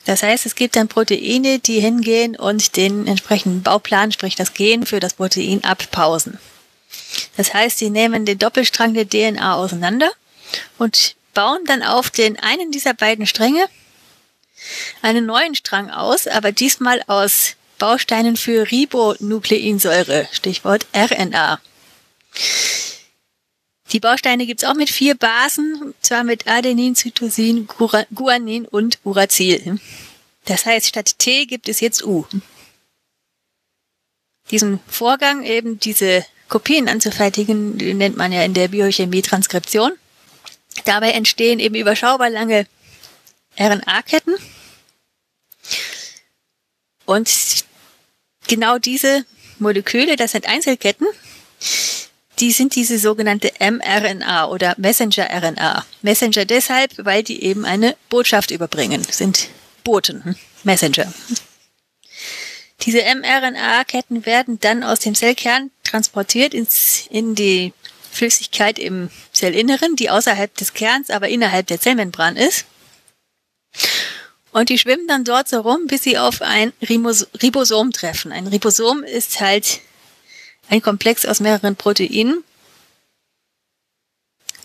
Das 0.06 0.24
heißt, 0.24 0.46
es 0.46 0.56
gibt 0.56 0.76
dann 0.76 0.88
Proteine, 0.88 1.60
die 1.60 1.80
hingehen 1.80 2.36
und 2.36 2.76
den 2.76 3.08
entsprechenden 3.08 3.64
Bauplan, 3.64 4.12
sprich 4.12 4.36
das 4.36 4.54
Gen 4.54 4.86
für 4.86 5.00
das 5.00 5.14
Protein 5.14 5.64
abpausen. 5.64 6.40
Das 7.38 7.54
heißt, 7.54 7.78
sie 7.78 7.90
nehmen 7.90 8.26
den 8.26 8.38
Doppelstrang 8.38 8.94
der 8.94 9.08
DNA 9.08 9.56
auseinander 9.56 10.12
und 10.78 11.16
bauen 11.34 11.66
dann 11.66 11.84
auf 11.84 12.10
den 12.10 12.40
einen 12.40 12.72
dieser 12.72 12.94
beiden 12.94 13.26
Stränge 13.26 13.68
einen 15.02 15.26
neuen 15.26 15.56
Strang 15.56 15.90
aus, 15.90 16.28
aber 16.28 16.52
diesmal 16.52 17.04
aus 17.08 17.56
Bausteinen 17.80 18.38
für 18.38 18.70
Ribonukleinsäure, 18.72 20.28
Stichwort 20.32 20.88
RNA. 20.96 21.60
Die 23.92 24.00
Bausteine 24.00 24.46
gibt's 24.46 24.64
auch 24.64 24.74
mit 24.74 24.90
vier 24.90 25.16
Basen, 25.16 25.94
zwar 26.02 26.24
mit 26.24 26.48
Adenin, 26.48 26.96
Cytosin, 26.96 27.68
Guanin 28.14 28.66
und 28.66 29.00
Uracil. 29.04 29.80
Das 30.46 30.66
heißt, 30.66 30.88
statt 30.88 31.20
T 31.20 31.46
gibt 31.46 31.70
es 31.70 31.80
jetzt 31.80 32.04
U. 32.04 32.26
Diesen 34.50 34.80
Vorgang, 34.88 35.44
eben 35.44 35.80
diese 35.80 36.26
Kopien 36.50 36.90
anzufertigen, 36.90 37.78
nennt 37.78 38.18
man 38.18 38.32
ja 38.32 38.44
in 38.44 38.54
der 38.54 38.70
Biochemie 38.70 39.22
Transkription. 39.22 39.94
Dabei 40.86 41.12
entstehen 41.12 41.60
eben 41.60 41.76
überschaubar 41.76 42.30
lange 42.30 42.68
RNA-Ketten. 43.60 44.36
Und 47.06 47.66
genau 48.48 48.78
diese 48.78 49.26
Moleküle, 49.60 50.16
das 50.16 50.32
sind 50.32 50.48
Einzelketten, 50.48 51.08
die 52.40 52.52
sind 52.52 52.76
diese 52.76 52.98
sogenannte 52.98 53.52
mRNA 53.60 54.48
oder 54.48 54.76
Messenger-RNA. 54.78 55.86
Messenger 56.02 56.46
deshalb, 56.46 56.92
weil 56.98 57.24
die 57.24 57.44
eben 57.44 57.66
eine 57.66 57.96
Botschaft 58.10 58.52
überbringen, 58.52 59.04
sind 59.04 59.50
Boten, 59.84 60.24
hm? 60.24 60.36
Messenger. 60.64 61.14
Diese 62.82 63.00
mRNA-Ketten 63.02 64.26
werden 64.26 64.60
dann 64.60 64.84
aus 64.84 65.00
dem 65.00 65.16
Zellkern 65.16 65.72
transportiert 65.84 66.54
ins, 66.54 67.08
in 67.10 67.36
die 67.36 67.74
Flüssigkeit 68.14 68.80
im 68.80 69.10
Zellinneren, 69.32 69.96
die 69.96 70.10
außerhalb 70.10 70.56
des 70.56 70.74
Kerns, 70.74 71.10
aber 71.10 71.28
innerhalb 71.30 71.68
der 71.68 71.82
Zellmembran 71.82 72.38
ist. 72.38 72.66
Und 74.52 74.70
die 74.70 74.78
schwimmen 74.78 75.08
dann 75.08 75.24
dort 75.24 75.50
so 75.50 75.62
rum, 75.62 75.88
bis 75.88 76.04
sie 76.04 76.18
auf 76.18 76.42
ein 76.42 76.74
Ribosom 76.82 77.92
treffen. 77.92 78.32
Ein 78.32 78.48
Ribosom 78.48 79.04
ist 79.04 79.42
halt 79.42 79.80
ein 80.70 80.82
Komplex 80.82 81.26
aus 81.26 81.40
mehreren 81.40 81.76
Proteinen. 81.76 82.44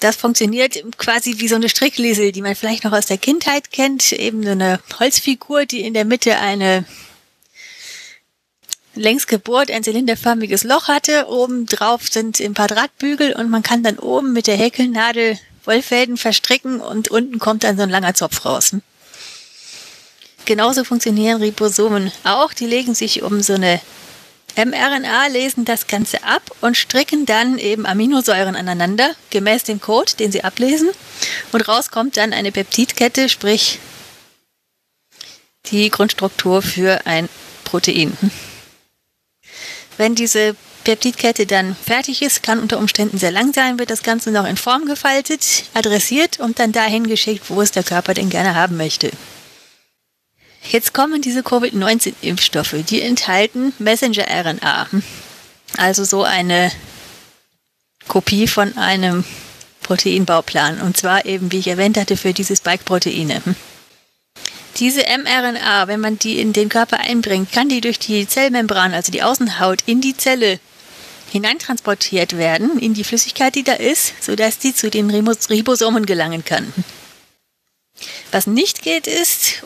Das 0.00 0.16
funktioniert 0.16 0.80
quasi 0.98 1.40
wie 1.40 1.48
so 1.48 1.56
eine 1.56 1.68
Strickliesel, 1.68 2.32
die 2.32 2.42
man 2.42 2.54
vielleicht 2.54 2.84
noch 2.84 2.92
aus 2.92 3.06
der 3.06 3.18
Kindheit 3.18 3.72
kennt. 3.72 4.12
Eben 4.12 4.44
so 4.44 4.50
eine 4.50 4.80
Holzfigur, 5.00 5.64
die 5.64 5.80
in 5.80 5.94
der 5.94 6.04
Mitte 6.04 6.38
eine 6.38 6.84
längs 8.98 9.26
gebohrt 9.26 9.70
ein 9.70 9.82
zylinderförmiges 9.82 10.64
Loch 10.64 10.88
hatte. 10.88 11.28
Oben 11.28 11.66
drauf 11.66 12.02
sind 12.10 12.40
ein 12.40 12.54
paar 12.54 12.68
Drahtbügel 12.68 13.32
und 13.32 13.48
man 13.50 13.62
kann 13.62 13.82
dann 13.82 13.98
oben 13.98 14.32
mit 14.32 14.46
der 14.46 14.56
Häkelnadel 14.56 15.38
Wollfäden 15.64 16.16
verstricken 16.16 16.80
und 16.80 17.08
unten 17.08 17.38
kommt 17.38 17.64
dann 17.64 17.76
so 17.76 17.82
ein 17.82 17.90
langer 17.90 18.14
Zopf 18.14 18.44
raus. 18.44 18.72
Genauso 20.44 20.84
funktionieren 20.84 21.42
Ribosomen 21.42 22.10
auch. 22.24 22.54
Die 22.54 22.66
legen 22.66 22.94
sich 22.94 23.22
um 23.22 23.42
so 23.42 23.54
eine 23.54 23.80
mRNA, 24.56 25.26
lesen 25.26 25.64
das 25.64 25.86
Ganze 25.86 26.24
ab 26.24 26.42
und 26.62 26.76
stricken 26.76 27.26
dann 27.26 27.58
eben 27.58 27.86
Aminosäuren 27.86 28.56
aneinander, 28.56 29.14
gemäß 29.30 29.64
dem 29.64 29.80
Code, 29.80 30.12
den 30.18 30.32
sie 30.32 30.42
ablesen. 30.42 30.88
Und 31.52 31.68
raus 31.68 31.90
kommt 31.90 32.16
dann 32.16 32.32
eine 32.32 32.50
Peptidkette, 32.50 33.28
sprich 33.28 33.78
die 35.66 35.90
Grundstruktur 35.90 36.62
für 36.62 37.06
ein 37.06 37.28
Protein. 37.64 38.16
Wenn 39.98 40.14
diese 40.14 40.56
Peptidkette 40.84 41.44
dann 41.44 41.76
fertig 41.76 42.22
ist, 42.22 42.42
kann 42.42 42.60
unter 42.60 42.78
Umständen 42.78 43.18
sehr 43.18 43.32
lang 43.32 43.52
sein, 43.52 43.78
wird 43.78 43.90
das 43.90 44.02
Ganze 44.02 44.30
noch 44.30 44.46
in 44.46 44.56
Form 44.56 44.86
gefaltet, 44.86 45.64
adressiert 45.74 46.40
und 46.40 46.58
dann 46.58 46.72
dahin 46.72 47.06
geschickt, 47.06 47.50
wo 47.50 47.60
es 47.60 47.72
der 47.72 47.82
Körper 47.82 48.14
denn 48.14 48.30
gerne 48.30 48.54
haben 48.54 48.76
möchte. 48.76 49.10
Jetzt 50.70 50.94
kommen 50.94 51.20
diese 51.20 51.42
Covid-19-Impfstoffe, 51.42 52.76
die 52.88 53.02
enthalten 53.02 53.74
Messenger-RNA, 53.78 54.86
also 55.76 56.04
so 56.04 56.22
eine 56.22 56.72
Kopie 58.06 58.46
von 58.46 58.76
einem 58.78 59.24
Proteinbauplan, 59.82 60.80
und 60.80 60.96
zwar 60.96 61.26
eben, 61.26 61.50
wie 61.52 61.58
ich 61.58 61.68
erwähnt 61.68 61.98
hatte, 61.98 62.16
für 62.16 62.32
diese 62.32 62.54
Spike-Proteine. 62.54 63.42
Diese 64.78 65.00
mRNA, 65.00 65.88
wenn 65.88 66.00
man 66.00 66.18
die 66.18 66.38
in 66.38 66.52
den 66.52 66.68
Körper 66.68 67.00
einbringt, 67.00 67.50
kann 67.50 67.68
die 67.68 67.80
durch 67.80 67.98
die 67.98 68.28
Zellmembran, 68.28 68.94
also 68.94 69.10
die 69.10 69.22
Außenhaut, 69.22 69.82
in 69.86 70.00
die 70.00 70.16
Zelle 70.16 70.60
hineintransportiert 71.32 72.38
werden, 72.38 72.78
in 72.78 72.94
die 72.94 73.04
Flüssigkeit, 73.04 73.54
die 73.54 73.64
da 73.64 73.72
ist, 73.72 74.14
sodass 74.22 74.58
die 74.58 74.74
zu 74.74 74.88
den 74.88 75.10
Ribosomen 75.10 76.06
gelangen 76.06 76.44
kann. 76.44 76.72
Was 78.30 78.46
nicht 78.46 78.82
geht, 78.82 79.08
ist, 79.08 79.64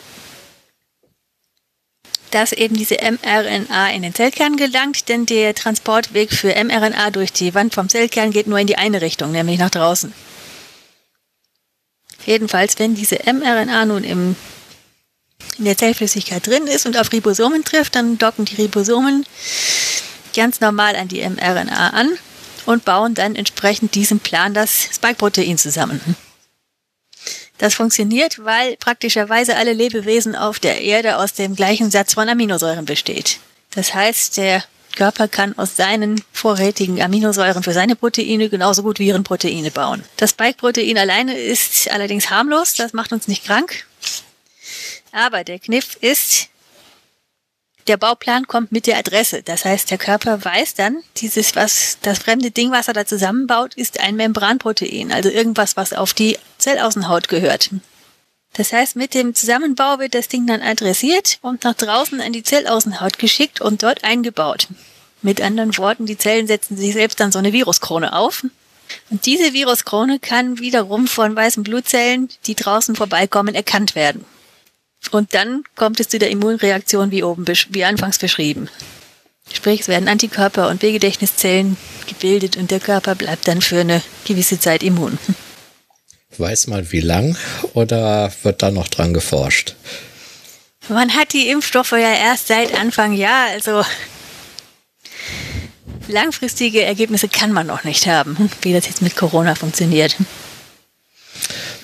dass 2.31 2.51
eben 2.51 2.75
diese 2.75 2.95
mRNA 2.95 3.91
in 3.91 4.01
den 4.01 4.15
Zellkern 4.15 4.57
gelangt, 4.57 5.07
denn 5.09 5.27
der 5.27 5.53
Transportweg 5.53 6.33
für 6.33 6.55
mRNA 6.55 7.11
durch 7.11 7.31
die 7.31 7.53
Wand 7.53 7.75
vom 7.75 7.87
Zellkern 7.87 8.31
geht 8.31 8.47
nur 8.47 8.57
in 8.57 8.65
die 8.65 8.77
eine 8.77 9.01
Richtung, 9.01 9.31
nämlich 9.31 9.59
nach 9.59 9.69
draußen. 9.69 10.11
Jedenfalls, 12.25 12.79
wenn 12.79 12.95
diese 12.95 13.19
mRNA 13.31 13.85
nun 13.85 14.03
im 14.03 14.35
in 15.57 15.65
der 15.65 15.77
Zellflüssigkeit 15.77 16.45
drin 16.45 16.67
ist 16.67 16.85
und 16.85 16.97
auf 16.97 17.11
Ribosomen 17.11 17.63
trifft, 17.63 17.95
dann 17.95 18.17
docken 18.17 18.45
die 18.45 18.55
Ribosomen 18.55 19.25
ganz 20.35 20.59
normal 20.59 20.95
an 20.95 21.07
die 21.07 21.27
mRNA 21.27 21.89
an 21.89 22.09
und 22.65 22.85
bauen 22.85 23.13
dann 23.13 23.35
entsprechend 23.35 23.95
diesem 23.95 24.19
Plan 24.19 24.53
das 24.53 24.89
Spike-Protein 24.93 25.57
zusammen. 25.57 26.01
Das 27.57 27.75
funktioniert, 27.75 28.43
weil 28.43 28.75
praktischerweise 28.77 29.55
alle 29.55 29.73
Lebewesen 29.73 30.35
auf 30.35 30.59
der 30.59 30.81
Erde 30.81 31.17
aus 31.17 31.33
dem 31.33 31.55
gleichen 31.55 31.91
Satz 31.91 32.13
von 32.13 32.27
Aminosäuren 32.27 32.85
besteht. 32.85 33.39
Das 33.75 33.93
heißt, 33.93 34.37
der 34.37 34.63
Körper 34.95 35.27
kann 35.27 35.57
aus 35.57 35.75
seinen 35.75 36.21
vorrätigen 36.31 37.01
Aminosäuren 37.01 37.63
für 37.63 37.73
seine 37.73 37.95
Proteine 37.95 38.49
genauso 38.49 38.83
gut 38.83 38.99
Virenproteine 38.99 39.71
bauen. 39.71 40.03
Das 40.17 40.31
Spike-Protein 40.31 40.97
alleine 40.97 41.37
ist 41.37 41.89
allerdings 41.89 42.29
harmlos, 42.29 42.73
das 42.75 42.93
macht 42.93 43.11
uns 43.11 43.27
nicht 43.27 43.45
krank. 43.45 43.85
Aber 45.13 45.43
der 45.43 45.59
Kniff 45.59 45.95
ist, 46.01 46.49
der 47.87 47.97
Bauplan 47.97 48.47
kommt 48.47 48.71
mit 48.71 48.87
der 48.87 48.97
Adresse. 48.97 49.43
Das 49.43 49.63
heißt, 49.63 49.91
der 49.91 49.99
Körper 49.99 50.43
weiß 50.43 50.73
dann, 50.73 51.03
dieses, 51.17 51.55
was, 51.55 51.99
das 52.01 52.17
fremde 52.17 52.49
Ding, 52.49 52.71
was 52.71 52.87
er 52.87 52.95
da 52.95 53.05
zusammenbaut, 53.05 53.75
ist 53.75 53.99
ein 53.99 54.15
Membranprotein. 54.15 55.11
Also 55.11 55.29
irgendwas, 55.29 55.77
was 55.77 55.93
auf 55.93 56.13
die 56.13 56.39
Zellaußenhaut 56.57 57.27
gehört. 57.27 57.69
Das 58.53 58.73
heißt, 58.73 58.95
mit 58.95 59.13
dem 59.13 59.35
Zusammenbau 59.35 59.99
wird 59.99 60.15
das 60.15 60.29
Ding 60.29 60.47
dann 60.47 60.61
adressiert 60.61 61.37
und 61.41 61.63
nach 61.63 61.75
draußen 61.75 62.19
an 62.19 62.33
die 62.33 62.43
Zellaußenhaut 62.43 63.19
geschickt 63.19 63.61
und 63.61 63.83
dort 63.83 64.03
eingebaut. 64.03 64.67
Mit 65.21 65.41
anderen 65.41 65.77
Worten, 65.77 66.07
die 66.07 66.17
Zellen 66.17 66.47
setzen 66.47 66.75
sich 66.75 66.93
selbst 66.93 67.19
dann 67.19 67.31
so 67.31 67.39
eine 67.39 67.53
Viruskrone 67.53 68.13
auf. 68.13 68.45
Und 69.09 69.25
diese 69.25 69.53
Viruskrone 69.53 70.19
kann 70.19 70.59
wiederum 70.59 71.07
von 71.07 71.35
weißen 71.35 71.63
Blutzellen, 71.63 72.29
die 72.45 72.55
draußen 72.55 72.95
vorbeikommen, 72.95 73.53
erkannt 73.53 73.93
werden. 73.95 74.25
Und 75.11 75.33
dann 75.33 75.63
kommt 75.75 75.99
es 75.99 76.09
zu 76.09 76.19
der 76.19 76.29
Immunreaktion 76.29 77.11
wie 77.11 77.23
oben, 77.23 77.45
wie 77.69 77.83
anfangs 77.83 78.17
beschrieben. 78.17 78.69
Sprich, 79.51 79.81
es 79.81 79.87
werden 79.87 80.07
Antikörper 80.07 80.69
und 80.69 80.79
B-Gedächtniszellen 80.79 81.77
gebildet 82.07 82.57
und 82.57 82.71
der 82.71 82.79
Körper 82.79 83.15
bleibt 83.15 83.47
dann 83.47 83.61
für 83.61 83.81
eine 83.81 84.01
gewisse 84.25 84.59
Zeit 84.59 84.83
immun. 84.83 85.19
Weiß 86.37 86.67
mal 86.67 86.91
wie 86.91 87.01
lang 87.01 87.37
oder 87.73 88.31
wird 88.41 88.63
da 88.63 88.71
noch 88.71 88.87
dran 88.87 89.13
geforscht? 89.13 89.75
Man 90.89 91.15
hat 91.15 91.33
die 91.33 91.49
Impfstoffe 91.49 91.91
ja 91.91 92.13
erst 92.13 92.47
seit 92.47 92.73
Anfang 92.73 93.13
Jahr, 93.13 93.49
also 93.51 93.83
langfristige 96.07 96.83
Ergebnisse 96.83 97.29
kann 97.29 97.53
man 97.53 97.67
noch 97.67 97.83
nicht 97.83 98.07
haben, 98.07 98.49
wie 98.61 98.73
das 98.73 98.87
jetzt 98.87 99.01
mit 99.01 99.15
Corona 99.15 99.55
funktioniert. 99.55 100.15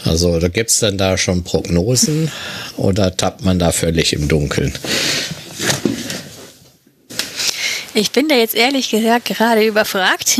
Also 0.05 0.39
da 0.39 0.47
gibt 0.47 0.69
es 0.69 0.79
dann 0.79 0.97
da 0.97 1.17
schon 1.17 1.43
Prognosen 1.43 2.31
oder 2.77 3.15
tappt 3.15 3.43
man 3.43 3.59
da 3.59 3.71
völlig 3.71 4.13
im 4.13 4.27
Dunkeln? 4.27 4.73
Ich 7.93 8.11
bin 8.11 8.27
da 8.27 8.35
jetzt 8.35 8.55
ehrlich 8.55 8.89
gesagt 8.89 9.25
gerade 9.25 9.65
überfragt. 9.65 10.39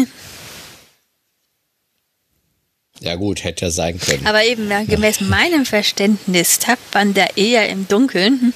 Ja 3.02 3.16
gut, 3.16 3.44
hätte 3.44 3.66
ja 3.66 3.72
sein 3.72 4.00
können. 4.00 4.26
Aber 4.28 4.44
eben 4.44 4.70
ja, 4.70 4.84
gemäß 4.84 5.22
meinem 5.22 5.66
Verständnis 5.66 6.60
tappt 6.60 6.94
man 6.94 7.14
da 7.14 7.26
eher 7.36 7.70
im 7.70 7.88
Dunkeln. 7.88 8.54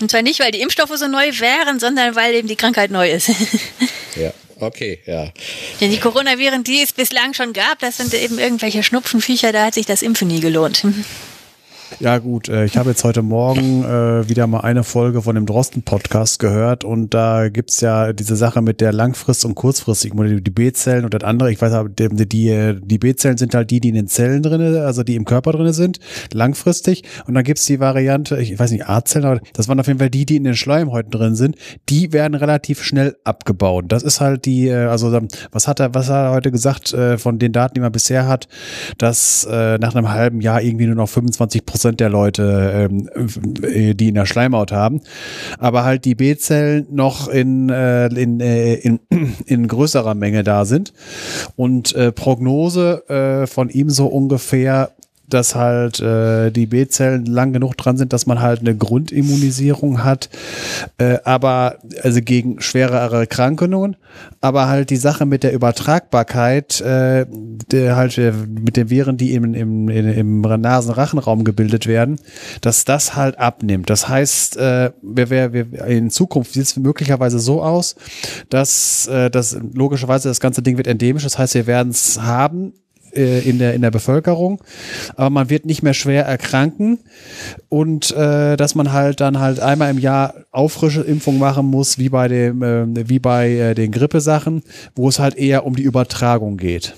Und 0.00 0.10
zwar 0.10 0.22
nicht, 0.22 0.40
weil 0.40 0.50
die 0.50 0.60
Impfstoffe 0.60 0.96
so 0.96 1.06
neu 1.06 1.30
wären, 1.38 1.78
sondern 1.78 2.16
weil 2.16 2.34
eben 2.34 2.48
die 2.48 2.56
Krankheit 2.56 2.90
neu 2.90 3.10
ist. 3.10 3.28
ja, 4.16 4.32
okay, 4.60 5.00
ja. 5.06 5.30
Denn 5.80 5.90
die 5.90 5.98
Coronaviren, 5.98 6.64
die 6.64 6.80
es 6.82 6.92
bislang 6.92 7.34
schon 7.34 7.52
gab, 7.52 7.78
das 7.80 7.96
sind 7.96 8.14
eben 8.14 8.38
irgendwelche 8.38 8.82
Schnupfenviecher, 8.82 9.52
da 9.52 9.66
hat 9.66 9.74
sich 9.74 9.86
das 9.86 10.02
Impfen 10.02 10.28
nie 10.28 10.40
gelohnt. 10.40 10.84
Ja 12.00 12.18
gut, 12.18 12.48
äh, 12.48 12.64
ich 12.64 12.76
habe 12.76 12.90
jetzt 12.90 13.04
heute 13.04 13.22
Morgen 13.22 13.84
äh, 13.84 14.28
wieder 14.28 14.48
mal 14.48 14.60
eine 14.60 14.82
Folge 14.82 15.22
von 15.22 15.36
dem 15.36 15.46
Drosten-Podcast 15.46 16.40
gehört 16.40 16.82
und 16.82 17.14
da 17.14 17.48
gibt's 17.48 17.80
ja 17.80 18.12
diese 18.12 18.34
Sache 18.34 18.62
mit 18.62 18.80
der 18.80 18.92
langfrist- 18.92 19.44
und 19.44 19.54
kurzfristig, 19.54 20.12
die 20.12 20.50
B-Zellen 20.50 21.04
und 21.04 21.14
das 21.14 21.22
andere, 21.22 21.52
ich 21.52 21.62
weiß 21.62 21.72
die, 21.96 22.08
die, 22.26 22.80
die 22.82 22.98
B-Zellen 22.98 23.38
sind 23.38 23.54
halt 23.54 23.70
die, 23.70 23.78
die 23.78 23.90
in 23.90 23.94
den 23.94 24.08
Zellen 24.08 24.42
drinne, 24.42 24.84
also 24.84 25.04
die 25.04 25.14
im 25.14 25.24
Körper 25.24 25.52
drinne 25.52 25.72
sind, 25.72 26.00
langfristig 26.32 27.04
und 27.28 27.34
dann 27.34 27.44
gibt's 27.44 27.64
die 27.64 27.78
Variante, 27.78 28.40
ich 28.40 28.58
weiß 28.58 28.72
nicht, 28.72 28.88
A-Zellen, 28.88 29.26
aber 29.26 29.40
das 29.52 29.68
waren 29.68 29.78
auf 29.78 29.86
jeden 29.86 30.00
Fall 30.00 30.10
die, 30.10 30.26
die 30.26 30.36
in 30.36 30.44
den 30.44 30.56
Schleimhäuten 30.56 31.12
drin 31.12 31.36
sind, 31.36 31.56
die 31.88 32.12
werden 32.12 32.34
relativ 32.34 32.82
schnell 32.82 33.16
abgebaut. 33.22 33.84
Das 33.88 34.02
ist 34.02 34.20
halt 34.20 34.46
die, 34.46 34.66
äh, 34.66 34.86
also 34.86 35.16
was 35.52 35.68
hat 35.68 35.78
er, 35.78 35.94
was 35.94 36.08
hat 36.08 36.26
er 36.26 36.32
heute 36.32 36.50
gesagt, 36.50 36.92
äh, 36.92 37.18
von 37.18 37.38
den 37.38 37.52
Daten, 37.52 37.74
die 37.74 37.80
man 37.80 37.92
bisher 37.92 38.26
hat, 38.26 38.48
dass 38.98 39.46
äh, 39.48 39.78
nach 39.78 39.94
einem 39.94 40.10
halben 40.10 40.40
Jahr 40.40 40.60
irgendwie 40.60 40.86
nur 40.86 40.96
noch 40.96 41.08
25 41.08 41.64
Prozent 41.64 41.83
Prozent 41.84 42.00
der 42.00 42.08
Leute, 42.08 42.88
ähm, 42.90 43.10
äh, 43.62 43.94
die 43.94 44.08
in 44.08 44.14
der 44.14 44.24
Schleimhaut 44.24 44.72
haben. 44.72 45.02
Aber 45.58 45.84
halt 45.84 46.06
die 46.06 46.14
B-Zellen 46.14 46.86
noch 46.90 47.28
in, 47.28 47.68
äh, 47.68 48.06
in, 48.06 48.40
äh, 48.40 48.74
in, 48.76 49.00
in 49.44 49.68
größerer 49.68 50.14
Menge 50.14 50.44
da 50.44 50.64
sind. 50.64 50.94
Und 51.56 51.94
äh, 51.94 52.10
Prognose 52.10 53.06
äh, 53.10 53.46
von 53.46 53.68
ihm 53.68 53.90
so 53.90 54.06
ungefähr 54.06 54.92
dass 55.34 55.54
halt 55.54 56.00
äh, 56.00 56.50
die 56.50 56.66
B-Zellen 56.66 57.26
lang 57.26 57.52
genug 57.52 57.76
dran 57.76 57.96
sind, 57.96 58.12
dass 58.12 58.26
man 58.26 58.40
halt 58.40 58.60
eine 58.60 58.76
Grundimmunisierung 58.76 60.04
hat, 60.04 60.30
äh, 60.98 61.18
aber 61.24 61.78
also 62.02 62.22
gegen 62.22 62.60
schwerere 62.60 63.18
Erkrankungen, 63.18 63.96
aber 64.40 64.68
halt 64.68 64.90
die 64.90 64.96
Sache 64.96 65.26
mit 65.26 65.42
der 65.42 65.52
Übertragbarkeit, 65.52 66.80
äh, 66.80 67.26
der 67.28 67.96
halt 67.96 68.16
äh, 68.18 68.32
mit 68.32 68.76
den 68.76 68.90
Viren, 68.90 69.16
die 69.16 69.34
im, 69.34 69.54
im, 69.54 69.88
im 69.88 70.40
Nasenrachenraum 70.40 71.44
gebildet 71.44 71.86
werden, 71.86 72.20
dass 72.60 72.84
das 72.84 73.16
halt 73.16 73.38
abnimmt. 73.38 73.90
Das 73.90 74.08
heißt, 74.08 74.56
äh, 74.56 74.92
wir, 75.02 75.30
wir, 75.30 75.52
wir 75.52 75.84
in 75.86 76.10
Zukunft 76.10 76.52
sieht 76.52 76.62
es 76.62 76.76
möglicherweise 76.76 77.38
so 77.38 77.62
aus, 77.62 77.96
dass 78.50 79.06
äh, 79.08 79.30
das 79.30 79.58
logischerweise 79.74 80.28
das 80.28 80.40
ganze 80.40 80.62
Ding 80.62 80.76
wird 80.76 80.86
endemisch. 80.86 81.24
Das 81.24 81.38
heißt, 81.38 81.54
wir 81.54 81.66
werden 81.66 81.90
es 81.90 82.20
haben 82.20 82.72
äh, 83.16 83.40
in, 83.48 83.58
der, 83.58 83.74
in 83.74 83.82
der 83.82 83.90
Bevölkerung, 83.90 84.60
aber 85.16 85.30
man 85.30 85.50
wird 85.50 85.66
nicht 85.66 85.82
mehr 85.82 85.94
schwer 85.94 86.24
erkranken 86.24 86.98
und 87.68 88.10
äh, 88.12 88.56
dass 88.56 88.74
man 88.74 88.92
halt 88.92 89.20
dann 89.20 89.40
halt 89.40 89.60
einmal 89.60 89.90
im 89.90 89.98
Jahr 89.98 90.34
Auffrische-Impfung 90.52 91.38
machen 91.38 91.66
muss, 91.66 91.98
wie 91.98 92.08
bei 92.08 92.28
dem, 92.28 92.62
äh, 92.62 93.08
wie 93.08 93.18
bei 93.18 93.50
äh, 93.50 93.74
den 93.74 93.90
Grippesachen, 93.90 94.62
wo 94.94 95.08
es 95.08 95.18
halt 95.18 95.36
eher 95.36 95.66
um 95.66 95.76
die 95.76 95.82
Übertragung 95.82 96.56
geht. 96.56 96.94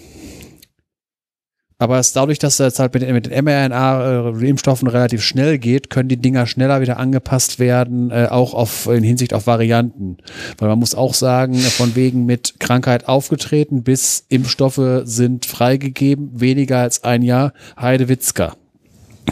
Aber 1.79 1.99
es 1.99 2.13
dadurch, 2.15 2.39
dass 2.39 2.59
es 2.59 2.79
halt 2.79 2.95
mit, 2.95 3.07
mit 3.07 3.27
den 3.27 3.45
mRNA-Impfstoffen 3.45 4.89
relativ 4.89 5.23
schnell 5.23 5.59
geht, 5.59 5.91
können 5.91 6.09
die 6.09 6.17
Dinger 6.17 6.47
schneller 6.47 6.81
wieder 6.81 6.97
angepasst 6.97 7.59
werden, 7.59 8.11
äh, 8.11 8.29
auch 8.31 8.55
auf, 8.55 8.87
in 8.87 9.05
Hinsicht 9.05 9.35
auf 9.35 9.47
Varianten. 9.47 10.17
Weil 10.57 10.71
man 10.71 10.79
muss 10.79 10.95
auch 10.95 11.13
sagen, 11.13 11.55
von 11.59 11.95
wegen 11.95 12.25
mit 12.25 12.55
Krankheit 12.61 13.09
aufgetreten 13.09 13.83
bis 13.83 14.25
Impfstoffe 14.31 15.03
sind 15.05 15.45
freigegeben, 15.45 16.41
weniger 16.41 16.79
als 16.79 17.05
ein 17.05 17.21
Jahr, 17.21 17.53
Heidewitzka. 17.79 18.57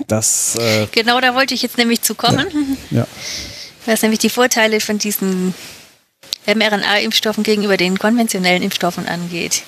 Das, 0.07 0.57
äh, 0.57 0.87
genau, 0.93 1.21
da 1.21 1.35
wollte 1.35 1.55
ich 1.55 1.63
jetzt 1.63 1.79
nämlich 1.79 2.03
zu 2.03 2.15
kommen. 2.15 2.47
Ja. 2.91 2.99
ja. 2.99 3.07
Was 3.87 4.03
nämlich 4.03 4.21
die 4.21 4.31
Vorteile 4.31 4.81
von 4.81 4.99
diesen 4.99 5.55
mRNA-Impfstoffen 6.47 7.43
gegenüber 7.43 7.77
den 7.77 7.99
konventionellen 7.99 8.63
Impfstoffen 8.63 9.07
angeht. 9.07 9.63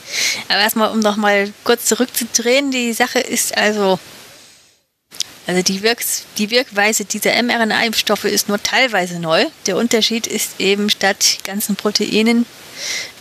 Aber 0.49 0.61
erstmal, 0.61 0.91
um 0.91 1.01
nochmal 1.01 1.53
kurz 1.65 1.87
zurückzudrehen, 1.87 2.71
die 2.71 2.93
Sache 2.93 3.19
ist 3.19 3.57
also, 3.57 3.99
also 5.47 5.63
die, 5.63 5.83
Wirks, 5.83 6.25
die 6.39 6.51
Wirkweise 6.51 7.05
dieser 7.05 7.41
mRNA-Impfstoffe 7.43 8.25
ist 8.25 8.49
nur 8.49 8.63
teilweise 8.63 9.19
neu. 9.19 9.47
Der 9.67 9.77
Unterschied 9.77 10.27
ist 10.27 10.61
eben, 10.61 10.91
statt 10.91 11.39
ganzen 11.45 11.77
Proteinen 11.77 12.47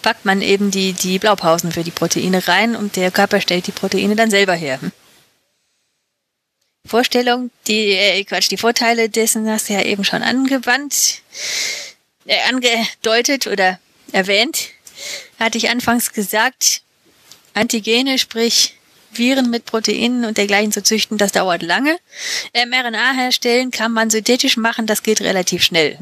packt 0.02 0.26
man 0.26 0.42
eben 0.42 0.72
die, 0.72 0.94
die 0.94 1.20
Blaupausen 1.20 1.72
für 1.72 1.84
die 1.84 1.92
Proteine 1.92 2.48
rein 2.48 2.76
und 2.76 2.96
der 2.96 3.12
Körper 3.12 3.40
stellt 3.42 3.68
die 3.68 3.72
Proteine 3.72 4.16
dann 4.16 4.30
selber 4.30 4.54
her. 4.54 4.80
Vorstellung, 6.86 7.50
die, 7.68 7.94
äh, 7.94 8.24
Quatsch, 8.26 8.52
die 8.52 8.58
Vorteile 8.58 9.10
dessen 9.10 9.50
hast 9.50 9.70
du 9.70 9.74
ja 9.74 9.82
eben 9.82 10.04
schon 10.04 10.22
angewandt 10.22 11.22
angedeutet 12.50 13.48
oder 13.48 13.80
erwähnt, 14.12 14.70
hatte 15.40 15.58
ich 15.58 15.70
anfangs 15.70 16.14
gesagt, 16.14 16.82
Antigene, 17.54 18.18
sprich 18.18 18.76
Viren 19.12 19.50
mit 19.50 19.66
Proteinen 19.66 20.26
und 20.26 20.38
dergleichen 20.38 20.72
zu 20.72 20.84
züchten, 20.84 21.18
das 21.18 21.32
dauert 21.32 21.62
lange. 21.62 21.98
mRNA 22.54 23.14
herstellen 23.14 23.72
kann 23.72 23.92
man 23.92 24.10
synthetisch 24.10 24.58
machen, 24.58 24.88
das 24.88 25.04
geht 25.04 25.22
relativ 25.22 25.64
schnell. 25.64 25.98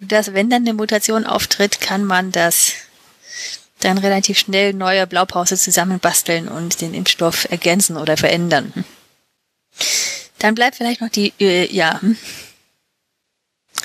Dass, 0.00 0.34
wenn 0.34 0.50
dann 0.50 0.62
eine 0.62 0.74
Mutation 0.74 1.24
auftritt, 1.24 1.80
kann 1.80 2.04
man 2.04 2.32
das 2.32 2.72
dann 3.78 3.98
relativ 3.98 4.38
schnell 4.38 4.72
neue 4.74 5.06
Blaupause 5.06 5.56
zusammenbasteln 5.56 6.48
und 6.48 6.80
den 6.80 6.94
Impfstoff 6.94 7.50
ergänzen 7.50 7.96
oder 7.96 8.16
verändern. 8.16 8.72
Dann 10.38 10.54
bleibt 10.54 10.76
vielleicht 10.76 11.00
noch 11.00 11.08
die, 11.08 11.32
äh, 11.40 11.72
ja, 11.72 12.00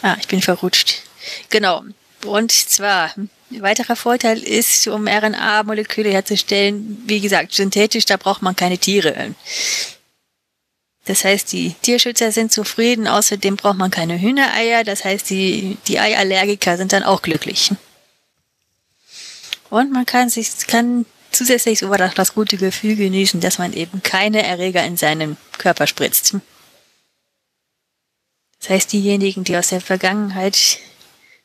Ah, 0.01 0.15
ich 0.19 0.27
bin 0.27 0.41
verrutscht. 0.41 1.01
Genau. 1.49 1.83
Und 2.25 2.51
zwar, 2.51 3.13
ein 3.15 3.29
weiterer 3.61 3.95
Vorteil 3.95 4.39
ist, 4.39 4.87
um 4.87 5.07
RNA-Moleküle 5.07 6.09
herzustellen, 6.09 7.03
wie 7.05 7.19
gesagt, 7.19 7.53
synthetisch, 7.53 8.05
da 8.05 8.17
braucht 8.17 8.41
man 8.41 8.55
keine 8.55 8.77
Tiere. 8.77 9.35
Das 11.05 11.23
heißt, 11.23 11.53
die 11.53 11.73
Tierschützer 11.81 12.31
sind 12.31 12.51
zufrieden, 12.51 13.07
außerdem 13.07 13.55
braucht 13.55 13.77
man 13.77 13.91
keine 13.91 14.19
Hühnereier, 14.19 14.83
das 14.83 15.05
heißt, 15.05 15.29
die, 15.29 15.77
die 15.87 15.99
Eiallergiker 15.99 16.75
sind 16.75 16.91
dann 16.91 17.03
auch 17.03 17.21
glücklich. 17.21 17.71
Und 19.69 19.91
man 19.91 20.05
kann 20.05 20.29
sich, 20.29 20.49
kann 20.67 21.05
zusätzlich 21.31 21.79
sogar 21.79 21.97
das 21.97 22.33
gute 22.33 22.57
Gefühl 22.57 22.95
genießen, 22.95 23.39
dass 23.39 23.57
man 23.57 23.73
eben 23.73 24.03
keine 24.03 24.43
Erreger 24.43 24.83
in 24.83 24.97
seinen 24.97 25.37
Körper 25.57 25.87
spritzt. 25.87 26.35
Das 28.59 28.69
heißt, 28.69 28.93
diejenigen, 28.93 29.43
die 29.43 29.57
aus 29.57 29.69
der 29.69 29.81
Vergangenheit 29.81 30.79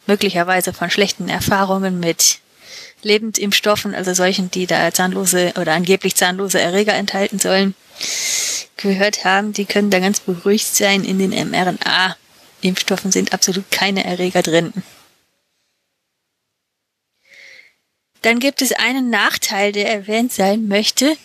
möglicherweise 0.06 0.72
von 0.72 0.90
schlechten 0.90 1.28
Erfahrungen 1.28 2.01
mit 2.01 2.40
Lebendimpfstoffen, 3.02 3.94
also 3.94 4.14
solchen, 4.14 4.51
die 4.51 4.66
da 4.66 4.93
zahnlose 4.93 5.55
oder 5.60 5.72
angeblich 5.72 6.14
zahnlose 6.14 6.60
Erreger 6.60 6.94
enthalten 6.94 7.39
sollen, 7.39 7.74
gehört 8.76 9.24
haben, 9.24 9.52
die 9.52 9.64
können 9.64 9.90
da 9.90 9.98
ganz 9.98 10.20
beruhigt 10.20 10.74
sein. 10.74 11.05
In 11.05 11.18
den 11.18 11.30
mRNA-Impfstoffen 11.51 13.12
sind 13.12 13.32
absolut 13.32 13.70
keine 13.70 14.05
Erreger 14.05 14.43
drin. 14.43 14.72
Dann 18.22 18.39
gibt 18.39 18.62
es 18.62 18.72
einen 18.72 19.10
Nachteil, 19.10 19.72
der 19.72 19.93
erwähnt 19.93 20.32
sein 20.32 20.68
möchte. 20.68 21.16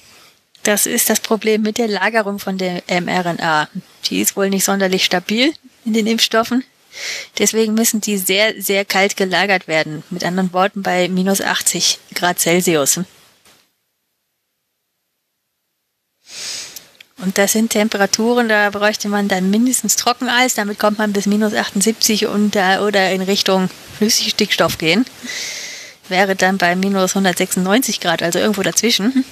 Das 0.64 0.88
ist 0.88 1.10
das 1.12 1.20
Problem 1.20 1.62
mit 1.62 1.78
der 1.78 1.88
Lagerung 1.88 2.40
von 2.40 2.58
der 2.58 2.82
mRNA. 2.90 3.70
Die 4.06 4.20
ist 4.20 4.36
wohl 4.36 4.50
nicht 4.50 4.66
sonderlich 4.66 5.06
stabil 5.06 5.54
in 5.88 5.94
den 5.94 6.06
Impfstoffen. 6.06 6.64
Deswegen 7.38 7.74
müssen 7.74 8.02
die 8.02 8.18
sehr, 8.18 8.62
sehr 8.62 8.86
kalt 8.86 9.18
gelagert 9.18 9.68
werden. 9.68 10.04
Mit 10.10 10.24
anderen 10.24 10.54
Worten 10.54 10.84
bei 10.84 11.08
minus 11.08 11.42
80 11.42 12.00
Grad 12.14 12.40
Celsius. 12.40 13.00
Und 17.20 17.38
das 17.40 17.54
sind 17.54 17.72
Temperaturen, 17.72 18.48
da 18.48 18.70
bräuchte 18.70 19.10
man 19.10 19.28
dann 19.28 19.50
mindestens 19.50 19.96
Trockeneis, 19.96 20.54
damit 20.54 20.78
kommt 20.78 21.00
man 21.00 21.14
bis 21.14 21.26
minus 21.26 21.54
78 21.54 22.28
und, 22.28 22.56
oder 22.56 23.12
in 23.12 23.22
Richtung 23.22 23.70
Flüssigstickstoff 23.98 24.78
gehen. 24.78 25.04
Wäre 26.10 26.36
dann 26.36 26.60
bei 26.60 26.76
minus 26.76 27.12
196 27.12 28.00
Grad, 28.02 28.22
also 28.22 28.38
irgendwo 28.38 28.62
dazwischen. 28.62 29.26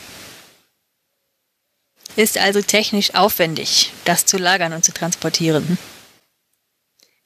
Ist 2.16 2.38
also 2.38 2.62
technisch 2.62 3.14
aufwendig, 3.14 3.92
das 4.06 4.26
zu 4.26 4.38
lagern 4.38 4.74
und 4.74 4.84
zu 4.84 4.92
transportieren. 4.92 5.78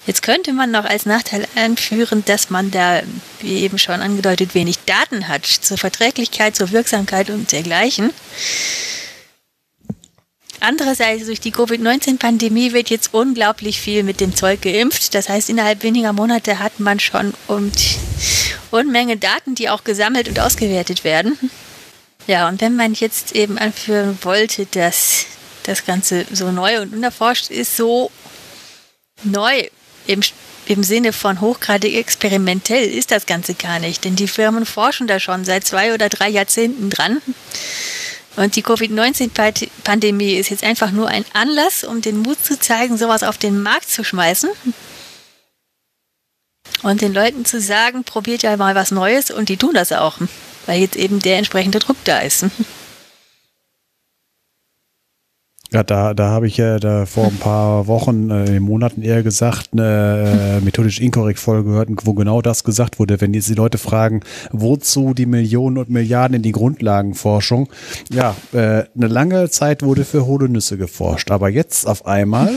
Jetzt 0.06 0.22
könnte 0.24 0.54
man 0.54 0.72
noch 0.72 0.86
als 0.86 1.06
Nachteil 1.06 1.46
anführen, 1.56 2.24
dass 2.26 2.50
man 2.50 2.72
da, 2.72 3.02
wie 3.42 3.60
eben 3.60 3.78
schon 3.78 4.02
angedeutet, 4.02 4.56
wenig 4.56 4.80
Daten 4.86 5.28
hat 5.28 5.46
zur 5.46 5.78
Verträglichkeit, 5.78 6.56
zur 6.56 6.72
Wirksamkeit 6.72 7.30
und 7.30 7.52
dergleichen. 7.52 8.12
Andererseits 10.62 11.26
durch 11.26 11.40
die 11.40 11.52
Covid-19-Pandemie 11.52 12.74
wird 12.74 12.90
jetzt 12.90 13.14
unglaublich 13.14 13.80
viel 13.80 14.04
mit 14.04 14.20
dem 14.20 14.36
Zeug 14.36 14.62
geimpft. 14.62 15.14
Das 15.16 15.30
heißt, 15.30 15.50
innerhalb 15.50 15.84
weniger 15.84 16.12
Monate 16.12 16.60
hat 16.60 16.80
man 16.80 17.00
schon 17.00 17.34
und 17.48 17.76
Unmenge 18.72 19.18
Daten, 19.18 19.56
die 19.56 19.70
auch 19.70 19.84
gesammelt 19.84 20.28
und 20.28 20.40
ausgewertet 20.40 21.04
werden. 21.04 21.38
Ja, 22.28 22.48
und 22.48 22.62
wenn 22.62 22.76
man 22.76 22.94
jetzt 22.94 23.36
eben 23.36 23.58
anführen 23.58 24.18
wollte, 24.22 24.68
dass 24.68 25.26
das 25.64 25.86
Ganze 25.86 26.26
so 26.32 26.52
neu 26.52 26.82
und 26.82 26.94
unerforscht 26.94 27.50
ist, 27.50 27.76
so 27.76 28.12
neu 29.24 29.68
im, 30.10 30.22
im 30.66 30.84
Sinne 30.84 31.14
von 31.14 31.40
hochgradig 31.40 31.96
experimentell 31.96 32.84
ist 32.90 33.12
das 33.12 33.26
Ganze 33.26 33.54
gar 33.54 33.80
nicht. 33.80 34.04
Denn 34.04 34.16
die 34.16 34.28
Firmen 34.28 34.66
forschen 34.66 35.08
da 35.08 35.20
schon 35.20 35.46
seit 35.46 35.66
zwei 35.66 35.94
oder 35.94 36.10
drei 36.10 36.30
Jahrzehnten 36.30 36.90
dran. 36.90 37.22
Und 38.36 38.56
die 38.56 38.64
Covid-19-Pandemie 38.64 40.34
ist 40.34 40.50
jetzt 40.50 40.64
einfach 40.64 40.92
nur 40.92 41.10
ein 41.10 41.26
Anlass, 41.34 41.84
um 41.84 42.02
den 42.02 42.20
Mut 42.20 42.44
zu 42.44 42.60
zeigen, 42.60 42.98
sowas 42.98 43.24
auf 43.24 43.38
den 43.38 43.62
Markt 43.62 43.90
zu 43.90 44.04
schmeißen. 44.04 44.50
Und 46.82 47.02
den 47.02 47.14
Leuten 47.14 47.46
zu 47.46 47.60
sagen, 47.60 48.04
probiert 48.04 48.42
ja 48.42 48.56
mal 48.58 48.76
was 48.76 48.92
Neues 48.92 49.32
und 49.32 49.50
die 49.50 49.58
tun 49.58 49.74
das 49.74 49.92
auch, 49.92 50.18
weil 50.66 50.80
jetzt 50.80 50.96
eben 50.96 51.20
der 51.20 51.38
entsprechende 51.38 51.80
Druck 51.80 51.98
da 52.06 52.20
ist. 52.20 52.46
Ja, 55.72 55.84
da, 55.84 56.16
da 56.16 56.30
habe 56.30 56.48
ich 56.48 56.58
ja 56.58 56.80
da 56.80 57.06
vor 57.06 57.28
ein 57.28 57.38
paar 57.38 57.86
Wochen, 57.86 58.32
äh, 58.32 58.60
Monaten 58.60 59.04
eher 59.04 59.22
gesagt, 59.22 59.70
eine 59.72 60.58
äh, 60.58 60.66
methodisch 60.66 61.00
inkorrekt 61.00 61.40
Folge 61.40 61.70
gehört, 61.70 61.90
wo 62.06 62.16
genau 62.16 62.42
das 62.42 62.64
gesagt 62.64 62.98
wurde. 62.98 63.22
Wenn 63.22 63.36
jetzt 63.36 63.50
die 63.50 63.54
Leute 63.54 63.78
fragen, 63.78 64.22
wozu 64.52 65.14
die 65.14 65.28
Millionen 65.28 65.78
und 65.78 65.90
Milliarden 65.90 66.38
in 66.38 66.42
die 66.42 66.54
Grundlagenforschung? 66.54 67.70
Ja, 68.12 68.36
äh, 68.52 68.86
eine 68.96 69.08
lange 69.08 69.52
Zeit 69.52 69.84
wurde 69.84 70.06
für 70.06 70.26
hohle 70.26 70.50
Nüsse 70.50 70.78
geforscht, 70.78 71.30
aber 71.30 71.50
jetzt 71.50 71.88
auf 71.88 72.08
einmal 72.08 72.56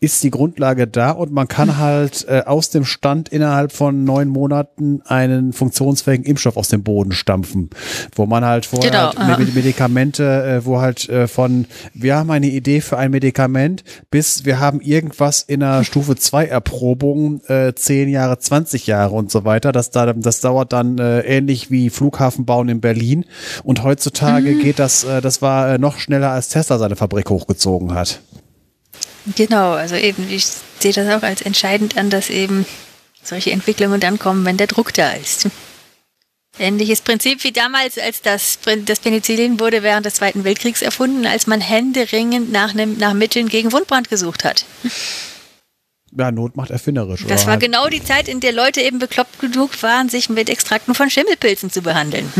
ist 0.00 0.22
die 0.22 0.30
Grundlage 0.30 0.86
da 0.86 1.10
und 1.10 1.32
man 1.32 1.48
kann 1.48 1.78
halt 1.78 2.26
äh, 2.28 2.42
aus 2.46 2.70
dem 2.70 2.84
Stand 2.84 3.28
innerhalb 3.28 3.72
von 3.72 4.04
neun 4.04 4.28
Monaten 4.28 5.02
einen 5.06 5.52
funktionsfähigen 5.52 6.24
Impfstoff 6.24 6.56
aus 6.56 6.68
dem 6.68 6.82
Boden 6.82 7.12
stampfen, 7.12 7.70
wo 8.14 8.26
man 8.26 8.44
halt 8.44 8.66
vorher 8.66 8.90
Genau, 8.90 9.14
halt 9.16 9.48
ja. 9.48 9.54
Medikamente, 9.54 10.24
äh, 10.44 10.64
wo 10.64 10.80
halt 10.80 11.08
äh, 11.08 11.28
von 11.28 11.66
wir 11.94 12.16
haben 12.16 12.30
eine 12.30 12.46
Idee 12.48 12.80
für 12.80 12.98
ein 12.98 13.10
Medikament 13.10 13.84
bis 14.10 14.44
wir 14.44 14.60
haben 14.60 14.80
irgendwas 14.80 15.42
in 15.42 15.62
einer 15.62 15.84
Stufe 15.84 16.16
2 16.16 16.46
Erprobung 16.46 17.40
äh, 17.46 17.72
10 17.74 18.08
Jahre, 18.08 18.38
20 18.38 18.86
Jahre 18.86 19.14
und 19.14 19.30
so 19.30 19.44
weiter. 19.44 19.72
Das, 19.72 19.90
da, 19.90 20.12
das 20.12 20.40
dauert 20.40 20.72
dann 20.72 20.98
äh, 20.98 21.20
ähnlich 21.20 21.70
wie 21.70 21.90
Flughafen 21.90 22.44
bauen 22.44 22.68
in 22.68 22.80
Berlin 22.80 23.24
und 23.62 23.82
heutzutage 23.82 24.50
Mhm. 24.50 24.60
geht 24.60 24.78
das, 24.78 25.04
äh, 25.04 25.20
das 25.20 25.42
war 25.42 25.74
äh, 25.74 25.78
noch 25.78 25.98
schneller 25.98 26.30
als 26.30 26.48
Tesla 26.48 26.78
seine 26.78 26.96
Fabrik 26.96 27.30
hochgezogen 27.30 27.94
hat. 27.94 28.20
Genau, 29.36 29.72
also 29.72 29.94
eben, 29.96 30.28
ich 30.30 30.44
sehe 30.80 30.92
das 30.92 31.08
auch 31.08 31.22
als 31.22 31.40
entscheidend 31.42 31.96
an, 31.96 32.10
dass 32.10 32.28
eben 32.30 32.66
solche 33.22 33.52
Entwicklungen 33.52 34.00
dann 34.00 34.18
kommen, 34.18 34.44
wenn 34.44 34.56
der 34.58 34.66
Druck 34.66 34.92
da 34.92 35.12
ist. 35.12 35.48
Ähnliches 36.58 37.00
Prinzip 37.00 37.42
wie 37.42 37.50
damals, 37.52 37.98
als 37.98 38.22
das, 38.22 38.58
das 38.84 39.00
Penicillin 39.00 39.58
wurde 39.58 39.82
während 39.82 40.06
des 40.06 40.14
Zweiten 40.14 40.44
Weltkriegs 40.44 40.82
erfunden, 40.82 41.26
als 41.26 41.46
man 41.46 41.60
händeringend 41.60 42.52
nach, 42.52 42.70
einem, 42.74 42.96
nach 42.98 43.12
Mitteln 43.14 43.48
gegen 43.48 43.72
Wundbrand 43.72 44.08
gesucht 44.08 44.44
hat. 44.44 44.64
Ja, 46.16 46.30
Not 46.30 46.56
macht 46.56 46.70
erfinderisch. 46.70 47.24
Das 47.26 47.46
war 47.46 47.52
halt- 47.54 47.62
genau 47.62 47.88
die 47.88 48.04
Zeit, 48.04 48.28
in 48.28 48.38
der 48.38 48.52
Leute 48.52 48.82
eben 48.82 49.00
bekloppt 49.00 49.40
genug 49.40 49.82
waren, 49.82 50.08
sich 50.08 50.28
mit 50.28 50.48
Extrakten 50.48 50.94
von 50.94 51.10
Schimmelpilzen 51.10 51.70
zu 51.70 51.82
behandeln. 51.82 52.30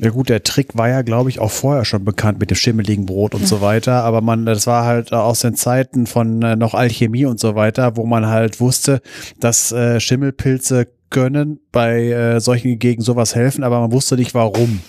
Ja 0.00 0.10
gut, 0.10 0.28
der 0.28 0.44
Trick 0.44 0.76
war 0.78 0.88
ja, 0.88 1.02
glaube 1.02 1.28
ich, 1.28 1.40
auch 1.40 1.50
vorher 1.50 1.84
schon 1.84 2.04
bekannt 2.04 2.38
mit 2.38 2.50
dem 2.50 2.56
schimmeligen 2.56 3.04
Brot 3.04 3.34
und 3.34 3.48
so 3.48 3.60
weiter, 3.60 4.04
aber 4.04 4.20
man, 4.20 4.46
das 4.46 4.68
war 4.68 4.84
halt 4.84 5.12
aus 5.12 5.40
den 5.40 5.56
Zeiten 5.56 6.06
von 6.06 6.40
äh, 6.42 6.54
noch 6.54 6.74
Alchemie 6.74 7.24
und 7.24 7.40
so 7.40 7.56
weiter, 7.56 7.96
wo 7.96 8.06
man 8.06 8.26
halt 8.26 8.60
wusste, 8.60 9.02
dass 9.40 9.72
äh, 9.72 9.98
Schimmelpilze 9.98 10.86
können 11.10 11.58
bei 11.72 12.10
äh, 12.10 12.40
solchen 12.40 12.78
gegen 12.78 13.02
sowas 13.02 13.34
helfen, 13.34 13.64
aber 13.64 13.80
man 13.80 13.90
wusste 13.90 14.14
nicht 14.14 14.34
warum. 14.34 14.80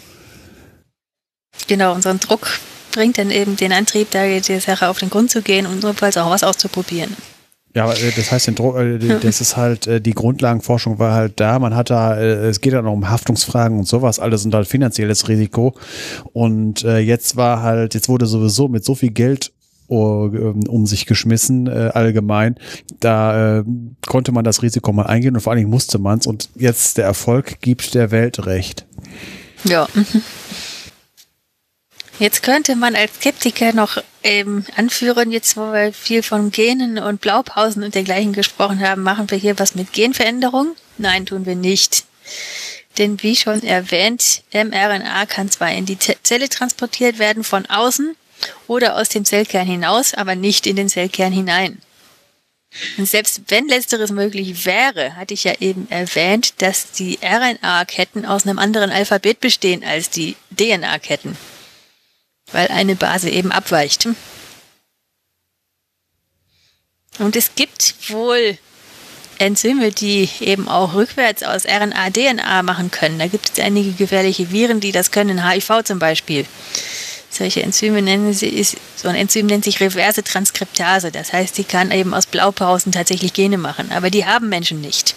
Genau, 1.68 1.96
unseren 1.96 2.20
Druck 2.20 2.60
bringt 2.92 3.18
dann 3.18 3.32
eben 3.32 3.56
den 3.56 3.72
Antrieb, 3.72 4.12
da 4.12 4.28
der 4.28 4.62
Sache 4.62 4.90
auf 4.90 5.00
den 5.00 5.10
Grund 5.10 5.32
zu 5.32 5.42
gehen 5.42 5.66
und 5.66 5.82
notfalls 5.82 6.18
auch 6.18 6.30
was 6.30 6.44
auszuprobieren. 6.44 7.16
Ja, 7.76 7.92
äh, 7.92 8.12
das 8.16 8.32
heißt, 8.32 8.48
äh, 8.50 9.20
das 9.22 9.42
ist 9.42 9.56
halt, 9.56 9.88
äh, 9.88 10.02
die 10.02 10.14
Grundlagenforschung 10.14 11.00
war 11.00 11.14
halt 11.14 11.40
da. 11.40 11.60
Man 11.60 11.76
hat 11.76 11.90
da, 11.90 12.20
es 12.20 12.62
geht 12.62 12.74
dann 12.74 12.88
auch 12.88 12.94
um 12.94 13.10
Haftungsfragen 13.10 13.78
und 13.78 13.88
sowas, 13.88 14.20
alles 14.20 14.46
und 14.46 14.54
halt 14.54 14.68
finanzielles 14.68 15.28
Risiko. 15.28 15.76
Und 16.34 16.82
jetzt 16.82 17.36
war 17.36 17.62
halt, 17.62 17.94
jetzt 17.94 18.10
wurde 18.10 18.26
sowieso 18.26 18.68
mit 18.68 18.84
so 18.84 18.96
viel 18.96 19.12
Geld 19.12 19.52
uh, 19.90 20.28
ähm, 20.28 20.64
um 20.68 20.86
sich 20.86 21.06
geschmissen, 21.06 21.68
äh, 21.68 21.92
allgemein. 21.94 22.56
Da 23.00 23.60
äh, 23.60 23.64
konnte 24.08 24.32
man 24.32 24.44
das 24.44 24.62
Risiko 24.62 24.94
mal 24.94 25.08
eingehen 25.08 25.36
und 25.36 25.42
vor 25.42 25.52
allen 25.52 25.60
Dingen 25.60 25.70
musste 25.70 26.00
man 26.00 26.20
es. 26.20 26.28
Und 26.28 26.50
jetzt 26.56 26.98
der 26.98 27.06
Erfolg 27.06 27.60
gibt 27.62 27.96
der 27.96 28.12
Welt 28.12 28.46
recht. 28.46 28.86
Ja. 29.64 29.88
Jetzt 32.20 32.44
könnte 32.44 32.76
man 32.76 32.96
als 32.96 33.16
Skeptiker 33.16 33.72
noch 33.74 33.98
ähm, 34.24 34.66
anführen, 34.76 35.32
jetzt 35.32 35.56
wo 35.56 35.72
wir 35.72 35.94
viel 35.94 36.22
von 36.22 36.52
Genen 36.52 37.00
und 37.00 37.22
Blaupausen 37.22 37.82
und 37.84 37.96
dergleichen 37.96 38.34
gesprochen 38.34 38.82
haben, 38.82 39.04
machen 39.04 39.32
wir 39.32 39.38
hier 39.38 39.58
was 39.58 39.74
mit 39.74 39.94
Genveränderung? 39.94 40.76
Nein, 40.98 41.26
tun 41.26 41.46
wir 41.46 41.56
nicht. 41.56 42.04
Denn 42.98 43.24
wie 43.24 43.38
schon 43.38 43.64
erwähnt, 43.64 44.44
mRNA 44.52 45.26
kann 45.28 45.50
zwar 45.50 45.72
in 45.72 45.86
die 45.86 45.98
Ze- 45.98 46.18
Zelle 46.22 46.50
transportiert 46.50 47.20
werden 47.20 47.46
von 47.46 47.66
außen 47.68 48.16
oder 48.68 48.98
aus 48.98 49.08
dem 49.08 49.24
Zellkern 49.24 49.66
hinaus, 49.66 50.14
aber 50.14 50.36
nicht 50.36 50.68
in 50.68 50.76
den 50.76 50.90
Zellkern 50.90 51.32
hinein. 51.32 51.82
Und 52.98 53.08
selbst 53.08 53.44
wenn 53.48 53.68
letzteres 53.68 54.12
möglich 54.12 54.66
wäre, 54.66 55.16
hatte 55.16 55.34
ich 55.34 55.46
ja 55.46 55.54
eben 55.60 55.90
erwähnt, 55.90 56.62
dass 56.62 56.92
die 56.92 57.18
RNA-Ketten 57.24 58.26
aus 58.26 58.46
einem 58.46 58.60
anderen 58.60 58.92
Alphabet 58.92 59.40
bestehen 59.40 59.84
als 59.84 60.10
die 60.10 60.36
DNA-Ketten, 60.58 61.36
weil 62.52 62.68
eine 62.70 62.96
Base 62.96 63.30
eben 63.30 63.52
abweicht. 63.52 64.08
Und 67.20 67.36
es 67.36 67.56
gibt 67.56 68.10
wohl 68.10 68.58
Enzyme, 69.40 69.92
die 69.92 70.30
eben 70.42 70.68
auch 70.68 70.94
rückwärts 70.94 71.44
aus 71.44 71.66
RNA 71.66 72.10
DNA 72.12 72.64
machen 72.64 72.92
können. 72.92 73.20
Da 73.20 73.28
gibt 73.28 73.52
es 73.52 73.64
einige 73.64 73.92
gefährliche 73.92 74.52
Viren, 74.52 74.80
die 74.80 74.92
das 74.92 75.12
können, 75.12 75.48
HIV 75.48 75.84
zum 75.84 76.00
Beispiel. 76.00 76.46
Solche 77.30 77.62
Enzyme 77.62 78.02
nennen 78.02 78.34
sie, 78.34 78.48
ist, 78.48 78.78
so 78.96 79.08
ein 79.08 79.16
Enzym 79.16 79.46
nennt 79.46 79.64
sich 79.64 79.80
reverse 79.80 80.24
Transkriptase. 80.24 81.12
Das 81.12 81.32
heißt, 81.32 81.56
sie 81.56 81.64
kann 81.64 81.92
eben 81.92 82.14
aus 82.14 82.26
Blaupausen 82.26 82.92
tatsächlich 82.92 83.34
Gene 83.34 83.58
machen. 83.58 83.92
Aber 83.92 84.10
die 84.10 84.26
haben 84.26 84.50
Menschen 84.50 84.82
nicht. 84.82 85.16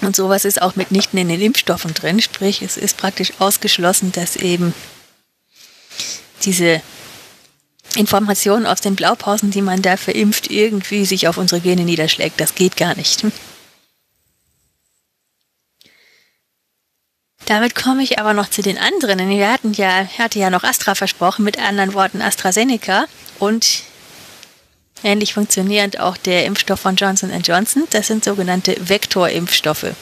Und 0.00 0.16
sowas 0.16 0.44
ist 0.44 0.60
auch 0.60 0.74
mitnichten 0.74 1.18
in 1.18 1.28
den 1.28 1.40
Impfstoffen 1.40 1.94
drin. 1.94 2.20
Sprich, 2.20 2.60
es 2.60 2.76
ist 2.76 2.96
praktisch 2.96 3.34
ausgeschlossen, 3.38 4.10
dass 4.12 4.36
eben 4.36 4.74
diese 6.44 6.82
Informationen 7.96 8.66
aus 8.66 8.80
den 8.80 8.96
Blaupausen, 8.96 9.50
die 9.50 9.62
man 9.62 9.82
da 9.82 9.96
verimpft, 9.96 10.50
irgendwie 10.50 11.04
sich 11.04 11.28
auf 11.28 11.36
unsere 11.36 11.60
Gene 11.60 11.82
niederschlägt. 11.82 12.40
Das 12.40 12.54
geht 12.54 12.76
gar 12.76 12.94
nicht. 12.94 13.24
Damit 17.46 17.74
komme 17.74 18.02
ich 18.02 18.18
aber 18.18 18.34
noch 18.34 18.48
zu 18.48 18.62
den 18.62 18.78
anderen. 18.78 19.28
Wir 19.28 19.52
hatten 19.52 19.72
ja, 19.74 20.06
hatte 20.18 20.38
ja 20.38 20.48
noch 20.48 20.62
Astra 20.62 20.94
versprochen, 20.94 21.44
mit 21.44 21.58
anderen 21.58 21.92
Worten 21.92 22.22
AstraZeneca 22.22 23.06
und 23.38 23.82
ähnlich 25.02 25.34
funktionierend 25.34 25.98
auch 25.98 26.16
der 26.16 26.46
Impfstoff 26.46 26.80
von 26.80 26.96
Johnson 26.96 27.30
Johnson. 27.42 27.84
Das 27.90 28.06
sind 28.06 28.24
sogenannte 28.24 28.76
Vektorimpfstoffe. 28.80 29.94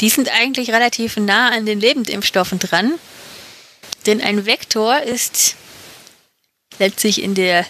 Die 0.00 0.08
sind 0.08 0.28
eigentlich 0.28 0.70
relativ 0.70 1.16
nah 1.16 1.50
an 1.50 1.66
den 1.66 1.78
Lebendimpfstoffen 1.78 2.58
dran, 2.58 2.94
denn 4.06 4.20
ein 4.20 4.46
Vektor 4.46 5.00
ist 5.02 5.56
letztlich 6.78 7.22
in 7.22 7.34
der 7.34 7.66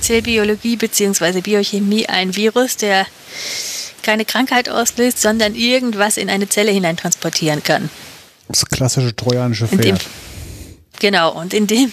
Zellbiologie 0.00 0.76
bzw. 0.76 1.40
Biochemie 1.40 2.06
ein 2.06 2.36
Virus, 2.36 2.76
der 2.76 3.06
keine 4.02 4.24
Krankheit 4.24 4.68
auslöst, 4.68 5.20
sondern 5.20 5.54
irgendwas 5.54 6.16
in 6.16 6.28
eine 6.28 6.48
Zelle 6.48 6.70
hineintransportieren 6.70 7.62
kann. 7.62 7.88
Das 8.48 8.64
klassische 8.66 9.16
trojanische 9.16 9.66
In 9.70 9.78
dem, 9.78 9.96
Pferd. 9.96 10.10
genau, 11.00 11.32
und 11.32 11.54
in 11.54 11.66
dem, 11.66 11.90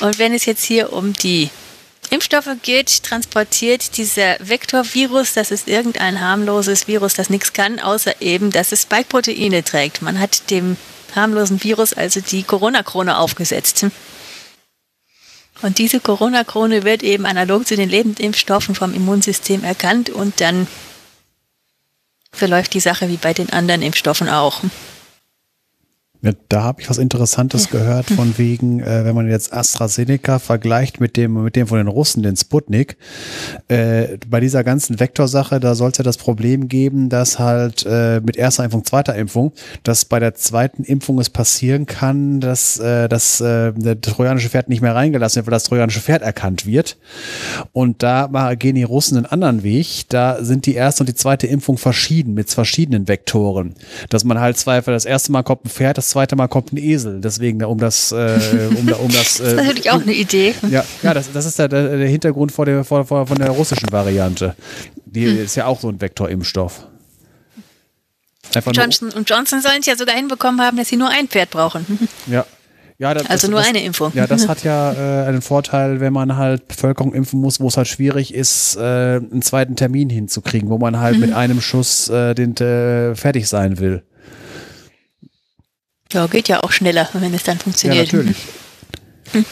und 0.00 0.18
wenn 0.18 0.34
es 0.34 0.44
jetzt 0.44 0.64
hier 0.64 0.92
um 0.92 1.12
die 1.12 1.50
Impfstoffe 2.10 2.50
geht, 2.62 3.04
transportiert 3.04 3.96
dieser 3.96 4.36
Vektorvirus, 4.40 5.32
das 5.34 5.50
ist 5.50 5.68
irgendein 5.68 6.20
harmloses 6.20 6.88
Virus, 6.88 7.14
das 7.14 7.30
nichts 7.30 7.52
kann, 7.52 7.78
außer 7.78 8.20
eben, 8.20 8.50
dass 8.50 8.72
es 8.72 8.82
Spike-Proteine 8.82 9.62
trägt. 9.62 10.02
Man 10.02 10.18
hat 10.18 10.50
dem 10.50 10.76
harmlosen 11.14 11.62
Virus 11.62 11.92
also 11.92 12.20
die 12.20 12.42
Corona-Krone 12.42 13.18
aufgesetzt. 13.18 13.86
Und 15.62 15.78
diese 15.78 16.00
Corona-Krone 16.00 16.82
wird 16.82 17.02
eben 17.02 17.26
analog 17.26 17.66
zu 17.66 17.76
den 17.76 17.88
Lebendimpfstoffen 17.88 18.74
vom 18.74 18.94
Immunsystem 18.94 19.62
erkannt 19.62 20.10
und 20.10 20.40
dann 20.40 20.66
verläuft 22.32 22.74
die 22.74 22.80
Sache 22.80 23.08
wie 23.08 23.16
bei 23.16 23.32
den 23.32 23.50
anderen 23.52 23.82
Impfstoffen 23.82 24.28
auch. 24.28 24.60
Ja, 26.24 26.30
da 26.48 26.62
habe 26.62 26.80
ich 26.80 26.88
was 26.88 26.98
Interessantes 26.98 27.68
gehört 27.68 28.06
von 28.06 28.34
wegen, 28.38 28.78
äh, 28.78 29.04
wenn 29.04 29.14
man 29.16 29.28
jetzt 29.28 29.52
AstraZeneca 29.52 30.38
vergleicht 30.38 31.00
mit 31.00 31.16
dem 31.16 31.42
mit 31.42 31.56
dem 31.56 31.66
von 31.66 31.78
den 31.78 31.88
Russen, 31.88 32.22
den 32.22 32.36
Sputnik. 32.36 32.96
Äh, 33.66 34.18
bei 34.28 34.38
dieser 34.38 34.62
ganzen 34.62 35.00
Vektorsache, 35.00 35.58
da 35.58 35.74
soll 35.74 35.90
es 35.90 35.98
ja 35.98 36.04
das 36.04 36.18
Problem 36.18 36.68
geben, 36.68 37.08
dass 37.08 37.40
halt 37.40 37.84
äh, 37.88 38.20
mit 38.20 38.36
erster 38.36 38.62
Impfung, 38.62 38.84
zweiter 38.84 39.16
Impfung, 39.16 39.52
dass 39.82 40.04
bei 40.04 40.20
der 40.20 40.34
zweiten 40.34 40.84
Impfung 40.84 41.18
es 41.18 41.28
passieren 41.28 41.86
kann, 41.86 42.38
dass 42.38 42.78
äh, 42.78 43.08
das 43.08 43.40
äh, 43.40 43.72
der 43.72 44.00
trojanische 44.00 44.48
Pferd 44.48 44.68
nicht 44.68 44.80
mehr 44.80 44.94
reingelassen 44.94 45.36
wird, 45.36 45.46
weil 45.48 45.56
das 45.56 45.64
trojanische 45.64 46.00
Pferd 46.00 46.22
erkannt 46.22 46.66
wird. 46.66 46.98
Und 47.72 48.04
da 48.04 48.54
gehen 48.54 48.76
die 48.76 48.84
Russen 48.84 49.16
einen 49.16 49.26
anderen 49.26 49.64
Weg. 49.64 50.08
Da 50.08 50.44
sind 50.44 50.66
die 50.66 50.74
erste 50.74 51.02
und 51.02 51.08
die 51.08 51.16
zweite 51.16 51.48
Impfung 51.48 51.78
verschieden 51.78 52.34
mit 52.34 52.48
verschiedenen 52.48 53.08
Vektoren, 53.08 53.74
dass 54.08 54.22
man 54.22 54.38
halt 54.38 54.56
zweifelt, 54.56 54.94
das 54.94 55.04
erste 55.04 55.32
Mal 55.32 55.42
kommt 55.42 55.64
ein 55.64 55.68
Pferd, 55.68 55.98
das 55.98 56.11
zweite 56.12 56.36
Mal 56.36 56.48
kommt 56.48 56.72
ein 56.72 56.76
Esel. 56.76 57.20
Deswegen, 57.20 57.64
um 57.64 57.78
das, 57.78 58.12
äh, 58.12 58.38
um, 58.70 58.88
um 58.88 59.08
das. 59.08 59.32
Äh, 59.42 59.44
das 59.44 59.52
ist 59.52 59.56
natürlich 59.56 59.90
auch 59.90 60.02
eine 60.02 60.12
Idee. 60.12 60.54
Ja, 60.70 60.84
ja 61.02 61.14
das, 61.14 61.32
das 61.32 61.46
ist 61.46 61.58
der, 61.58 61.68
der 61.68 62.08
Hintergrund 62.08 62.52
vor 62.52 62.66
der, 62.66 62.84
vor, 62.84 63.04
vor, 63.04 63.26
von 63.26 63.38
der 63.38 63.50
russischen 63.50 63.90
Variante. 63.90 64.54
Die 65.06 65.26
hm. 65.26 65.44
ist 65.44 65.56
ja 65.56 65.66
auch 65.66 65.80
so 65.80 65.88
ein 65.88 66.00
Vektorimpfstoff. 66.00 66.86
Johnson 68.72 69.10
und 69.10 69.28
Johnson 69.28 69.62
sollen 69.62 69.80
es 69.80 69.86
ja 69.86 69.96
sogar 69.96 70.14
hinbekommen 70.14 70.60
haben, 70.60 70.76
dass 70.76 70.88
sie 70.88 70.96
nur 70.96 71.08
ein 71.08 71.28
Pferd 71.28 71.50
brauchen. 71.50 71.86
Ja. 72.26 72.44
Ja, 72.98 73.14
das, 73.14 73.28
also 73.28 73.48
nur 73.48 73.58
das, 73.58 73.68
eine 73.68 73.82
Impfung. 73.82 74.12
Ja, 74.14 74.28
das 74.28 74.46
hat 74.46 74.62
ja 74.64 74.92
äh, 74.92 75.26
einen 75.26 75.42
Vorteil, 75.42 75.98
wenn 75.98 76.12
man 76.12 76.36
halt 76.36 76.68
Bevölkerung 76.68 77.12
impfen 77.14 77.40
muss, 77.40 77.58
wo 77.58 77.66
es 77.66 77.76
halt 77.76 77.88
schwierig 77.88 78.32
ist, 78.32 78.76
äh, 78.76 78.80
einen 79.16 79.42
zweiten 79.42 79.74
Termin 79.74 80.08
hinzukriegen, 80.08 80.68
wo 80.68 80.78
man 80.78 81.00
halt 81.00 81.16
mhm. 81.16 81.22
mit 81.22 81.32
einem 81.32 81.60
Schuss 81.60 82.08
äh, 82.10 82.34
den, 82.34 82.56
äh, 82.58 83.16
fertig 83.16 83.48
sein 83.48 83.80
will. 83.80 84.04
Ja, 86.12 86.26
geht 86.26 86.48
ja 86.48 86.62
auch 86.62 86.72
schneller, 86.72 87.08
wenn 87.12 87.34
es 87.34 87.42
dann 87.42 87.58
funktioniert. 87.58 88.12
Ja, 88.12 88.18
natürlich. 88.18 88.36
Hm. 89.32 89.44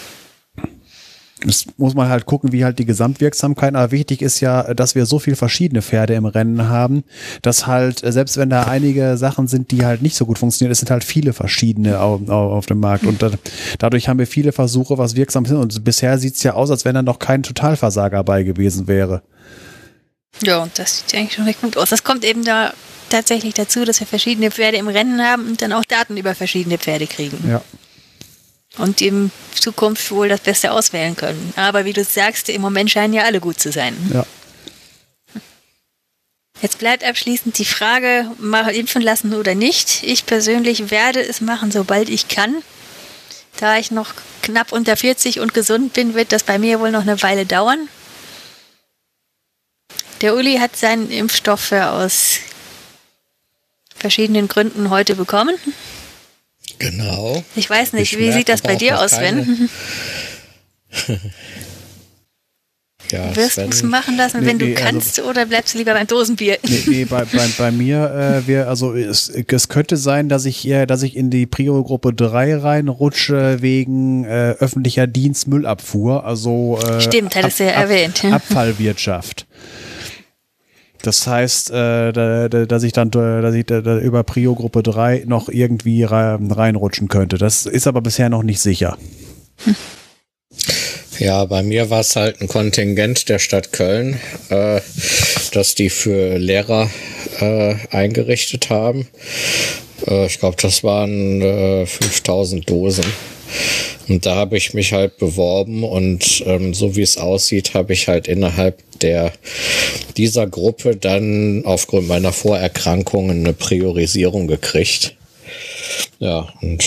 Das 1.42 1.64
muss 1.78 1.94
man 1.94 2.08
halt 2.10 2.26
gucken, 2.26 2.52
wie 2.52 2.64
halt 2.64 2.78
die 2.78 2.84
Gesamtwirksamkeit, 2.84 3.74
aber 3.74 3.92
wichtig 3.92 4.20
ist 4.20 4.40
ja, 4.40 4.74
dass 4.74 4.94
wir 4.94 5.06
so 5.06 5.18
viel 5.18 5.36
verschiedene 5.36 5.80
Pferde 5.80 6.12
im 6.14 6.26
Rennen 6.26 6.68
haben, 6.68 7.02
dass 7.40 7.66
halt, 7.66 8.04
äh, 8.04 8.12
selbst 8.12 8.36
wenn 8.36 8.50
da 8.50 8.64
einige 8.64 9.16
Sachen 9.16 9.48
sind, 9.48 9.70
die 9.70 9.86
halt 9.86 10.02
nicht 10.02 10.16
so 10.16 10.26
gut 10.26 10.38
funktionieren, 10.38 10.72
es 10.72 10.80
sind 10.80 10.90
halt 10.90 11.02
viele 11.02 11.32
verschiedene 11.32 12.00
auf, 12.00 12.28
auf 12.28 12.66
dem 12.66 12.80
Markt 12.80 13.06
und 13.06 13.22
da, 13.22 13.30
dadurch 13.78 14.08
haben 14.08 14.18
wir 14.18 14.26
viele 14.26 14.52
Versuche, 14.52 14.98
was 14.98 15.16
wirksam 15.16 15.46
sind 15.46 15.56
und 15.56 15.82
bisher 15.82 16.18
sieht 16.18 16.34
es 16.34 16.42
ja 16.42 16.52
aus, 16.52 16.70
als 16.70 16.84
wenn 16.84 16.94
da 16.94 17.02
noch 17.02 17.18
kein 17.18 17.42
Totalversager 17.42 18.22
bei 18.22 18.42
gewesen 18.42 18.86
wäre. 18.86 19.22
Ja, 20.42 20.62
und 20.62 20.78
das 20.78 20.98
sieht 20.98 21.14
eigentlich 21.14 21.34
schon 21.34 21.44
recht 21.44 21.60
gut 21.62 21.76
aus. 21.76 21.90
Das 21.90 22.04
kommt 22.04 22.24
eben 22.24 22.44
da 22.44 22.72
tatsächlich 23.10 23.54
dazu, 23.54 23.84
dass 23.84 24.00
wir 24.00 24.06
verschiedene 24.06 24.50
Pferde 24.50 24.78
im 24.78 24.88
Rennen 24.88 25.22
haben 25.22 25.46
und 25.46 25.62
dann 25.62 25.72
auch 25.72 25.84
Daten 25.84 26.16
über 26.16 26.34
verschiedene 26.34 26.78
Pferde 26.78 27.06
kriegen. 27.06 27.42
Ja. 27.48 27.62
Und 28.78 29.00
in 29.00 29.30
Zukunft 29.54 30.10
wohl 30.10 30.28
das 30.28 30.40
Beste 30.40 30.72
auswählen 30.72 31.16
können. 31.16 31.52
Aber 31.56 31.84
wie 31.84 31.92
du 31.92 32.04
sagst, 32.04 32.48
im 32.48 32.62
Moment 32.62 32.90
scheinen 32.90 33.12
ja 33.12 33.24
alle 33.24 33.40
gut 33.40 33.58
zu 33.58 33.72
sein. 33.72 33.96
Ja. 34.12 34.24
Jetzt 36.62 36.78
bleibt 36.78 37.04
abschließend 37.04 37.58
die 37.58 37.64
Frage, 37.64 38.30
impfen 38.72 39.02
lassen 39.02 39.34
oder 39.34 39.54
nicht. 39.54 40.02
Ich 40.02 40.26
persönlich 40.26 40.90
werde 40.90 41.20
es 41.20 41.40
machen, 41.40 41.70
sobald 41.70 42.08
ich 42.10 42.28
kann. 42.28 42.62
Da 43.58 43.78
ich 43.78 43.90
noch 43.90 44.12
knapp 44.42 44.72
unter 44.72 44.96
40 44.96 45.40
und 45.40 45.54
gesund 45.54 45.94
bin, 45.94 46.14
wird 46.14 46.32
das 46.32 46.44
bei 46.44 46.58
mir 46.58 46.80
wohl 46.80 46.90
noch 46.90 47.02
eine 47.02 47.20
Weile 47.22 47.46
dauern. 47.46 47.88
Der 50.20 50.34
Uli 50.34 50.58
hat 50.58 50.76
seinen 50.76 51.10
Impfstoff 51.10 51.72
aus 51.72 52.38
verschiedenen 54.00 54.48
Gründen 54.48 54.90
heute 54.90 55.14
bekommen. 55.14 55.54
Genau. 56.78 57.44
Ich 57.56 57.68
weiß 57.68 57.92
nicht, 57.92 58.14
ich 58.14 58.18
wie 58.18 58.32
sieht 58.32 58.48
das 58.48 58.62
bei 58.62 58.74
dir 58.74 58.98
aus, 59.00 59.10
Sven? 59.12 59.68
ja, 63.10 63.36
Wirst 63.36 63.58
du 63.58 63.62
es 63.62 63.82
machen 63.82 64.16
lassen, 64.16 64.40
nee, 64.40 64.46
wenn 64.46 64.58
du 64.58 64.64
nee, 64.64 64.76
also 64.76 64.84
kannst, 64.84 65.18
also, 65.18 65.30
oder 65.30 65.44
bleibst 65.44 65.74
du 65.74 65.78
lieber 65.78 65.92
beim 65.92 66.06
Dosenbier? 66.06 66.58
Nee, 66.66 66.82
nee 66.86 67.04
bei, 67.04 67.24
bei, 67.32 67.48
bei, 67.58 67.70
mir, 67.70 68.42
äh, 68.42 68.48
wir, 68.48 68.68
also 68.68 68.94
es, 68.94 69.28
es 69.28 69.68
könnte 69.68 69.98
sein, 69.98 70.30
dass 70.30 70.46
ich, 70.46 70.66
äh, 70.66 70.86
dass 70.86 71.02
ich 71.02 71.16
in 71.16 71.28
die 71.30 71.46
Prio-Gruppe 71.46 72.14
3 72.14 72.56
reinrutsche 72.56 73.60
wegen 73.60 74.24
äh, 74.24 74.56
öffentlicher 74.58 75.06
Dienst 75.06 75.48
Müllabfuhr, 75.48 76.24
also 76.24 76.78
äh, 76.82 77.02
Stimmt, 77.02 77.36
hattest 77.36 77.60
du 77.60 77.64
ja 77.64 77.72
erwähnt. 77.72 78.24
Abfallwirtschaft. 78.24 79.46
Das 81.02 81.26
heißt, 81.26 81.70
äh, 81.70 82.12
da, 82.12 82.48
da, 82.48 82.66
dass 82.66 82.82
ich 82.82 82.92
dann 82.92 83.10
dass 83.10 83.54
ich 83.54 83.70
über 83.70 84.22
Prio 84.22 84.54
Gruppe 84.54 84.82
3 84.82 85.24
noch 85.26 85.48
irgendwie 85.48 86.04
reinrutschen 86.04 87.08
könnte. 87.08 87.38
Das 87.38 87.66
ist 87.66 87.86
aber 87.86 88.00
bisher 88.00 88.28
noch 88.28 88.42
nicht 88.42 88.60
sicher. 88.60 88.96
Ja, 91.20 91.44
bei 91.44 91.62
mir 91.62 91.90
war 91.90 92.00
es 92.00 92.16
halt 92.16 92.40
ein 92.40 92.48
Kontingent 92.48 93.28
der 93.28 93.38
Stadt 93.38 93.72
Köln, 93.72 94.18
äh, 94.48 94.80
dass 95.52 95.74
die 95.74 95.90
für 95.90 96.38
Lehrer 96.38 96.88
äh, 97.40 97.74
eingerichtet 97.90 98.70
haben. 98.70 99.06
Äh, 100.06 100.24
ich 100.24 100.38
glaube, 100.38 100.56
das 100.60 100.82
waren 100.82 101.42
äh, 101.42 101.84
5000 101.84 102.70
Dosen. 102.70 103.04
Und 104.08 104.26
da 104.26 104.34
habe 104.34 104.56
ich 104.56 104.74
mich 104.74 104.92
halt 104.92 105.18
beworben 105.18 105.84
und 105.84 106.42
ähm, 106.46 106.74
so 106.74 106.96
wie 106.96 107.02
es 107.02 107.16
aussieht, 107.16 107.74
habe 107.74 107.92
ich 107.92 108.08
halt 108.08 108.28
innerhalb 108.28 108.82
der 109.00 109.32
dieser 110.16 110.46
Gruppe 110.46 110.96
dann 110.96 111.62
aufgrund 111.64 112.08
meiner 112.08 112.32
Vorerkrankungen 112.32 113.40
eine 113.40 113.52
Priorisierung 113.52 114.46
gekriegt. 114.46 115.16
Ja, 116.18 116.52
und 116.60 116.84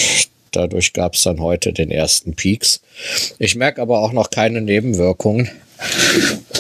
dadurch 0.52 0.94
gab 0.94 1.16
es 1.16 1.24
dann 1.24 1.40
heute 1.40 1.74
den 1.74 1.92
ersten 1.92 2.36
Peaks. 2.36 2.82
Ich 3.40 3.56
merke 3.56 3.82
aber 3.82 4.00
auch 4.00 4.12
noch 4.12 4.30
keine 4.30 4.62
Nebenwirkungen 4.62 5.50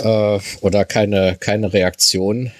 äh, 0.03 0.39
oder 0.61 0.85
keine, 0.85 1.38
keine 1.39 1.73
Reaktion 1.73 2.51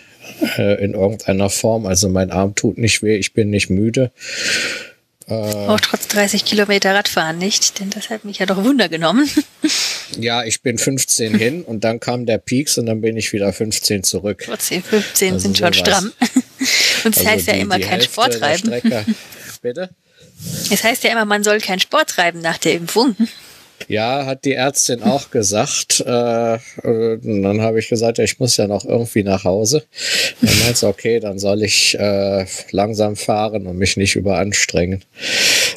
äh, 0.58 0.84
in 0.84 0.94
irgendeiner 0.94 1.50
Form. 1.50 1.86
Also 1.86 2.10
mein 2.10 2.32
Arm 2.32 2.56
tut 2.56 2.78
nicht 2.78 3.02
weh, 3.04 3.16
ich 3.16 3.34
bin 3.34 3.50
nicht 3.50 3.70
müde. 3.70 4.12
Äh, 5.28 5.34
auch 5.34 5.80
trotz 5.80 6.08
30 6.10 6.46
Kilometer 6.46 6.94
Radfahren 6.94 7.38
nicht, 7.38 7.80
denn 7.80 7.90
das 7.90 8.10
hat 8.10 8.26
mich 8.26 8.40
ja 8.40 8.46
doch 8.46 8.64
Wunder 8.64 8.90
genommen. 8.90 9.30
ja, 10.18 10.44
ich 10.44 10.62
bin 10.62 10.78
15 10.78 11.38
hin 11.38 11.64
und 11.64 11.84
dann 11.84 12.00
kam 12.00 12.26
der 12.26 12.38
Peaks 12.38 12.78
und 12.78 12.86
dann 12.88 13.02
bin 13.02 13.16
ich 13.18 13.32
wieder 13.34 13.54
15 13.54 14.04
zurück. 14.04 14.44
Trotzdem, 14.46 14.84
15 14.84 15.34
also 15.34 15.40
sind 15.40 15.58
schon 15.58 15.74
stramm. 15.74 16.12
Und 17.04 17.18
es 17.18 17.18
also 17.18 17.30
heißt 17.32 17.48
ja 17.48 17.54
immer 17.56 17.80
kein 17.80 17.90
Hälfte 18.00 18.12
Sport 18.12 18.40
treiben. 18.40 18.72
Bitte? 19.62 19.90
Es 20.72 20.84
heißt 20.84 21.04
ja 21.04 21.12
immer, 21.12 21.26
man 21.26 21.44
soll 21.44 21.60
keinen 21.60 21.82
Sport 21.82 22.12
treiben 22.12 22.40
nach 22.40 22.58
der 22.58 22.74
Impfung. 22.74 23.16
Ja, 23.88 24.26
hat 24.26 24.46
die 24.46 24.54
Ärztin 24.54 25.04
auch 25.04 25.32
gesagt. 25.32 26.00
Äh, 26.02 26.58
dann 26.84 27.62
habe 27.62 27.80
ich 27.80 27.90
gesagt, 27.90 28.20
ich 28.20 28.40
muss 28.40 28.58
ja 28.58 28.68
noch 28.68 28.86
irgendwie 28.86 29.24
nach 29.24 29.44
Hause. 29.44 29.84
Dann 30.42 30.60
meint 30.60 30.78
sie, 30.78 30.88
okay, 30.88 31.20
dann 31.20 31.40
soll 31.40 31.64
ich 31.64 31.98
äh, 32.00 32.46
langsam 32.72 33.16
fahren 33.16 33.68
und 33.68 33.78
mich 33.78 33.98
nicht 33.98 34.16
überanstrengen. 34.16 35.04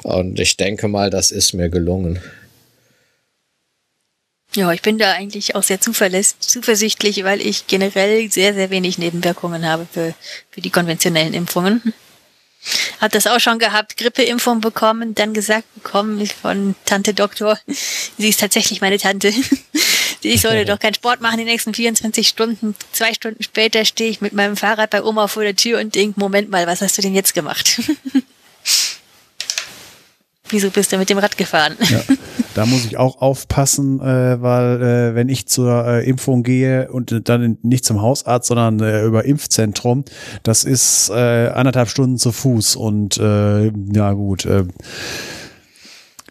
Und 0.02 0.38
ich 0.40 0.56
denke 0.56 0.88
mal, 0.88 1.10
das 1.10 1.30
ist 1.30 1.52
mir 1.52 1.68
gelungen. 1.68 2.20
Ja, 4.54 4.72
ich 4.72 4.80
bin 4.80 4.96
da 4.96 5.12
eigentlich 5.12 5.54
auch 5.54 5.62
sehr 5.62 5.80
zuversichtlich, 5.80 7.24
weil 7.24 7.42
ich 7.42 7.66
generell 7.66 8.30
sehr, 8.30 8.54
sehr 8.54 8.70
wenig 8.70 8.96
Nebenwirkungen 8.96 9.68
habe 9.68 9.86
für, 9.90 10.14
für 10.50 10.62
die 10.62 10.70
konventionellen 10.70 11.34
Impfungen. 11.34 11.92
Hat 13.00 13.14
das 13.14 13.26
auch 13.26 13.40
schon 13.40 13.58
gehabt, 13.58 13.96
Grippeimpfung 13.96 14.60
bekommen, 14.60 15.14
dann 15.14 15.34
gesagt 15.34 15.72
bekommen 15.74 16.26
von 16.26 16.74
Tante 16.84 17.14
Doktor, 17.14 17.58
sie 18.18 18.28
ist 18.28 18.40
tatsächlich 18.40 18.80
meine 18.80 18.98
Tante. 18.98 19.32
Ich 20.22 20.40
sollte 20.40 20.64
doch 20.72 20.78
keinen 20.78 20.94
Sport 20.94 21.20
machen 21.20 21.38
die 21.38 21.44
nächsten 21.44 21.74
24 21.74 22.28
Stunden. 22.28 22.74
Zwei 22.92 23.14
Stunden 23.14 23.42
später 23.42 23.84
stehe 23.84 24.10
ich 24.10 24.20
mit 24.20 24.32
meinem 24.32 24.56
Fahrrad 24.56 24.90
bei 24.90 25.02
Oma 25.02 25.28
vor 25.28 25.42
der 25.42 25.56
Tür 25.56 25.80
und 25.80 25.94
denke, 25.94 26.18
Moment 26.18 26.50
mal, 26.50 26.66
was 26.66 26.80
hast 26.80 26.98
du 26.98 27.02
denn 27.02 27.14
jetzt 27.14 27.34
gemacht? 27.34 27.80
Wieso 30.48 30.70
bist 30.70 30.92
du 30.92 30.98
mit 30.98 31.10
dem 31.10 31.18
Rad 31.18 31.36
gefahren? 31.36 31.76
Ja, 31.80 32.02
da 32.56 32.64
muss 32.64 32.86
ich 32.86 32.96
auch 32.96 33.20
aufpassen, 33.20 34.00
äh, 34.00 34.40
weil 34.40 34.82
äh, 34.82 35.14
wenn 35.14 35.28
ich 35.28 35.46
zur 35.46 35.86
äh, 35.86 36.08
Impfung 36.08 36.42
gehe 36.42 36.90
und 36.90 37.28
dann 37.28 37.58
nicht 37.62 37.84
zum 37.84 38.00
Hausarzt, 38.00 38.48
sondern 38.48 38.80
äh, 38.80 39.04
über 39.04 39.26
Impfzentrum, 39.26 40.06
das 40.42 40.64
ist 40.64 41.10
äh, 41.10 41.48
anderthalb 41.48 41.90
Stunden 41.90 42.16
zu 42.16 42.32
Fuß 42.32 42.76
und 42.76 43.18
äh, 43.18 43.66
ja 43.92 44.12
gut. 44.12 44.46
Äh, 44.46 44.64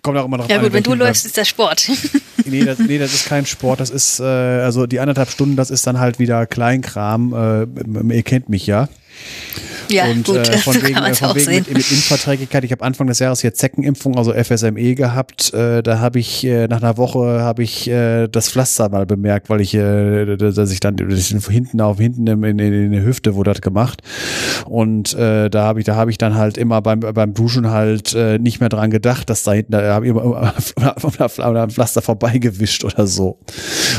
kommt 0.02 0.18
auch 0.18 0.26
immer 0.26 0.38
noch 0.38 0.50
Ja 0.50 0.58
gut, 0.58 0.74
wenn 0.74 0.84
du 0.84 0.96
läufst, 0.96 1.26
ist 1.26 1.38
das 1.38 1.48
Sport. 1.48 1.92
nee, 2.46 2.64
das, 2.64 2.80
nee, 2.80 2.98
das 2.98 3.14
ist 3.14 3.28
kein 3.28 3.46
Sport. 3.46 3.80
Das 3.80 3.92
ist, 3.92 4.20
äh, 4.20 4.24
also 4.24 4.88
die 4.88 5.00
anderthalb 5.00 5.30
Stunden, 5.30 5.56
das 5.56 5.70
ist 5.70 5.86
dann 5.86 6.00
halt 6.00 6.18
wieder 6.18 6.48
Kleinkram. 6.48 7.34
Äh, 7.34 8.16
ihr 8.16 8.24
kennt 8.24 8.50
mich 8.50 8.66
ja. 8.66 8.90
Ja, 9.90 10.06
und 10.06 10.26
gut, 10.26 10.38
äh, 10.38 10.58
von 10.58 10.74
so 10.74 10.84
wegen, 10.84 10.98
äh, 10.98 11.14
von 11.14 11.36
wegen 11.36 11.46
sehen. 11.46 11.66
mit, 11.68 11.78
mit 11.78 11.92
Impfverträglichkeit. 11.92 12.64
Ich 12.64 12.72
habe 12.72 12.84
Anfang 12.84 13.08
des 13.08 13.20
Jahres 13.20 13.42
hier 13.42 13.54
Zeckenimpfung, 13.54 14.18
also 14.18 14.34
FSME 14.34 14.96
gehabt. 14.96 15.54
Äh, 15.54 15.84
da 15.84 16.00
habe 16.00 16.20
ich 16.20 16.46
äh, 16.46 16.68
nach 16.68 16.82
einer 16.82 16.98
Woche 16.98 17.42
habe 17.42 17.64
ich 17.64 17.90
äh, 17.90 18.28
das 18.28 18.50
Pflaster 18.50 18.90
mal 18.90 19.06
bemerkt, 19.06 19.50
weil 19.50 19.62
ich, 19.62 19.74
äh, 19.74 20.38
dass 20.38 20.72
ich 20.72 20.80
dann 20.80 20.98
dass 20.98 21.20
ich 21.20 21.46
hinten 21.46 21.82
auf 21.82 21.98
hinten 21.98 22.28
in, 22.28 22.44
in, 22.44 22.60
in 22.60 22.92
der 22.92 23.04
Hüfte 23.04 23.36
wurde 23.36 23.52
das 23.52 23.62
gemacht. 23.62 24.02
Und 24.66 25.14
äh, 25.14 25.50
da 25.50 25.64
habe 25.64 25.80
ich, 25.80 25.86
da 25.86 25.96
habe 25.96 26.12
ich 26.12 26.18
dann 26.18 26.36
halt 26.36 26.58
immer 26.58 26.82
beim 26.82 27.00
beim 27.00 27.34
Duschen 27.34 27.70
halt 27.70 28.14
äh, 28.14 28.40
nicht 28.40 28.60
mehr 28.60 28.70
dran 28.70 28.90
gedacht, 28.90 29.30
dass 29.30 29.44
da 29.44 29.54
hinten 29.54 29.74
da 29.74 29.94
habe 29.94 30.06
ich 30.06 30.12
immer 30.12 30.54
am 31.40 31.70
Pflaster 31.70 32.02
vorbeigewischt 32.02 32.84
oder 32.84 33.08
so. 33.08 33.40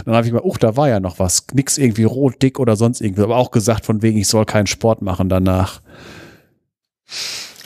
Dann 0.04 0.14
habe 0.14 0.26
ich 0.26 0.32
mal, 0.32 0.42
oh, 0.42 0.54
da 0.58 0.76
war 0.76 0.88
ja 0.88 1.00
noch 1.00 1.18
was, 1.18 1.46
nix 1.52 1.78
irgendwie 1.78 2.04
rot, 2.04 2.42
dick 2.42 2.58
oder 2.58 2.76
sonst 2.76 3.00
irgendwie, 3.00 3.22
aber 3.22 3.36
auch 3.36 3.50
gesagt 3.50 3.86
von 3.86 4.02
wegen, 4.02 4.18
ich 4.18 4.28
soll 4.28 4.44
keinen 4.44 4.66
Sport 4.66 5.02
machen 5.02 5.28
danach. 5.28 5.75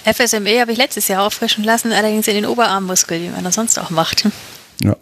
FSME 0.04 0.60
habe 0.60 0.72
ich 0.72 0.78
letztes 0.78 1.08
Jahr 1.08 1.24
auffrischen 1.26 1.62
lassen, 1.64 1.92
allerdings 1.92 2.26
in 2.28 2.34
den 2.34 2.46
Oberarmmuskel, 2.46 3.20
wie 3.20 3.28
man 3.28 3.44
das 3.44 3.54
sonst 3.54 3.78
auch 3.78 3.90
macht. 3.90 4.26
Ja, 4.82 4.96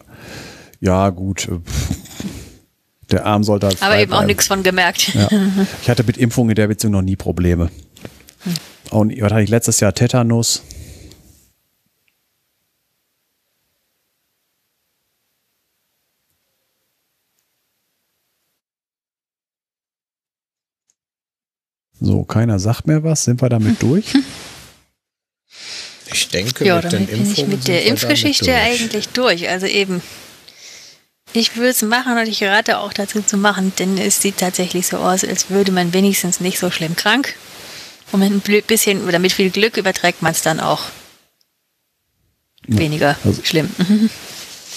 ja 0.80 1.08
gut. 1.10 1.46
äh, 1.48 1.60
Der 3.10 3.24
Arm 3.24 3.44
sollte 3.44 3.66
halt 3.68 3.82
Aber 3.82 3.96
eben 3.96 4.12
auch 4.12 4.16
bleiben. 4.18 4.26
nichts 4.26 4.46
von 4.48 4.62
gemerkt. 4.62 5.14
Ja. 5.14 5.28
Ich 5.82 5.88
hatte 5.88 6.02
mit 6.04 6.16
Impfung 6.18 6.48
in 6.50 6.56
der 6.56 6.66
Beziehung 6.66 6.92
noch 6.92 7.02
nie 7.02 7.16
Probleme. 7.16 7.70
Und 8.90 9.12
was 9.20 9.32
hatte 9.32 9.42
ich 9.42 9.50
letztes 9.50 9.80
Jahr? 9.80 9.94
Tetanus. 9.94 10.62
So, 22.00 22.24
keiner 22.24 22.58
sagt 22.58 22.86
mehr 22.86 23.02
was. 23.02 23.24
Sind 23.24 23.40
wir 23.42 23.48
damit 23.48 23.82
durch? 23.82 24.04
Ich 26.10 26.28
denke, 26.28 26.64
Ja, 26.64 26.76
mit 26.76 26.84
den 26.84 26.90
damit 26.90 27.10
bin 27.10 27.30
ich 27.32 27.46
mit 27.46 27.68
der 27.68 27.84
Impfgeschichte 27.84 28.46
durch. 28.46 28.56
eigentlich 28.56 29.08
durch. 29.10 29.46
Also 29.50 29.66
eben, 29.66 30.00
ich 31.34 31.56
würde 31.56 31.68
es 31.68 31.82
machen 31.82 32.16
und 32.16 32.26
ich 32.26 32.42
rate 32.42 32.78
auch 32.78 32.94
dazu 32.94 33.20
zu 33.20 33.36
machen, 33.36 33.74
denn 33.78 33.98
es 33.98 34.22
sieht 34.22 34.38
tatsächlich 34.38 34.86
so 34.86 34.96
aus, 34.96 35.22
als 35.22 35.50
würde 35.50 35.70
man 35.70 35.92
wenigstens 35.92 36.40
nicht 36.40 36.58
so 36.58 36.70
schlimm 36.70 36.96
krank. 36.96 37.34
Und 38.10 38.20
mit 38.20 38.30
ein 38.48 38.62
bisschen 38.66 39.06
oder 39.06 39.18
mit 39.18 39.32
viel 39.34 39.50
Glück 39.50 39.76
überträgt 39.76 40.22
man 40.22 40.32
es 40.32 40.40
dann 40.40 40.60
auch 40.60 40.84
weniger 42.66 43.16
Also- 43.24 43.42
schlimm. 43.44 43.68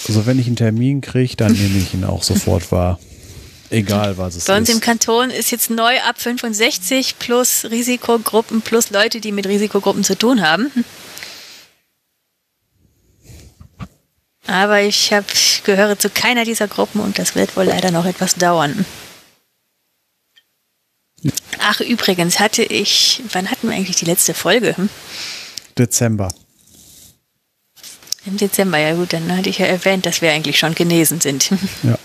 Also, 0.08 0.26
wenn 0.26 0.38
ich 0.38 0.48
einen 0.48 0.56
Termin 0.56 1.00
kriege, 1.00 1.36
dann 1.36 1.52
nehme 1.52 1.78
ich 1.78 1.94
ihn 1.94 2.02
auch 2.04 2.24
sofort 2.24 2.72
wahr. 2.72 2.98
Egal, 3.72 4.18
was 4.18 4.34
es 4.34 4.44
Bei 4.44 4.58
uns 4.58 4.68
im 4.68 4.76
ist. 4.76 4.82
Kanton 4.82 5.30
ist 5.30 5.50
jetzt 5.50 5.70
neu 5.70 5.98
ab 6.02 6.20
65 6.20 7.18
plus 7.18 7.64
Risikogruppen 7.64 8.60
plus 8.60 8.90
Leute, 8.90 9.18
die 9.18 9.32
mit 9.32 9.46
Risikogruppen 9.46 10.04
zu 10.04 10.16
tun 10.16 10.42
haben. 10.42 10.70
Aber 14.46 14.82
ich 14.82 15.10
hab, 15.14 15.24
gehöre 15.64 15.98
zu 15.98 16.10
keiner 16.10 16.44
dieser 16.44 16.68
Gruppen 16.68 17.00
und 17.00 17.18
das 17.18 17.34
wird 17.34 17.56
wohl 17.56 17.64
leider 17.64 17.90
noch 17.90 18.04
etwas 18.04 18.34
dauern. 18.34 18.84
Ach, 21.58 21.80
übrigens 21.80 22.40
hatte 22.40 22.62
ich, 22.64 23.22
wann 23.32 23.50
hatten 23.50 23.70
wir 23.70 23.76
eigentlich 23.76 23.96
die 23.96 24.04
letzte 24.04 24.34
Folge? 24.34 24.76
Hm? 24.76 24.90
Dezember. 25.78 26.28
Im 28.26 28.36
Dezember, 28.36 28.76
ja 28.76 28.94
gut, 28.94 29.14
dann 29.14 29.34
hatte 29.34 29.48
ich 29.48 29.58
ja 29.58 29.66
erwähnt, 29.66 30.04
dass 30.04 30.20
wir 30.20 30.30
eigentlich 30.30 30.58
schon 30.58 30.74
genesen 30.74 31.22
sind. 31.22 31.50
Ja. 31.82 31.96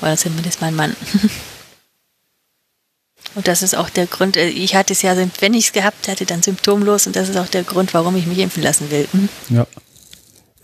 Oder 0.00 0.16
zumindest 0.16 0.60
mein 0.60 0.74
Mann. 0.74 0.94
Und 3.34 3.46
das 3.46 3.62
ist 3.62 3.76
auch 3.76 3.90
der 3.90 4.06
Grund, 4.06 4.36
äh, 4.36 4.48
ich 4.48 4.74
hatte 4.74 4.92
es 4.92 5.02
ja, 5.02 5.14
wenn 5.40 5.54
ich 5.54 5.66
es 5.66 5.72
gehabt 5.72 6.08
hatte, 6.08 6.24
dann 6.24 6.42
symptomlos 6.42 7.06
und 7.06 7.14
das 7.14 7.28
ist 7.28 7.36
auch 7.36 7.46
der 7.46 7.62
Grund, 7.62 7.94
warum 7.94 8.16
ich 8.16 8.26
mich 8.26 8.38
impfen 8.38 8.62
lassen 8.62 8.90
will. 8.90 9.06
Hm? 9.12 9.28
Ja. 9.50 9.66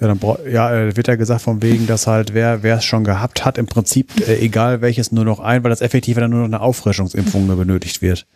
Ja, 0.00 0.08
dann 0.08 0.20
ja, 0.50 0.74
äh, 0.74 0.96
wird 0.96 1.06
ja 1.06 1.14
gesagt 1.14 1.42
von 1.42 1.62
wegen, 1.62 1.86
dass 1.86 2.08
halt 2.08 2.34
wer 2.34 2.64
wer 2.64 2.78
es 2.78 2.84
schon 2.84 3.04
gehabt 3.04 3.44
hat, 3.44 3.58
im 3.58 3.66
Prinzip 3.66 4.10
äh, 4.26 4.38
egal 4.40 4.80
welches 4.80 5.12
nur 5.12 5.24
noch 5.24 5.38
ein, 5.38 5.62
weil 5.62 5.70
das 5.70 5.82
effektiv 5.82 6.18
dann 6.18 6.30
nur 6.30 6.40
noch 6.40 6.46
eine 6.46 6.60
Auffrischungsimpfung 6.60 7.46
benötigt 7.56 8.02
wird. 8.02 8.26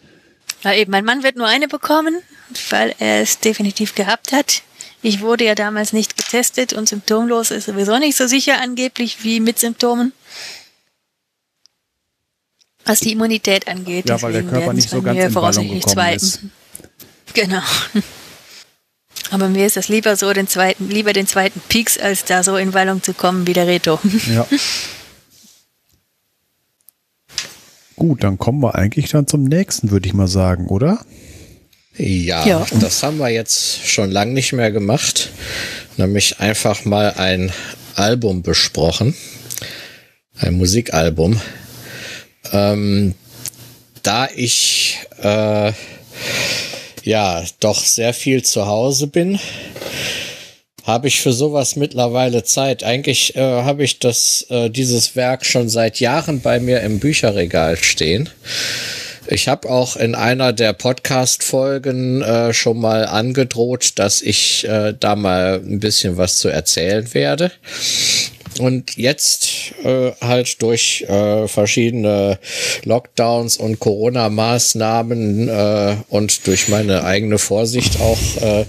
Ja, 0.63 0.73
eben, 0.73 0.93
mein 0.93 1.05
Mann 1.05 1.25
wird 1.25 1.37
nur 1.37 1.49
eine 1.49 1.67
bekommen, 1.67 2.17
weil 2.71 2.95
er 3.01 3.23
es 3.23 3.41
definitiv 3.41 3.95
gehabt 3.97 4.33
hat. 4.33 4.63
Ich 5.03 5.21
wurde 5.21 5.45
ja 5.45 5.55
damals 5.55 5.93
nicht 5.93 6.17
getestet 6.17 6.73
und 6.73 6.89
symptomlos 6.89 7.51
ist 7.51 7.67
sowieso 7.67 7.99
nicht 7.99 8.17
so 8.17 8.27
sicher 8.27 8.61
angeblich 8.61 9.25
wie 9.25 9.41
mit 9.41 9.59
Symptomen. 9.59 10.13
Was 12.89 13.01
die 13.01 13.13
Immunität 13.13 13.69
angeht. 13.69 14.09
Ja, 14.09 14.21
weil 14.23 14.33
der 14.33 14.43
Körper 14.43 14.73
nicht 14.73 14.89
so 14.89 15.03
ganz 15.03 15.17
mir 15.19 15.27
in 15.27 15.33
voraussichtlich 15.33 15.85
gekommen 15.85 16.15
ist. 16.15 16.41
Genau. 17.35 17.61
Aber 19.31 19.49
mir 19.49 19.67
ist 19.67 19.77
es 19.77 19.89
lieber 19.89 20.17
so, 20.17 20.33
den 20.33 20.49
zweiten, 20.49 20.89
lieber 20.89 21.13
den 21.13 21.27
zweiten 21.27 21.61
Peaks, 21.69 21.99
als 21.99 22.25
da 22.25 22.43
so 22.43 22.57
in 22.57 22.73
Wallung 22.73 23.03
zu 23.03 23.13
kommen 23.13 23.47
wie 23.47 23.53
der 23.53 23.67
Reto. 23.67 24.01
Ja. 24.35 24.47
Gut, 27.97 28.23
dann 28.25 28.39
kommen 28.39 28.61
wir 28.63 28.75
eigentlich 28.77 29.11
dann 29.11 29.27
zum 29.27 29.45
nächsten, 29.45 29.91
würde 29.91 30.07
ich 30.07 30.15
mal 30.15 30.29
sagen, 30.29 30.69
oder? 30.69 31.05
Ja, 31.97 32.47
Ja. 32.47 32.67
das 32.81 33.03
haben 33.03 33.19
wir 33.19 33.29
jetzt 33.29 33.87
schon 33.87 34.11
lang 34.11 34.33
nicht 34.33 34.53
mehr 34.53 34.71
gemacht. 34.71 35.31
Nämlich 35.97 36.39
einfach 36.41 36.85
mal 36.85 37.13
ein 37.17 37.53
Album 37.97 38.43
besprochen. 38.43 39.15
Ein 40.39 40.55
Musikalbum. 40.55 41.41
Ähm, 42.53 43.15
da 44.03 44.29
ich 44.35 44.99
äh, 45.23 45.73
ja 47.03 47.45
doch 47.61 47.83
sehr 47.83 48.15
viel 48.15 48.43
zu 48.43 48.67
Hause 48.67 49.07
bin, 49.07 49.39
habe 50.85 51.09
ich 51.09 51.21
für 51.21 51.33
sowas 51.33 51.77
mittlerweile 51.77 52.45
Zeit. 52.45 52.83
Eigentlich 52.83 53.37
äh, 53.37 53.41
habe 53.41 53.85
ich 53.85 53.99
das, 53.99 54.47
äh, 54.49 54.71
dieses 54.71 55.17
Werk 55.17 55.45
schon 55.45 55.69
seit 55.69 56.01
Jahren 56.01 56.41
bei 56.41 56.61
mir 56.61 56.81
im 56.81 56.99
Bücherregal 56.99 57.77
stehen. 57.77 58.31
Ich 59.27 59.47
habe 59.47 59.69
auch 59.69 59.97
in 59.97 60.15
einer 60.15 60.55
der 60.55 60.73
Podcast-Folgen 60.73 62.23
äh, 62.23 62.55
schon 62.55 62.81
mal 62.81 63.05
angedroht, 63.05 63.99
dass 63.99 64.23
ich 64.23 64.67
äh, 64.67 64.95
da 64.99 65.17
mal 65.17 65.61
ein 65.63 65.81
bisschen 65.81 66.17
was 66.17 66.39
zu 66.39 66.49
erzählen 66.49 67.13
werde. 67.13 67.53
Und 68.59 68.97
jetzt 68.97 69.73
äh, 69.85 70.13
halt 70.21 70.61
durch 70.63 71.03
äh, 71.03 71.47
verschiedene 71.49 72.39
Lockdowns 72.85 73.57
und 73.57 73.79
Corona-Maßnahmen 73.79 75.49
äh, 75.49 75.97
und 76.09 76.47
durch 76.47 76.69
meine 76.69 77.05
eigene 77.05 77.39
Vorsicht 77.39 78.01
auch, 78.01 78.19
äh, 78.43 78.65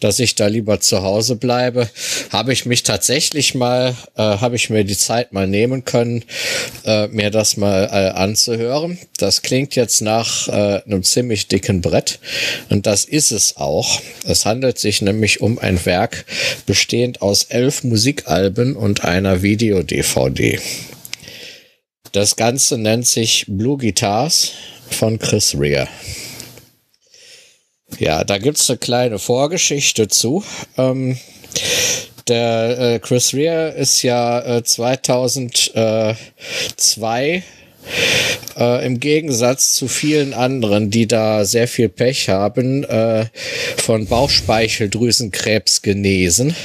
dass 0.00 0.18
ich 0.18 0.34
da 0.34 0.46
lieber 0.46 0.80
zu 0.80 1.02
Hause 1.02 1.36
bleibe, 1.36 1.88
habe 2.30 2.52
ich 2.52 2.66
mich 2.66 2.82
tatsächlich 2.82 3.54
mal, 3.54 3.96
äh, 4.16 4.22
habe 4.22 4.56
ich 4.56 4.70
mir 4.70 4.84
die 4.84 4.96
Zeit 4.96 5.32
mal 5.32 5.46
nehmen 5.46 5.84
können, 5.84 6.24
äh, 6.84 7.08
mir 7.08 7.30
das 7.30 7.56
mal 7.56 7.84
äh, 7.84 8.18
anzuhören. 8.18 8.98
Das 9.18 9.42
klingt 9.42 9.74
jetzt 9.74 10.00
nach 10.02 10.48
äh, 10.48 10.82
einem 10.84 11.02
ziemlich 11.02 11.48
dicken 11.48 11.80
Brett 11.80 12.20
und 12.70 12.86
das 12.86 13.04
ist 13.04 13.32
es 13.32 13.56
auch. 13.56 14.00
Es 14.24 14.46
handelt 14.46 14.78
sich 14.78 15.02
nämlich 15.02 15.40
um 15.40 15.58
ein 15.58 15.84
Werk 15.84 16.24
bestehend 16.66 17.22
aus 17.22 17.44
elf 17.44 17.84
Musikalben 17.84 18.76
und 18.76 19.04
einer 19.26 19.42
Video-DVD. 19.42 20.58
Das 22.10 22.34
Ganze 22.36 22.76
nennt 22.76 23.06
sich 23.06 23.44
Blue 23.46 23.78
Guitars 23.78 24.50
von 24.90 25.20
Chris 25.20 25.56
Rea. 25.58 25.86
Ja, 27.98 28.24
da 28.24 28.38
gibt's 28.38 28.68
eine 28.68 28.78
kleine 28.78 29.20
Vorgeschichte 29.20 30.08
zu. 30.08 30.42
Ähm, 30.76 31.18
der 32.26 32.78
äh, 32.78 32.98
Chris 32.98 33.32
Rea 33.32 33.68
ist 33.68 34.02
ja 34.02 34.58
äh, 34.58 34.64
2002 34.64 37.44
äh, 38.58 38.86
im 38.86 38.98
Gegensatz 38.98 39.74
zu 39.74 39.86
vielen 39.86 40.34
anderen, 40.34 40.90
die 40.90 41.06
da 41.06 41.44
sehr 41.44 41.68
viel 41.68 41.88
Pech 41.88 42.28
haben, 42.28 42.82
äh, 42.84 43.26
von 43.76 44.06
Bauchspeicheldrüsenkrebs 44.06 45.82
genesen. 45.82 46.56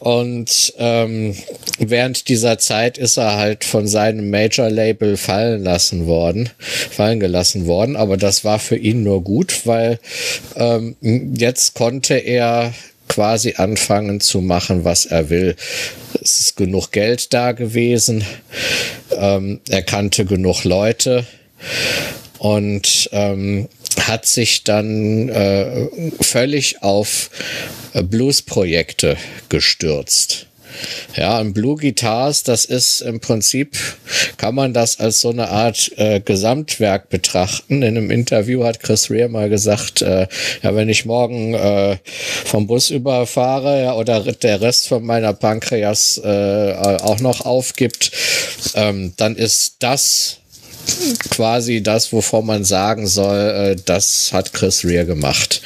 Und 0.00 0.74
ähm, 0.78 1.34
während 1.78 2.28
dieser 2.28 2.58
Zeit 2.58 2.98
ist 2.98 3.16
er 3.16 3.36
halt 3.36 3.64
von 3.64 3.86
seinem 3.86 4.30
Major-Label 4.30 5.16
fallen 5.16 5.64
lassen 5.64 6.06
worden, 6.06 6.50
fallen 6.58 7.20
gelassen 7.20 7.66
worden. 7.66 7.96
Aber 7.96 8.16
das 8.16 8.44
war 8.44 8.58
für 8.58 8.76
ihn 8.76 9.02
nur 9.02 9.22
gut, 9.22 9.66
weil 9.66 9.98
ähm, 10.56 10.96
jetzt 11.00 11.74
konnte 11.74 12.14
er 12.14 12.72
quasi 13.08 13.54
anfangen 13.56 14.20
zu 14.20 14.40
machen, 14.40 14.84
was 14.84 15.06
er 15.06 15.30
will. 15.30 15.56
Es 16.22 16.40
ist 16.40 16.56
genug 16.56 16.92
Geld 16.92 17.32
da 17.32 17.52
gewesen. 17.52 18.24
Ähm, 19.10 19.60
er 19.68 19.82
kannte 19.82 20.24
genug 20.24 20.64
Leute 20.64 21.26
und 22.38 23.08
ähm, 23.12 23.68
hat 24.00 24.26
sich 24.26 24.64
dann 24.64 25.28
äh, 25.28 25.88
völlig 26.20 26.82
auf 26.82 27.30
äh, 27.92 28.02
Blues-Projekte 28.02 29.16
gestürzt. 29.48 30.48
Ja, 31.16 31.38
ein 31.38 31.52
Blue 31.52 31.76
Guitars, 31.76 32.42
das 32.42 32.64
ist 32.64 33.00
im 33.00 33.20
Prinzip, 33.20 33.76
kann 34.36 34.54
man 34.54 34.72
das 34.72 35.00
als 35.00 35.20
so 35.20 35.30
eine 35.30 35.48
Art 35.48 35.90
äh, 35.96 36.20
Gesamtwerk 36.20 37.08
betrachten. 37.08 37.82
In 37.82 37.96
einem 37.96 38.10
Interview 38.10 38.64
hat 38.64 38.80
Chris 38.80 39.10
Rea 39.10 39.28
mal 39.28 39.48
gesagt, 39.48 40.02
äh, 40.02 40.28
ja, 40.62 40.74
wenn 40.74 40.88
ich 40.88 41.04
morgen 41.04 41.54
äh, 41.54 41.96
vom 42.44 42.66
Bus 42.66 42.90
überfahre 42.90 43.82
ja, 43.82 43.94
oder 43.94 44.20
der 44.20 44.60
Rest 44.60 44.88
von 44.88 45.04
meiner 45.04 45.32
Pankreas 45.32 46.18
äh, 46.22 46.74
auch 46.74 47.20
noch 47.20 47.40
aufgibt, 47.44 48.12
ähm, 48.74 49.14
dann 49.16 49.36
ist 49.36 49.76
das 49.80 50.38
quasi 51.30 51.82
das, 51.82 52.12
wovon 52.12 52.46
man 52.46 52.64
sagen 52.64 53.06
soll, 53.06 53.38
äh, 53.38 53.76
das 53.84 54.32
hat 54.32 54.52
Chris 54.52 54.84
Rea 54.84 55.04
gemacht. 55.04 55.60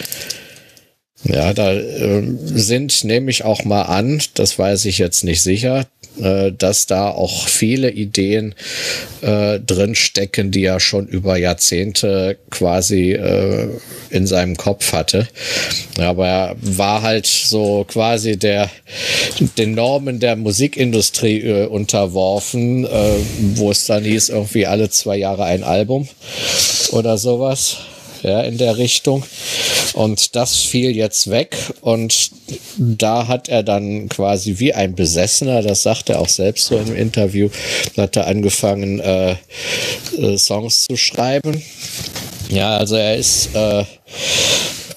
Ja, 1.25 1.55
da 1.55 1.73
äh, 1.73 2.23
sind, 2.47 3.05
nehme 3.05 3.31
ich 3.31 3.45
auch 3.45 3.65
mal 3.65 3.83
an, 3.83 4.21
das 4.35 4.59
weiß 4.59 4.87
ich 4.87 4.99
jetzt 4.99 5.23
nicht 5.23 5.43
sicher, 5.43 5.87
äh, 6.21 6.51
dass 6.53 6.87
da 6.87 7.11
auch 7.11 7.47
viele 7.47 7.91
Ideen 7.91 8.55
äh, 9.21 9.61
drin 9.61 9.95
die 10.51 10.65
er 10.65 10.81
schon 10.81 11.07
über 11.07 11.37
Jahrzehnte 11.37 12.39
quasi 12.51 13.13
äh, 13.13 13.69
in 14.11 14.27
seinem 14.27 14.57
Kopf 14.57 14.93
hatte. 14.93 15.29
Aber 15.99 16.27
er 16.27 16.57
war 16.61 17.03
halt 17.03 17.27
so 17.27 17.85
quasi 17.89 18.37
der 18.37 18.69
den 19.57 19.75
Normen 19.75 20.19
der 20.19 20.35
Musikindustrie 20.35 21.41
äh, 21.41 21.67
unterworfen, 21.67 22.85
äh, 22.85 22.89
wo 23.55 23.71
es 23.71 23.87
dann 23.87 24.03
hieß 24.03 24.31
irgendwie 24.31 24.67
alle 24.67 24.91
zwei 24.91 25.17
Jahre 25.17 25.45
ein 25.45 25.63
Album 25.63 26.09
oder 26.91 27.17
sowas 27.17 27.79
ja, 28.23 28.43
in 28.43 28.59
der 28.59 28.77
Richtung. 28.77 29.25
Und 29.95 30.37
das 30.37 30.57
fiel 30.57 30.97
jetzt 30.97 31.31
weg 31.31 31.57
und 31.81 32.31
da 32.79 33.29
hat 33.29 33.49
er 33.49 33.63
dann 33.63 34.09
quasi 34.09 34.59
wie 34.59 34.73
ein 34.73 34.95
Besessener, 34.95 35.63
das 35.63 35.83
sagt 35.83 36.09
er 36.09 36.21
auch 36.21 36.29
selbst 36.29 36.67
so 36.67 36.79
im 36.79 36.95
Interview, 36.95 37.49
hat 37.97 38.17
er 38.17 38.27
angefangen, 38.27 39.01
äh, 39.01 39.37
äh, 40.19 40.39
Songs 40.39 40.87
zu 40.87 40.97
schreiben. 40.97 41.63
Ja, 42.49 42.77
also 42.77 42.97
er 42.97 43.17
ist, 43.17 43.55
äh, 43.55 43.85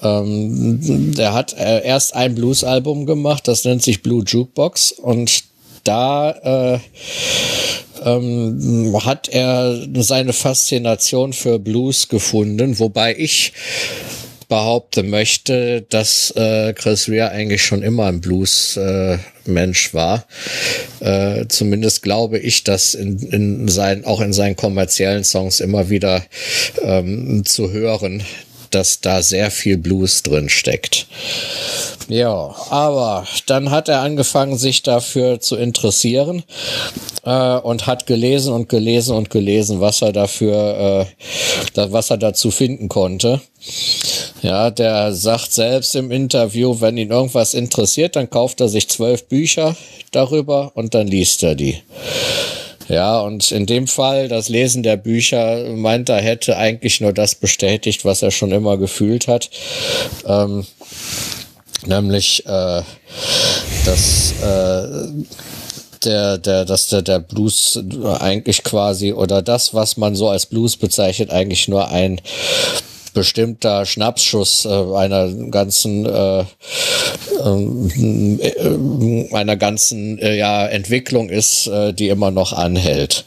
ähm, 0.02 1.14
der 1.14 1.32
hat 1.32 1.54
äh, 1.58 1.84
erst 1.84 2.14
ein 2.14 2.34
Blues-Album 2.34 3.06
gemacht, 3.06 3.48
das 3.48 3.64
nennt 3.64 3.82
sich 3.82 4.02
Blue 4.02 4.24
Jukebox 4.26 4.92
und 4.92 5.44
da 5.84 6.74
äh, 6.74 6.78
ähm, 8.04 8.94
hat 9.04 9.28
er 9.28 9.86
seine 9.96 10.32
Faszination 10.32 11.32
für 11.32 11.58
Blues 11.58 12.08
gefunden, 12.08 12.78
wobei 12.78 13.14
ich 13.16 13.52
behaupten 14.48 15.10
möchte, 15.10 15.82
dass 15.88 16.30
äh, 16.36 16.72
Chris 16.72 17.08
Rea 17.08 17.28
eigentlich 17.28 17.64
schon 17.64 17.82
immer 17.82 18.06
ein 18.06 18.20
Blues-Mensch 18.20 19.88
äh, 19.90 19.94
war. 19.94 20.26
Äh, 21.00 21.46
zumindest 21.48 22.02
glaube 22.02 22.38
ich, 22.38 22.62
dass 22.62 22.94
in, 22.94 23.18
in 23.18 23.68
sein, 23.68 24.04
auch 24.04 24.20
in 24.20 24.32
seinen 24.32 24.56
kommerziellen 24.56 25.24
Songs 25.24 25.60
immer 25.60 25.90
wieder 25.90 26.22
ähm, 26.82 27.44
zu 27.44 27.72
hören, 27.72 28.22
dass 28.70 29.00
da 29.00 29.22
sehr 29.22 29.50
viel 29.50 29.76
Blues 29.78 30.22
drin 30.22 30.48
steckt. 30.48 31.06
Ja, 32.08 32.54
aber 32.70 33.26
dann 33.46 33.70
hat 33.70 33.88
er 33.88 34.00
angefangen, 34.00 34.56
sich 34.56 34.82
dafür 34.82 35.40
zu 35.40 35.56
interessieren 35.56 36.44
äh, 37.24 37.56
und 37.58 37.86
hat 37.86 38.06
gelesen 38.06 38.54
und 38.54 38.68
gelesen 38.68 39.16
und 39.16 39.28
gelesen, 39.30 39.80
was 39.80 40.02
er 40.02 40.12
dafür, 40.12 41.08
äh, 41.74 41.90
was 41.90 42.10
er 42.10 42.18
dazu 42.18 42.50
finden 42.52 42.88
konnte. 42.88 43.40
Ja, 44.42 44.70
der 44.70 45.12
sagt 45.12 45.52
selbst 45.52 45.96
im 45.96 46.12
Interview, 46.12 46.80
wenn 46.80 46.96
ihn 46.96 47.10
irgendwas 47.10 47.54
interessiert, 47.54 48.14
dann 48.14 48.30
kauft 48.30 48.60
er 48.60 48.68
sich 48.68 48.88
zwölf 48.88 49.24
Bücher 49.24 49.74
darüber 50.12 50.70
und 50.74 50.94
dann 50.94 51.08
liest 51.08 51.42
er 51.42 51.56
die. 51.56 51.82
Ja, 52.88 53.18
und 53.20 53.50
in 53.50 53.66
dem 53.66 53.86
Fall, 53.86 54.28
das 54.28 54.48
Lesen 54.48 54.82
der 54.82 54.96
Bücher, 54.96 55.74
meint 55.74 56.08
er, 56.08 56.20
hätte 56.20 56.56
eigentlich 56.56 57.00
nur 57.00 57.12
das 57.12 57.34
bestätigt, 57.34 58.04
was 58.04 58.22
er 58.22 58.30
schon 58.30 58.52
immer 58.52 58.76
gefühlt 58.76 59.26
hat. 59.26 59.50
Ähm, 60.24 60.64
nämlich, 61.84 62.46
äh, 62.46 62.82
dass 63.84 64.32
äh, 64.40 65.08
der, 66.04 66.38
der, 66.38 66.64
dass 66.64 66.86
der, 66.88 67.02
der 67.02 67.18
Blues 67.18 67.80
eigentlich 68.20 68.62
quasi 68.62 69.12
oder 69.12 69.42
das, 69.42 69.74
was 69.74 69.96
man 69.96 70.14
so 70.14 70.28
als 70.28 70.46
Blues 70.46 70.76
bezeichnet, 70.76 71.30
eigentlich 71.30 71.68
nur 71.68 71.88
ein 71.88 72.20
bestimmter 73.16 73.86
Schnappschuss 73.86 74.66
äh, 74.66 74.68
einer 74.68 75.32
ganzen 75.50 76.04
äh, 76.04 76.40
äh, 77.40 79.34
einer 79.34 79.56
ganzen 79.56 80.18
äh, 80.18 80.36
ja, 80.36 80.66
Entwicklung 80.66 81.30
ist, 81.30 81.66
äh, 81.66 81.94
die 81.94 82.10
immer 82.10 82.30
noch 82.30 82.52
anhält. 82.52 83.24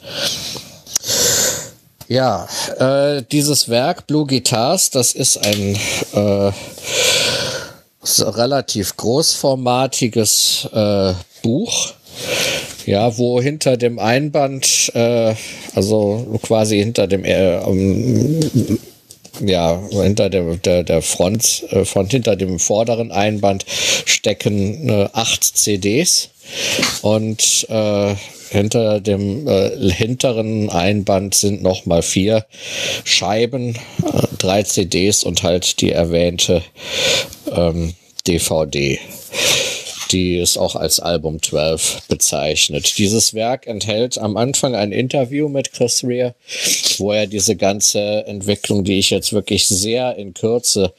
Ja, 2.06 2.46
äh, 2.78 3.24
dieses 3.32 3.68
Werk 3.68 4.06
Blue 4.06 4.26
Guitars, 4.26 4.90
das 4.90 5.12
ist 5.12 5.44
ein 5.44 5.76
relativ 8.02 8.96
großformatiges 8.96 10.68
Buch. 11.42 11.92
Ja, 12.86 13.16
wo 13.18 13.40
hinter 13.40 13.76
dem 13.76 13.98
Einband, 13.98 14.90
äh, 14.94 15.34
also 15.74 16.38
quasi 16.42 16.78
hinter 16.78 17.06
dem 17.06 17.24
äh, 17.24 17.58
um, 17.58 18.40
ja, 19.40 19.80
hinter 19.90 20.30
der, 20.30 20.56
der, 20.56 20.82
der 20.82 21.02
Front, 21.02 21.64
äh, 21.70 21.84
von 21.84 22.08
hinter 22.08 22.36
dem 22.36 22.58
vorderen 22.58 23.12
Einband 23.12 23.64
stecken 23.68 24.88
äh, 24.88 25.08
acht 25.12 25.44
CDs 25.44 26.30
und 27.02 27.66
äh, 27.68 28.14
hinter 28.50 29.00
dem 29.00 29.46
äh, 29.46 29.70
hinteren 29.92 30.70
Einband 30.70 31.34
sind 31.34 31.62
noch 31.62 31.86
mal 31.86 32.02
vier 32.02 32.46
Scheiben, 33.04 33.76
äh, 33.76 34.26
drei 34.38 34.62
CDs 34.62 35.22
und 35.22 35.42
halt 35.42 35.80
die 35.80 35.92
erwähnte 35.92 36.62
ähm, 37.52 37.94
DVD 38.26 38.98
die 40.12 40.38
es 40.38 40.56
auch 40.56 40.76
als 40.76 41.00
Album 41.00 41.42
12 41.42 42.02
bezeichnet. 42.08 42.98
Dieses 42.98 43.34
Werk 43.34 43.66
enthält 43.66 44.18
am 44.18 44.36
Anfang 44.36 44.74
ein 44.74 44.92
Interview 44.92 45.48
mit 45.48 45.72
Chris 45.72 46.04
Rea, 46.04 46.34
wo 46.98 47.12
er 47.12 47.26
diese 47.26 47.56
ganze 47.56 48.26
Entwicklung, 48.26 48.84
die 48.84 48.98
ich 48.98 49.10
jetzt 49.10 49.32
wirklich 49.32 49.66
sehr 49.66 50.16
in 50.16 50.34
Kürze 50.34 50.92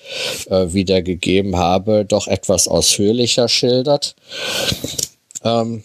äh, 0.49 0.73
wiedergegeben 0.73 1.57
habe, 1.57 2.05
doch 2.05 2.27
etwas 2.27 2.67
ausführlicher 2.67 3.47
schildert. 3.47 4.15
Ähm, 5.43 5.83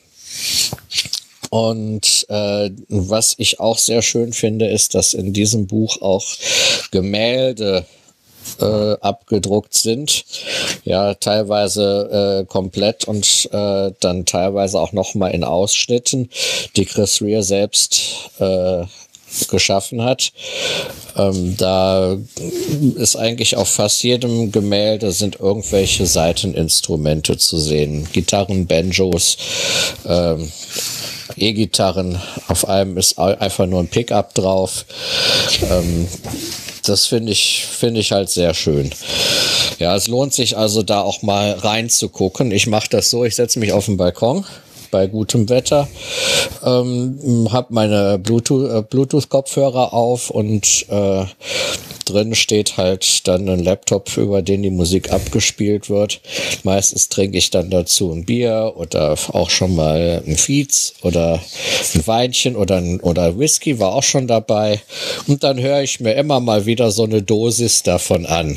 und 1.51 2.27
äh, 2.29 2.71
was 2.89 3.35
ich 3.39 3.61
auch 3.61 3.79
sehr 3.79 4.03
schön 4.03 4.33
finde, 4.33 4.69
ist, 4.69 4.95
dass 4.95 5.15
in 5.15 5.33
diesem 5.33 5.67
Buch 5.67 6.03
auch 6.03 6.27
Gemälde 6.91 7.87
äh, 8.61 8.93
abgedruckt 9.01 9.75
sind. 9.75 10.25
Ja, 10.85 11.15
teilweise 11.15 12.43
äh, 12.43 12.47
komplett 12.47 13.05
und 13.05 13.49
äh, 13.53 13.93
dann 14.01 14.25
teilweise 14.27 14.81
auch 14.81 14.93
nochmal 14.93 15.33
in 15.33 15.45
Ausschnitten, 15.45 16.31
die 16.77 16.87
Chris 16.87 17.21
Rea 17.21 17.43
selbst 17.43 18.31
äh, 18.39 18.85
geschaffen 19.49 20.03
hat. 20.03 20.33
Ähm, 21.17 21.57
da 21.57 22.17
ist 22.97 23.17
eigentlich 23.17 23.57
auf 23.57 23.69
fast 23.69 24.03
jedem 24.03 24.53
Gemälde 24.53 25.13
sind 25.13 25.41
irgendwelche 25.41 26.07
Seiteninstrumente 26.07 27.37
zu 27.37 27.59
sehen. 27.59 28.09
Gitarren, 28.13 28.67
Banjos, 28.67 29.37
ähm, 30.07 30.51
E-Gitarren. 31.37 32.21
Auf 32.49 32.69
einem 32.69 32.97
ist 32.97 33.19
einfach 33.19 33.67
nur 33.67 33.81
ein 33.81 33.89
Pickup 33.89 34.35
drauf. 34.35 34.87
Ähm, 35.71 36.09
das 36.89 37.07
finde 37.07 37.33
ich, 37.33 37.65
finde 37.65 38.01
ich 38.01 38.13
halt 38.13 38.31
sehr 38.31 38.55
schön. 38.55 38.91
Ja, 39.79 39.95
es 39.95 40.09
lohnt 40.09 40.33
sich 40.33 40.57
also 40.57 40.83
da 40.83 41.01
auch 41.01 41.23
mal 41.23 41.53
reinzugucken. 41.53 42.51
Ich 42.51 42.67
mache 42.67 42.89
das 42.91 43.11
so, 43.11 43.25
ich 43.25 43.37
setze 43.37 43.59
mich 43.59 43.73
auf 43.73 43.87
den 43.87 43.97
Balkon 43.97 44.45
bei 44.91 45.07
gutem 45.07 45.49
Wetter, 45.49 45.89
ähm, 46.65 47.49
habe 47.51 47.75
meine 47.75 48.15
äh, 48.15 48.19
Bluetooth-Kopfhörer 48.19 49.93
auf 49.93 50.31
und 50.31 50.87
äh, 50.89 51.25
drin 52.09 52.35
steht 52.35 52.77
halt 52.77 53.27
dann 53.29 53.49
ein 53.49 53.63
Laptop, 53.63 54.17
über 54.17 54.43
den 54.43 54.63
die 54.63 54.71
Musik 54.71 55.13
abgespielt 55.13 55.91
wird. 55.91 56.21
Meistens 56.63 57.09
trinke 57.09 57.39
ich 57.39 57.51
dann 57.51 57.71
dazu 57.71 58.11
ein 58.13 58.25
Bier 58.25 58.73
oder 58.77 59.17
auch 59.33 59.51
schon 59.51 59.75
mal 59.75 60.23
ein 60.27 60.37
Fietz 60.37 60.95
oder 61.03 61.43
ein 61.95 62.07
Weinchen 62.07 62.57
oder, 62.57 62.77
ein, 62.77 63.01
oder 63.01 63.39
Whisky 63.39 63.79
war 63.79 63.95
auch 63.95 64.03
schon 64.03 64.27
dabei. 64.27 64.81
Und 65.27 65.45
dann 65.45 65.61
höre 65.61 65.83
ich 65.83 66.01
mir 66.01 66.15
immer 66.15 66.41
mal 66.41 66.67
wieder 66.67 66.91
so 66.91 67.05
eine 67.05 67.23
Dosis 67.23 67.83
davon 67.83 68.27
an. 68.27 68.57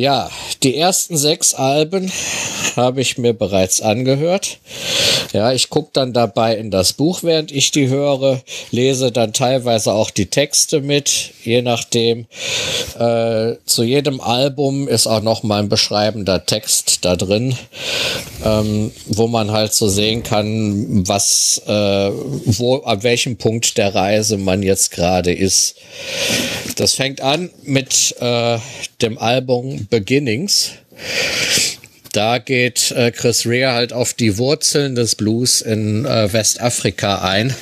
Ja, 0.00 0.30
die 0.62 0.78
ersten 0.78 1.18
sechs 1.18 1.52
Alben 1.52 2.10
habe 2.74 3.02
ich 3.02 3.18
mir 3.18 3.34
bereits 3.34 3.82
angehört. 3.82 4.56
Ja, 5.34 5.52
ich 5.52 5.68
gucke 5.68 5.90
dann 5.92 6.14
dabei 6.14 6.56
in 6.56 6.70
das 6.70 6.94
Buch, 6.94 7.22
während 7.22 7.52
ich 7.52 7.70
die 7.70 7.88
höre, 7.88 8.40
lese 8.70 9.12
dann 9.12 9.34
teilweise 9.34 9.92
auch 9.92 10.08
die 10.08 10.30
Texte 10.30 10.80
mit, 10.80 11.32
je 11.44 11.60
nachdem. 11.60 12.24
Äh, 12.98 13.56
zu 13.66 13.82
jedem 13.82 14.22
Album 14.22 14.88
ist 14.88 15.06
auch 15.06 15.20
noch 15.20 15.42
mal 15.42 15.60
ein 15.60 15.68
beschreibender 15.68 16.46
Text 16.46 17.04
da 17.04 17.14
drin, 17.14 17.54
ähm, 18.42 18.92
wo 19.04 19.26
man 19.26 19.50
halt 19.50 19.74
so 19.74 19.86
sehen 19.86 20.22
kann, 20.22 21.06
was, 21.06 21.60
äh, 21.66 22.10
wo, 22.10 22.76
an 22.76 23.02
welchem 23.02 23.36
Punkt 23.36 23.76
der 23.76 23.94
Reise 23.94 24.38
man 24.38 24.62
jetzt 24.62 24.92
gerade 24.92 25.34
ist. 25.34 25.74
Das 26.76 26.94
fängt 26.94 27.20
an 27.20 27.50
mit 27.62 28.16
äh, 28.20 28.58
dem 29.02 29.18
Album 29.18 29.86
Beginnings. 29.90 30.72
Da 32.12 32.38
geht 32.38 32.90
äh, 32.90 33.12
Chris 33.12 33.46
Rea 33.46 33.72
halt 33.72 33.92
auf 33.92 34.14
die 34.14 34.36
Wurzeln 34.36 34.96
des 34.96 35.14
Blues 35.14 35.60
in 35.60 36.04
äh, 36.04 36.32
Westafrika 36.32 37.22
ein, 37.22 37.54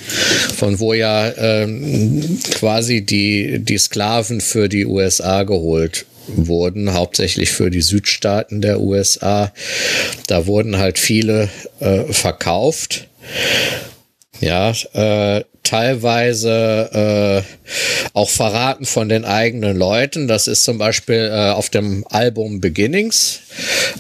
von 0.57 0.81
wo 0.81 0.95
ja 0.95 1.31
ähm, 1.37 2.39
quasi 2.53 3.05
die, 3.05 3.59
die 3.59 3.77
Sklaven 3.77 4.41
für 4.41 4.71
die 4.71 4.87
USA 4.87 5.43
geholt 5.43 6.07
wurden, 6.29 6.95
hauptsächlich 6.95 7.51
für 7.51 7.71
die 7.71 7.83
Südstaaten 7.83 8.63
der 8.63 8.81
USA. 8.81 9.53
Da 10.27 10.47
wurden 10.47 10.79
halt 10.79 10.99
viele 10.99 11.51
äh, 11.81 12.05
verkauft. 12.13 13.07
Ja, 14.41 14.73
äh, 14.93 15.45
teilweise 15.69 17.45
äh, 17.45 17.69
auch 18.15 18.31
verraten 18.31 18.87
von 18.87 19.11
den 19.11 19.27
eigenen 19.27 19.77
Leuten. 19.77 20.27
Das 20.27 20.47
ist 20.47 20.65
zum 20.65 20.79
Beispiel 20.79 21.31
äh, 21.31 21.51
auf 21.51 21.69
dem 21.69 22.07
Album 22.09 22.61
Beginnings. 22.61 23.41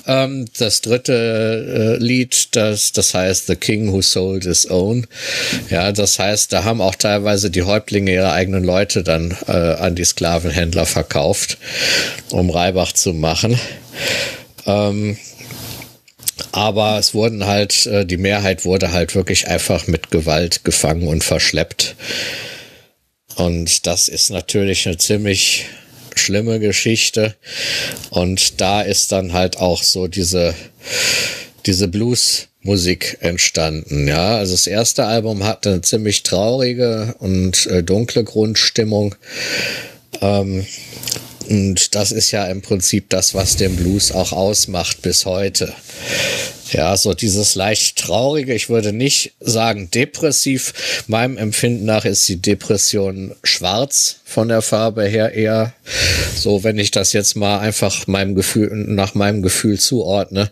Ähm, 0.06 0.46
das 0.58 0.80
dritte 0.80 1.98
äh, 2.00 2.02
Lied, 2.02 2.56
das, 2.56 2.92
das 2.92 3.12
heißt 3.12 3.48
The 3.48 3.56
King 3.56 3.92
Who 3.92 4.00
Sold 4.00 4.44
His 4.44 4.70
Own. 4.70 5.06
Ja, 5.68 5.92
das 5.92 6.18
heißt, 6.18 6.52
da 6.54 6.64
haben 6.64 6.80
auch 6.80 6.94
teilweise 6.94 7.50
die 7.50 7.62
Häuptlinge 7.62 8.12
ihre 8.14 8.32
eigenen 8.32 8.64
Leute 8.64 9.02
dann 9.02 9.36
äh, 9.46 9.52
an 9.52 9.94
die 9.94 10.04
Sklavenhändler 10.04 10.86
verkauft, 10.86 11.58
um 12.30 12.48
Reibach 12.48 12.92
zu 12.92 13.12
machen. 13.12 13.60
Ähm, 14.64 15.18
aber 16.52 16.98
es 16.98 17.14
wurden 17.14 17.46
halt, 17.46 17.86
äh, 17.86 18.04
die 18.04 18.16
Mehrheit 18.16 18.64
wurde 18.64 18.92
halt 18.92 19.14
wirklich 19.14 19.48
einfach 19.48 19.86
mit 19.86 20.10
Gewalt 20.10 20.64
gefangen 20.64 21.08
und 21.08 21.24
verschleppt. 21.24 21.96
Und 23.36 23.86
das 23.86 24.08
ist 24.08 24.30
natürlich 24.30 24.86
eine 24.86 24.98
ziemlich 24.98 25.66
schlimme 26.14 26.58
Geschichte. 26.58 27.36
Und 28.10 28.60
da 28.60 28.82
ist 28.82 29.12
dann 29.12 29.32
halt 29.32 29.58
auch 29.58 29.82
so 29.82 30.08
diese, 30.08 30.54
diese 31.66 31.88
Blues-Musik 31.88 33.18
entstanden. 33.20 34.08
Ja, 34.08 34.36
also 34.36 34.52
das 34.52 34.66
erste 34.66 35.04
Album 35.04 35.44
hatte 35.44 35.70
eine 35.70 35.82
ziemlich 35.82 36.24
traurige 36.24 37.14
und 37.20 37.66
äh, 37.66 37.82
dunkle 37.82 38.24
Grundstimmung. 38.24 39.14
Ähm, 40.20 40.66
und 41.48 41.94
das 41.94 42.12
ist 42.12 42.30
ja 42.30 42.46
im 42.46 42.62
Prinzip 42.62 43.08
das, 43.10 43.34
was 43.34 43.56
den 43.56 43.76
Blues 43.76 44.12
auch 44.12 44.32
ausmacht 44.32 45.02
bis 45.02 45.24
heute. 45.24 45.72
Ja, 46.72 46.94
so 46.98 47.14
dieses 47.14 47.54
leicht 47.54 47.96
traurige, 47.96 48.52
ich 48.52 48.68
würde 48.68 48.92
nicht 48.92 49.32
sagen 49.40 49.90
depressiv. 49.90 51.04
Meinem 51.06 51.38
Empfinden 51.38 51.86
nach 51.86 52.04
ist 52.04 52.28
die 52.28 52.42
Depression 52.42 53.34
schwarz 53.42 54.16
von 54.26 54.48
der 54.48 54.60
Farbe 54.60 55.04
her 55.04 55.32
eher 55.32 55.72
so, 56.36 56.64
wenn 56.64 56.78
ich 56.78 56.90
das 56.90 57.14
jetzt 57.14 57.36
mal 57.36 57.60
einfach 57.60 58.06
meinem 58.06 58.34
Gefühl, 58.34 58.68
nach 58.72 59.14
meinem 59.14 59.40
Gefühl 59.40 59.80
zuordne. 59.80 60.50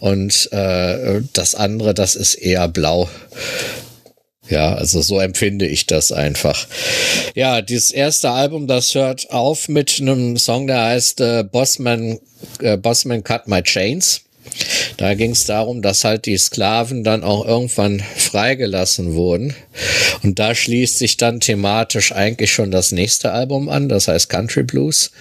Und 0.00 0.50
äh, 0.52 1.20
das 1.34 1.54
andere, 1.54 1.92
das 1.92 2.16
ist 2.16 2.34
eher 2.34 2.68
blau. 2.68 3.10
Ja, 4.48 4.74
also 4.74 5.02
so 5.02 5.20
empfinde 5.20 5.66
ich 5.66 5.86
das 5.86 6.12
einfach. 6.12 6.66
Ja, 7.34 7.60
dieses 7.60 7.90
erste 7.90 8.30
Album, 8.30 8.66
das 8.66 8.94
hört 8.94 9.30
auf 9.30 9.68
mit 9.68 9.98
einem 10.00 10.36
Song, 10.36 10.66
der 10.66 10.84
heißt 10.84 11.20
äh, 11.20 11.44
Bossman, 11.44 12.18
äh, 12.60 12.76
Bossman 12.76 13.22
Cut 13.22 13.46
My 13.46 13.62
Chains. 13.62 14.22
Da 14.96 15.14
ging 15.14 15.30
es 15.30 15.44
darum, 15.44 15.82
dass 15.82 16.04
halt 16.04 16.26
die 16.26 16.36
Sklaven 16.36 17.04
dann 17.04 17.22
auch 17.22 17.46
irgendwann 17.46 18.02
freigelassen 18.16 19.14
wurden. 19.14 19.54
Und 20.22 20.38
da 20.38 20.54
schließt 20.54 20.98
sich 20.98 21.16
dann 21.16 21.40
thematisch 21.40 22.12
eigentlich 22.12 22.52
schon 22.52 22.70
das 22.70 22.92
nächste 22.92 23.32
Album 23.32 23.68
an, 23.68 23.88
das 23.88 24.08
heißt 24.08 24.28
Country 24.28 24.64
Blues. 24.64 25.12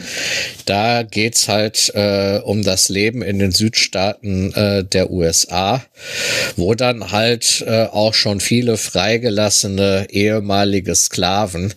Da 0.65 1.03
geht's 1.03 1.47
halt 1.47 1.91
äh, 1.93 2.39
um 2.43 2.63
das 2.63 2.89
Leben 2.89 3.21
in 3.21 3.39
den 3.39 3.51
Südstaaten 3.51 4.53
äh, 4.53 4.83
der 4.83 5.11
USA, 5.11 5.83
wo 6.55 6.73
dann 6.73 7.11
halt 7.11 7.63
äh, 7.67 7.83
auch 7.85 8.13
schon 8.13 8.39
viele 8.39 8.77
freigelassene 8.77 10.07
ehemalige 10.09 10.95
Sklaven 10.95 11.73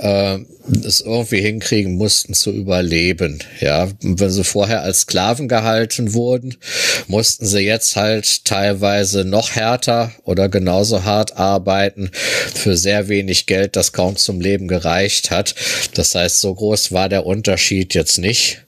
äh, 0.00 0.38
es 0.84 1.00
irgendwie 1.00 1.40
hinkriegen 1.40 1.96
mussten 1.96 2.34
zu 2.34 2.50
überleben. 2.50 3.40
Ja, 3.60 3.88
wenn 4.00 4.30
sie 4.30 4.44
vorher 4.44 4.82
als 4.82 5.00
Sklaven 5.00 5.48
gehalten 5.48 6.14
wurden, 6.14 6.56
mussten 7.06 7.46
sie 7.46 7.60
jetzt 7.60 7.96
halt 7.96 8.44
teilweise 8.44 9.24
noch 9.24 9.50
härter 9.50 10.12
oder 10.24 10.48
genauso 10.48 11.04
hart 11.04 11.36
arbeiten 11.36 12.10
für 12.54 12.76
sehr 12.76 13.08
wenig 13.08 13.46
Geld, 13.46 13.76
das 13.76 13.92
kaum 13.92 14.16
zum 14.16 14.40
Leben 14.40 14.68
gereicht 14.68 15.30
hat. 15.30 15.54
Das 15.94 16.14
heißt, 16.14 16.40
so 16.40 16.54
groß 16.54 16.92
war 16.92 17.08
der 17.08 17.26
Unterschied 17.26 17.94
jetzt 17.94 18.18
nicht 18.18 18.62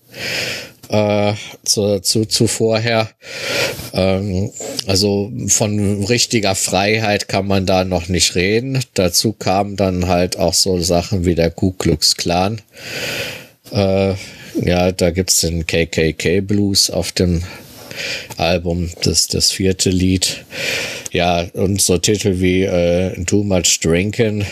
äh, 0.89 1.35
zu, 1.65 2.01
zu, 2.01 2.25
zu 2.25 2.47
vorher. 2.47 3.09
Ähm, 3.93 4.51
also 4.87 5.33
von 5.49 6.05
richtiger 6.05 6.55
Freiheit 6.55 7.29
kann 7.29 7.47
man 7.47 7.67
da 7.67 7.85
noch 7.85 8.09
nicht 8.09 8.35
reden. 8.35 8.81
Dazu 8.95 9.33
kamen 9.33 9.77
dann 9.77 10.09
halt 10.09 10.39
auch 10.39 10.55
so 10.55 10.81
Sachen 10.81 11.25
wie 11.25 11.35
der 11.35 11.51
Ku 11.51 11.73
Klux 11.73 12.17
Klan. 12.17 12.61
Äh, 13.73 14.15
ja, 14.63 14.93
da 14.93 15.11
gibt's 15.11 15.41
den 15.41 15.67
KKK 15.67 16.41
Blues 16.41 16.91
auf 16.91 17.13
dem 17.13 17.43
Album, 18.37 18.91
das, 19.03 19.29
das 19.29 19.51
vierte 19.51 19.91
Lied. 19.91 20.45
Ja, 21.13 21.47
und 21.53 21.81
so 21.81 21.99
Titel 21.99 22.41
wie 22.41 22.63
äh, 22.63 23.25
Too 23.25 23.45
Much 23.45 23.81
Drinking 23.81 24.45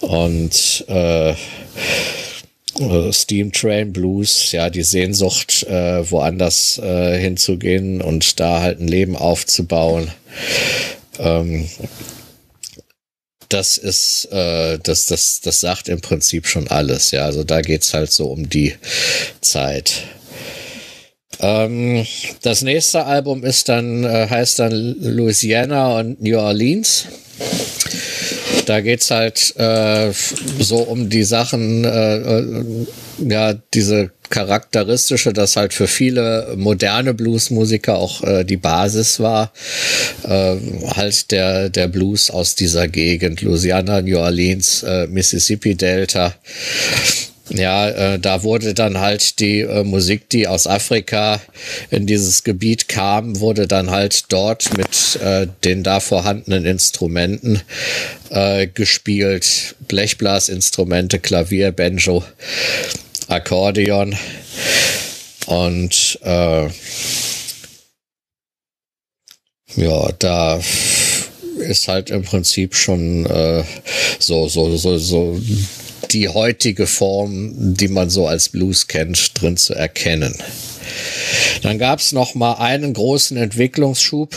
und 0.00 0.84
äh, 0.88 1.30
äh, 1.30 3.12
Steam 3.12 3.52
Train 3.52 3.92
Blues, 3.92 4.52
ja, 4.52 4.70
die 4.70 4.82
Sehnsucht, 4.82 5.64
äh, 5.64 6.10
woanders 6.10 6.78
äh, 6.78 7.18
hinzugehen 7.18 8.00
und 8.00 8.40
da 8.40 8.60
halt 8.60 8.80
ein 8.80 8.88
Leben 8.88 9.16
aufzubauen. 9.16 10.10
Ähm, 11.18 11.68
das 13.48 13.78
ist, 13.78 14.26
äh, 14.32 14.78
das, 14.78 15.06
das, 15.06 15.40
das 15.40 15.60
sagt 15.60 15.88
im 15.88 16.00
Prinzip 16.00 16.46
schon 16.46 16.68
alles, 16.68 17.10
ja. 17.10 17.24
Also 17.24 17.44
da 17.44 17.60
geht's 17.60 17.92
halt 17.92 18.12
so 18.12 18.26
um 18.26 18.48
die 18.48 18.74
Zeit. 19.40 20.04
Ähm, 21.40 22.06
das 22.42 22.62
nächste 22.62 23.04
Album 23.04 23.44
ist 23.44 23.68
dann, 23.68 24.04
äh, 24.04 24.26
heißt 24.28 24.58
dann 24.58 24.72
Louisiana 25.00 25.98
und 25.98 26.22
New 26.22 26.38
Orleans. 26.38 27.06
Da 28.66 28.80
geht's 28.80 29.10
halt 29.10 29.54
äh, 29.56 30.12
so 30.58 30.76
um 30.76 31.08
die 31.08 31.24
Sachen, 31.24 31.84
äh, 31.84 32.16
äh, 32.16 32.64
ja, 33.18 33.54
diese 33.74 34.10
charakteristische, 34.28 35.32
das 35.32 35.56
halt 35.56 35.74
für 35.74 35.88
viele 35.88 36.54
moderne 36.56 37.14
Bluesmusiker 37.14 37.96
auch 37.96 38.22
äh, 38.22 38.44
die 38.44 38.56
Basis 38.56 39.18
war, 39.18 39.52
äh, 40.22 40.56
halt 40.94 41.30
der, 41.32 41.68
der 41.68 41.88
Blues 41.88 42.30
aus 42.30 42.54
dieser 42.54 42.86
Gegend, 42.86 43.42
Louisiana, 43.42 44.02
New 44.02 44.18
Orleans, 44.18 44.84
äh, 44.84 45.06
Mississippi 45.08 45.74
Delta. 45.74 46.34
Ja, 47.52 47.88
äh, 47.88 48.18
da 48.20 48.44
wurde 48.44 48.74
dann 48.74 49.00
halt 49.00 49.40
die 49.40 49.60
äh, 49.60 49.82
Musik, 49.82 50.28
die 50.30 50.46
aus 50.46 50.68
Afrika 50.68 51.40
in 51.90 52.06
dieses 52.06 52.44
Gebiet 52.44 52.86
kam, 52.86 53.40
wurde 53.40 53.66
dann 53.66 53.90
halt 53.90 54.26
dort 54.32 54.76
mit 54.76 55.20
äh, 55.20 55.48
den 55.64 55.82
da 55.82 55.98
vorhandenen 55.98 56.64
Instrumenten 56.64 57.60
äh, 58.30 58.68
gespielt. 58.68 59.74
Blechblasinstrumente, 59.88 61.18
Klavier, 61.18 61.72
Banjo, 61.72 62.22
Akkordeon 63.26 64.16
und 65.46 66.18
äh, 66.22 66.68
ja, 69.76 70.12
da 70.18 70.60
ist 71.58 71.88
halt 71.88 72.10
im 72.10 72.22
Prinzip 72.22 72.74
schon 72.74 73.26
äh, 73.26 73.64
so, 74.18 74.48
so, 74.48 74.76
so, 74.76 74.98
so 74.98 75.40
die 76.12 76.28
heutige 76.28 76.86
Form, 76.86 77.52
die 77.74 77.88
man 77.88 78.10
so 78.10 78.26
als 78.26 78.48
Blues 78.48 78.86
kennt, 78.86 79.40
drin 79.40 79.56
zu 79.56 79.74
erkennen. 79.74 80.34
Dann 81.62 81.78
gab 81.78 82.00
es 82.00 82.12
noch 82.12 82.34
mal 82.34 82.54
einen 82.54 82.92
großen 82.92 83.36
Entwicklungsschub. 83.36 84.34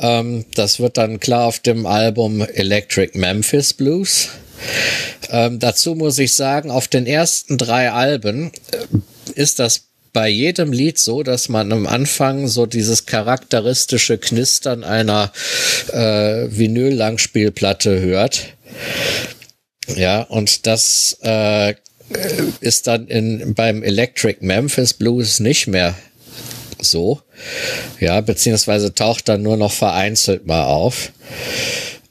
Ähm, 0.00 0.44
das 0.54 0.80
wird 0.80 0.96
dann 0.96 1.20
klar 1.20 1.46
auf 1.46 1.58
dem 1.58 1.86
Album 1.86 2.40
Electric 2.40 3.18
Memphis 3.18 3.74
Blues. 3.74 4.28
Ähm, 5.30 5.58
dazu 5.58 5.94
muss 5.94 6.18
ich 6.18 6.32
sagen, 6.32 6.70
auf 6.70 6.88
den 6.88 7.06
ersten 7.06 7.58
drei 7.58 7.90
Alben 7.90 8.52
äh, 8.72 9.32
ist 9.34 9.58
das 9.58 9.82
bei 10.12 10.28
jedem 10.28 10.72
Lied 10.72 10.98
so, 10.98 11.22
dass 11.22 11.48
man 11.48 11.72
am 11.72 11.86
Anfang 11.86 12.48
so 12.48 12.66
dieses 12.66 13.06
charakteristische 13.06 14.18
Knistern 14.18 14.82
einer 14.82 15.32
äh, 15.92 16.48
Vinyl-Langspielplatte 16.50 18.00
hört. 18.00 18.46
Ja, 19.96 20.22
und 20.22 20.66
das 20.66 21.18
äh, 21.22 21.74
ist 22.60 22.86
dann 22.86 23.06
in, 23.06 23.54
beim 23.54 23.82
Electric 23.82 24.38
Memphis 24.40 24.94
Blues 24.94 25.40
nicht 25.40 25.66
mehr 25.66 25.94
so. 26.80 27.20
Ja, 28.00 28.20
beziehungsweise 28.20 28.94
taucht 28.94 29.28
dann 29.28 29.42
nur 29.42 29.56
noch 29.56 29.72
vereinzelt 29.72 30.46
mal 30.46 30.64
auf. 30.64 31.12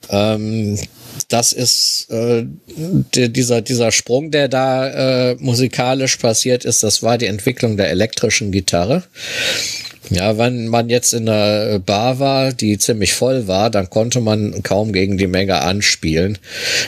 Ähm, 0.09 0.77
das 1.27 1.51
ist 1.51 2.07
äh, 2.09 2.45
die, 2.75 3.31
dieser, 3.31 3.61
dieser 3.61 3.91
Sprung, 3.91 4.31
der 4.31 4.47
da 4.47 5.31
äh, 5.31 5.35
musikalisch 5.39 6.17
passiert 6.17 6.65
ist, 6.65 6.81
das 6.83 7.03
war 7.03 7.17
die 7.17 7.27
Entwicklung 7.27 7.77
der 7.77 7.89
elektrischen 7.89 8.51
Gitarre. 8.51 9.03
Ja, 10.11 10.39
wenn 10.39 10.67
man 10.67 10.89
jetzt 10.89 11.13
in 11.13 11.29
einer 11.29 11.77
Bar 11.77 12.19
war, 12.19 12.51
die 12.51 12.79
ziemlich 12.79 13.13
voll 13.13 13.47
war, 13.47 13.69
dann 13.69 13.91
konnte 13.91 14.21
man 14.21 14.63
kaum 14.63 14.91
gegen 14.91 15.19
die 15.19 15.27
Menge 15.27 15.61
anspielen. 15.61 16.39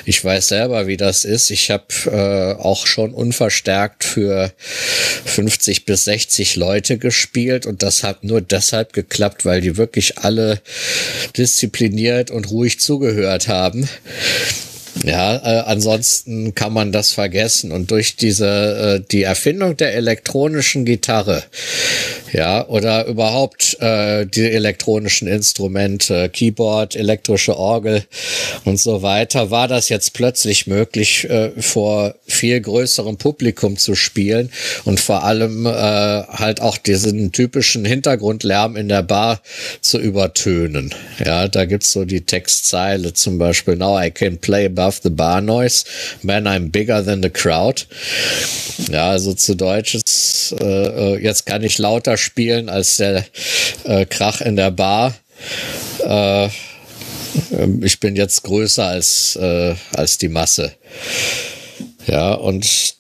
Ich 0.06 0.26
weiß 0.26 0.48
selber, 0.48 0.88
wie 0.88 0.98
das 0.98 1.24
ist. 1.24 1.52
Ich 1.52 1.70
habe 1.70 1.86
äh, 2.06 2.60
auch 2.60 2.88
schon 2.88 3.14
unverstärkt 3.14 4.04
für 4.04 4.52
50 4.58 5.86
bis 5.86 6.06
60 6.06 6.56
Leute 6.56 6.98
gespielt 6.98 7.68
und 7.68 7.84
das 7.84 8.04
hat 8.04 8.24
nur 8.24 8.42
deshalb 8.42 8.94
geklappt, 8.94 9.46
weil 9.46 9.62
die 9.62 9.78
wirklich 9.78 10.18
alle 10.18 10.60
diszipliniert 11.38 12.32
und 12.32 12.50
ruhig 12.50 12.80
zugehört 12.80 13.48
haben. 13.48 13.88
Ja, 15.04 15.36
äh, 15.36 15.64
ansonsten 15.66 16.54
kann 16.54 16.74
man 16.74 16.92
das 16.92 17.12
vergessen. 17.12 17.72
Und 17.72 17.92
durch 17.92 18.18
diese, 18.18 19.00
äh, 19.02 19.08
die 19.10 19.24
Erfindung 19.24 19.78
der 19.78 19.96
elektronischen 19.96 20.86
Gitarre, 20.86 21.44
ja, 22.34 22.68
oder 22.68 23.06
überhaupt 23.08 23.78
äh, 23.82 24.26
die 24.26 24.50
elektronischen 24.52 25.28
Instrumente, 25.28 26.30
Keyboard, 26.30 26.96
elektrische 26.96 27.58
Orgel 27.58 28.04
und 28.66 28.80
so 28.80 29.02
weiter, 29.02 29.50
war 29.50 29.68
das 29.68 29.90
jetzt 29.90 30.14
plötzlich 30.14 30.68
möglich, 30.68 31.30
äh, 31.30 31.52
vor 31.60 32.16
viel 32.28 32.60
größerem 32.60 33.18
Publikum 33.18 33.78
zu 33.78 33.96
spielen 33.96 34.52
und 34.86 35.00
vor 35.00 35.24
allem 35.24 35.66
äh, 35.66 35.70
halt 35.70 36.62
auch 36.62 36.78
diesen 36.78 37.32
typischen 37.32 37.86
Hintergrundlärm 37.86 38.76
in 38.76 38.90
der 38.90 39.04
Bar 39.04 39.42
zu 39.82 40.00
übertönen. 40.00 40.94
Ja, 41.24 41.48
da 41.48 41.66
gibt's 41.66 41.92
so 41.92 42.06
die 42.06 42.22
Textzeile 42.22 43.14
zum 43.14 43.38
Beispiel, 43.38 43.76
Now 43.76 44.00
I 44.00 44.12
can 44.12 44.38
play 44.38 44.70
above 44.82 45.02
the 45.04 45.10
bar 45.10 45.42
noise, 45.42 45.86
man, 46.24 46.46
I'm 46.46 46.70
bigger 46.70 47.02
than 47.02 47.22
the 47.22 47.30
crowd. 47.30 47.86
Ja, 48.90 49.12
also 49.12 49.34
zu 49.34 49.56
Deutsch 49.56 49.96
ist, 49.96 50.56
äh, 50.60 51.18
jetzt 51.18 51.46
kann 51.46 51.64
ich 51.64 51.78
lauter 51.78 52.18
spielen 52.18 52.68
als 52.70 52.98
der 52.98 53.26
äh, 53.84 54.06
Krach 54.06 54.42
in 54.42 54.56
der 54.56 54.72
Bar. 54.72 55.14
Äh, 56.04 56.50
ich 57.82 58.00
bin 58.00 58.16
jetzt 58.16 58.44
größer 58.44 58.88
als, 58.88 59.36
äh, 59.36 59.76
als 59.94 60.18
die 60.18 60.30
Masse. 60.30 60.74
Ja, 62.08 62.34
und 62.34 62.96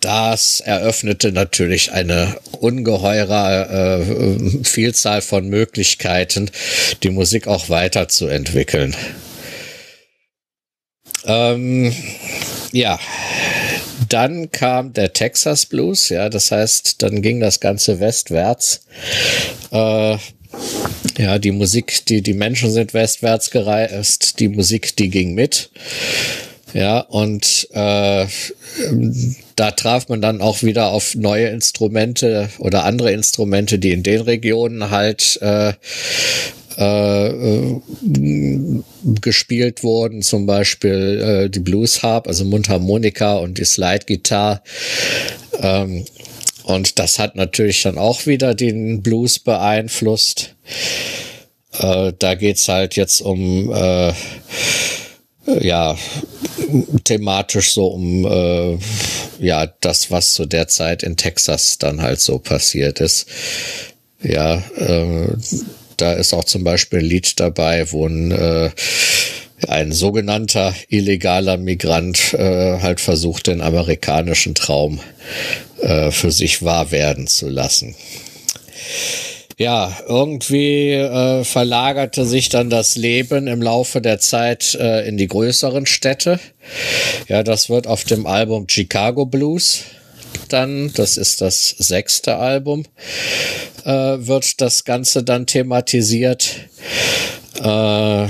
das 0.00 0.60
eröffnete 0.60 1.32
natürlich 1.32 1.92
eine 1.92 2.36
ungeheure 2.52 4.00
äh, 4.00 4.64
Vielzahl 4.64 5.20
von 5.20 5.48
Möglichkeiten, 5.48 6.50
die 7.02 7.10
Musik 7.10 7.46
auch 7.46 7.68
weiterzuentwickeln. 7.68 8.96
Ähm, 11.24 11.94
ja, 12.72 12.98
dann 14.08 14.50
kam 14.50 14.92
der 14.92 15.12
Texas 15.12 15.66
Blues, 15.66 16.08
ja, 16.08 16.28
das 16.28 16.50
heißt, 16.50 17.02
dann 17.02 17.22
ging 17.22 17.40
das 17.40 17.60
Ganze 17.60 18.00
westwärts. 18.00 18.82
Äh, 19.70 20.16
ja, 21.18 21.38
die 21.38 21.52
Musik, 21.52 22.06
die, 22.06 22.22
die 22.22 22.34
Menschen 22.34 22.70
sind 22.70 22.94
westwärts 22.94 23.50
gereist, 23.50 24.38
die 24.38 24.48
Musik, 24.48 24.96
die 24.96 25.10
ging 25.10 25.34
mit. 25.34 25.70
Ja, 26.74 27.00
und 27.00 27.68
äh, 27.72 28.26
da 29.56 29.70
traf 29.70 30.08
man 30.08 30.20
dann 30.20 30.40
auch 30.40 30.62
wieder 30.62 30.88
auf 30.88 31.14
neue 31.14 31.48
Instrumente 31.48 32.50
oder 32.58 32.84
andere 32.84 33.10
Instrumente, 33.12 33.78
die 33.78 33.92
in 33.92 34.02
den 34.02 34.20
Regionen 34.20 34.90
halt 34.90 35.38
äh, 35.40 35.72
äh, 36.78 37.28
äh, 37.28 37.80
gespielt 39.20 39.82
wurden, 39.82 40.22
zum 40.22 40.46
Beispiel 40.46 41.46
äh, 41.46 41.50
die 41.50 41.58
Blues 41.58 42.04
Harp, 42.04 42.28
also 42.28 42.44
Mundharmonika 42.44 43.38
und 43.38 43.58
die 43.58 43.64
Slide 43.64 44.04
Guitar. 44.06 44.62
Ähm, 45.60 46.04
und 46.62 46.98
das 46.98 47.18
hat 47.18 47.34
natürlich 47.34 47.82
dann 47.82 47.98
auch 47.98 48.26
wieder 48.26 48.54
den 48.54 49.02
Blues 49.02 49.40
beeinflusst. 49.40 50.54
Äh, 51.78 52.12
da 52.16 52.34
geht's 52.34 52.68
halt 52.68 52.94
jetzt 52.94 53.22
um 53.22 53.72
äh, 53.72 54.12
ja 55.60 55.96
thematisch 57.04 57.72
so 57.72 57.86
um 57.88 58.24
äh, 58.24 58.78
ja 59.40 59.66
das, 59.80 60.10
was 60.10 60.32
zu 60.32 60.46
der 60.46 60.68
Zeit 60.68 61.02
in 61.02 61.16
Texas 61.16 61.78
dann 61.78 62.02
halt 62.02 62.20
so 62.20 62.38
passiert 62.38 63.00
ist. 63.00 63.26
Ja, 64.22 64.62
äh, 64.76 65.36
da 66.00 66.12
ist 66.12 66.32
auch 66.32 66.44
zum 66.44 66.64
Beispiel 66.64 67.00
ein 67.00 67.04
Lied 67.04 67.38
dabei, 67.40 67.90
wo 67.92 68.06
ein, 68.06 68.30
äh, 68.30 68.70
ein 69.66 69.92
sogenannter 69.92 70.74
illegaler 70.88 71.56
Migrant 71.56 72.34
äh, 72.34 72.80
halt 72.80 73.00
versucht, 73.00 73.48
den 73.48 73.60
amerikanischen 73.60 74.54
Traum 74.54 75.00
äh, 75.82 76.10
für 76.10 76.30
sich 76.30 76.62
wahr 76.62 76.90
werden 76.90 77.26
zu 77.26 77.48
lassen. 77.48 77.94
Ja, 79.58 79.98
irgendwie 80.06 80.92
äh, 80.92 81.42
verlagerte 81.42 82.24
sich 82.24 82.48
dann 82.48 82.70
das 82.70 82.94
Leben 82.94 83.48
im 83.48 83.60
Laufe 83.60 84.00
der 84.00 84.20
Zeit 84.20 84.76
äh, 84.76 85.06
in 85.08 85.16
die 85.16 85.26
größeren 85.26 85.84
Städte. 85.84 86.38
Ja, 87.26 87.42
das 87.42 87.68
wird 87.68 87.88
auf 87.88 88.04
dem 88.04 88.26
Album 88.26 88.68
Chicago 88.68 89.26
Blues 89.26 89.82
dann, 90.52 90.92
das 90.94 91.16
ist 91.16 91.40
das 91.40 91.70
sechste 91.78 92.36
Album, 92.36 92.84
äh, 93.84 93.90
wird 93.90 94.60
das 94.60 94.84
Ganze 94.84 95.22
dann 95.22 95.46
thematisiert. 95.46 96.56
Äh, 97.62 98.28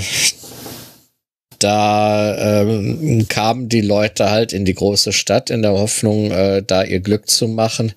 da 1.59 2.61
ähm, 2.61 3.27
kamen 3.27 3.67
die 3.67 3.81
Leute 3.81 4.31
halt 4.31 4.53
in 4.53 4.63
die 4.63 4.73
große 4.73 5.11
Stadt 5.11 5.49
in 5.49 5.61
der 5.61 5.73
Hoffnung, 5.73 6.31
äh, 6.31 6.63
da 6.65 6.83
ihr 6.83 7.01
Glück 7.01 7.29
zu 7.29 7.49
machen. 7.49 7.91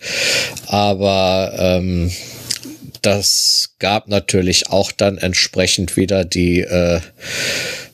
Aber 0.66 1.52
ähm, 1.56 2.10
das 3.02 3.74
gab 3.78 4.08
natürlich 4.08 4.70
auch 4.70 4.90
dann 4.90 5.18
entsprechend 5.18 5.96
wieder 5.96 6.24
die 6.24 6.60
äh, 6.60 7.00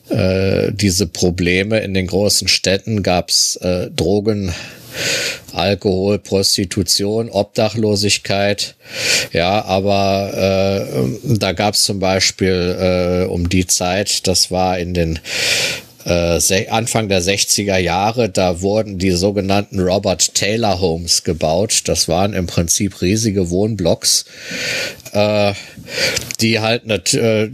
äh, 0.09 0.71
diese 0.71 1.07
Probleme 1.07 1.79
in 1.79 1.93
den 1.93 2.07
großen 2.07 2.47
Städten 2.47 3.03
gab's 3.03 3.55
äh, 3.57 3.89
Drogen 3.91 4.53
Alkohol, 5.53 6.19
Prostitution, 6.19 7.29
Obdachlosigkeit. 7.29 8.75
Ja, 9.33 9.63
aber 9.65 10.87
äh, 10.93 11.37
da 11.37 11.51
gab 11.53 11.75
es 11.75 11.83
zum 11.83 11.99
Beispiel 11.99 13.25
äh, 13.25 13.25
um 13.27 13.49
die 13.49 13.67
Zeit, 13.67 14.27
das 14.27 14.51
war 14.51 14.79
in 14.79 14.93
den 14.93 15.19
äh, 16.09 16.67
Anfang 16.69 17.07
der 17.07 17.21
60er 17.21 17.77
Jahre, 17.77 18.29
da 18.29 18.61
wurden 18.61 18.97
die 18.97 19.11
sogenannten 19.11 19.79
Robert 19.79 20.33
Taylor 20.33 20.81
Homes 20.81 21.23
gebaut. 21.23 21.81
Das 21.85 22.07
waren 22.07 22.33
im 22.33 22.47
Prinzip 22.47 23.01
riesige 23.01 23.49
Wohnblocks, 23.49 24.25
äh, 25.13 25.53
die 26.41 26.59
halt 26.59 26.87
nicht, 26.87 27.13
äh, 27.13 27.49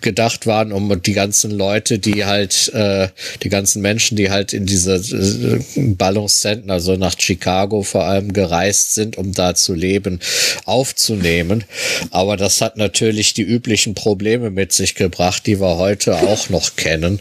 gedacht 0.00 0.46
waren, 0.46 0.72
um 0.72 1.00
die 1.02 1.12
ganzen 1.12 1.50
Leute, 1.50 1.98
die 1.98 2.24
halt, 2.24 2.68
äh, 2.74 3.08
die 3.42 3.48
ganzen 3.48 3.80
Menschen, 3.82 4.16
die 4.16 4.30
halt 4.30 4.52
in 4.52 4.66
diese 4.66 4.96
äh, 4.96 5.60
Ballungszentren, 5.94 6.70
also 6.70 6.96
nach 6.96 7.18
Chicago 7.18 7.82
vor 7.82 8.04
allem 8.04 8.32
gereist 8.32 8.94
sind, 8.94 9.16
um 9.16 9.32
da 9.32 9.54
zu 9.54 9.74
leben, 9.74 10.20
aufzunehmen. 10.66 11.64
Aber 12.10 12.36
das 12.36 12.60
hat 12.60 12.76
natürlich 12.76 13.34
die 13.34 13.42
üblichen 13.42 13.94
Probleme 13.94 14.50
mit 14.50 14.72
sich 14.72 14.94
gebracht, 14.94 15.46
die 15.46 15.60
wir 15.60 15.78
heute 15.78 16.16
auch 16.16 16.50
noch 16.50 16.76
kennen 16.76 17.20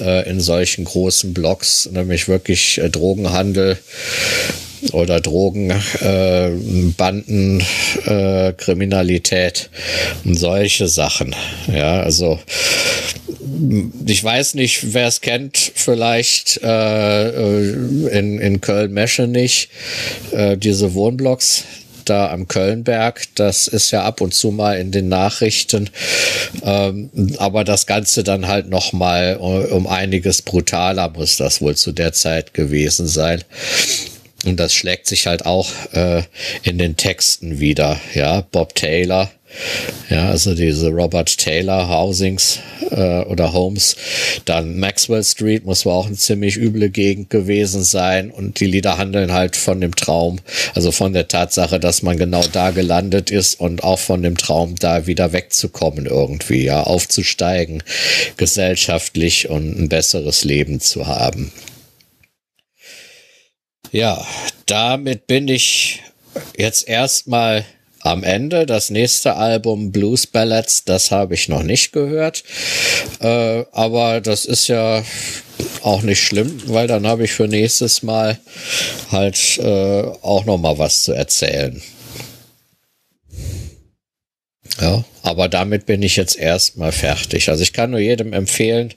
äh, 0.00 0.28
in 0.28 0.40
solchen 0.40 0.84
großen 0.84 1.34
Blocks, 1.34 1.88
nämlich 1.92 2.28
wirklich 2.28 2.78
äh, 2.78 2.90
Drogenhandel 2.90 3.78
oder 4.92 5.20
Drogen, 5.20 5.72
äh, 6.02 6.48
äh, 6.48 6.92
Kriminalität 8.52 9.70
und 10.24 10.34
solche 10.34 10.88
Sachen. 10.88 11.34
Ja, 11.72 12.00
also 12.00 12.38
ich 14.06 14.22
weiß 14.22 14.54
nicht, 14.54 14.94
wer 14.94 15.08
es 15.08 15.20
kennt, 15.20 15.56
vielleicht 15.56 16.60
äh, 16.62 17.28
äh 17.28 18.18
in, 18.18 18.38
in 18.38 18.60
Köln-Meschenich, 18.60 19.68
diese 20.56 20.94
Wohnblocks, 20.94 21.64
da 22.04 22.30
am 22.30 22.48
Kölnberg. 22.48 23.22
Das 23.34 23.66
ist 23.66 23.90
ja 23.90 24.04
ab 24.04 24.20
und 24.20 24.34
zu 24.34 24.50
mal 24.50 24.78
in 24.78 24.92
den 24.92 25.08
Nachrichten. 25.08 25.90
Ähm, 26.62 27.10
aber 27.38 27.64
das 27.64 27.86
Ganze 27.86 28.24
dann 28.24 28.46
halt 28.46 28.68
noch 28.68 28.92
mal 28.92 29.38
äh, 29.40 29.72
um 29.72 29.86
einiges 29.86 30.42
brutaler 30.42 31.10
muss 31.10 31.36
das 31.36 31.60
wohl 31.60 31.76
zu 31.76 31.92
der 31.92 32.12
Zeit 32.12 32.54
gewesen 32.54 33.06
sein. 33.06 33.42
Und 34.44 34.58
das 34.60 34.74
schlägt 34.74 35.06
sich 35.06 35.26
halt 35.26 35.46
auch 35.46 35.70
äh, 35.92 36.22
in 36.62 36.78
den 36.78 36.96
Texten 36.96 37.60
wieder. 37.60 38.00
Ja, 38.14 38.42
Bob 38.42 38.74
Taylor, 38.74 39.30
ja, 40.10 40.28
also 40.28 40.54
diese 40.54 40.88
Robert 40.88 41.38
Taylor 41.38 41.88
Housings 41.88 42.58
äh, 42.90 43.20
oder 43.20 43.52
Homes. 43.52 43.96
Dann 44.44 44.78
Maxwell 44.78 45.24
Street 45.24 45.64
muss 45.64 45.86
wohl 45.86 45.92
auch 45.92 46.06
eine 46.06 46.16
ziemlich 46.16 46.56
üble 46.56 46.90
Gegend 46.90 47.30
gewesen 47.30 47.82
sein. 47.84 48.30
Und 48.30 48.60
die 48.60 48.66
Lieder 48.66 48.98
handeln 48.98 49.32
halt 49.32 49.56
von 49.56 49.80
dem 49.80 49.94
Traum, 49.94 50.40
also 50.74 50.92
von 50.92 51.12
der 51.12 51.28
Tatsache, 51.28 51.80
dass 51.80 52.02
man 52.02 52.18
genau 52.18 52.44
da 52.52 52.70
gelandet 52.70 53.30
ist 53.30 53.58
und 53.58 53.82
auch 53.82 53.98
von 53.98 54.22
dem 54.22 54.36
Traum, 54.36 54.74
da 54.76 55.06
wieder 55.06 55.32
wegzukommen 55.32 56.06
irgendwie, 56.06 56.64
ja, 56.64 56.82
aufzusteigen, 56.82 57.82
gesellschaftlich 58.36 59.48
und 59.48 59.78
ein 59.78 59.88
besseres 59.88 60.44
Leben 60.44 60.80
zu 60.80 61.06
haben. 61.06 61.52
Ja, 63.94 64.26
damit 64.66 65.28
bin 65.28 65.46
ich 65.46 66.02
jetzt 66.58 66.88
erstmal 66.88 67.64
am 68.00 68.24
Ende. 68.24 68.66
Das 68.66 68.90
nächste 68.90 69.36
Album 69.36 69.92
Blues 69.92 70.26
Ballads, 70.26 70.82
das 70.82 71.12
habe 71.12 71.34
ich 71.34 71.48
noch 71.48 71.62
nicht 71.62 71.92
gehört. 71.92 72.42
Äh, 73.20 73.64
aber 73.70 74.20
das 74.20 74.46
ist 74.46 74.66
ja 74.66 75.04
auch 75.82 76.02
nicht 76.02 76.20
schlimm, 76.20 76.60
weil 76.66 76.88
dann 76.88 77.06
habe 77.06 77.22
ich 77.22 77.30
für 77.30 77.46
nächstes 77.46 78.02
Mal 78.02 78.36
halt 79.12 79.58
äh, 79.58 80.02
auch 80.22 80.44
noch 80.44 80.58
mal 80.58 80.76
was 80.76 81.04
zu 81.04 81.12
erzählen. 81.12 81.80
Ja, 84.80 85.04
aber 85.22 85.48
damit 85.48 85.86
bin 85.86 86.02
ich 86.02 86.16
jetzt 86.16 86.36
erstmal 86.36 86.90
fertig. 86.90 87.48
Also 87.48 87.62
ich 87.62 87.72
kann 87.72 87.92
nur 87.92 88.00
jedem 88.00 88.32
empfehlen, 88.32 88.92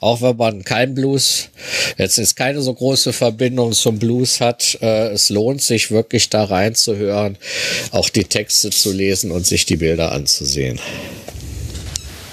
auch 0.00 0.22
wenn 0.22 0.36
man 0.36 0.64
kein 0.64 0.94
Blues, 0.94 1.50
jetzt 1.96 2.18
ist 2.18 2.34
keine 2.34 2.60
so 2.62 2.74
große 2.74 3.12
Verbindung 3.12 3.72
zum 3.72 4.00
Blues 4.00 4.40
hat, 4.40 4.78
äh, 4.82 5.08
es 5.10 5.30
lohnt 5.30 5.62
sich 5.62 5.92
wirklich 5.92 6.30
da 6.30 6.44
reinzuhören, 6.44 7.38
auch 7.92 8.08
die 8.08 8.24
Texte 8.24 8.70
zu 8.70 8.92
lesen 8.92 9.30
und 9.30 9.46
sich 9.46 9.66
die 9.66 9.76
Bilder 9.76 10.10
anzusehen. 10.10 10.80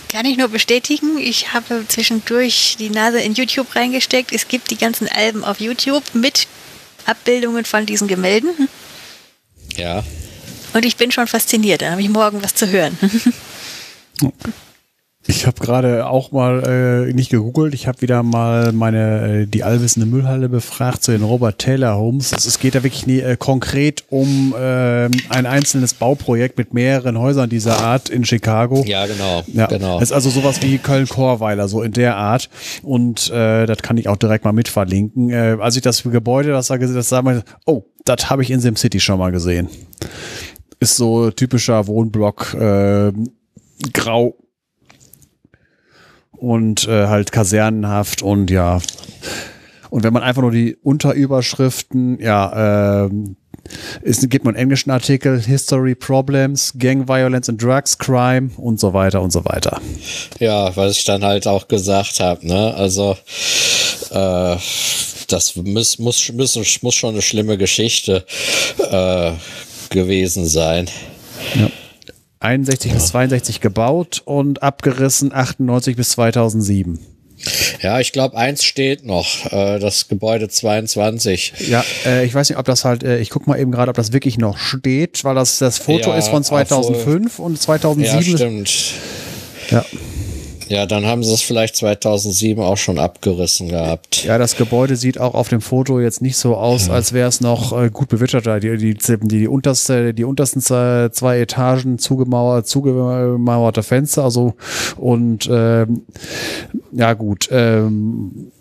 Kann 0.10 0.26
ich 0.26 0.38
nur 0.38 0.48
bestätigen. 0.48 1.20
Ich 1.20 1.54
habe 1.54 1.86
zwischendurch 1.88 2.78
die 2.80 2.90
Nase 2.90 3.20
in 3.20 3.34
YouTube 3.34 3.76
reingesteckt. 3.76 4.32
Es 4.32 4.48
gibt 4.48 4.72
die 4.72 4.78
ganzen 4.78 5.08
Alben 5.08 5.44
auf 5.44 5.60
YouTube 5.60 6.04
mit 6.14 6.48
Abbildungen 7.06 7.66
von 7.66 7.86
diesen 7.86 8.08
Gemälden. 8.08 8.70
Ja. 9.76 10.04
Und 10.74 10.86
ich 10.86 10.98
bin 10.98 11.12
schon 11.12 11.28
fasziniert. 11.28 11.82
Dann 11.82 11.92
habe 11.92 12.02
ich 12.02 12.10
morgen 12.10 12.44
was 12.44 12.56
zu 12.56 12.70
hören. 12.70 12.98
Ich 15.30 15.46
habe 15.46 15.60
gerade 15.60 16.08
auch 16.08 16.32
mal 16.32 17.08
äh, 17.10 17.14
nicht 17.14 17.30
gegoogelt, 17.30 17.74
ich 17.74 17.86
habe 17.86 18.02
wieder 18.02 18.24
mal 18.24 18.72
meine 18.72 19.42
äh, 19.42 19.46
die 19.46 19.64
allwissende 19.66 20.08
Müllhalle 20.08 20.48
befragt 20.48 21.04
zu 21.04 21.12
den 21.12 21.22
Robert 21.22 21.60
Taylor 21.60 21.98
Homes. 21.98 22.32
Es, 22.32 22.46
es 22.46 22.60
geht 22.60 22.76
da 22.76 22.84
wirklich 22.84 23.08
nie, 23.08 23.20
äh, 23.20 23.36
konkret 23.36 24.06
um 24.10 24.56
äh, 24.58 25.10
ein 25.30 25.46
einzelnes 25.46 25.94
Bauprojekt 25.96 26.58
mit 26.58 26.74
mehreren 26.74 27.20
Häusern 27.20 27.50
dieser 27.50 27.82
Art 27.82 28.08
in 28.08 28.24
Chicago. 28.24 28.86
Ja, 28.88 29.06
genau. 29.06 29.44
Ja, 29.48 29.66
genau. 29.66 30.00
Das 30.00 30.12
ist 30.12 30.14
also 30.14 30.30
sowas 30.30 30.62
wie 30.62 30.78
Köln-Chorweiler, 30.78 31.68
so 31.68 31.84
in 31.84 31.92
der 31.92 32.16
Art. 32.16 32.50
Und 32.82 33.30
äh, 33.30 33.66
das 33.66 33.80
kann 33.80 33.98
ich 33.98 34.08
auch 34.08 34.18
direkt 34.18 34.46
mal 34.46 34.54
mit 34.54 34.70
verlinken. 34.70 35.30
Äh, 35.30 35.58
als 35.60 35.76
ich 35.76 35.82
das 35.82 36.04
Gebäude, 36.04 36.52
das 36.52 36.68
da 36.68 36.78
gesehen 36.78 36.96
das 36.96 37.10
sah 37.10 37.22
man, 37.22 37.44
oh, 37.66 37.84
das 38.06 38.30
habe 38.30 38.44
ich 38.44 38.52
in 38.52 38.62
SimCity 38.62 39.02
schon 39.02 39.20
mal 39.20 39.34
gesehen. 39.34 39.68
Ist 40.80 40.98
so 40.98 41.32
typischer 41.32 41.88
Wohnblock, 41.88 42.54
äh, 42.54 43.12
grau 43.94 44.36
und 46.32 46.88
äh, 46.88 47.08
halt 47.08 47.32
kasernenhaft 47.32 48.22
und 48.22 48.52
ja. 48.52 48.80
Und 49.90 50.04
wenn 50.04 50.14
man 50.14 50.24
einfach 50.24 50.42
nur 50.42 50.52
die 50.52 50.76
Unterüberschriften, 50.76 52.20
ja, 52.20 53.06
ähm, 53.06 53.38
ist, 54.02 54.30
gibt 54.30 54.46
einen 54.46 54.56
englischen 54.56 54.92
Artikel, 54.92 55.40
History 55.42 55.96
Problems, 55.96 56.74
Gang 56.78 57.08
Violence 57.08 57.50
and 57.50 57.62
Drugs, 57.62 57.98
Crime 57.98 58.52
und 58.58 58.80
so 58.80 58.94
weiter 58.94 59.22
und 59.22 59.32
so 59.32 59.44
weiter. 59.46 59.82
Ja, 60.40 60.76
was 60.76 60.98
ich 60.98 61.06
dann 61.06 61.24
halt 61.24 61.48
auch 61.48 61.68
gesagt 61.68 62.20
habe, 62.20 62.46
ne? 62.48 62.74
Also 62.76 63.18
äh, 64.12 64.58
das 65.28 65.56
muss, 65.56 66.00
muss, 66.00 66.32
muss, 66.32 66.82
muss 66.82 66.96
schon 66.96 67.12
eine 67.12 67.22
schlimme 67.22 67.58
Geschichte 67.58 68.26
äh, 68.90 69.32
gewesen 69.90 70.46
sein. 70.48 70.88
Ja. 71.56 71.70
61 72.40 72.94
bis 72.94 73.08
62 73.08 73.62
gebaut 73.62 74.22
und 74.26 74.62
abgerissen 74.62 75.34
98 75.34 75.96
bis 75.96 76.10
2007. 76.10 77.00
Ja, 77.82 78.00
ich 78.00 78.12
glaube, 78.12 78.36
eins 78.36 78.64
steht 78.64 79.06
noch, 79.06 79.52
äh, 79.52 79.80
das 79.80 80.08
Gebäude 80.08 80.50
22. 80.50 81.54
Ja, 81.70 81.84
äh, 82.06 82.26
ich 82.26 82.34
weiß 82.34 82.50
nicht, 82.50 82.58
ob 82.58 82.66
das 82.66 82.84
halt, 82.84 83.04
äh, 83.04 83.20
ich 83.20 83.30
guck 83.30 83.46
mal 83.48 83.60
eben 83.60 83.72
gerade, 83.72 83.90
ob 83.90 83.96
das 83.96 84.12
wirklich 84.12 84.38
noch 84.38 84.58
steht, 84.58 85.24
weil 85.24 85.36
das, 85.36 85.60
das 85.60 85.78
Foto 85.78 86.10
Ja, 86.12 86.18
ist 86.18 86.30
von 86.30 86.44
2005 86.44 87.34
obwohl- 87.40 87.46
und 87.52 87.62
2007 87.62 88.14
Ja, 88.14 88.20
ist, 88.20 88.40
stimmt. 88.40 88.94
ja, 89.70 89.86
Ja, 90.70 90.86
dann 90.86 91.06
haben 91.06 91.24
sie 91.24 91.34
es 91.34 91.42
vielleicht 91.42 91.76
2007 91.76 92.62
auch 92.62 92.78
schon 92.78 93.00
abgerissen 93.00 93.70
gehabt. 93.70 94.24
ja, 94.24 94.38
das 94.38 94.58
Gebäude 94.58 94.96
sieht 94.96 95.20
auch 95.20 95.34
auf 95.34 95.50
dem 95.50 95.62
Foto 95.62 96.00
jetzt 96.00 96.22
nicht 96.22 96.38
so 96.38 96.56
aus, 96.56 96.90
als 96.90 97.14
wäre 97.14 97.30
es 97.30 97.42
noch 97.42 97.80
äh, 97.80 97.90
gut 97.90 98.10
bewirtschaftet. 98.10 98.64
Die, 98.64 98.78
die, 98.78 98.94
die, 98.94 99.18
die, 99.22 99.48
unterste, 99.48 100.14
die 100.14 100.24
untersten 100.24 100.62
zwei, 100.62 101.10
zwei 101.10 101.40
Etagen 101.40 102.00
zugemauert, 102.00 102.68
zugemauerte 102.68 103.84
Fenster, 103.84 104.24
also 104.24 104.56
und 104.98 105.50
ähm, 105.52 106.04
ja 106.92 107.14
gut, 107.14 107.50
ähm, 107.52 108.52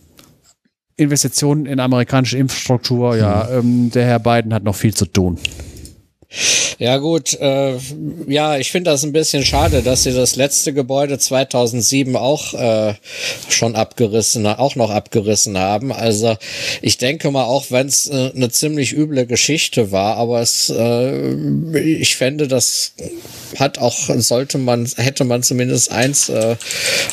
Investitionen 0.97 1.67
in 1.67 1.79
amerikanische 1.79 2.39
Infrastruktur, 2.39 3.17
ja, 3.17 3.49
ähm, 3.51 3.91
der 3.91 4.07
Herr 4.07 4.19
Biden 4.19 4.55
hat 4.55 4.65
noch 4.65 4.75
viel 4.75 4.95
zu 4.95 5.07
tun. 5.07 5.39
Ja 6.79 6.99
gut, 6.99 7.39
äh, 7.41 7.75
ja, 8.27 8.59
ich 8.59 8.71
finde 8.71 8.91
das 8.91 9.03
ein 9.03 9.13
bisschen 9.13 9.45
schade, 9.45 9.83
dass 9.83 10.03
sie 10.03 10.13
das 10.13 10.37
letzte 10.37 10.75
Gebäude 10.75 11.19
2007 11.19 12.17
auch 12.17 12.53
äh, 12.53 12.95
schon 13.49 13.75
abgerissen, 13.75 14.47
auch 14.47 14.77
noch 14.77 14.91
abgerissen 14.91 15.57
haben. 15.57 15.91
Also 15.91 16.37
ich 16.83 16.99
denke 16.99 17.31
mal, 17.31 17.45
auch 17.45 17.71
wenn 17.71 17.87
es 17.87 18.09
äh, 18.09 18.33
eine 18.35 18.51
ziemlich 18.51 18.93
üble 18.93 19.25
Geschichte 19.25 19.91
war, 19.91 20.17
aber 20.17 20.41
es, 20.41 20.69
äh, 20.69 21.79
ich 21.79 22.17
fände, 22.17 22.47
das 22.47 22.93
hat 23.59 23.79
auch, 23.79 24.11
sollte 24.19 24.59
man, 24.59 24.87
hätte 24.97 25.25
man 25.25 25.43
zumindest 25.43 25.91
eins 25.93 26.29
äh, 26.29 26.57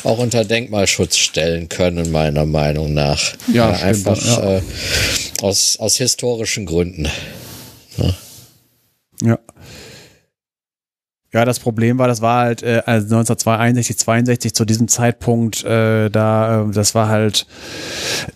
auch 0.02 0.18
unter 0.18 0.44
Denkmalschutz 0.44 1.16
stellen 1.16 1.70
können, 1.70 2.10
meiner 2.10 2.44
Meinung 2.44 2.92
nach. 2.92 3.32
Ja, 3.52 3.74
stimmt, 3.74 3.88
einfach 3.88 4.26
ja. 4.26 4.56
Äh, 4.56 4.62
aus, 5.40 5.78
aus 5.78 5.96
historischen 5.96 6.66
Gründen. 6.66 7.08
Ja. 7.96 8.14
Ja, 11.34 11.44
das 11.44 11.58
Problem 11.58 11.98
war, 11.98 12.06
das 12.06 12.22
war 12.22 12.44
halt 12.44 12.62
äh, 12.62 12.82
also 12.86 13.16
1961, 13.16 13.98
62 13.98 14.54
zu 14.54 14.64
diesem 14.64 14.86
Zeitpunkt, 14.86 15.64
äh, 15.64 16.08
da, 16.08 16.62
äh, 16.62 16.70
das 16.70 16.94
war 16.94 17.08
halt, 17.08 17.48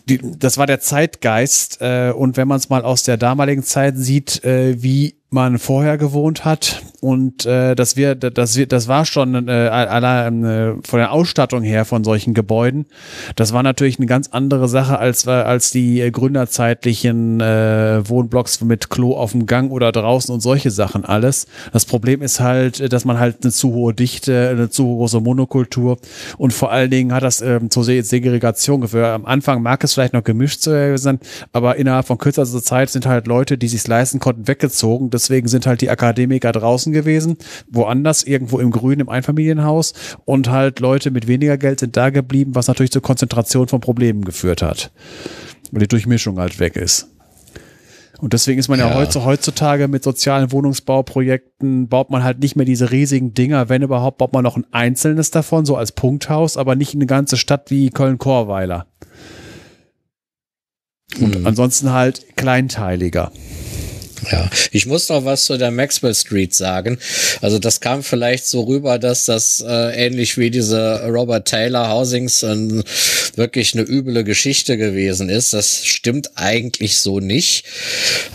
die, 0.08 0.20
das 0.20 0.58
war 0.58 0.66
der 0.66 0.80
Zeitgeist. 0.80 1.80
Äh, 1.80 2.10
und 2.10 2.36
wenn 2.36 2.48
man 2.48 2.56
es 2.56 2.70
mal 2.70 2.82
aus 2.82 3.04
der 3.04 3.16
damaligen 3.16 3.62
Zeit 3.62 3.96
sieht, 3.96 4.42
äh, 4.42 4.82
wie 4.82 5.14
man 5.30 5.58
vorher 5.58 5.98
gewohnt 5.98 6.46
hat 6.46 6.82
und 7.00 7.44
äh, 7.44 7.74
das 7.74 7.96
wir 7.96 8.14
das 8.14 8.56
wir 8.56 8.66
das 8.66 8.88
war 8.88 9.04
schon 9.04 9.46
äh, 9.46 9.50
allein 9.50 10.42
äh, 10.44 10.72
von 10.86 10.98
der 10.98 11.12
Ausstattung 11.12 11.62
her 11.62 11.84
von 11.84 12.02
solchen 12.02 12.32
Gebäuden. 12.32 12.86
Das 13.36 13.52
war 13.52 13.62
natürlich 13.62 13.98
eine 13.98 14.06
ganz 14.06 14.28
andere 14.28 14.68
Sache 14.68 14.98
als 14.98 15.26
äh, 15.26 15.30
als 15.30 15.70
die 15.70 16.00
äh, 16.00 16.10
gründerzeitlichen 16.10 17.40
äh, 17.42 18.08
Wohnblocks 18.08 18.62
mit 18.62 18.88
Klo 18.88 19.14
auf 19.16 19.32
dem 19.32 19.44
Gang 19.44 19.70
oder 19.70 19.92
draußen 19.92 20.32
und 20.32 20.40
solche 20.40 20.70
Sachen 20.70 21.04
alles. 21.04 21.46
Das 21.74 21.84
Problem 21.84 22.22
ist 22.22 22.40
halt 22.40 22.80
äh, 22.80 22.88
dass 22.88 23.04
man 23.04 23.18
halt 23.18 23.42
eine 23.42 23.52
zu 23.52 23.74
hohe 23.74 23.92
Dichte 23.92 24.48
eine 24.48 24.70
zu 24.70 24.84
große 24.86 25.20
Monokultur 25.20 25.98
und 26.38 26.54
vor 26.54 26.72
allen 26.72 26.90
Dingen 26.90 27.12
hat 27.12 27.22
das 27.22 27.42
ähm, 27.42 27.70
zur 27.70 27.84
Se- 27.84 28.02
Segregation 28.02 28.80
geführt. 28.80 29.04
Am 29.04 29.26
Anfang 29.26 29.60
mag 29.62 29.84
es 29.84 29.92
vielleicht 29.92 30.14
noch 30.14 30.24
gemischt 30.24 30.62
sein 30.62 31.20
aber 31.52 31.76
innerhalb 31.76 32.06
von 32.06 32.16
kürzester 32.16 32.62
Zeit 32.62 32.88
sind 32.88 33.04
halt 33.04 33.26
Leute 33.26 33.58
die 33.58 33.68
sich 33.68 33.86
leisten 33.86 34.20
konnten 34.20 34.48
weggezogen 34.48 35.10
deswegen 35.18 35.48
sind 35.48 35.66
halt 35.66 35.80
die 35.80 35.90
Akademiker 35.90 36.52
draußen 36.52 36.92
gewesen, 36.92 37.36
woanders, 37.70 38.22
irgendwo 38.22 38.58
im 38.58 38.70
Grün, 38.70 39.00
im 39.00 39.08
Einfamilienhaus 39.08 39.92
und 40.24 40.48
halt 40.50 40.80
Leute 40.80 41.10
mit 41.10 41.26
weniger 41.26 41.58
Geld 41.58 41.80
sind 41.80 41.96
da 41.96 42.10
geblieben, 42.10 42.54
was 42.54 42.68
natürlich 42.68 42.92
zur 42.92 43.02
Konzentration 43.02 43.68
von 43.68 43.80
Problemen 43.80 44.24
geführt 44.24 44.62
hat. 44.62 44.90
Weil 45.70 45.80
die 45.80 45.88
Durchmischung 45.88 46.38
halt 46.38 46.60
weg 46.60 46.76
ist. 46.76 47.08
Und 48.20 48.32
deswegen 48.32 48.58
ist 48.58 48.66
man 48.68 48.80
ja, 48.80 48.88
Ja. 48.88 48.96
heutzu- 48.96 49.24
heutzutage 49.24 49.86
mit 49.86 50.02
sozialen 50.02 50.50
Wohnungsbauprojekten, 50.50 51.88
baut 51.88 52.10
man 52.10 52.24
halt 52.24 52.40
nicht 52.40 52.56
mehr 52.56 52.66
diese 52.66 52.90
riesigen 52.90 53.32
Dinger. 53.32 53.68
Wenn 53.68 53.82
überhaupt, 53.82 54.18
baut 54.18 54.32
man 54.32 54.42
noch 54.42 54.56
ein 54.56 54.66
einzelnes 54.72 55.30
davon, 55.30 55.64
so 55.64 55.76
als 55.76 55.92
Punkthaus, 55.92 56.56
aber 56.56 56.74
nicht 56.74 56.94
eine 56.94 57.06
ganze 57.06 57.36
Stadt 57.36 57.70
wie 57.70 57.90
Und 61.20 61.38
Mhm. 61.40 61.46
ansonsten 61.46 61.92
halt 61.92 62.36
kleinteiliger. 62.36 63.30
Ja, 64.30 64.50
ich 64.72 64.86
muss 64.86 65.08
noch 65.08 65.24
was 65.24 65.44
zu 65.44 65.56
der 65.56 65.70
Maxwell 65.70 66.14
Street 66.14 66.54
sagen. 66.54 66.98
Also 67.40 67.58
das 67.58 67.80
kam 67.80 68.02
vielleicht 68.02 68.46
so 68.46 68.62
rüber, 68.62 68.98
dass 68.98 69.24
das 69.24 69.64
äh, 69.66 70.06
ähnlich 70.06 70.36
wie 70.36 70.50
diese 70.50 71.04
Robert 71.06 71.48
Taylor 71.48 71.88
Housings 71.88 72.42
äh, 72.42 72.82
wirklich 73.36 73.74
eine 73.74 73.84
üble 73.84 74.24
Geschichte 74.24 74.76
gewesen 74.76 75.28
ist. 75.28 75.52
Das 75.52 75.84
stimmt 75.84 76.30
eigentlich 76.34 76.98
so 76.98 77.20
nicht. 77.20 77.64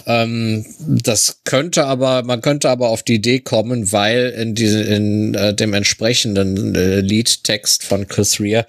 Ähm, 0.08 0.66
das 0.80 1.40
könnte 1.44 1.86
aber, 1.86 2.24
man 2.24 2.42
könnte 2.42 2.70
aber 2.70 2.90
auf 2.90 3.04
die 3.04 3.16
Idee 3.16 3.40
kommen, 3.40 3.92
weil 3.92 4.30
in, 4.30 4.56
diese, 4.56 4.82
in 4.82 5.34
äh, 5.36 5.54
dem 5.54 5.74
entsprechenden 5.74 6.76
äh, 6.76 7.02
Liedtext 7.02 7.84
von 7.84 8.08
Chris 8.08 8.40
Rea 8.40 8.66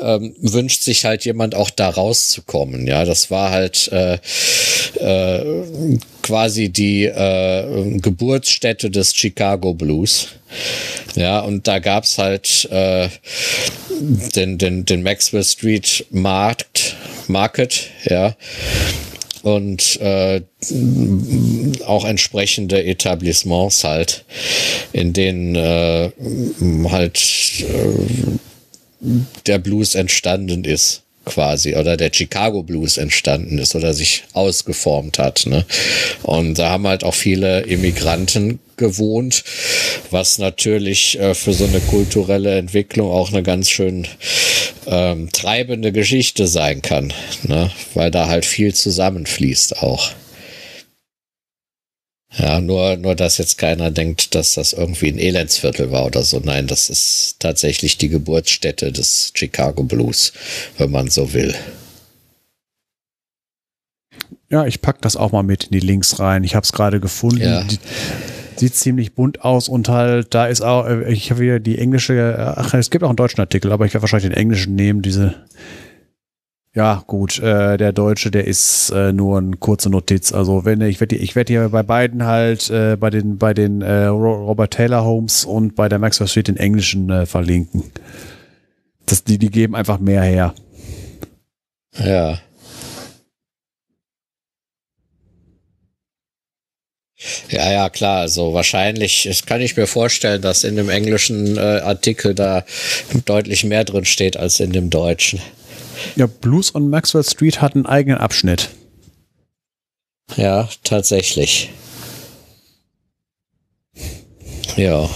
ähm, 0.00 0.34
wünscht 0.40 0.82
sich 0.82 1.04
halt 1.04 1.24
jemand 1.24 1.54
auch 1.54 1.70
da 1.70 1.88
rauszukommen. 1.88 2.86
Ja, 2.86 3.04
das 3.04 3.30
war 3.30 3.50
halt 3.50 3.88
äh, 3.92 4.18
äh, 4.98 5.98
quasi 6.26 6.70
die 6.70 7.04
äh, 7.04 7.98
Geburtsstätte 8.00 8.90
des 8.90 9.14
Chicago 9.14 9.74
Blues. 9.74 10.28
Ja, 11.14 11.38
und 11.40 11.68
da 11.68 11.78
gab's 11.78 12.18
halt 12.18 12.68
äh, 12.72 13.08
den, 14.34 14.58
den, 14.58 14.84
den 14.84 15.04
Maxwell 15.04 15.44
Street 15.44 16.04
Markt, 16.10 16.96
Market, 17.28 17.90
ja. 18.04 18.34
Und 19.42 20.00
äh, 20.00 20.42
auch 21.86 22.04
entsprechende 22.04 22.84
Etablissements 22.84 23.84
halt, 23.84 24.24
in 24.92 25.12
denen 25.12 25.54
äh, 25.54 26.10
halt 26.90 27.22
äh, 27.60 29.08
der 29.46 29.58
Blues 29.60 29.94
entstanden 29.94 30.64
ist 30.64 31.05
quasi 31.26 31.74
oder 31.76 31.98
der 31.98 32.10
Chicago 32.12 32.62
Blues 32.62 32.96
entstanden 32.96 33.58
ist 33.58 33.74
oder 33.74 33.92
sich 33.92 34.24
ausgeformt 34.32 35.18
hat. 35.18 35.44
Ne? 35.44 35.66
Und 36.22 36.58
da 36.58 36.70
haben 36.70 36.86
halt 36.86 37.04
auch 37.04 37.14
viele 37.14 37.60
Immigranten 37.62 38.60
gewohnt, 38.78 39.44
was 40.10 40.38
natürlich 40.38 41.18
äh, 41.18 41.34
für 41.34 41.52
so 41.52 41.64
eine 41.64 41.80
kulturelle 41.80 42.56
Entwicklung 42.56 43.10
auch 43.10 43.30
eine 43.32 43.42
ganz 43.42 43.68
schön 43.68 44.06
ähm, 44.86 45.30
treibende 45.32 45.92
Geschichte 45.92 46.46
sein 46.46 46.80
kann, 46.80 47.12
ne? 47.42 47.70
weil 47.94 48.10
da 48.10 48.28
halt 48.28 48.46
viel 48.46 48.72
zusammenfließt 48.74 49.82
auch. 49.82 50.12
Ja, 52.32 52.60
nur, 52.60 52.96
nur, 52.96 53.14
dass 53.14 53.38
jetzt 53.38 53.56
keiner 53.56 53.90
denkt, 53.90 54.34
dass 54.34 54.54
das 54.54 54.72
irgendwie 54.72 55.08
ein 55.08 55.18
Elendsviertel 55.18 55.90
war 55.90 56.06
oder 56.06 56.22
so. 56.22 56.40
Nein, 56.40 56.66
das 56.66 56.90
ist 56.90 57.36
tatsächlich 57.38 57.98
die 57.98 58.08
Geburtsstätte 58.08 58.92
des 58.92 59.32
Chicago 59.34 59.84
Blues, 59.84 60.32
wenn 60.76 60.90
man 60.90 61.08
so 61.08 61.32
will. 61.32 61.54
Ja, 64.50 64.66
ich 64.66 64.80
pack 64.80 65.00
das 65.02 65.16
auch 65.16 65.32
mal 65.32 65.42
mit 65.42 65.64
in 65.64 65.70
die 65.72 65.80
Links 65.80 66.18
rein. 66.20 66.44
Ich 66.44 66.54
habe 66.54 66.64
es 66.64 66.72
gerade 66.72 67.00
gefunden. 67.00 67.42
Ja. 67.42 67.64
Sieht 68.56 68.74
ziemlich 68.74 69.14
bunt 69.14 69.42
aus 69.44 69.68
und 69.68 69.88
halt, 69.88 70.34
da 70.34 70.46
ist 70.46 70.62
auch, 70.62 70.86
äh, 70.86 71.12
ich 71.12 71.30
habe 71.30 71.42
hier 71.42 71.60
die 71.60 71.78
englische, 71.78 72.54
ach, 72.56 72.72
es 72.74 72.90
gibt 72.90 73.04
auch 73.04 73.08
einen 73.08 73.16
deutschen 73.16 73.40
Artikel, 73.40 73.70
aber 73.70 73.84
ich 73.84 73.92
werde 73.92 74.02
wahrscheinlich 74.02 74.30
den 74.30 74.38
englischen 74.38 74.74
nehmen, 74.74 75.02
diese 75.02 75.34
ja, 76.76 77.02
gut, 77.06 77.38
äh, 77.38 77.78
der 77.78 77.92
Deutsche, 77.94 78.30
der 78.30 78.46
ist 78.46 78.90
äh, 78.90 79.10
nur 79.10 79.38
eine 79.38 79.56
kurze 79.56 79.88
Notiz. 79.88 80.32
Also 80.32 80.66
wenn 80.66 80.82
ich 80.82 81.00
werde 81.00 81.16
ich 81.16 81.34
werde 81.34 81.50
hier 81.50 81.70
bei 81.70 81.82
beiden 81.82 82.26
halt 82.26 82.68
äh, 82.68 82.96
bei 83.00 83.08
den 83.08 83.38
bei 83.38 83.54
den 83.54 83.80
äh, 83.80 84.04
Robert 84.04 84.74
Taylor 84.74 85.02
Homes 85.02 85.46
und 85.46 85.74
bei 85.74 85.88
der 85.88 85.98
Maxwell 85.98 86.28
Street 86.28 86.48
den 86.48 86.58
englischen 86.58 87.08
äh, 87.08 87.24
verlinken. 87.24 87.82
Das, 89.06 89.24
die, 89.24 89.38
die 89.38 89.50
geben 89.50 89.74
einfach 89.74 89.98
mehr 90.00 90.22
her. 90.22 90.54
Ja. 91.98 92.40
Ja, 97.48 97.72
ja, 97.72 97.88
klar. 97.88 98.20
Also 98.20 98.52
wahrscheinlich 98.52 99.24
das 99.26 99.46
kann 99.46 99.62
ich 99.62 99.78
mir 99.78 99.86
vorstellen, 99.86 100.42
dass 100.42 100.62
in 100.62 100.76
dem 100.76 100.90
englischen 100.90 101.56
äh, 101.56 101.60
Artikel 101.60 102.34
da 102.34 102.66
deutlich 103.24 103.64
mehr 103.64 103.84
drin 103.84 104.04
steht 104.04 104.36
als 104.36 104.60
in 104.60 104.72
dem 104.72 104.90
deutschen. 104.90 105.40
Ja, 106.16 106.26
Blues 106.26 106.74
on 106.74 106.88
Maxwell 106.90 107.24
Street 107.24 107.60
hat 107.60 107.74
einen 107.74 107.86
eigenen 107.86 108.18
Abschnitt. 108.18 108.70
Ja, 110.36 110.68
tatsächlich. 110.82 111.70
Ja. 114.76 115.08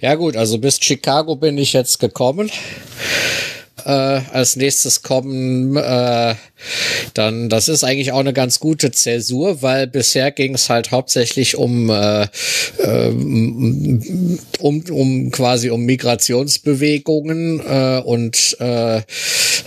Ja 0.00 0.14
gut, 0.14 0.36
also 0.36 0.58
bis 0.58 0.80
Chicago 0.80 1.36
bin 1.36 1.58
ich 1.58 1.72
jetzt 1.72 1.98
gekommen 1.98 2.50
äh, 3.88 4.20
als 4.32 4.56
nächstes 4.56 5.02
kommen, 5.02 5.76
äh, 5.76 6.34
dann, 7.14 7.48
das 7.48 7.68
ist 7.68 7.84
eigentlich 7.84 8.12
auch 8.12 8.20
eine 8.20 8.34
ganz 8.34 8.60
gute 8.60 8.90
Zäsur, 8.90 9.62
weil 9.62 9.86
bisher 9.86 10.30
ging 10.30 10.54
es 10.54 10.68
halt 10.68 10.90
hauptsächlich 10.90 11.56
um, 11.56 11.88
äh, 11.88 12.24
äh, 12.78 13.08
um, 13.08 14.84
um 14.90 15.30
quasi 15.30 15.70
um 15.70 15.84
Migrationsbewegungen 15.84 17.60
äh, 17.60 18.02
und 18.04 18.56
äh, 18.60 19.00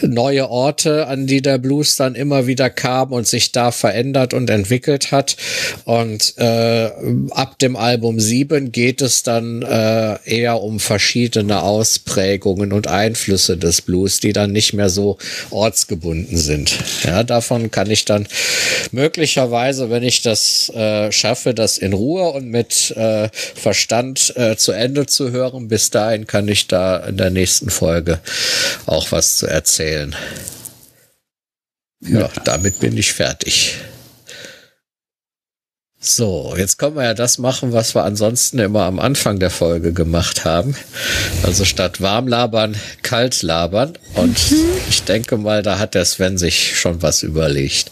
neue 0.02 0.50
Orte, 0.50 1.08
an 1.08 1.26
die 1.26 1.42
der 1.42 1.58
Blues 1.58 1.96
dann 1.96 2.16
immer 2.16 2.46
wieder 2.46 2.70
kam 2.70 3.12
und 3.14 3.28
sich 3.28 3.52
da 3.52 3.72
verändert 3.72 4.34
und 4.34 4.50
entwickelt 4.50 5.12
hat. 5.12 5.38
Und 5.86 6.36
äh, 6.38 6.92
ab 7.32 7.58
dem 7.60 7.76
Album 7.76 8.20
7 8.20 8.72
geht 8.72 9.02
es 9.02 9.24
dann 9.24 9.62
äh, 9.62 10.18
eher 10.26 10.62
um 10.62 10.80
verschiedene 10.80 11.64
Ausprägungen 11.64 12.72
und 12.74 12.88
Einflüsse 12.88 13.58
des 13.58 13.82
Blues 13.82 14.11
Blues, 14.12 14.20
die 14.20 14.34
dann 14.34 14.52
nicht 14.52 14.74
mehr 14.74 14.90
so 14.90 15.18
ortsgebunden 15.50 16.38
sind. 16.38 16.78
Ja, 17.04 17.24
davon 17.24 17.72
kann 17.72 17.90
ich 17.90 18.06
dann 18.06 18.28
möglicherweise, 18.92 19.90
wenn 19.90 20.04
ich 20.04 20.22
das 20.22 20.70
äh, 20.70 21.12
schaffe, 21.12 21.54
das 21.54 21.78
in 21.78 21.94
Ruhe 21.94 22.30
und 22.32 22.48
mit 22.48 22.92
äh, 22.92 23.30
Verstand 23.34 24.34
äh, 24.36 24.56
zu 24.58 24.72
Ende 24.74 25.06
zu 25.06 25.32
hören, 25.32 25.68
bis 25.68 25.90
dahin 25.90 26.28
kann 26.28 26.48
ich 26.48 26.68
da 26.68 26.98
in 26.98 27.18
der 27.18 27.30
nächsten 27.30 27.70
Folge 27.70 28.20
auch 28.86 29.12
was 29.12 29.38
zu 29.38 29.48
erzählen. 29.48 30.16
Ja, 32.02 32.30
damit 32.44 32.80
bin 32.80 32.98
ich 32.98 33.14
fertig. 33.14 33.78
So, 36.04 36.56
jetzt 36.58 36.80
können 36.80 36.96
wir 36.96 37.04
ja 37.04 37.14
das 37.14 37.38
machen, 37.38 37.74
was 37.74 37.94
wir 37.94 38.04
ansonsten 38.04 38.58
immer 38.58 38.86
am 38.86 39.00
Anfang 39.00 39.38
der 39.38 39.52
Folge 39.52 39.94
gemacht 39.94 40.46
haben. 40.46 40.76
Also 41.44 41.64
statt 41.64 42.02
warm 42.02 42.28
labern, 42.28 42.76
kalt 43.04 43.44
labern. 43.44 43.94
Und 44.16 44.52
mhm. 44.52 44.66
ich 44.90 45.04
denke 45.04 45.38
mal, 45.38 45.62
da 45.62 45.78
hat 45.78 45.94
der 45.94 46.06
Sven 46.06 46.40
sich 46.40 46.76
schon 46.76 47.04
was 47.04 47.22
überlegt. 47.22 47.92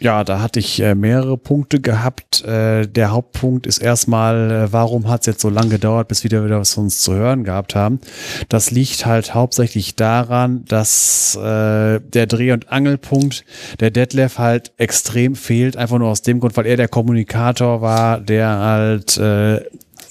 Ja, 0.00 0.24
da 0.24 0.40
hatte 0.40 0.60
ich 0.60 0.80
äh, 0.80 0.94
mehrere 0.94 1.36
Punkte 1.36 1.78
gehabt. 1.78 2.42
Äh, 2.42 2.86
der 2.86 3.10
Hauptpunkt 3.10 3.66
ist 3.66 3.78
erstmal, 3.78 4.50
äh, 4.50 4.72
warum 4.72 5.08
hat 5.10 5.20
es 5.20 5.26
jetzt 5.26 5.42
so 5.42 5.50
lange 5.50 5.68
gedauert, 5.68 6.08
bis 6.08 6.24
wir 6.24 6.30
wieder 6.30 6.58
was 6.58 6.72
von 6.72 6.84
uns 6.84 7.00
zu 7.00 7.12
hören 7.12 7.44
gehabt 7.44 7.74
haben. 7.74 8.00
Das 8.48 8.70
liegt 8.70 9.04
halt 9.04 9.34
hauptsächlich 9.34 9.96
daran, 9.96 10.64
dass 10.66 11.38
der 11.40 12.00
Dreh- 12.26 12.52
und 12.52 12.70
Angelpunkt 12.70 13.44
der 13.78 13.90
Detlef 13.90 14.38
halt 14.38 14.72
extrem 14.78 15.36
fehlt. 15.36 15.76
Einfach 15.76 15.98
nur 15.98 16.08
aus 16.08 16.22
dem 16.22 16.40
Grund, 16.40 16.56
weil 16.56 16.66
er 16.66 16.76
der 16.76 16.88
Kommunikator 16.88 17.80
war, 17.82 18.20
der 18.20 18.48
halt 18.48 19.20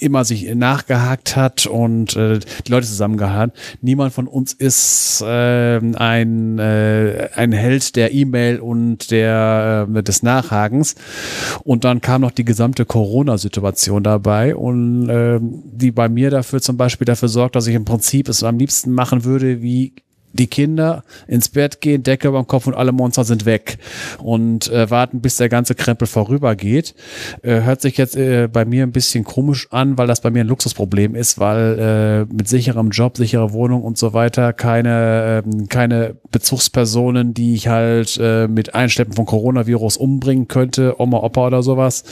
immer 0.01 0.25
sich 0.25 0.53
nachgehakt 0.53 1.35
hat 1.35 1.65
und 1.65 2.15
äh, 2.15 2.39
die 2.65 2.71
Leute 2.71 2.87
zusammengehalten. 2.87 3.53
Niemand 3.81 4.13
von 4.13 4.27
uns 4.27 4.53
ist 4.53 5.21
äh, 5.21 5.77
ein, 5.77 6.59
äh, 6.59 7.29
ein 7.35 7.51
Held 7.51 7.95
der 7.95 8.13
E-Mail 8.13 8.59
und 8.59 9.11
der 9.11 9.87
äh, 9.93 10.03
des 10.03 10.23
Nachhakens. 10.23 10.95
Und 11.63 11.83
dann 11.83 12.01
kam 12.01 12.21
noch 12.21 12.31
die 12.31 12.45
gesamte 12.45 12.85
Corona-Situation 12.85 14.03
dabei 14.03 14.55
und 14.55 15.09
äh, 15.09 15.39
die 15.41 15.91
bei 15.91 16.09
mir 16.09 16.29
dafür 16.29 16.61
zum 16.61 16.77
Beispiel 16.77 17.05
dafür 17.05 17.29
sorgt, 17.29 17.55
dass 17.55 17.67
ich 17.67 17.75
im 17.75 17.85
Prinzip 17.85 18.29
es 18.29 18.43
am 18.43 18.57
liebsten 18.57 18.91
machen 18.91 19.23
würde, 19.23 19.61
wie 19.61 19.93
die 20.33 20.47
Kinder 20.47 21.03
ins 21.27 21.49
Bett 21.49 21.81
gehen, 21.81 22.03
Decke 22.03 22.27
über 22.27 22.41
dem 22.41 22.47
Kopf 22.47 22.67
und 22.67 22.73
alle 22.73 22.91
Monster 22.91 23.23
sind 23.23 23.45
weg 23.45 23.77
und 24.19 24.69
äh, 24.69 24.89
warten, 24.89 25.21
bis 25.21 25.37
der 25.37 25.49
ganze 25.49 25.75
Krempel 25.75 26.07
vorübergeht. 26.07 26.95
Äh, 27.41 27.61
hört 27.61 27.81
sich 27.81 27.97
jetzt 27.97 28.15
äh, 28.15 28.47
bei 28.47 28.65
mir 28.65 28.83
ein 28.83 28.91
bisschen 28.91 29.23
komisch 29.23 29.67
an, 29.71 29.97
weil 29.97 30.07
das 30.07 30.21
bei 30.21 30.29
mir 30.29 30.41
ein 30.41 30.47
Luxusproblem 30.47 31.15
ist, 31.15 31.39
weil 31.39 32.27
äh, 32.29 32.33
mit 32.33 32.47
sicherem 32.47 32.91
Job, 32.91 33.17
sicherer 33.17 33.53
Wohnung 33.53 33.83
und 33.83 33.97
so 33.97 34.13
weiter 34.13 34.53
keine, 34.53 35.43
äh, 35.45 35.65
keine 35.67 36.15
Bezugspersonen, 36.31 37.33
die 37.33 37.55
ich 37.55 37.67
halt 37.67 38.19
äh, 38.21 38.47
mit 38.47 38.75
Einschleppen 38.75 39.13
von 39.13 39.25
Coronavirus 39.25 39.97
umbringen 39.97 40.47
könnte, 40.47 40.99
Oma, 40.99 41.17
Opa 41.17 41.47
oder 41.47 41.63
sowas. 41.63 42.03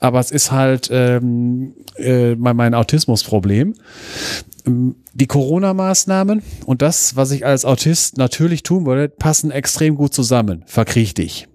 Aber 0.00 0.20
es 0.20 0.30
ist 0.30 0.50
halt 0.50 0.88
ähm, 0.90 1.74
äh, 1.96 2.34
mein, 2.36 2.56
mein 2.56 2.74
Autismusproblem 2.74 3.74
die 4.66 5.26
Corona-Maßnahmen 5.26 6.42
und 6.66 6.82
das, 6.82 7.16
was 7.16 7.30
ich 7.30 7.44
als 7.44 7.64
Autist 7.64 8.16
natürlich 8.16 8.62
tun 8.62 8.86
würde, 8.86 9.08
passen 9.08 9.50
extrem 9.50 9.96
gut 9.96 10.14
zusammen. 10.14 10.64
Verkriech 10.66 11.14
dich. 11.14 11.48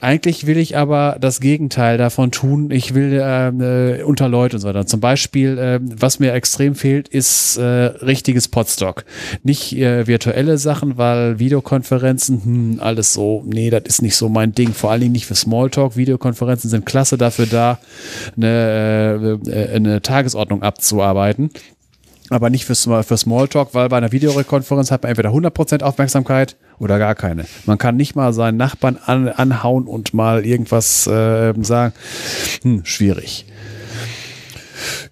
Eigentlich 0.00 0.46
will 0.46 0.56
ich 0.56 0.76
aber 0.76 1.18
das 1.20 1.40
Gegenteil 1.40 1.98
davon 1.98 2.30
tun. 2.30 2.70
Ich 2.70 2.94
will 2.94 3.20
ähm, 3.22 3.60
äh, 3.60 4.02
unter 4.02 4.28
Leute 4.28 4.56
und 4.56 4.62
so 4.62 4.68
weiter. 4.68 4.86
Zum 4.86 5.00
Beispiel, 5.00 5.58
äh, 5.58 5.78
was 5.82 6.18
mir 6.20 6.32
extrem 6.32 6.74
fehlt, 6.74 7.06
ist 7.08 7.58
äh, 7.58 7.62
richtiges 7.62 8.48
Podstock. 8.48 9.04
Nicht 9.42 9.76
äh, 9.76 10.06
virtuelle 10.06 10.56
Sachen, 10.58 10.96
weil 10.96 11.38
Videokonferenzen, 11.38 12.44
hm, 12.44 12.80
alles 12.80 13.12
so, 13.12 13.44
nee, 13.46 13.70
das 13.70 13.82
ist 13.86 14.02
nicht 14.02 14.16
so 14.16 14.28
mein 14.28 14.52
Ding. 14.52 14.72
Vor 14.72 14.90
allen 14.90 15.02
Dingen 15.02 15.12
nicht 15.12 15.26
für 15.26 15.34
Smalltalk. 15.34 15.96
Videokonferenzen 15.96 16.70
sind 16.70 16.86
klasse 16.86 17.18
dafür 17.18 17.46
da, 17.46 17.78
eine, 18.36 19.38
äh, 19.46 19.76
eine 19.76 20.00
Tagesordnung 20.00 20.62
abzuarbeiten 20.62 21.50
aber 22.30 22.50
nicht 22.50 22.64
für, 22.64 22.74
für 22.74 23.16
Smalltalk, 23.16 23.74
weil 23.74 23.88
bei 23.88 23.96
einer 23.96 24.12
Videokonferenz 24.12 24.90
hat 24.90 25.02
man 25.02 25.10
entweder 25.10 25.30
100% 25.30 25.82
Aufmerksamkeit 25.82 26.56
oder 26.78 26.98
gar 26.98 27.14
keine. 27.14 27.44
Man 27.66 27.78
kann 27.78 27.96
nicht 27.96 28.14
mal 28.14 28.32
seinen 28.32 28.56
Nachbarn 28.56 28.98
an, 29.04 29.28
anhauen 29.28 29.86
und 29.86 30.14
mal 30.14 30.46
irgendwas 30.46 31.06
äh, 31.06 31.52
sagen. 31.60 31.92
Hm, 32.62 32.84
schwierig. 32.84 33.46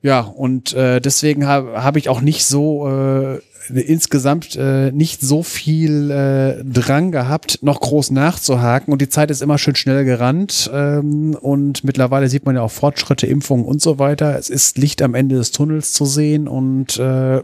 Ja, 0.01 0.21
und 0.21 0.73
äh, 0.75 1.01
deswegen 1.01 1.47
habe 1.47 1.83
hab 1.83 1.97
ich 1.97 2.09
auch 2.09 2.21
nicht 2.21 2.45
so 2.45 2.89
äh, 2.89 3.41
insgesamt 3.71 4.57
äh, 4.57 4.91
nicht 4.93 5.21
so 5.21 5.43
viel 5.43 6.11
äh, 6.11 6.65
Drang 6.65 7.13
gehabt, 7.13 7.59
noch 7.63 7.81
groß 7.81 8.11
nachzuhaken 8.11 8.93
und 8.93 9.03
die 9.03 9.09
Zeit 9.09 9.31
ist 9.31 9.43
immer 9.43 9.59
schön 9.59 9.77
schnell 9.77 10.05
gerannt 10.05 10.71
ähm, 10.73 11.37
und 11.41 11.85
mittlerweile 11.85 12.29
sieht 12.29 12.47
man 12.47 12.57
ja 12.57 12.63
auch 12.63 12.71
Fortschritte, 12.71 13.27
Impfungen 13.27 13.65
und 13.65 13.81
so 13.83 13.99
weiter. 13.99 14.39
Es 14.39 14.51
ist 14.51 14.79
Licht 14.79 15.03
am 15.03 15.15
Ende 15.15 15.37
des 15.37 15.51
Tunnels 15.51 15.93
zu 15.93 16.05
sehen 16.05 16.49
und 16.49 16.99
äh, 16.99 17.43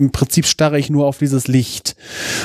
im 0.00 0.10
Prinzip 0.10 0.46
starre 0.46 0.78
ich 0.78 0.90
nur 0.90 1.06
auf 1.06 1.18
dieses 1.18 1.46
Licht. 1.46 1.94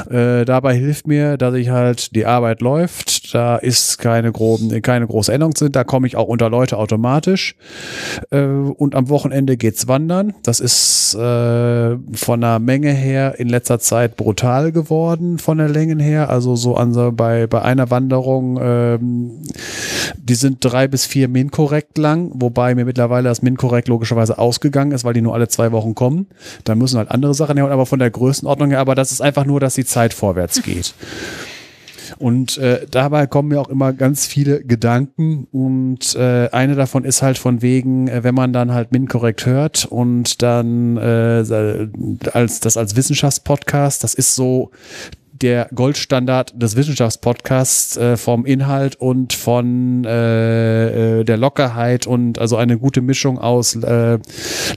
Äh, 0.09 0.45
dabei 0.45 0.75
hilft 0.75 1.07
mir, 1.07 1.37
dass 1.37 1.55
ich 1.55 1.69
halt 1.69 2.13
die 2.15 2.25
Arbeit 2.25 2.61
läuft, 2.61 3.33
da 3.33 3.55
ist 3.55 3.97
keine 3.97 4.31
groben, 4.31 4.81
keine 4.81 5.07
große 5.07 5.31
Änderung 5.31 5.55
sind, 5.55 5.75
da 5.75 5.83
komme 5.83 6.05
ich 6.05 6.17
auch 6.17 6.27
unter 6.27 6.49
Leute 6.49 6.77
automatisch. 6.77 7.55
Äh, 8.31 8.43
und 8.43 8.93
am 8.95 9.09
Wochenende 9.09 9.55
geht's 9.55 9.87
wandern. 9.87 10.33
Das 10.43 10.59
ist 10.59 11.15
äh, 11.15 11.97
von 12.13 12.41
der 12.41 12.59
Menge 12.59 12.91
her 12.91 13.39
in 13.39 13.47
letzter 13.47 13.79
Zeit 13.79 14.17
brutal 14.17 14.73
geworden, 14.73 15.37
von 15.39 15.57
der 15.57 15.69
Länge 15.69 16.03
her. 16.03 16.29
Also 16.29 16.55
so 16.55 16.75
an 16.75 16.93
so 16.93 17.11
bei, 17.13 17.47
bei 17.47 17.61
einer 17.61 17.89
Wanderung, 17.89 18.59
ähm, 18.61 19.31
die 20.17 20.35
sind 20.35 20.57
drei 20.59 20.87
bis 20.87 21.05
vier 21.05 21.29
Min 21.29 21.51
korrekt 21.51 21.97
lang, 21.97 22.31
wobei 22.33 22.75
mir 22.75 22.83
mittlerweile 22.83 23.29
das 23.29 23.41
Min 23.41 23.55
korrekt 23.55 23.87
logischerweise 23.87 24.37
ausgegangen 24.37 24.91
ist, 24.91 25.05
weil 25.05 25.13
die 25.13 25.21
nur 25.21 25.33
alle 25.33 25.47
zwei 25.47 25.71
Wochen 25.71 25.95
kommen. 25.95 26.27
Da 26.65 26.75
müssen 26.75 26.97
halt 26.97 27.11
andere 27.11 27.33
Sachen 27.33 27.44
Sachen 27.45 27.57
her, 27.57 27.69
aber 27.69 27.85
von 27.85 27.99
der 27.99 28.11
Größenordnung 28.11 28.71
her, 28.71 28.79
aber 28.79 28.95
das 28.95 29.11
ist 29.11 29.21
einfach 29.21 29.45
nur, 29.45 29.59
dass 29.59 29.75
die 29.75 29.85
Zeit 29.85 30.13
vorwärts 30.13 30.61
geht. 30.63 30.93
Und 32.17 32.57
äh, 32.57 32.85
dabei 32.89 33.27
kommen 33.27 33.49
mir 33.49 33.59
auch 33.59 33.69
immer 33.69 33.91
ganz 33.91 34.25
viele 34.25 34.63
Gedanken 34.63 35.47
und 35.51 36.15
äh, 36.15 36.49
eine 36.51 36.75
davon 36.75 37.03
ist 37.03 37.21
halt 37.21 37.37
von 37.37 37.61
wegen, 37.61 38.07
äh, 38.07 38.23
wenn 38.23 38.35
man 38.35 38.53
dann 38.53 38.73
halt 38.73 38.91
Min 38.91 39.07
korrekt 39.07 39.45
hört 39.45 39.85
und 39.85 40.41
dann 40.41 40.97
äh, 40.97 41.43
als 42.31 42.59
das 42.59 42.77
als 42.77 42.95
Wissenschaftspodcast, 42.95 44.03
das 44.03 44.13
ist 44.13 44.35
so 44.35 44.71
der 45.41 45.67
Goldstandard 45.73 46.53
des 46.61 46.75
Wissenschaftspodcasts 46.75 47.97
äh, 47.97 48.17
vom 48.17 48.45
Inhalt 48.45 48.95
und 48.95 49.33
von 49.33 50.05
äh, 50.05 51.19
äh, 51.19 51.23
der 51.23 51.37
Lockerheit 51.37 52.07
und 52.07 52.39
also 52.39 52.55
eine 52.55 52.77
gute 52.77 53.01
Mischung 53.01 53.37
aus 53.37 53.75
äh, 53.75 54.19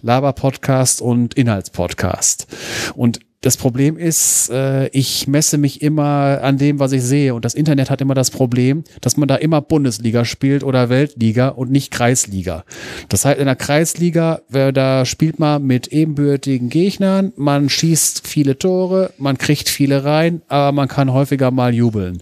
Laber-Podcast 0.03 1.01
und 1.01 1.35
Inhaltspodcast. 1.35 2.47
Und 2.95 3.21
das 3.41 3.57
Problem 3.57 3.97
ist, 3.97 4.51
äh, 4.51 4.89
ich 4.89 5.29
messe 5.29 5.59
mich 5.59 5.81
immer 5.81 6.41
an 6.43 6.59
dem, 6.59 6.81
was 6.81 6.91
ich 6.91 7.03
sehe. 7.03 7.35
Und 7.35 7.45
das 7.45 7.55
Internet 7.55 7.89
hat 7.89 8.01
immer 8.01 8.15
das 8.15 8.33
Problem, 8.33 8.83
dass 9.01 9.17
man 9.17 9.29
da 9.29 9.37
immer 9.37 9.61
Bundesliga 9.61 10.25
spielt 10.25 10.65
oder 10.65 10.89
Weltliga 10.89 11.49
und 11.49 11.71
nicht 11.71 11.93
Kreisliga. 11.93 12.65
Das 13.09 13.25
heißt, 13.25 13.39
in 13.39 13.47
der 13.47 13.55
Kreisliga, 13.55 14.41
da 14.51 15.05
spielt 15.05 15.39
man 15.39 15.65
mit 15.65 15.89
ebenbürtigen 15.89 16.69
Gegnern, 16.69 17.33
man 17.37 17.69
schießt 17.69 18.27
viele 18.27 18.59
Tore, 18.59 19.13
man 19.19 19.39
kriegt 19.39 19.69
viele 19.69 20.05
rein, 20.05 20.43
aber 20.49 20.73
man 20.73 20.89
kann 20.89 21.13
häufiger 21.13 21.53
mal 21.53 21.73
jubeln. 21.73 22.21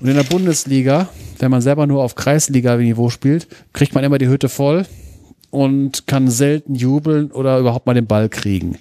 Und 0.00 0.08
in 0.08 0.14
der 0.14 0.22
Bundesliga, 0.22 1.08
wenn 1.40 1.50
man 1.50 1.62
selber 1.62 1.86
nur 1.88 2.02
auf 2.04 2.14
Kreisliga-Niveau 2.14 3.10
spielt, 3.10 3.48
kriegt 3.72 3.94
man 3.94 4.04
immer 4.04 4.18
die 4.18 4.28
Hütte 4.28 4.48
voll 4.48 4.86
und 5.50 6.06
kann 6.06 6.28
selten 6.28 6.74
jubeln 6.74 7.30
oder 7.30 7.58
überhaupt 7.58 7.86
mal 7.86 7.94
den 7.94 8.06
Ball 8.06 8.28
kriegen. 8.28 8.78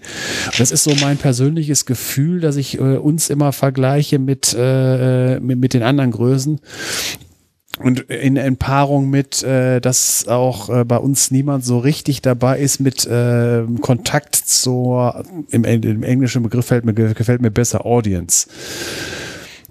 Das 0.57 0.71
ist 0.71 0.83
so 0.83 0.93
mein 1.01 1.17
persönliches 1.17 1.85
Gefühl, 1.85 2.41
dass 2.41 2.57
ich 2.57 2.77
äh, 2.77 2.97
uns 2.97 3.29
immer 3.29 3.53
vergleiche 3.53 4.19
mit, 4.19 4.55
äh, 4.57 5.39
mit, 5.39 5.59
mit 5.59 5.73
den 5.73 5.83
anderen 5.83 6.11
Größen. 6.11 6.59
Und 7.79 7.99
in, 8.09 8.37
in 8.37 8.57
Paarung 8.57 9.09
mit, 9.09 9.43
äh, 9.43 9.79
dass 9.79 10.27
auch 10.27 10.69
äh, 10.69 10.83
bei 10.83 10.97
uns 10.97 11.29
niemand 11.29 11.63
so 11.63 11.77
richtig 11.77 12.23
dabei 12.23 12.59
ist 12.59 12.79
mit 12.79 13.05
äh, 13.05 13.63
Kontakt 13.81 14.35
zur, 14.35 15.23
im, 15.51 15.63
im 15.63 16.03
englischen 16.03 16.41
Begriff 16.41 16.65
fällt 16.65 16.85
mir, 16.85 16.93
gefällt 16.93 17.41
mir 17.41 17.51
besser 17.51 17.85
Audience. 17.85 18.47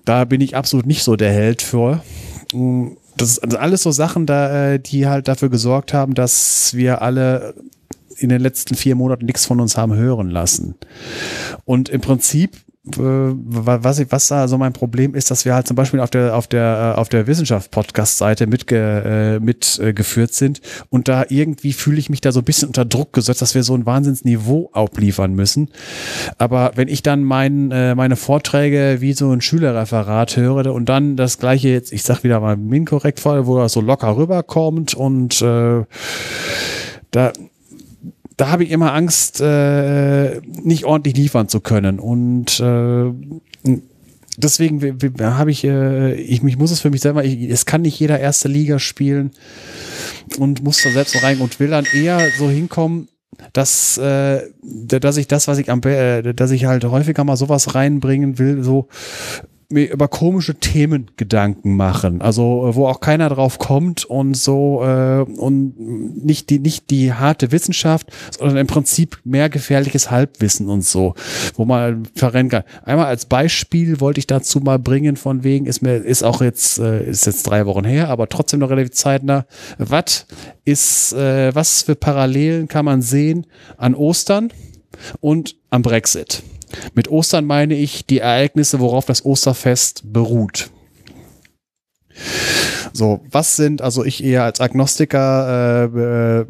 Da 0.04 0.24
bin 0.24 0.40
ich 0.40 0.54
absolut 0.54 0.86
nicht 0.86 1.02
so 1.02 1.16
der 1.16 1.32
Held 1.32 1.62
für 1.62 2.00
das 3.16 3.30
ist 3.30 3.38
also 3.40 3.58
alles 3.58 3.82
so 3.82 3.90
Sachen, 3.90 4.26
da, 4.26 4.72
äh, 4.72 4.80
die 4.80 5.06
halt 5.06 5.28
dafür 5.28 5.48
gesorgt 5.48 5.92
haben, 5.92 6.14
dass 6.14 6.74
wir 6.74 7.02
alle 7.02 7.54
in 8.18 8.28
den 8.28 8.40
letzten 8.40 8.74
vier 8.74 8.94
Monaten 8.94 9.26
nichts 9.26 9.46
von 9.46 9.60
uns 9.60 9.76
haben 9.76 9.94
hören 9.94 10.30
lassen. 10.30 10.74
Und 11.64 11.88
im 11.88 12.00
Prinzip 12.00 12.56
was, 12.86 13.98
ich, 13.98 14.10
was 14.10 14.28
da 14.28 14.46
so 14.48 14.58
mein 14.58 14.72
Problem 14.72 15.14
ist, 15.14 15.30
dass 15.30 15.44
wir 15.44 15.54
halt 15.54 15.66
zum 15.66 15.76
Beispiel 15.76 16.00
auf 16.00 16.10
der 16.10 16.36
auf 16.36 16.46
der 16.46 16.94
äh, 16.96 17.00
auf 17.00 17.08
der 17.08 17.26
Wissenschaft-Podcast-Seite 17.26 18.46
mitge, 18.46 19.38
äh, 19.38 19.40
mitgeführt 19.40 20.32
sind 20.32 20.60
und 20.90 21.08
da 21.08 21.24
irgendwie 21.28 21.72
fühle 21.72 21.98
ich 21.98 22.10
mich 22.10 22.20
da 22.20 22.32
so 22.32 22.40
ein 22.40 22.44
bisschen 22.44 22.68
unter 22.68 22.84
Druck 22.84 23.12
gesetzt, 23.12 23.42
dass 23.42 23.54
wir 23.54 23.62
so 23.62 23.74
ein 23.74 23.86
Wahnsinnsniveau 23.86 24.70
abliefern 24.72 25.34
müssen. 25.34 25.70
Aber 26.38 26.72
wenn 26.76 26.88
ich 26.88 27.02
dann 27.02 27.24
mein, 27.24 27.68
meine 27.68 28.16
Vorträge 28.16 28.98
wie 29.00 29.12
so 29.12 29.30
ein 29.30 29.40
Schülerreferat 29.40 30.36
höre 30.36 30.72
und 30.72 30.88
dann 30.88 31.16
das 31.16 31.38
gleiche 31.38 31.68
jetzt, 31.68 31.92
ich 31.92 32.02
sag 32.02 32.24
wieder 32.24 32.40
mal 32.40 32.56
inkorrekt 32.72 33.20
vor, 33.20 33.46
wo 33.46 33.58
das 33.58 33.72
so 33.72 33.80
locker 33.80 34.16
rüberkommt 34.16 34.94
und 34.94 35.42
äh, 35.42 35.84
da 37.10 37.32
da 38.36 38.48
habe 38.48 38.64
ich 38.64 38.70
immer 38.70 38.92
Angst, 38.92 39.40
äh, 39.40 40.40
nicht 40.62 40.84
ordentlich 40.84 41.16
liefern 41.16 41.48
zu 41.48 41.60
können. 41.60 41.98
Und 41.98 42.60
äh, 42.60 43.80
deswegen 44.36 44.98
habe 45.20 45.50
ich, 45.50 45.64
äh, 45.64 46.14
ich, 46.14 46.42
ich 46.42 46.58
muss 46.58 46.70
es 46.70 46.80
für 46.80 46.90
mich 46.90 47.00
selber, 47.00 47.24
ich, 47.24 47.50
es 47.50 47.64
kann 47.66 47.82
nicht 47.82 47.98
jeder 47.98 48.20
erste 48.20 48.48
Liga 48.48 48.78
spielen 48.78 49.30
und 50.38 50.62
muss 50.62 50.82
da 50.82 50.90
selbst 50.90 51.14
noch 51.14 51.22
rein 51.22 51.38
und 51.40 51.58
will 51.60 51.68
dann 51.68 51.86
eher 51.94 52.20
so 52.38 52.50
hinkommen, 52.50 53.08
dass, 53.52 53.98
äh, 53.98 54.42
dass 54.62 55.16
ich 55.16 55.28
das, 55.28 55.48
was 55.48 55.58
ich 55.58 55.70
am, 55.70 55.80
äh, 55.82 56.34
dass 56.34 56.50
ich 56.50 56.66
halt 56.66 56.84
häufiger 56.84 57.24
mal 57.24 57.36
sowas 57.36 57.74
reinbringen 57.74 58.38
will, 58.38 58.62
so 58.62 58.88
mir 59.68 59.90
über 59.90 60.08
komische 60.08 60.54
Themen 60.54 61.10
Gedanken 61.16 61.76
machen. 61.76 62.20
Also 62.20 62.70
wo 62.72 62.86
auch 62.86 63.00
keiner 63.00 63.28
drauf 63.28 63.58
kommt 63.58 64.04
und 64.04 64.36
so 64.36 64.82
äh, 64.84 65.22
und 65.22 66.24
nicht 66.24 66.50
die 66.50 66.58
nicht 66.58 66.90
die 66.90 67.12
harte 67.12 67.52
Wissenschaft, 67.52 68.10
sondern 68.36 68.58
im 68.58 68.66
Prinzip 68.66 69.18
mehr 69.24 69.48
gefährliches 69.48 70.10
Halbwissen 70.10 70.68
und 70.68 70.82
so, 70.82 71.14
wo 71.56 71.64
man 71.64 72.06
verrennen 72.14 72.50
kann. 72.50 72.62
Einmal 72.84 73.06
als 73.06 73.26
Beispiel 73.26 74.00
wollte 74.00 74.20
ich 74.20 74.26
dazu 74.26 74.60
mal 74.60 74.78
bringen 74.78 75.16
von 75.16 75.42
wegen 75.42 75.66
ist 75.66 75.82
mir 75.82 75.96
ist 75.96 76.22
auch 76.22 76.40
jetzt 76.40 76.78
äh, 76.78 77.08
ist 77.08 77.26
jetzt 77.26 77.44
drei 77.44 77.66
Wochen 77.66 77.84
her, 77.84 78.08
aber 78.08 78.28
trotzdem 78.28 78.60
noch 78.60 78.70
relativ 78.70 78.92
zeitnah. 78.92 79.46
Was 79.78 80.26
ist 80.64 81.12
äh, 81.12 81.54
was 81.54 81.82
für 81.82 81.96
Parallelen 81.96 82.68
kann 82.68 82.84
man 82.84 83.02
sehen 83.02 83.46
an 83.76 83.94
Ostern 83.94 84.52
und 85.20 85.56
am 85.70 85.82
Brexit? 85.82 86.42
Mit 86.94 87.08
Ostern 87.08 87.44
meine 87.44 87.74
ich 87.74 88.06
die 88.06 88.18
Ereignisse, 88.18 88.80
worauf 88.80 89.06
das 89.06 89.24
Osterfest 89.24 90.12
beruht. 90.12 90.70
So, 92.92 93.20
was 93.30 93.56
sind, 93.56 93.82
also 93.82 94.04
ich 94.04 94.24
eher 94.24 94.44
als 94.44 94.60
Agnostiker 94.60 95.90
äh, 95.94 96.40
äh 96.40 96.46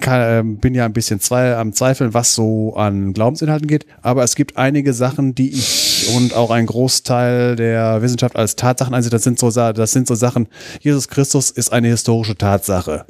kann, 0.00 0.20
äh, 0.20 0.56
bin 0.56 0.74
ja 0.74 0.84
ein 0.84 0.92
bisschen 0.92 1.18
zwei, 1.18 1.56
am 1.56 1.72
Zweifeln, 1.72 2.14
was 2.14 2.34
so 2.34 2.76
an 2.76 3.12
Glaubensinhalten 3.12 3.66
geht, 3.66 3.86
aber 4.00 4.22
es 4.22 4.36
gibt 4.36 4.56
einige 4.56 4.92
Sachen, 4.92 5.34
die 5.34 5.50
ich 5.50 5.99
und 6.08 6.34
auch 6.34 6.50
ein 6.50 6.66
Großteil 6.66 7.56
der 7.56 8.02
Wissenschaft 8.02 8.36
als 8.36 8.56
Tatsachen 8.56 8.94
ansieht. 8.94 9.12
Das 9.12 9.24
sind 9.24 9.38
so, 9.38 9.50
das 9.50 9.92
sind 9.92 10.06
so 10.06 10.14
Sachen, 10.14 10.48
Jesus 10.80 11.08
Christus 11.08 11.50
ist 11.50 11.72
eine 11.72 11.88
historische 11.88 12.36
Tatsache. 12.36 13.04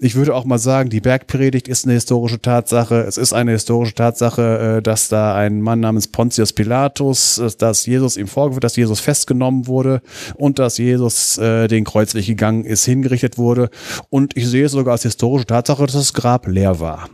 Ich 0.00 0.14
würde 0.14 0.34
auch 0.34 0.44
mal 0.44 0.58
sagen, 0.58 0.90
die 0.90 1.00
Bergpredigt 1.00 1.68
ist 1.68 1.84
eine 1.84 1.94
historische 1.94 2.40
Tatsache. 2.40 3.00
Es 3.00 3.16
ist 3.16 3.32
eine 3.32 3.52
historische 3.52 3.94
Tatsache, 3.94 4.76
äh, 4.78 4.82
dass 4.82 5.08
da 5.08 5.34
ein 5.34 5.60
Mann 5.60 5.80
namens 5.80 6.08
Pontius 6.08 6.52
Pilatus, 6.52 7.40
dass 7.58 7.86
Jesus 7.86 8.16
ihm 8.16 8.28
vorgeführt, 8.28 8.64
dass 8.64 8.76
Jesus 8.76 9.00
festgenommen 9.00 9.66
wurde 9.66 10.02
und 10.36 10.58
dass 10.58 10.78
Jesus 10.78 11.38
äh, 11.38 11.68
den 11.68 11.84
Kreuzweg 11.84 12.26
gegangen 12.26 12.64
ist, 12.64 12.84
hingerichtet 12.84 13.38
wurde. 13.38 13.70
Und 14.08 14.36
ich 14.36 14.48
sehe 14.48 14.66
es 14.66 14.72
sogar 14.72 14.92
als 14.92 15.02
historische 15.02 15.46
Tatsache, 15.46 15.86
dass 15.86 15.94
das 15.94 16.12
Grab 16.12 16.46
leer 16.46 16.80
war. 16.80 17.08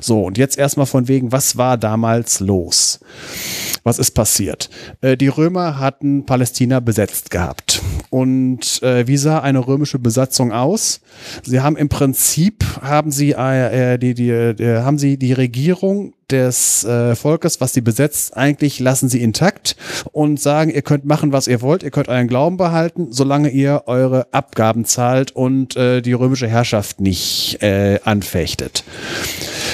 So, 0.00 0.22
und 0.22 0.38
jetzt 0.38 0.58
erstmal 0.58 0.86
von 0.86 1.08
wegen, 1.08 1.32
was 1.32 1.56
war 1.56 1.76
damals 1.76 2.40
los? 2.40 3.00
Was 3.82 3.98
ist 3.98 4.12
passiert? 4.12 4.65
Äh, 5.00 5.16
die 5.16 5.28
Römer 5.28 5.78
hatten 5.78 6.26
Palästina 6.26 6.80
besetzt 6.80 7.30
gehabt. 7.30 7.82
Und 8.10 8.82
äh, 8.82 9.06
wie 9.06 9.16
sah 9.16 9.40
eine 9.40 9.66
römische 9.66 9.98
Besatzung 9.98 10.52
aus? 10.52 11.00
Sie 11.42 11.60
haben 11.60 11.76
im 11.76 11.88
Prinzip 11.88 12.64
haben 12.82 13.10
sie 13.10 13.32
äh, 13.32 13.98
die, 13.98 14.14
die, 14.14 14.30
äh, 14.30 14.82
haben 14.82 14.98
sie 14.98 15.18
die 15.18 15.32
Regierung 15.32 16.14
des 16.30 16.84
äh, 16.84 17.14
Volkes, 17.14 17.60
was 17.60 17.72
sie 17.72 17.80
besetzt, 17.80 18.36
eigentlich 18.36 18.80
lassen 18.80 19.08
sie 19.08 19.22
intakt 19.22 19.76
und 20.12 20.40
sagen, 20.40 20.70
ihr 20.70 20.82
könnt 20.82 21.04
machen, 21.04 21.32
was 21.32 21.46
ihr 21.46 21.60
wollt, 21.62 21.82
ihr 21.82 21.90
könnt 21.90 22.08
euren 22.08 22.26
Glauben 22.26 22.56
behalten, 22.56 23.08
solange 23.10 23.50
ihr 23.50 23.84
eure 23.86 24.26
Abgaben 24.32 24.84
zahlt 24.84 25.30
und 25.32 25.76
äh, 25.76 26.02
die 26.02 26.12
römische 26.12 26.48
Herrschaft 26.48 27.00
nicht 27.00 27.62
äh, 27.62 28.00
anfechtet. 28.04 28.84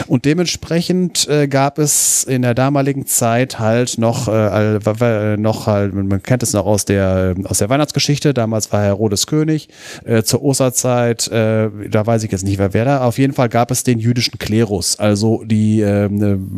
Und 0.07 0.24
dementsprechend 0.24 1.29
äh, 1.29 1.49
gab 1.49 1.79
es 1.79 2.24
in 2.24 2.43
der 2.43 2.55
damaligen 2.55 3.07
Zeit 3.07 3.59
halt 3.59 3.99
noch, 3.99 4.29
äh, 4.29 4.77
äh, 4.77 5.37
noch 5.37 5.66
halt, 5.66 5.95
man 5.95 6.23
kennt 6.23 6.43
es 6.43 6.53
noch 6.53 6.66
aus 6.66 6.85
der, 6.85 7.35
aus 7.45 7.59
der 7.59 7.70
Weihnachtsgeschichte, 7.70 8.35
damals 8.35 8.73
war 8.73 8.83
Herodes 8.83 9.27
König, 9.27 9.69
äh, 10.05 10.23
zur 10.23 10.43
Osterzeit, 10.43 11.29
äh, 11.29 11.70
da 11.89 12.07
weiß 12.07 12.24
ich 12.24 12.33
jetzt 12.33 12.45
nicht, 12.45 12.59
wer 12.59 12.74
wer 12.74 12.85
da, 12.85 13.05
auf 13.05 13.19
jeden 13.19 13.33
Fall 13.33 13.49
gab 13.49 13.70
es 13.70 13.85
den 13.85 13.99
jüdischen 13.99 14.39
Klerus, 14.39 14.99
also 14.99 15.45
die, 15.45 15.81
äh, 15.81 16.09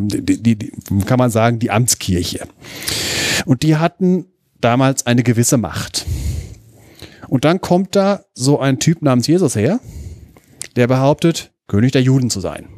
die, 0.09 0.43
die, 0.43 0.57
die 0.57 0.73
kann 1.07 1.19
man 1.19 1.31
sagen, 1.31 1.59
die 1.59 1.71
Amtskirche. 1.71 2.47
Und 3.47 3.63
die 3.63 3.77
hatten 3.77 4.27
damals 4.61 5.07
eine 5.07 5.23
gewisse 5.23 5.57
Macht. 5.57 6.07
Und 7.29 7.45
dann 7.45 7.61
kommt 7.61 7.97
da 7.97 8.25
so 8.35 8.59
ein 8.59 8.79
Typ 8.79 9.03
namens 9.03 9.27
Jesus 9.27 9.57
her, 9.57 9.81
der 10.77 10.87
behauptet, 10.87 11.53
König 11.67 11.93
der 11.93 12.03
Juden 12.03 12.31
zu 12.31 12.41
sein 12.41 12.69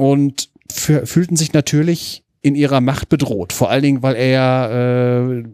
und 0.00 0.48
fühlten 0.72 1.36
sich 1.36 1.52
natürlich 1.52 2.24
in 2.40 2.54
ihrer 2.54 2.80
Macht 2.80 3.10
bedroht. 3.10 3.52
Vor 3.52 3.68
allen 3.68 3.82
Dingen, 3.82 4.02
weil 4.02 4.16
er 4.16 5.42
äh, 5.42 5.44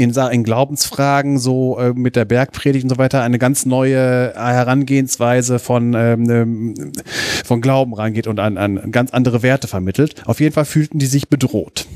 in, 0.00 0.10
in 0.10 0.44
Glaubensfragen 0.44 1.38
so 1.38 1.78
äh, 1.78 1.92
mit 1.92 2.16
der 2.16 2.24
Bergpredigt 2.24 2.84
und 2.84 2.90
so 2.90 2.98
weiter 2.98 3.22
eine 3.22 3.38
ganz 3.38 3.66
neue 3.66 4.32
Herangehensweise 4.34 5.58
von, 5.58 5.94
ähm, 5.94 6.92
von 7.44 7.60
Glauben 7.60 7.94
rangeht 7.94 8.26
und 8.26 8.40
an, 8.40 8.56
an 8.56 8.90
ganz 8.90 9.10
andere 9.12 9.42
Werte 9.42 9.68
vermittelt. 9.68 10.26
Auf 10.26 10.40
jeden 10.40 10.54
Fall 10.54 10.64
fühlten 10.64 10.98
die 10.98 11.06
sich 11.06 11.28
bedroht. 11.28 11.86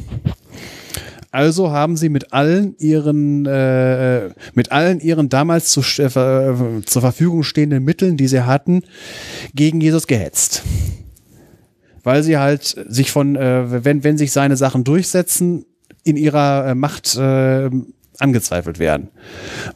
Also 1.31 1.73
haben 1.73 1.97
sie 1.97 2.11
mit 2.11 2.33
allen 2.33 2.77
ihren, 2.79 3.45
äh, 3.47 4.29
mit 4.53 4.71
allen 4.71 5.01
ihren 5.01 5.29
damals 5.29 5.71
zu, 5.71 5.81
äh, 5.81 6.11
zur 6.85 7.03
Verfügung 7.03 7.43
stehenden 7.43 7.83
Mitteln, 7.83 8.17
die 8.17 8.29
sie 8.29 8.43
hatten, 8.43 8.83
gegen 9.55 9.81
Jesus 9.81 10.07
gehetzt 10.07 10.63
weil 12.07 12.23
sie 12.23 12.37
halt 12.37 12.77
sich 12.87 13.11
von, 13.11 13.35
äh, 13.35 13.83
wenn, 13.83 14.05
wenn 14.05 14.19
sich 14.19 14.31
seine 14.31 14.59
Sachen 14.59 14.85
durchsetzen, 14.85 15.65
in 16.05 16.17
ihrer 16.17 16.69
äh, 16.69 16.75
Macht 16.75 17.17
äh, 17.17 17.71
angezweifelt 18.19 18.79
werden. 18.79 19.09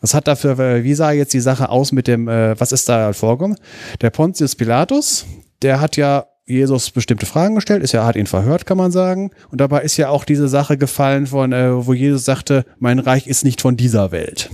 Was 0.01 0.15
hat 0.15 0.29
dafür, 0.29 0.59
äh, 0.59 0.85
wie 0.85 0.95
sah 0.95 1.11
jetzt 1.11 1.35
die 1.35 1.41
Sache 1.41 1.69
aus 1.69 1.93
mit 1.93 2.07
dem, 2.07 2.29
äh, 2.29 2.59
was 2.61 2.73
ist 2.73 2.89
da 2.89 3.13
vorgekommen? 3.13 3.59
Der 4.01 4.11
Pontius 4.11 4.55
Pilatus, 4.55 5.27
der 5.63 5.81
hat 5.81 5.97
ja 5.97 6.27
Jesus 6.47 6.91
bestimmte 6.91 7.27
Fragen 7.27 7.57
gestellt, 7.57 7.83
ist 7.83 7.93
ja, 7.93 8.07
hat 8.07 8.17
ihn 8.17 8.27
verhört, 8.27 8.65
kann 8.65 8.79
man 8.79 8.91
sagen. 8.91 9.33
Und 9.51 9.61
dabei 9.61 9.83
ist 9.83 9.97
ja 9.97 10.09
auch 10.09 10.25
diese 10.25 10.49
Sache 10.49 10.79
gefallen 10.79 11.27
von, 11.27 11.53
äh, 11.53 11.87
wo 11.87 11.93
Jesus 11.93 12.25
sagte, 12.25 12.65
mein 12.79 12.99
Reich 12.99 13.27
ist 13.27 13.45
nicht 13.45 13.61
von 13.61 13.77
dieser 13.77 14.13
Welt. 14.13 14.51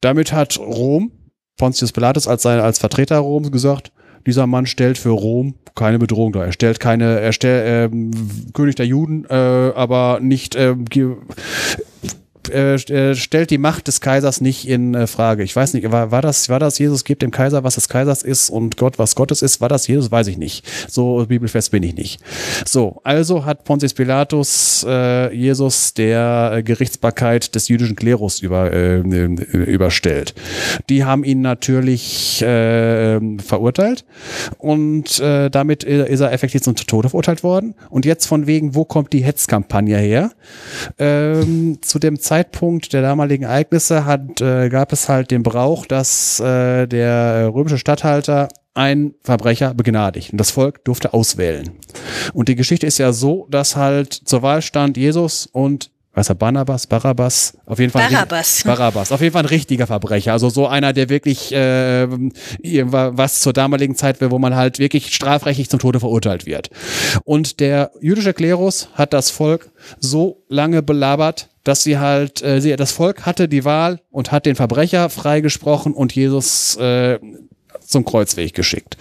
Damit 0.00 0.32
hat 0.32 0.58
Rom, 0.58 1.12
Pontius 1.56 1.92
Pilatus 1.92 2.26
als, 2.26 2.42
sein, 2.42 2.60
als 2.60 2.78
Vertreter 2.78 3.18
Roms 3.18 3.52
gesagt, 3.52 3.92
dieser 4.26 4.46
Mann 4.46 4.66
stellt 4.66 4.98
für 4.98 5.10
Rom 5.10 5.54
keine 5.74 5.98
Bedrohung 5.98 6.32
dar. 6.32 6.46
Er 6.46 6.52
stellt 6.52 6.80
keine, 6.80 7.20
er 7.20 7.32
stellt 7.32 7.92
ähm, 7.92 8.10
König 8.52 8.76
der 8.76 8.86
Juden, 8.86 9.24
äh, 9.28 9.34
aber 9.34 10.18
nicht 10.20 10.54
ähm, 10.54 10.84
äh, 10.94 11.04
äh, 12.50 13.14
stellt 13.14 13.50
die 13.50 13.58
Macht 13.58 13.88
des 13.88 14.00
Kaisers 14.00 14.40
nicht 14.40 14.68
in 14.68 14.94
äh, 14.94 15.06
Frage. 15.06 15.42
Ich 15.42 15.54
weiß 15.54 15.74
nicht, 15.74 15.90
war, 15.90 16.10
war 16.10 16.22
das, 16.22 16.48
war 16.48 16.58
das 16.58 16.78
Jesus 16.78 17.04
gibt 17.04 17.22
dem 17.22 17.30
Kaiser, 17.30 17.64
was 17.64 17.74
des 17.74 17.88
Kaisers 17.88 18.22
ist 18.22 18.50
und 18.50 18.76
Gott, 18.76 18.98
was 18.98 19.14
Gottes 19.14 19.42
ist? 19.42 19.60
War 19.60 19.68
das 19.68 19.86
Jesus? 19.86 20.10
Weiß 20.10 20.26
ich 20.26 20.38
nicht. 20.38 20.66
So 20.88 21.24
bibelfest 21.26 21.70
bin 21.70 21.82
ich 21.82 21.94
nicht. 21.94 22.20
So, 22.66 23.00
also 23.04 23.44
hat 23.44 23.64
Pontius 23.64 23.94
Pilatus 23.94 24.84
äh, 24.88 25.34
Jesus 25.34 25.94
der 25.94 26.52
äh, 26.54 26.62
Gerichtsbarkeit 26.62 27.54
des 27.54 27.68
jüdischen 27.68 27.96
Klerus 27.96 28.40
über, 28.40 28.72
äh, 28.72 28.98
überstellt. 28.98 30.34
Die 30.88 31.04
haben 31.04 31.24
ihn 31.24 31.40
natürlich 31.40 32.42
äh, 32.42 33.20
verurteilt 33.38 34.04
und 34.58 35.18
äh, 35.20 35.50
damit 35.50 35.84
ist 35.84 36.20
er 36.20 36.32
effektiv 36.32 36.62
zum 36.62 36.76
Tode 36.76 37.08
verurteilt 37.08 37.42
worden. 37.42 37.74
Und 37.90 38.04
jetzt 38.04 38.26
von 38.26 38.46
wegen, 38.46 38.74
wo 38.74 38.84
kommt 38.84 39.12
die 39.12 39.24
Hetzkampagne 39.24 39.98
her? 39.98 40.32
Ähm, 40.98 41.78
zu 41.82 41.98
dem 41.98 42.18
Zeitpunkt 42.18 42.33
Zeitpunkt 42.34 42.92
der 42.92 43.00
damaligen 43.00 43.44
Ereignisse 43.44 44.06
hat, 44.06 44.40
äh, 44.40 44.68
gab 44.68 44.92
es 44.92 45.08
halt 45.08 45.30
den 45.30 45.44
Brauch, 45.44 45.86
dass 45.86 46.40
äh, 46.40 46.88
der 46.88 47.52
römische 47.54 47.78
Statthalter 47.78 48.48
ein 48.74 49.14
Verbrecher 49.22 49.72
begnadigt 49.72 50.32
und 50.32 50.38
das 50.38 50.50
Volk 50.50 50.84
durfte 50.84 51.14
auswählen. 51.14 51.70
Und 52.32 52.48
die 52.48 52.56
Geschichte 52.56 52.88
ist 52.88 52.98
ja 52.98 53.12
so, 53.12 53.46
dass 53.50 53.76
halt 53.76 54.12
zur 54.12 54.42
Wahl 54.42 54.62
stand 54.62 54.96
Jesus 54.96 55.46
und 55.46 55.92
was 56.12 56.28
er 56.28 56.34
Barnabas, 56.34 56.88
Barabbas, 56.88 57.56
auf 57.66 57.78
jeden 57.78 57.92
Fall 57.92 58.08
Barabbas. 58.10 58.62
Barabbas, 58.66 59.12
auf 59.12 59.20
jeden 59.20 59.32
Fall 59.32 59.44
ein 59.44 59.48
richtiger 59.48 59.86
Verbrecher, 59.86 60.32
also 60.32 60.50
so 60.50 60.66
einer, 60.66 60.92
der 60.92 61.08
wirklich 61.10 61.52
äh, 61.52 62.08
was 62.08 63.38
zur 63.38 63.52
damaligen 63.52 63.94
Zeit, 63.94 64.20
wo 64.20 64.40
man 64.40 64.56
halt 64.56 64.80
wirklich 64.80 65.14
strafrechtlich 65.14 65.70
zum 65.70 65.78
Tode 65.78 66.00
verurteilt 66.00 66.46
wird. 66.46 66.70
Und 67.22 67.60
der 67.60 67.92
jüdische 68.00 68.34
Klerus 68.34 68.88
hat 68.94 69.12
das 69.12 69.30
Volk 69.30 69.70
so 70.00 70.42
lange 70.48 70.82
belabert, 70.82 71.48
dass 71.64 71.82
sie 71.82 71.98
halt, 71.98 72.42
äh, 72.42 72.60
sie, 72.60 72.76
das 72.76 72.92
Volk 72.92 73.26
hatte 73.26 73.48
die 73.48 73.64
Wahl 73.64 74.00
und 74.10 74.30
hat 74.30 74.46
den 74.46 74.54
Verbrecher 74.54 75.08
freigesprochen 75.10 75.94
und 75.94 76.14
Jesus 76.14 76.76
äh, 76.76 77.18
zum 77.80 78.04
Kreuzweg 78.04 78.54
geschickt. 78.54 78.96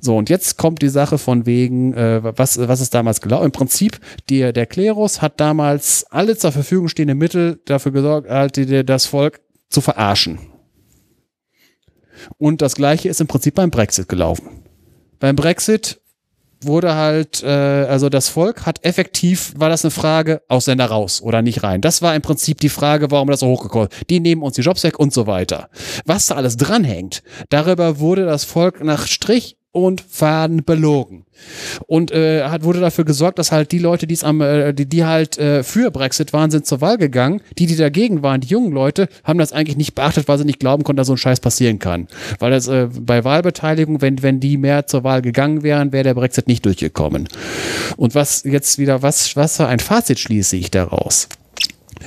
So, 0.00 0.16
und 0.16 0.28
jetzt 0.28 0.58
kommt 0.58 0.82
die 0.82 0.88
Sache 0.88 1.18
von 1.18 1.46
wegen, 1.46 1.94
äh, 1.94 2.20
was, 2.22 2.58
was 2.58 2.80
ist 2.80 2.94
damals 2.94 3.20
gelaufen? 3.20 3.46
Im 3.46 3.52
Prinzip, 3.52 3.98
die, 4.28 4.52
der 4.52 4.66
Klerus 4.66 5.22
hat 5.22 5.40
damals 5.40 6.04
alle 6.10 6.36
zur 6.36 6.52
Verfügung 6.52 6.88
stehenden 6.88 7.18
Mittel 7.18 7.60
dafür 7.64 7.92
gesorgt, 7.92 8.28
halt, 8.28 8.56
die, 8.56 8.84
das 8.84 9.06
Volk 9.06 9.40
zu 9.70 9.80
verarschen. 9.80 10.38
Und 12.38 12.62
das 12.62 12.74
gleiche 12.74 13.08
ist 13.08 13.20
im 13.20 13.26
Prinzip 13.26 13.54
beim 13.54 13.70
Brexit 13.70 14.08
gelaufen. 14.08 14.48
Beim 15.18 15.36
Brexit 15.36 16.00
wurde 16.62 16.94
halt, 16.94 17.42
äh, 17.42 17.48
also 17.48 18.08
das 18.08 18.28
Volk 18.28 18.66
hat 18.66 18.84
effektiv, 18.84 19.52
war 19.56 19.68
das 19.68 19.84
eine 19.84 19.90
Frage, 19.90 20.42
Ausländer 20.48 20.86
raus 20.86 21.20
oder 21.22 21.42
nicht 21.42 21.62
rein. 21.62 21.80
Das 21.80 22.02
war 22.02 22.14
im 22.14 22.22
Prinzip 22.22 22.60
die 22.60 22.68
Frage, 22.68 23.10
warum 23.10 23.28
das 23.28 23.40
so 23.40 23.46
hochgekommen. 23.46 23.88
Die 24.10 24.20
nehmen 24.20 24.42
uns 24.42 24.56
die 24.56 24.62
Jobs 24.62 24.82
weg 24.84 24.98
und 24.98 25.12
so 25.12 25.26
weiter. 25.26 25.68
Was 26.04 26.26
da 26.26 26.36
alles 26.36 26.56
dranhängt, 26.56 27.22
darüber 27.50 27.98
wurde 27.98 28.24
das 28.24 28.44
Volk 28.44 28.82
nach 28.82 29.06
Strich 29.06 29.56
und 29.76 30.02
Faden 30.08 30.64
belogen. 30.64 31.26
Und 31.86 32.10
äh, 32.10 32.44
hat, 32.44 32.64
wurde 32.64 32.80
dafür 32.80 33.04
gesorgt, 33.04 33.38
dass 33.38 33.52
halt 33.52 33.72
die 33.72 33.78
Leute, 33.78 34.06
die's 34.06 34.24
am, 34.24 34.40
äh, 34.40 34.72
die, 34.72 34.88
die 34.88 35.04
halt 35.04 35.36
äh, 35.36 35.62
für 35.62 35.90
Brexit 35.90 36.32
waren, 36.32 36.50
sind 36.50 36.64
zur 36.64 36.80
Wahl 36.80 36.96
gegangen. 36.96 37.42
Die, 37.58 37.66
die 37.66 37.76
dagegen 37.76 38.22
waren, 38.22 38.40
die 38.40 38.48
jungen 38.48 38.72
Leute, 38.72 39.06
haben 39.22 39.38
das 39.38 39.52
eigentlich 39.52 39.76
nicht 39.76 39.94
beachtet, 39.94 40.28
weil 40.28 40.38
sie 40.38 40.46
nicht 40.46 40.60
glauben 40.60 40.82
konnten, 40.82 40.96
dass 40.96 41.08
so 41.08 41.12
ein 41.12 41.18
Scheiß 41.18 41.40
passieren 41.40 41.78
kann. 41.78 42.08
Weil 42.38 42.52
das 42.52 42.68
äh, 42.68 42.88
bei 42.98 43.22
Wahlbeteiligung, 43.22 44.00
wenn, 44.00 44.22
wenn 44.22 44.40
die 44.40 44.56
mehr 44.56 44.86
zur 44.86 45.04
Wahl 45.04 45.20
gegangen 45.20 45.62
wären, 45.62 45.92
wäre 45.92 46.04
der 46.04 46.14
Brexit 46.14 46.48
nicht 46.48 46.64
durchgekommen. 46.64 47.28
Und 47.98 48.14
was 48.14 48.44
jetzt 48.44 48.78
wieder, 48.78 49.02
was, 49.02 49.36
was 49.36 49.58
für 49.58 49.66
ein 49.66 49.78
Fazit 49.78 50.18
schließe 50.18 50.56
ich 50.56 50.70
daraus? 50.70 51.28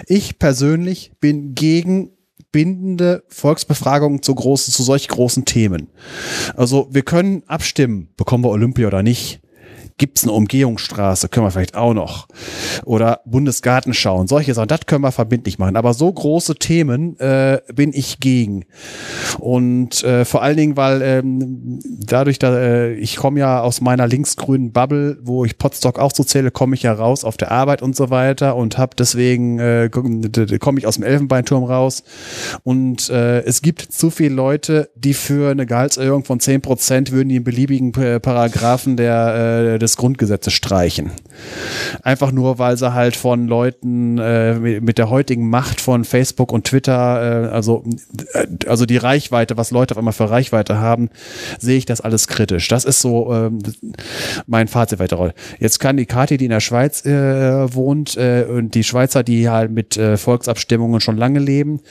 Ich 0.08 0.40
persönlich 0.40 1.12
bin 1.22 1.54
gegen 1.54 2.10
bindende 2.52 3.24
Volksbefragungen 3.28 4.22
zu 4.22 4.34
großen, 4.34 4.74
zu 4.74 4.84
solch 4.84 5.08
großen 5.08 5.46
Themen. 5.46 5.90
Also 6.56 6.88
wir 6.92 7.04
können 7.04 7.44
abstimmen, 7.48 8.10
bekommen 8.18 8.44
wir 8.44 8.50
Olympia 8.50 8.88
oder 8.88 9.04
nicht. 9.04 9.42
Gibt 10.00 10.18
es 10.18 10.24
eine 10.24 10.32
Umgehungsstraße? 10.32 11.28
Können 11.28 11.46
wir 11.46 11.52
vielleicht 11.52 11.76
auch 11.76 11.94
noch. 11.94 12.28
Oder 12.86 13.20
Bundesgartenschau 13.26 14.18
und 14.18 14.30
solche 14.30 14.54
Sachen. 14.54 14.70
Das 14.70 14.86
können 14.86 15.04
wir 15.04 15.12
verbindlich 15.12 15.60
machen. 15.60 15.76
Aber 15.76 15.94
so 15.94 16.12
große 16.12 16.56
Themen 16.56 17.20
äh, 17.20 17.60
bin 17.74 17.92
ich 17.94 18.22
gegen. 18.22 18.64
Und 19.40 20.02
äh, 20.06 20.24
vor 20.24 20.42
allen 20.42 20.56
Dingen, 20.56 20.78
weil 20.78 21.02
ähm, 21.02 21.80
dadurch, 21.84 22.40
da 22.40 22.58
äh, 22.58 22.94
ich 22.94 23.18
komme 23.18 23.42
ja 23.42 23.62
aus 23.62 23.82
meiner 23.82 24.08
linksgrünen 24.08 24.72
Bubble, 24.72 25.18
wo 25.22 25.44
ich 25.44 25.58
Potstock 25.58 26.00
auch 26.00 26.14
so 26.16 26.24
zähle, 26.24 26.50
komme 26.50 26.76
ich 26.76 26.84
ja 26.84 26.94
raus 26.94 27.26
auf 27.26 27.36
der 27.36 27.52
Arbeit 27.52 27.82
und 27.82 27.96
so 27.96 28.10
weiter 28.10 28.56
und 28.56 28.78
habe 28.78 28.96
deswegen 28.98 29.60
äh, 29.60 29.90
komme 29.90 30.80
ich 30.80 30.88
aus 30.88 30.96
dem 30.96 31.04
Elfenbeinturm 31.04 31.66
raus. 31.66 32.04
Und 32.64 33.10
äh, 33.10 33.42
es 33.42 33.62
gibt 33.62 33.82
zu 33.82 34.12
viele 34.12 34.34
Leute, 34.34 34.90
die 34.96 35.14
für 35.14 35.52
eine 35.52 35.66
Gehaltserhöhung 35.66 36.24
von 36.24 36.40
zehn 36.40 36.62
Prozent 36.62 37.12
würden 37.12 37.28
die 37.28 37.36
in 37.36 37.44
beliebigen 37.44 37.94
äh, 37.96 38.20
Paragraphen 38.22 38.96
der, 38.96 39.74
äh, 39.76 39.80
des 39.80 39.89
des 39.90 39.98
Grundgesetzes 39.98 40.54
streichen. 40.54 41.12
Einfach 42.04 42.32
nur, 42.32 42.60
weil 42.60 42.78
sie 42.78 42.94
halt 42.94 43.16
von 43.16 43.48
Leuten 43.48 44.18
äh, 44.18 44.56
mit 44.80 44.98
der 44.98 45.10
heutigen 45.10 45.50
Macht 45.50 45.82
von 45.82 46.06
Facebook 46.06 46.52
und 46.52 46.66
Twitter, 46.66 47.48
äh, 47.48 47.48
also, 47.48 47.84
äh, 48.34 48.48
also 48.68 48.86
die 48.86 48.98
Reichweite, 48.98 49.58
was 49.58 49.72
Leute 49.72 49.94
auf 49.94 49.98
einmal 49.98 50.14
für 50.14 50.30
Reichweite 50.30 50.80
haben, 50.80 51.10
sehe 51.60 51.78
ich 51.78 51.86
das 51.86 52.02
alles 52.02 52.28
kritisch. 52.28 52.68
Das 52.68 52.86
ist 52.86 53.02
so 53.02 53.34
ähm, 53.34 53.60
mein 54.46 54.68
Fazit 54.68 55.00
weiter. 55.00 55.34
Jetzt 55.60 55.80
kann 55.80 55.98
die 55.98 56.06
Kathi, 56.06 56.38
die 56.38 56.46
in 56.46 56.52
der 56.52 56.60
Schweiz 56.60 57.06
äh, 57.06 57.74
wohnt, 57.74 58.16
äh, 58.18 58.46
und 58.50 58.76
die 58.76 58.84
Schweizer, 58.84 59.24
die 59.24 59.50
halt 59.50 59.72
mit 59.72 59.98
äh, 59.98 60.18
Volksabstimmungen 60.18 61.02
schon 61.02 61.18
lange 61.18 61.40
leben, 61.40 61.82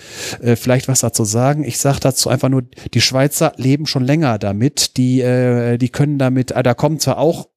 äh, 0.40 0.56
vielleicht 0.56 0.88
was 0.88 1.00
dazu 1.00 1.24
sagen. 1.24 1.64
Ich 1.64 1.78
sage 1.78 1.98
dazu 2.00 2.28
einfach 2.28 2.48
nur, 2.48 2.62
die 2.94 3.00
Schweizer 3.00 3.52
leben 3.56 3.86
schon 3.86 4.04
länger 4.04 4.38
damit. 4.38 4.96
Die, 4.96 5.20
äh, 5.20 5.78
die 5.78 5.88
können 5.88 6.18
damit, 6.18 6.52
äh, 6.52 6.62
da 6.62 6.74
kommen 6.74 7.00
zwar 7.00 7.18
auch 7.18 7.48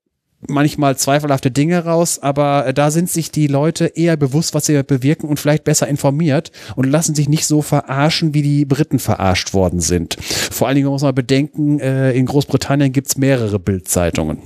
manchmal 0.48 0.98
zweifelhafte 0.98 1.52
Dinge 1.52 1.86
raus, 1.86 2.20
aber 2.20 2.68
äh, 2.68 2.74
da 2.74 2.92
sind 2.92 3.10
sich 3.10 3.32
die 3.32 3.48
Leute 3.48 3.86
eher 3.86 4.18
bewusst, 4.18 4.54
was 4.54 4.66
sie 4.66 4.82
bewirken 4.84 5.30
und 5.30 5.40
vielleicht 5.40 5.64
besser 5.64 5.88
informiert 5.88 6.52
und 6.76 6.90
lassen 6.90 7.16
sich 7.16 7.30
nicht 7.30 7.46
so 7.46 7.62
verarschen, 7.62 8.34
wie 8.34 8.42
die 8.42 8.66
Briten 8.66 9.00
verarscht 9.00 9.54
worden 9.54 9.80
sind. 9.80 10.18
Vor 10.22 10.68
allen 10.68 10.76
Dingen 10.76 10.88
muss 10.88 11.04
man 11.04 11.16
bedenken, 11.16 11.80
äh, 11.80 12.12
in 12.14 12.26
Großbritannien 12.26 12.92
gibt's 12.92 13.18
mehrere 13.18 13.60
Bildzeitungen. 13.60 14.40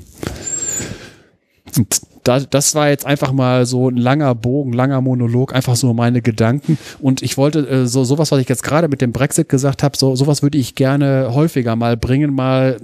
Das 2.24 2.74
war 2.74 2.90
jetzt 2.90 3.06
einfach 3.06 3.32
mal 3.32 3.66
so 3.66 3.90
ein 3.90 3.98
langer 3.98 4.34
Bogen, 4.34 4.74
langer 4.74 5.02
Monolog, 5.02 5.54
einfach 5.54 5.76
so 5.76 5.94
meine 5.94 6.22
Gedanken. 6.22 6.78
Und 7.00 7.22
ich 7.22 7.38
wollte 7.38 7.68
äh, 7.68 7.86
so 7.86 8.04
sowas, 8.04 8.32
was 8.32 8.40
ich 8.40 8.50
jetzt 8.50 8.64
gerade 8.64 8.88
mit 8.88 9.02
dem 9.02 9.12
Brexit 9.12 9.50
gesagt 9.50 9.84
habe, 9.84 9.98
so 9.98 10.16
sowas 10.16 10.42
würde 10.42 10.58
ich 10.58 10.76
gerne 10.76 11.32
häufiger 11.34 11.76
mal 11.76 11.98
bringen, 11.98 12.34
mal 12.34 12.78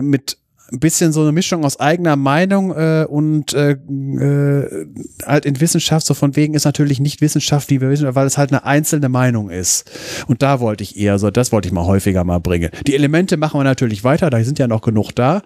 mit 0.00 0.38
ein 0.70 0.80
bisschen 0.80 1.12
so 1.12 1.22
eine 1.22 1.32
Mischung 1.32 1.64
aus 1.64 1.80
eigener 1.80 2.16
Meinung 2.16 2.72
äh, 2.72 3.06
und 3.08 3.54
äh, 3.54 3.72
äh, 3.72 4.86
halt 5.26 5.46
in 5.46 5.60
Wissenschaft, 5.60 6.06
so 6.06 6.12
von 6.12 6.36
wegen 6.36 6.54
ist 6.54 6.64
natürlich 6.64 7.00
nicht 7.00 7.20
Wissenschaft, 7.22 7.70
wie 7.70 7.80
wir 7.80 7.88
wissen, 7.88 8.14
weil 8.14 8.26
es 8.26 8.36
halt 8.36 8.52
eine 8.52 8.64
einzelne 8.64 9.08
Meinung 9.08 9.48
ist. 9.48 9.90
Und 10.26 10.42
da 10.42 10.60
wollte 10.60 10.84
ich 10.84 10.98
eher 10.98 11.18
so, 11.18 11.30
das 11.30 11.52
wollte 11.52 11.68
ich 11.68 11.72
mal 11.72 11.86
häufiger 11.86 12.22
mal 12.24 12.38
bringen. 12.38 12.70
Die 12.86 12.94
Elemente 12.94 13.38
machen 13.38 13.58
wir 13.58 13.64
natürlich 13.64 14.04
weiter, 14.04 14.28
da 14.28 14.42
sind 14.44 14.58
ja 14.58 14.68
noch 14.68 14.82
genug 14.82 15.12
da. 15.12 15.42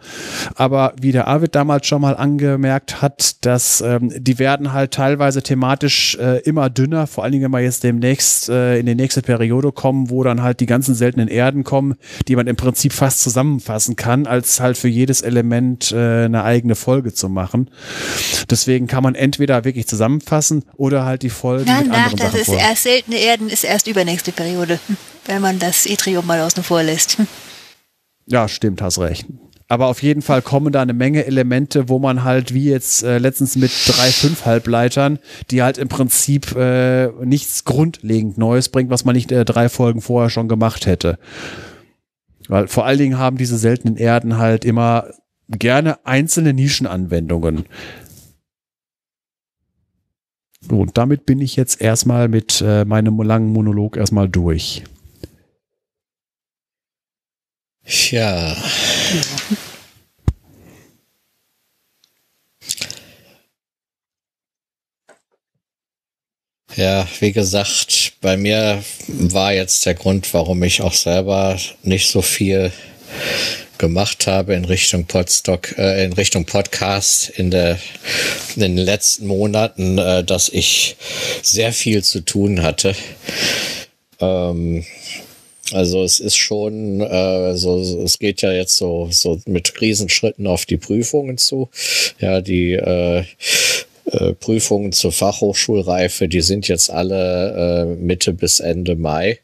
Aber 0.56 0.94
wie 1.00 1.12
der 1.12 1.28
Arvid 1.28 1.54
damals 1.54 1.86
schon 1.86 2.00
mal 2.00 2.16
angemerkt 2.16 3.00
hat, 3.00 3.44
dass 3.44 3.80
ähm, 3.80 4.12
die 4.16 4.40
werden 4.40 4.72
halt 4.72 4.92
teilweise 4.92 5.42
thematisch 5.42 6.16
äh, 6.16 6.40
immer 6.40 6.68
dünner, 6.68 7.06
vor 7.06 7.22
allen 7.22 7.32
Dingen, 7.32 7.44
wenn 7.44 7.52
wir 7.52 7.60
jetzt 7.60 7.84
demnächst 7.84 8.48
äh, 8.48 8.78
in 8.78 8.86
die 8.86 8.96
nächste 8.96 9.22
Periode 9.22 9.70
kommen, 9.70 10.10
wo 10.10 10.24
dann 10.24 10.42
halt 10.42 10.58
die 10.58 10.66
ganzen 10.66 10.96
seltenen 10.96 11.28
Erden 11.28 11.62
kommen, 11.62 11.94
die 12.26 12.34
man 12.34 12.48
im 12.48 12.56
Prinzip 12.56 12.92
fast 12.92 13.20
zusammenfassen 13.22 13.94
kann, 13.94 14.26
als 14.26 14.58
halt 14.58 14.76
für 14.76 14.88
jede 14.88 15.11
jedes 15.12 15.20
Element 15.20 15.92
äh, 15.92 16.24
eine 16.24 16.42
eigene 16.44 16.74
Folge 16.74 17.12
zu 17.12 17.28
machen. 17.28 17.70
Deswegen 18.48 18.86
kann 18.86 19.02
man 19.02 19.14
entweder 19.14 19.64
wirklich 19.64 19.86
zusammenfassen 19.86 20.64
oder 20.76 21.04
halt 21.04 21.22
die 21.22 21.30
Folgen 21.30 21.66
Nein, 21.66 21.88
mit 21.88 21.94
anderen 21.94 22.16
das 22.16 22.26
Sachen 22.28 22.40
ist 22.40 22.46
vor. 22.46 22.58
erst 22.58 22.82
seltene 22.84 23.18
Erden, 23.18 23.48
ist 23.48 23.64
erst 23.64 23.86
übernächste 23.86 24.32
Periode, 24.32 24.78
wenn 25.26 25.42
man 25.42 25.58
das 25.58 25.84
Etrium 25.86 26.26
mal 26.26 26.40
außen 26.40 26.62
vor 26.62 26.82
lässt. 26.82 27.18
Ja, 28.26 28.48
stimmt, 28.48 28.80
hast 28.80 28.98
recht. 28.98 29.26
Aber 29.68 29.86
auf 29.86 30.02
jeden 30.02 30.22
Fall 30.22 30.42
kommen 30.42 30.72
da 30.72 30.82
eine 30.82 30.92
Menge 30.92 31.24
Elemente, 31.24 31.88
wo 31.88 31.98
man 31.98 32.24
halt 32.24 32.52
wie 32.52 32.70
jetzt 32.70 33.02
äh, 33.02 33.18
letztens 33.18 33.56
mit 33.56 33.70
drei, 33.86 34.08
fünf 34.10 34.44
Halbleitern, 34.44 35.18
die 35.50 35.62
halt 35.62 35.78
im 35.78 35.88
Prinzip 35.88 36.54
äh, 36.54 37.08
nichts 37.24 37.64
grundlegend 37.64 38.38
Neues 38.38 38.68
bringt, 38.68 38.90
was 38.90 39.04
man 39.04 39.14
nicht 39.14 39.32
äh, 39.32 39.44
drei 39.44 39.68
Folgen 39.68 40.02
vorher 40.02 40.30
schon 40.30 40.48
gemacht 40.48 40.86
hätte. 40.86 41.18
Weil 42.48 42.68
vor 42.68 42.84
allen 42.86 42.98
Dingen 42.98 43.18
haben 43.18 43.36
diese 43.36 43.58
seltenen 43.58 43.96
Erden 43.96 44.38
halt 44.38 44.64
immer 44.64 45.06
gerne 45.48 46.04
einzelne 46.06 46.52
Nischenanwendungen. 46.52 47.66
So, 50.60 50.80
und 50.80 50.96
damit 50.96 51.26
bin 51.26 51.40
ich 51.40 51.56
jetzt 51.56 51.80
erstmal 51.80 52.28
mit 52.28 52.62
äh, 52.64 52.84
meinem 52.84 53.20
langen 53.20 53.52
Monolog 53.52 53.96
erstmal 53.96 54.28
durch. 54.28 54.84
Ja. 57.84 58.54
Ja, 58.54 58.56
wie 66.76 67.32
gesagt, 67.32 68.14
bei 68.20 68.36
mir 68.36 68.82
war 69.08 69.52
jetzt 69.52 69.84
der 69.84 69.94
Grund, 69.94 70.32
warum 70.32 70.62
ich 70.62 70.80
auch 70.80 70.94
selber 70.94 71.58
nicht 71.82 72.08
so 72.08 72.22
viel 72.22 72.72
gemacht 73.82 74.28
habe 74.28 74.54
in 74.54 74.64
Richtung 74.64 75.06
Podstock, 75.06 75.76
äh, 75.76 76.04
in 76.04 76.12
Richtung 76.12 76.44
Podcast 76.44 77.30
in, 77.30 77.50
der, 77.50 77.78
in 78.54 78.62
den 78.62 78.76
letzten 78.76 79.26
Monaten, 79.26 79.98
äh, 79.98 80.22
dass 80.22 80.48
ich 80.48 80.96
sehr 81.42 81.72
viel 81.72 82.04
zu 82.04 82.20
tun 82.20 82.62
hatte. 82.62 82.94
Ähm, 84.20 84.84
also 85.72 86.04
es 86.04 86.20
ist 86.20 86.36
schon 86.36 87.00
äh, 87.00 87.56
so, 87.56 88.02
es 88.04 88.18
geht 88.20 88.42
ja 88.42 88.52
jetzt 88.52 88.76
so 88.76 89.08
so 89.10 89.40
mit 89.46 89.80
Riesenschritten 89.80 90.46
auf 90.46 90.64
die 90.64 90.76
Prüfungen 90.76 91.38
zu. 91.38 91.68
Ja, 92.20 92.40
die 92.40 92.74
äh, 92.74 93.24
äh, 94.12 94.34
Prüfungen 94.34 94.92
zur 94.92 95.12
Fachhochschulreife, 95.12 96.28
die 96.28 96.42
sind 96.42 96.68
jetzt 96.68 96.90
alle 96.90 97.82
äh, 97.82 97.96
Mitte 97.96 98.32
bis 98.32 98.60
Ende 98.60 98.94
Mai. 98.94 99.38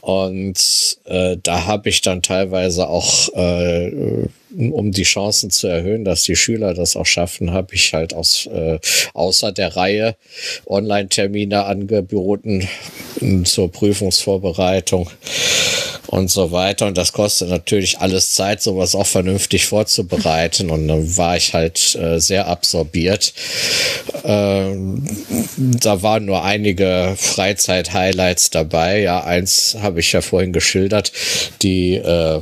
Und 0.00 0.98
äh, 1.04 1.36
da 1.42 1.66
habe 1.66 1.90
ich 1.90 2.00
dann 2.00 2.22
teilweise 2.22 2.88
auch, 2.88 3.28
äh, 3.34 4.26
um 4.56 4.92
die 4.92 5.02
Chancen 5.02 5.50
zu 5.50 5.66
erhöhen, 5.66 6.04
dass 6.04 6.22
die 6.22 6.36
Schüler 6.36 6.74
das 6.74 6.96
auch 6.96 7.06
schaffen, 7.06 7.52
habe 7.52 7.74
ich 7.74 7.92
halt 7.92 8.14
aus, 8.14 8.46
äh, 8.46 8.78
außer 9.14 9.52
der 9.52 9.76
Reihe 9.76 10.16
Online-Termine 10.66 11.64
angeboten 11.64 12.68
zur 13.44 13.70
Prüfungsvorbereitung 13.70 15.10
und 16.08 16.30
so 16.30 16.50
weiter. 16.52 16.86
Und 16.86 16.96
das 16.96 17.12
kostet 17.12 17.50
natürlich 17.50 17.98
alles 17.98 18.32
Zeit, 18.32 18.62
sowas 18.62 18.94
auch 18.94 19.06
vernünftig 19.06 19.66
vorzubereiten. 19.66 20.70
Und 20.70 20.88
dann 20.88 21.16
war 21.16 21.36
ich 21.36 21.52
halt 21.52 21.94
äh, 21.96 22.18
sehr 22.18 22.46
absorbiert. 22.46 23.32
Ähm, 24.24 25.04
da 25.56 26.02
waren 26.02 26.24
nur 26.24 26.44
einige 26.44 27.14
Freizeit-Highlights 27.16 28.50
dabei. 28.50 29.00
Ja, 29.00 29.24
eins 29.24 29.76
habe 29.80 30.00
ich 30.00 30.12
ja 30.12 30.22
vorhin 30.22 30.52
geschildert. 30.52 31.12
Die 31.62 31.96
äh, 31.96 32.40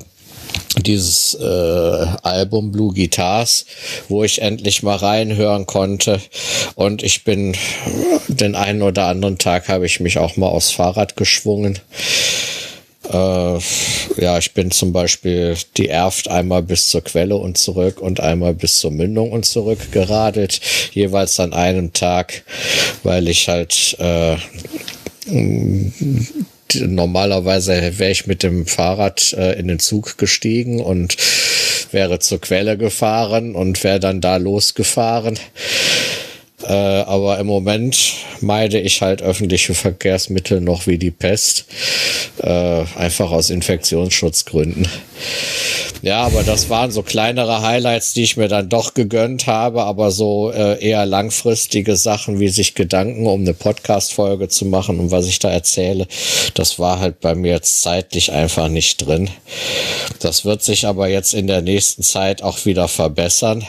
dieses 0.83 1.35
äh, 1.35 2.07
Album 2.23 2.73
Blue 2.73 2.93
Guitars, 2.93 3.67
wo 4.09 4.25
ich 4.25 4.43
endlich 4.43 4.83
mal 4.83 4.97
reinhören 4.97 5.67
konnte. 5.67 6.21
Und 6.75 7.03
ich 7.03 7.25
bin 7.25 7.57
den 8.29 8.55
einen 8.55 8.83
oder 8.83 9.07
anderen 9.07 9.39
Tag 9.39 9.69
habe 9.69 9.87
ich 9.87 10.01
mich 10.01 10.19
auch 10.19 10.37
mal 10.37 10.49
aufs 10.49 10.73
Fahrrad 10.73 11.17
geschwungen. 11.17 11.79
Äh, 13.13 13.59
ja, 14.19 14.39
ich 14.39 14.53
bin 14.53 14.71
zum 14.71 14.93
Beispiel 14.93 15.57
die 15.77 15.89
Erft 15.89 16.29
einmal 16.29 16.63
bis 16.63 16.89
zur 16.89 17.03
Quelle 17.03 17.37
und 17.37 17.57
zurück 17.57 18.01
und 18.01 18.21
einmal 18.21 18.55
bis 18.55 18.79
zur 18.79 18.91
Mündung 18.91 19.33
und 19.33 19.45
zurück 19.45 19.93
geradelt, 19.93 20.61
jeweils 20.93 21.39
an 21.39 21.53
einem 21.53 21.93
Tag, 21.93 22.43
weil 23.03 23.29
ich 23.29 23.49
halt 23.49 23.97
äh, 24.01 24.37
normalerweise 26.81 27.99
wäre 27.99 28.11
ich 28.11 28.27
mit 28.27 28.43
dem 28.43 28.67
Fahrrad 28.67 29.33
äh, 29.33 29.59
in 29.59 29.69
den 29.69 29.79
Zug 29.79 30.19
gestiegen 30.19 30.81
und 30.81 31.17
wäre 31.93 32.19
zur 32.19 32.41
Quelle 32.41 32.77
gefahren 32.77 33.55
und 33.55 33.83
wäre 33.85 34.01
dann 34.01 34.21
da 34.21 34.37
losgefahren. 34.37 35.39
Äh, 36.63 36.73
aber 36.73 37.39
im 37.39 37.47
Moment 37.47 38.15
meide 38.41 38.81
ich 38.81 39.03
halt 39.03 39.21
öffentliche 39.21 39.75
Verkehrsmittel 39.75 40.61
noch 40.61 40.87
wie 40.87 40.97
die 40.97 41.11
Pest. 41.11 41.67
Äh, 42.39 42.85
einfach 42.97 43.31
aus 43.31 43.51
Infektionsschutzgründen. 43.51 44.89
Ja, 46.03 46.23
aber 46.25 46.43
das 46.43 46.69
waren 46.69 46.91
so 46.91 47.03
kleinere 47.03 47.63
Highlights, 47.63 48.13
die 48.13 48.23
ich 48.23 48.37
mir 48.37 48.49
dann 48.49 48.69
doch 48.69 48.95
gegönnt 48.95 49.47
habe, 49.47 49.85
aber 49.85 50.11
so 50.11 50.51
äh, 50.51 50.83
eher 50.83 51.07
langfristige 51.07 51.97
Sachen, 51.97 52.39
wie 52.39 52.49
sich 52.49 52.75
Gedanken 52.75 53.27
um 53.27 53.41
eine 53.41 53.55
Podcast-Folge 53.55 54.49
zu 54.49 54.67
machen 54.67 54.99
und 54.99 55.11
was 55.11 55.27
ich 55.27 55.39
da 55.39 55.51
erzähle, 55.51 56.07
das 56.55 56.79
war 56.79 57.01
halt 57.01 57.21
bei 57.21 57.35
mir 57.35 57.53
jetzt 57.53 57.81
zeitlich 57.81 58.33
einfach 58.33 58.69
nicht 58.69 59.07
drin. 59.07 59.31
Das 60.21 60.45
wird 60.45 60.63
sich 60.63 60.87
aber 60.87 61.09
jetzt 61.09 61.35
in 61.35 61.47
der 61.47 61.63
nächsten 61.63 62.03
Zeit 62.03 62.43
auch 62.43 62.65
wieder 62.67 62.89
verbessern. 62.89 63.65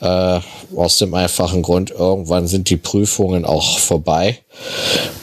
Äh, 0.00 0.40
aus 0.74 0.98
dem 0.98 1.14
einfachen 1.14 1.62
Grund, 1.62 1.90
irgendwann 1.90 2.46
sind 2.48 2.68
die 2.68 2.76
Prüfungen 2.76 3.44
auch 3.44 3.78
vorbei. 3.78 4.38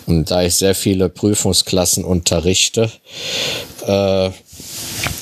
Und 0.05 0.31
da 0.31 0.43
ich 0.43 0.55
sehr 0.55 0.75
viele 0.75 1.09
Prüfungsklassen 1.09 2.03
unterrichte, 2.03 2.89
äh, 3.85 4.29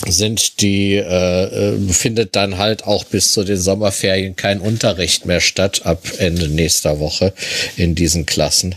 sind 0.07 0.61
die, 0.61 0.95
äh, 0.95 1.77
findet 1.89 2.35
dann 2.35 2.57
halt 2.57 2.85
auch 2.85 3.03
bis 3.03 3.31
zu 3.33 3.43
den 3.43 3.57
Sommerferien 3.57 4.35
kein 4.35 4.59
Unterricht 4.61 5.25
mehr 5.25 5.41
statt 5.41 5.85
ab 5.85 6.03
Ende 6.17 6.47
nächster 6.47 6.99
Woche 6.99 7.33
in 7.75 7.95
diesen 7.95 8.25
Klassen. 8.25 8.75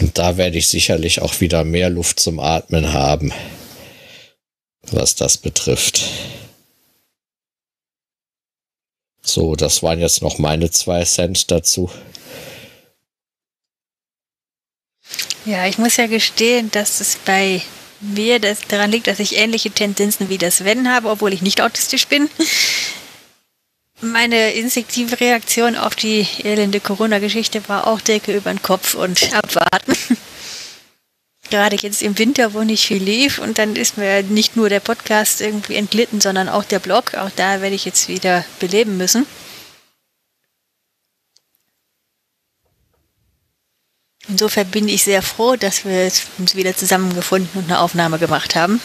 Und 0.00 0.18
da 0.18 0.36
werde 0.36 0.58
ich 0.58 0.68
sicherlich 0.68 1.20
auch 1.20 1.40
wieder 1.40 1.64
mehr 1.64 1.90
Luft 1.90 2.20
zum 2.20 2.38
Atmen 2.38 2.92
haben, 2.92 3.32
was 4.90 5.14
das 5.14 5.36
betrifft. 5.38 6.02
So, 9.26 9.56
das 9.56 9.82
waren 9.82 9.98
jetzt 9.98 10.22
noch 10.22 10.38
meine 10.38 10.70
zwei 10.70 11.04
Cent 11.04 11.50
dazu. 11.50 11.90
Ja, 15.44 15.66
ich 15.66 15.78
muss 15.78 15.96
ja 15.96 16.06
gestehen, 16.06 16.70
dass 16.70 17.00
es 17.00 17.18
bei 17.24 17.60
mir 18.00 18.38
das 18.38 18.60
daran 18.68 18.90
liegt, 18.90 19.08
dass 19.08 19.18
ich 19.18 19.36
ähnliche 19.36 19.70
Tendenzen 19.70 20.28
wie 20.28 20.38
das 20.38 20.58
Sven 20.58 20.92
habe, 20.92 21.10
obwohl 21.10 21.32
ich 21.32 21.42
nicht 21.42 21.60
autistisch 21.60 22.06
bin. 22.06 22.30
Meine 24.00 24.52
instinktive 24.52 25.18
Reaktion 25.18 25.74
auf 25.74 25.96
die 25.96 26.26
elende 26.44 26.80
Corona-Geschichte 26.80 27.68
war 27.68 27.86
auch 27.86 28.00
Decke 28.00 28.36
über 28.36 28.52
den 28.52 28.62
Kopf 28.62 28.94
und 28.94 29.32
abwarten. 29.34 29.96
Gerade 31.50 31.76
jetzt 31.76 32.02
im 32.02 32.18
Winter, 32.18 32.54
wo 32.54 32.62
nicht 32.62 32.86
viel 32.86 33.02
lief 33.02 33.38
und 33.38 33.58
dann 33.58 33.76
ist 33.76 33.96
mir 33.98 34.22
nicht 34.22 34.56
nur 34.56 34.68
der 34.68 34.80
Podcast 34.80 35.40
irgendwie 35.40 35.76
entglitten, 35.76 36.20
sondern 36.20 36.48
auch 36.48 36.64
der 36.64 36.80
Blog. 36.80 37.14
Auch 37.14 37.30
da 37.36 37.60
werde 37.60 37.76
ich 37.76 37.84
jetzt 37.84 38.08
wieder 38.08 38.44
beleben 38.58 38.96
müssen. 38.96 39.26
Insofern 44.28 44.68
bin 44.70 44.88
ich 44.88 45.04
sehr 45.04 45.22
froh, 45.22 45.54
dass 45.54 45.84
wir 45.84 46.10
uns 46.38 46.56
wieder 46.56 46.76
zusammengefunden 46.76 47.50
und 47.54 47.70
eine 47.70 47.78
Aufnahme 47.78 48.18
gemacht 48.18 48.56
haben. 48.56 48.80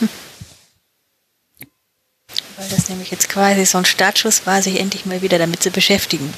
Weil 2.58 2.70
das 2.70 2.90
nämlich 2.90 3.10
jetzt 3.10 3.28
quasi 3.28 3.66
so 3.66 3.80
ein 3.80 3.86
Startschuss 3.86 4.46
war, 4.46 4.62
sich 4.62 4.80
endlich 4.80 5.08
mal 5.08 5.24
wieder 5.24 5.40
damit 5.40 5.64
zu 5.64 5.72
beschäftigen. 5.72 6.32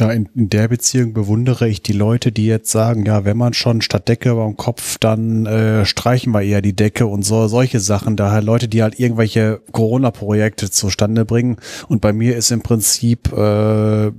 Ja, 0.00 0.10
in, 0.10 0.30
in 0.34 0.48
der 0.48 0.68
Beziehung 0.68 1.12
bewundere 1.12 1.68
ich 1.68 1.82
die 1.82 1.92
Leute, 1.92 2.32
die 2.32 2.46
jetzt 2.46 2.70
sagen, 2.70 3.04
ja, 3.04 3.26
wenn 3.26 3.36
man 3.36 3.52
schon 3.52 3.82
statt 3.82 4.08
Decke 4.08 4.30
über 4.30 4.46
dem 4.46 4.56
Kopf, 4.56 4.96
dann 4.96 5.44
äh, 5.44 5.84
streichen 5.84 6.32
wir 6.32 6.40
eher 6.40 6.62
die 6.62 6.72
Decke 6.72 7.06
und 7.06 7.22
so 7.22 7.48
solche 7.48 7.80
Sachen. 7.80 8.16
Daher 8.16 8.40
Leute, 8.40 8.66
die 8.66 8.82
halt 8.82 8.98
irgendwelche 8.98 9.60
Corona-Projekte 9.72 10.70
zustande 10.70 11.26
bringen. 11.26 11.58
Und 11.88 12.00
bei 12.00 12.14
mir 12.14 12.34
ist 12.34 12.50
im 12.50 12.62
Prinzip 12.62 13.30
äh, 13.30 14.10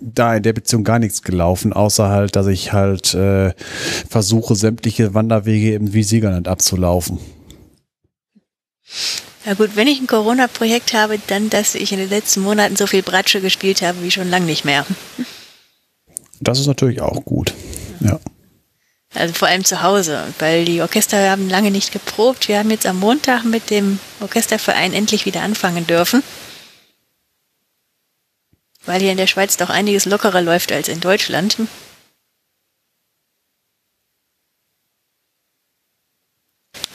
da 0.00 0.36
in 0.36 0.44
der 0.44 0.52
Beziehung 0.52 0.84
gar 0.84 1.00
nichts 1.00 1.22
gelaufen, 1.22 1.72
außer 1.72 2.08
halt, 2.08 2.36
dass 2.36 2.46
ich 2.46 2.72
halt 2.72 3.12
äh, 3.14 3.54
versuche, 4.08 4.54
sämtliche 4.54 5.14
Wanderwege 5.14 5.74
im 5.74 5.94
Visierland 5.94 6.46
abzulaufen. 6.46 7.18
Ja 9.46 9.52
gut, 9.54 9.76
wenn 9.76 9.88
ich 9.88 10.00
ein 10.00 10.06
Corona-Projekt 10.06 10.94
habe, 10.94 11.18
dann, 11.26 11.50
dass 11.50 11.74
ich 11.74 11.92
in 11.92 11.98
den 11.98 12.08
letzten 12.08 12.40
Monaten 12.40 12.76
so 12.76 12.86
viel 12.86 13.02
Bratsche 13.02 13.42
gespielt 13.42 13.82
habe 13.82 14.02
wie 14.02 14.10
schon 14.10 14.30
lange 14.30 14.46
nicht 14.46 14.64
mehr. 14.64 14.86
Das 16.40 16.58
ist 16.58 16.66
natürlich 16.66 17.02
auch 17.02 17.24
gut. 17.24 17.52
Ja. 18.00 18.18
Also 19.12 19.34
vor 19.34 19.48
allem 19.48 19.64
zu 19.64 19.82
Hause, 19.82 20.32
weil 20.38 20.64
die 20.64 20.80
Orchester 20.80 21.30
haben 21.30 21.48
lange 21.48 21.70
nicht 21.70 21.92
geprobt. 21.92 22.48
Wir 22.48 22.58
haben 22.58 22.70
jetzt 22.70 22.86
am 22.86 22.98
Montag 22.98 23.44
mit 23.44 23.70
dem 23.70 24.00
Orchesterverein 24.20 24.92
endlich 24.92 25.26
wieder 25.26 25.42
anfangen 25.42 25.86
dürfen. 25.86 26.22
Weil 28.86 29.00
hier 29.00 29.12
in 29.12 29.16
der 29.16 29.26
Schweiz 29.26 29.56
doch 29.56 29.70
einiges 29.70 30.04
lockerer 30.04 30.42
läuft 30.42 30.72
als 30.72 30.88
in 30.88 31.00
Deutschland. 31.00 31.56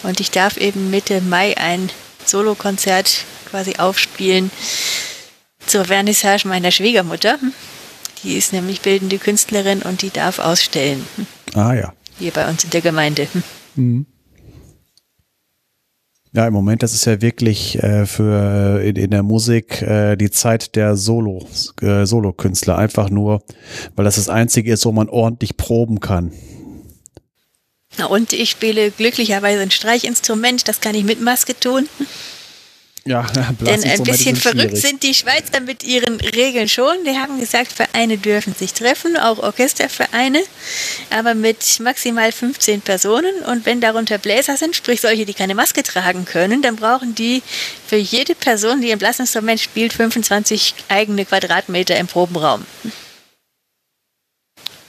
Und 0.03 0.19
ich 0.19 0.31
darf 0.31 0.57
eben 0.57 0.89
Mitte 0.89 1.21
Mai 1.21 1.57
ein 1.57 1.89
Solokonzert 2.29 3.25
quasi 3.49 3.75
aufspielen 3.77 4.51
zur 5.65 5.85
Vernissage 5.85 6.47
meiner 6.47 6.71
Schwiegermutter. 6.71 7.37
Die 8.23 8.37
ist 8.37 8.53
nämlich 8.53 8.81
bildende 8.81 9.17
Künstlerin 9.17 9.81
und 9.81 10.01
die 10.01 10.09
darf 10.09 10.39
ausstellen. 10.39 11.05
Ah 11.53 11.73
ja. 11.73 11.93
Hier 12.17 12.31
bei 12.31 12.47
uns 12.49 12.63
in 12.63 12.69
der 12.71 12.81
Gemeinde. 12.81 13.27
Mhm. 13.75 14.05
Ja, 16.31 16.45
im 16.45 16.53
Moment, 16.53 16.83
das 16.83 16.93
ist 16.93 17.05
ja 17.05 17.21
wirklich 17.21 17.81
äh, 17.81 18.05
für 18.05 18.81
in, 18.83 18.95
in 18.97 19.09
der 19.09 19.23
Musik 19.23 19.81
äh, 19.81 20.15
die 20.15 20.29
Zeit 20.29 20.75
der 20.75 20.95
Solo, 20.95 21.47
äh, 21.81 22.05
Solo-Künstler. 22.05 22.77
Einfach 22.77 23.09
nur, 23.09 23.41
weil 23.95 24.05
das 24.05 24.17
das 24.17 24.29
Einzige 24.29 24.71
ist, 24.73 24.85
wo 24.85 24.91
man 24.91 25.09
ordentlich 25.09 25.57
proben 25.57 25.99
kann. 25.99 26.31
Und 28.07 28.33
ich 28.33 28.51
spiele 28.51 28.91
glücklicherweise 28.91 29.61
ein 29.61 29.71
Streichinstrument, 29.71 30.67
das 30.67 30.79
kann 30.79 30.95
ich 30.95 31.03
mit 31.03 31.21
Maske 31.21 31.59
tun. 31.59 31.89
Ja, 33.05 33.25
Denn 33.61 33.83
ein 33.83 34.03
bisschen 34.03 34.35
verrückt 34.35 34.77
sind 34.77 35.03
die 35.03 35.13
Schweizer 35.13 35.61
mit 35.61 35.83
ihren 35.83 36.19
Regeln 36.19 36.69
schon. 36.69 37.03
Die 37.05 37.17
haben 37.17 37.39
gesagt, 37.39 37.71
Vereine 37.71 38.17
dürfen 38.17 38.53
sich 38.53 38.73
treffen, 38.73 39.17
auch 39.17 39.39
Orchestervereine, 39.39 40.43
aber 41.09 41.33
mit 41.33 41.79
maximal 41.79 42.31
15 42.31 42.81
Personen. 42.81 43.33
Und 43.45 43.65
wenn 43.65 43.81
darunter 43.81 44.17
Bläser 44.17 44.57
sind, 44.57 44.75
sprich 44.75 45.01
solche, 45.01 45.25
die 45.25 45.33
keine 45.33 45.55
Maske 45.55 45.81
tragen 45.81 46.25
können, 46.25 46.61
dann 46.61 46.75
brauchen 46.75 47.15
die 47.15 47.41
für 47.87 47.97
jede 47.97 48.35
Person, 48.35 48.81
die 48.81 48.91
ein 48.91 48.99
Blasinstrument 48.99 49.59
spielt, 49.59 49.93
25 49.93 50.75
eigene 50.89 51.25
Quadratmeter 51.25 51.97
im 51.97 52.07
Probenraum. 52.07 52.65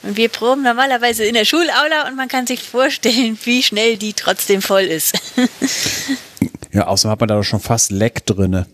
Und 0.03 0.17
wir 0.17 0.29
proben 0.29 0.63
normalerweise 0.63 1.23
in 1.25 1.35
der 1.35 1.45
Schulaula 1.45 2.07
und 2.07 2.15
man 2.15 2.27
kann 2.27 2.47
sich 2.47 2.63
vorstellen, 2.63 3.37
wie 3.43 3.61
schnell 3.61 3.97
die 3.97 4.13
trotzdem 4.13 4.61
voll 4.61 4.83
ist. 4.83 5.13
ja, 6.71 6.87
außerdem 6.87 7.11
hat 7.11 7.19
man 7.19 7.29
da 7.29 7.35
doch 7.35 7.43
schon 7.43 7.59
fast 7.59 7.91
Leck 7.91 8.25
drinne. 8.25 8.65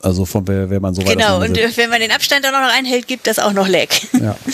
Also 0.00 0.26
von 0.26 0.46
wenn 0.46 0.82
man 0.82 0.94
so 0.94 1.02
weit 1.06 1.16
Genau, 1.16 1.40
und 1.40 1.54
sitzt. 1.54 1.76
wenn 1.76 1.88
man 1.88 2.00
den 2.00 2.10
Abstand 2.10 2.44
dann 2.44 2.54
auch 2.54 2.60
noch 2.60 2.76
einhält, 2.76 3.06
gibt 3.06 3.26
das 3.26 3.38
auch 3.38 3.52
noch 3.52 3.68
Leck. 3.68 4.02
Ja. 4.20 4.36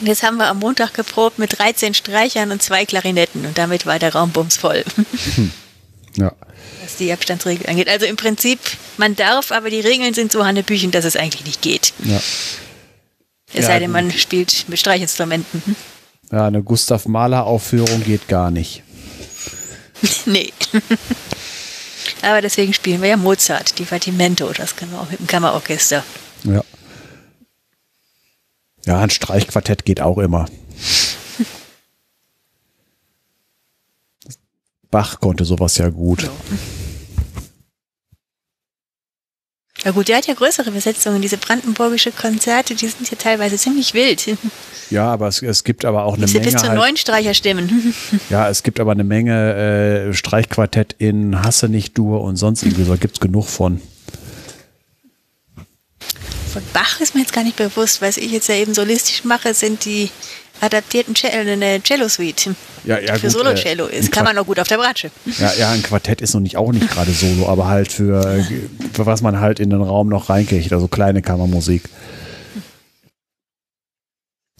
Und 0.00 0.08
jetzt 0.08 0.24
haben 0.24 0.38
wir 0.38 0.48
am 0.48 0.58
Montag 0.58 0.92
geprobt 0.94 1.38
mit 1.38 1.56
13 1.56 1.94
Streichern 1.94 2.50
und 2.50 2.60
zwei 2.60 2.84
Klarinetten 2.84 3.46
und 3.46 3.56
damit 3.56 3.86
war 3.86 4.00
der 4.00 4.12
Raum 4.12 4.32
bumsvoll. 4.32 4.84
Hm. 5.36 5.52
Ja 6.16 6.32
was 6.84 6.96
die 6.96 7.12
Abstandsregel 7.12 7.66
angeht. 7.68 7.88
Also 7.88 8.06
im 8.06 8.16
Prinzip, 8.16 8.58
man 8.96 9.16
darf, 9.16 9.50
aber 9.52 9.70
die 9.70 9.80
Regeln 9.80 10.14
sind 10.14 10.30
so 10.30 10.44
Hanebüchen, 10.44 10.90
dass 10.90 11.04
es 11.04 11.16
eigentlich 11.16 11.44
nicht 11.44 11.62
geht. 11.62 11.92
Ja. 12.04 12.20
Es 13.52 13.60
ja, 13.60 13.62
sei 13.62 13.78
denn, 13.78 13.90
man 13.90 14.10
spielt 14.12 14.68
mit 14.68 14.78
Streichinstrumenten. 14.78 15.62
Hm? 15.64 15.76
Ja, 16.32 16.46
eine 16.46 16.62
Gustav 16.62 17.06
Mahler 17.06 17.46
Aufführung 17.46 18.02
geht 18.04 18.28
gar 18.28 18.50
nicht. 18.50 18.82
nee. 20.26 20.52
aber 22.22 22.40
deswegen 22.40 22.72
spielen 22.72 23.00
wir 23.00 23.10
ja 23.10 23.16
Mozart, 23.16 23.78
Divertimento, 23.78 24.52
das 24.52 24.76
können 24.76 24.92
wir 24.92 25.00
auch 25.00 25.10
mit 25.10 25.20
dem 25.20 25.26
Kammerorchester. 25.26 26.04
Ja. 26.44 26.62
Ja, 28.86 29.00
ein 29.00 29.10
Streichquartett 29.10 29.84
geht 29.86 30.00
auch 30.00 30.18
immer. 30.18 30.46
Bach 34.94 35.18
konnte 35.18 35.44
sowas 35.44 35.76
ja 35.78 35.88
gut. 35.88 36.22
Ja. 36.22 36.30
Ja 39.84 39.90
gut, 39.90 40.06
der 40.06 40.18
hat 40.18 40.28
ja 40.28 40.34
größere 40.34 40.70
Besetzungen. 40.70 41.20
Diese 41.20 41.36
brandenburgische 41.36 42.12
Konzerte, 42.12 42.76
die 42.76 42.86
sind 42.86 43.10
ja 43.10 43.16
teilweise 43.18 43.56
ziemlich 43.56 43.92
wild. 43.92 44.24
Ja, 44.90 45.12
aber 45.12 45.26
es, 45.26 45.42
es 45.42 45.64
gibt 45.64 45.84
aber 45.84 46.04
auch 46.04 46.14
eine 46.14 46.26
Menge. 46.28 46.44
bis 46.44 46.54
zu 46.54 46.68
halt, 46.68 46.78
neun 46.78 46.96
Streicherstimmen. 46.96 47.92
Ja, 48.30 48.48
es 48.48 48.62
gibt 48.62 48.78
aber 48.78 48.92
eine 48.92 49.02
Menge 49.02 50.10
äh, 50.10 50.14
Streichquartett 50.14 50.94
in 50.98 51.42
Hasse 51.42 51.68
nicht 51.68 51.98
Dur 51.98 52.20
und 52.20 52.36
sonst 52.36 52.62
irgendwie 52.62 52.84
so. 52.84 52.96
Gibt 52.96 53.16
es 53.16 53.20
genug 53.20 53.48
von. 53.48 53.80
Von 56.52 56.62
Bach 56.72 57.00
ist 57.00 57.16
mir 57.16 57.22
jetzt 57.22 57.32
gar 57.32 57.42
nicht 57.42 57.56
bewusst. 57.56 58.00
Was 58.00 58.16
ich 58.16 58.30
jetzt 58.30 58.48
ja 58.48 58.54
eben 58.54 58.74
solistisch 58.74 59.24
mache, 59.24 59.54
sind 59.54 59.86
die 59.86 60.08
adaptierten 60.64 61.14
Cello-Suite. 61.14 62.54
Ja, 62.84 62.98
ja, 62.98 63.14
für 63.16 63.30
Solo-Cello 63.30 63.86
äh, 63.86 63.98
ist. 63.98 64.12
Kann 64.12 64.24
man 64.24 64.36
auch 64.38 64.46
gut 64.46 64.58
auf 64.58 64.68
der 64.68 64.78
Bratsche. 64.78 65.10
Ja, 65.38 65.52
ja, 65.58 65.70
ein 65.70 65.82
Quartett 65.82 66.20
ist 66.20 66.34
noch 66.34 66.40
nicht 66.40 66.56
auch 66.56 66.72
nicht 66.72 66.90
gerade 66.90 67.12
Solo, 67.12 67.48
aber 67.48 67.66
halt 67.68 67.92
für, 67.92 68.44
für 68.92 69.06
was 69.06 69.22
man 69.22 69.40
halt 69.40 69.60
in 69.60 69.70
den 69.70 69.82
Raum 69.82 70.08
noch 70.08 70.28
reinkriegt, 70.28 70.72
also 70.72 70.88
kleine 70.88 71.22
Kammermusik. 71.22 71.82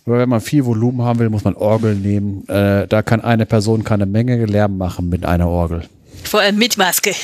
Aber 0.06 0.18
wenn 0.18 0.28
man 0.28 0.40
viel 0.40 0.66
Volumen 0.66 1.02
haben 1.02 1.18
will, 1.18 1.30
muss 1.30 1.44
man 1.44 1.54
Orgel 1.54 1.94
nehmen. 1.94 2.46
Äh, 2.48 2.86
da 2.86 3.02
kann 3.02 3.22
eine 3.22 3.46
Person 3.46 3.84
keine 3.84 4.04
Menge 4.04 4.44
Lärm 4.44 4.76
machen 4.76 5.08
mit 5.08 5.24
einer 5.24 5.48
Orgel. 5.48 5.84
Vor 6.24 6.40
allem 6.40 6.56
mit 6.56 6.76
Maske. 6.76 7.14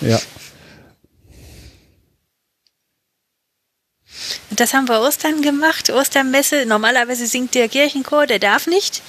ja. 0.00 0.18
Das 4.56 4.72
haben 4.72 4.88
wir 4.88 5.00
Ostern 5.02 5.42
gemacht, 5.42 5.90
Ostermesse. 5.90 6.64
Normalerweise 6.64 7.26
singt 7.26 7.54
der 7.54 7.68
Kirchenchor, 7.68 8.26
der 8.26 8.38
darf 8.38 8.66
nicht. 8.66 9.02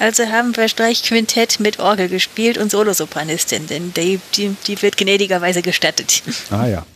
Also 0.00 0.26
haben 0.26 0.56
wir 0.56 0.68
Streichquintett 0.68 1.60
mit 1.60 1.78
Orgel 1.78 2.08
gespielt 2.08 2.58
und 2.58 2.72
Solosopranistin, 2.72 3.68
denn 3.68 3.94
die, 3.94 4.20
die, 4.34 4.56
die 4.66 4.82
wird 4.82 4.96
gnädigerweise 4.96 5.62
gestattet. 5.62 6.22
Ah 6.50 6.66
ja. 6.66 6.86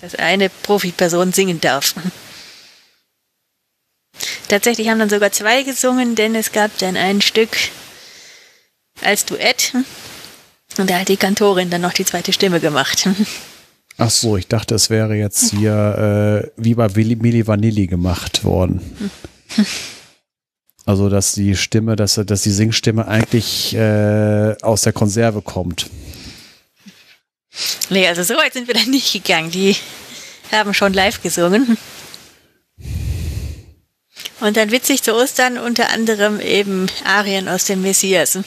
Dass 0.00 0.14
eine 0.14 0.48
Profiperson 0.48 1.32
singen 1.32 1.60
darf. 1.60 1.94
Tatsächlich 4.48 4.88
haben 4.88 5.00
dann 5.00 5.10
sogar 5.10 5.32
zwei 5.32 5.64
gesungen, 5.64 6.14
denn 6.14 6.34
es 6.34 6.52
gab 6.52 6.76
dann 6.78 6.96
ein 6.96 7.20
Stück 7.20 7.56
als 9.02 9.24
Duett. 9.24 9.72
Und 10.78 10.88
da 10.88 11.00
hat 11.00 11.08
die 11.08 11.16
Kantorin 11.16 11.70
dann 11.70 11.80
noch 11.80 11.92
die 11.92 12.04
zweite 12.04 12.32
Stimme 12.32 12.60
gemacht. 12.60 13.08
Ach 13.98 14.10
so, 14.10 14.36
ich 14.36 14.48
dachte, 14.48 14.74
es 14.74 14.88
wäre 14.88 15.14
jetzt 15.14 15.50
hier 15.50 16.44
äh, 16.46 16.50
wie 16.56 16.74
bei 16.74 16.88
Milli 16.88 17.46
Vanilli 17.46 17.86
gemacht 17.86 18.44
worden. 18.44 18.80
Also, 20.86 21.08
dass 21.08 21.34
die 21.34 21.54
Stimme, 21.56 21.94
dass, 21.94 22.14
dass 22.14 22.42
die 22.42 22.50
Singstimme 22.50 23.06
eigentlich 23.06 23.76
äh, 23.76 24.56
aus 24.62 24.82
der 24.82 24.92
Konserve 24.92 25.40
kommt. 25.40 25.88
Nee, 27.90 28.08
also 28.08 28.22
so 28.22 28.34
weit 28.34 28.54
sind 28.54 28.66
wir 28.66 28.74
dann 28.74 28.90
nicht 28.90 29.12
gegangen. 29.12 29.50
Die 29.50 29.76
haben 30.50 30.74
schon 30.74 30.92
live 30.92 31.22
gesungen. 31.22 31.76
Und 34.40 34.56
dann 34.56 34.70
witzig 34.70 35.02
zu 35.02 35.14
Ostern 35.14 35.58
unter 35.58 35.90
anderem 35.90 36.40
eben 36.40 36.86
Arien 37.04 37.48
aus 37.48 37.66
dem 37.66 37.82
Messias. 37.82 38.38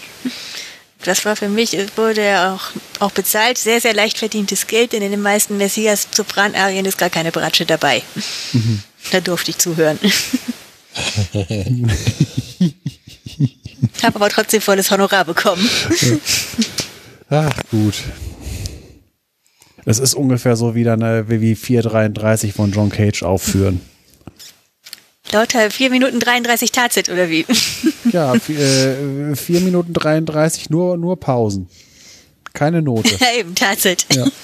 Das 1.03 1.25
war 1.25 1.35
für 1.35 1.49
mich, 1.49 1.73
es 1.73 1.97
wurde 1.97 2.23
ja 2.23 2.55
auch, 2.55 2.71
auch 2.99 3.11
bezahlt, 3.11 3.57
sehr, 3.57 3.81
sehr 3.81 3.93
leicht 3.93 4.17
verdientes 4.17 4.67
Geld, 4.67 4.93
denn 4.93 5.01
in 5.01 5.11
den 5.11 5.21
meisten 5.21 5.57
Messias-Sopran-Arien 5.57 6.85
ist 6.85 6.97
gar 6.97 7.09
keine 7.09 7.31
Bratsche 7.31 7.65
dabei. 7.65 8.01
Mhm. 8.53 8.83
Da 9.11 9.19
durfte 9.19 9.51
ich 9.51 9.57
zuhören. 9.57 9.99
Habe 14.01 14.15
aber 14.15 14.29
trotzdem 14.29 14.61
volles 14.61 14.89
Honorar 14.91 15.25
bekommen. 15.25 15.69
Ach, 17.29 17.51
gut. 17.69 17.95
Es 19.83 19.99
ist 19.99 20.13
ungefähr 20.13 20.55
so 20.55 20.73
wie, 20.73 20.87
eine, 20.89 21.27
wie 21.27 21.55
433 21.55 22.53
von 22.53 22.71
John 22.71 22.89
Cage 22.89 23.23
aufführen. 23.23 23.81
Lauter 25.31 25.71
4 25.71 25.89
Minuten 25.89 26.19
33 26.19 26.71
Tazit, 26.71 27.09
oder 27.09 27.29
wie? 27.29 27.45
Ja, 28.11 28.35
4 28.35 28.57
äh, 28.59 29.59
Minuten 29.61 29.93
33, 29.93 30.69
nur, 30.69 30.97
nur 30.97 31.19
Pausen. 31.19 31.69
Keine 32.53 32.81
Note. 32.81 33.17
Eben, 33.39 33.55
Tazit. 33.55 34.05
Ja. 34.13 34.25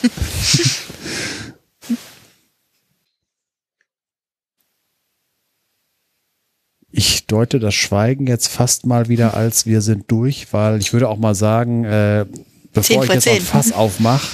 Ich 6.92 7.28
deute 7.28 7.60
das 7.60 7.76
Schweigen 7.76 8.26
jetzt 8.26 8.48
fast 8.48 8.88
mal 8.88 9.08
wieder 9.10 9.36
als 9.36 9.68
wir 9.68 9.82
sind 9.82 10.10
durch, 10.10 10.52
weil 10.52 10.80
ich 10.80 10.92
würde 10.92 11.08
auch 11.08 11.18
mal 11.20 11.36
sagen, 11.36 11.86
äh, 11.86 12.26
bevor 12.74 13.04
ich 13.04 13.14
jetzt 13.14 13.24
10. 13.26 13.36
ein 13.36 13.42
Fass 13.42 13.72
aufmache, 13.72 14.28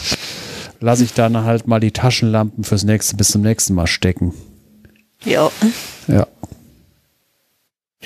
lasse 0.80 1.04
ich 1.04 1.14
dann 1.14 1.44
halt 1.44 1.68
mal 1.68 1.82
die 1.82 1.92
Taschenlampen 1.92 2.64
fürs 2.64 2.86
nächste 2.86 3.18
bis 3.18 3.32
zum 3.32 3.42
nächsten 3.42 3.74
Mal 3.74 3.88
stecken. 3.88 4.34
Ja. 5.26 5.52
Ja. 6.08 6.28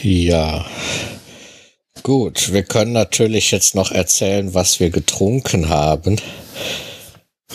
Ja. 0.02 0.66
Gut, 2.04 2.54
wir 2.54 2.64
können 2.64 2.94
natürlich 2.94 3.52
jetzt 3.52 3.76
noch 3.76 3.92
erzählen, 3.92 4.54
was 4.54 4.80
wir 4.80 4.90
getrunken 4.90 5.70
haben 5.70 6.16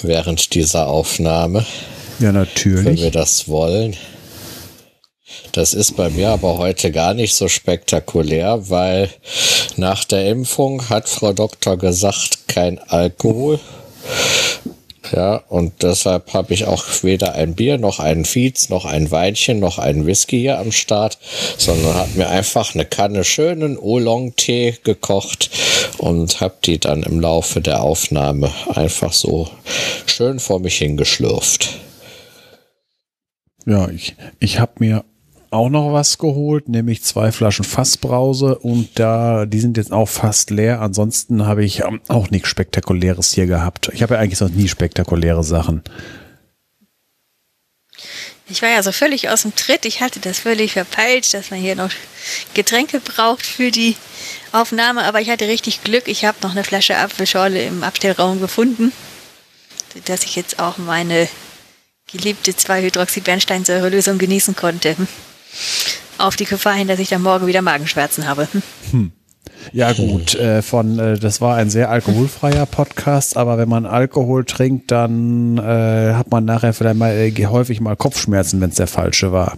während 0.02 0.55
dieser 0.55 0.89
Aufnahme. 0.89 1.65
Ja, 2.18 2.31
natürlich. 2.31 2.84
Wenn 2.84 2.99
wir 2.99 3.10
das 3.10 3.49
wollen. 3.49 3.97
Das 5.52 5.73
ist 5.73 5.97
bei 5.97 6.10
mir 6.10 6.31
aber 6.31 6.59
heute 6.59 6.93
gar 6.93 7.15
nicht 7.15 7.34
so 7.34 7.49
spektakulär, 7.49 8.68
weil 8.68 9.09
nach 9.76 10.05
der 10.05 10.28
Impfung 10.28 10.89
hat 10.91 11.09
Frau 11.09 11.33
Doktor 11.33 11.78
gesagt, 11.78 12.47
kein 12.49 12.78
Alkohol. 12.78 13.59
Ja, 15.12 15.36
und 15.49 15.83
deshalb 15.83 16.33
habe 16.33 16.55
ich 16.55 16.65
auch 16.65 16.84
weder 17.02 17.34
ein 17.34 17.55
Bier, 17.55 17.78
noch 17.78 17.99
einen 17.99 18.24
Fietz, 18.24 18.68
noch 18.68 18.84
ein 18.84 19.10
Weinchen, 19.10 19.60
noch 19.60 19.78
einen 19.78 20.07
Whisky 20.07 20.41
hier 20.41 20.58
am 20.58 20.73
Start, 20.73 21.18
sondern 21.58 21.94
habe 21.94 22.18
mir 22.18 22.28
einfach 22.28 22.74
eine 22.74 22.86
Kanne 22.86 23.24
schönen 23.24 23.78
Oolong-Tee 23.78 24.78
gekocht 24.83 25.50
und 25.99 26.41
habe 26.41 26.55
die 26.65 26.78
dann 26.78 27.02
im 27.02 27.20
Laufe 27.20 27.60
der 27.60 27.83
Aufnahme 27.83 28.50
einfach 28.74 29.12
so 29.12 29.49
schön 30.07 30.39
vor 30.39 30.60
mich 30.60 30.78
hingeschlürft. 30.78 31.78
Ja, 33.66 33.89
ich, 33.89 34.16
ich 34.41 34.58
habe 34.58 34.73
mir 34.78 35.05
auch 35.55 35.70
noch 35.70 35.92
was 35.92 36.18
geholt, 36.18 36.68
nämlich 36.68 37.02
zwei 37.02 37.33
Flaschen 37.33 37.65
Fassbrause 37.65 38.58
und 38.58 38.99
da, 38.99 39.47
die 39.47 39.60
sind 39.60 39.76
jetzt 39.76 39.92
auch 39.92 40.08
fast 40.08 40.50
leer. 40.50 40.81
Ansonsten 40.81 41.47
habe 41.47 41.65
ich 41.65 41.81
ähm, 41.81 42.00
auch 42.08 42.31
nichts 42.31 42.49
Spektakuläres 42.49 43.33
hier 43.33 43.47
gehabt. 43.47 43.91
Ich 43.94 44.02
habe 44.02 44.15
ja 44.15 44.20
eigentlich 44.20 44.39
sonst 44.39 44.57
nie 44.57 44.68
spektakuläre 44.68 45.44
Sachen. 45.44 45.83
Ich 48.49 48.60
war 48.60 48.68
ja 48.68 48.83
so 48.83 48.92
völlig 48.92 49.31
aus 49.31 49.42
dem 49.42 49.55
Tritt. 49.55 49.86
Ich 49.86 50.00
hatte 50.02 50.20
das 50.20 50.41
völlig 50.41 50.73
verpeilt, 50.73 51.33
dass 51.33 51.50
man 51.50 51.60
hier 51.60 51.76
noch 51.76 51.91
Getränke 52.52 53.00
braucht 53.00 53.47
für 53.47 53.70
die 53.70 53.97
Aufnahme. 54.52 55.05
Aber 55.05 55.20
ich 55.20 55.31
hatte 55.31 55.49
richtig 55.49 55.83
Glück. 55.83 56.08
Ich 56.08 56.24
habe 56.24 56.36
noch 56.42 56.50
eine 56.50 56.65
Flasche 56.65 56.99
Apfelschorle 56.99 57.65
im 57.65 57.83
Abstellraum 57.84 58.41
gefunden, 58.41 58.92
dass 60.05 60.24
ich 60.24 60.36
jetzt 60.36 60.58
auch 60.58 60.76
meine 60.76 61.28
geliebte 62.12 62.50
2-Hydroxybernsteinsäure-Lösung 62.50 64.18
genießen 64.18 64.55
konnte 64.55 64.97
auf 66.18 66.36
die 66.36 66.44
Gefahr 66.44 66.74
hin, 66.74 66.89
dass 66.89 66.99
ich 66.99 67.08
dann 67.08 67.23
morgen 67.23 67.47
wieder 67.47 67.62
Magenschmerzen 67.62 68.26
habe. 68.26 68.49
Hm. 68.91 69.12
Ja 69.73 69.92
gut, 69.92 70.34
äh, 70.34 70.62
von 70.62 70.99
äh, 70.99 71.18
das 71.18 71.41
war 71.41 71.57
ein 71.57 71.70
sehr 71.70 71.91
alkoholfreier 71.91 72.66
Podcast, 72.66 73.36
aber 73.36 73.57
wenn 73.58 73.68
man 73.68 73.86
Alkohol 73.86 74.44
trinkt, 74.44 74.91
dann 74.91 75.58
äh, 75.58 76.15
hat 76.15 76.31
man 76.31 76.44
nachher 76.44 76.74
vielleicht 76.74 76.97
mal 76.97 77.12
äh, 77.12 77.33
häufig 77.47 77.81
mal 77.81 77.97
Kopfschmerzen, 77.97 78.60
wenn 78.60 78.70
es 78.70 78.76
der 78.76 78.86
falsche 78.86 79.33
war. 79.33 79.57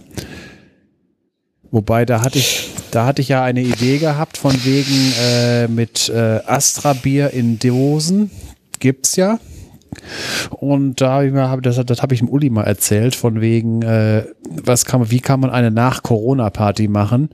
Wobei 1.71 2.05
da 2.05 2.21
hatte 2.21 2.39
ich, 2.39 2.69
da 2.91 3.05
hatte 3.05 3.21
ich 3.21 3.29
ja 3.29 3.43
eine 3.43 3.61
Idee 3.61 3.97
gehabt 3.97 4.37
von 4.37 4.53
wegen 4.63 5.13
äh, 5.21 5.67
mit 5.67 6.09
äh, 6.09 6.39
Astra 6.45 6.93
Bier 6.93 7.31
in 7.31 7.59
Dosen 7.59 8.31
gibt's 8.79 9.15
ja. 9.15 9.39
Und 10.51 11.01
da 11.01 11.13
habe 11.13 11.27
ich 11.27 11.33
mir, 11.33 11.59
das, 11.61 11.83
das 11.85 12.01
habe 12.01 12.13
ich 12.13 12.19
dem 12.19 12.29
Uli 12.29 12.49
mal 12.49 12.63
erzählt, 12.63 13.15
von 13.15 13.41
wegen, 13.41 13.81
äh, 13.81 14.25
was 14.49 14.85
kann 14.85 15.09
wie 15.11 15.19
kann 15.19 15.39
man 15.39 15.49
eine 15.49 15.71
Nach-Corona-Party 15.71 16.87
machen? 16.87 17.29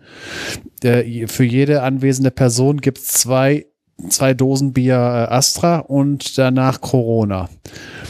Äh, 0.84 1.28
für 1.28 1.44
jede 1.44 1.84
anwesende 1.84 2.32
Person 2.32 2.82
gibt 2.82 3.00
es 3.00 3.08
zwei, 3.08 3.66
zwei 4.10 4.34
Dosen 4.34 4.74
Bier 4.74 4.96
äh, 4.96 5.34
Astra 5.34 5.80
und 5.80 6.38
danach 6.38 6.82
Corona. 6.82 7.50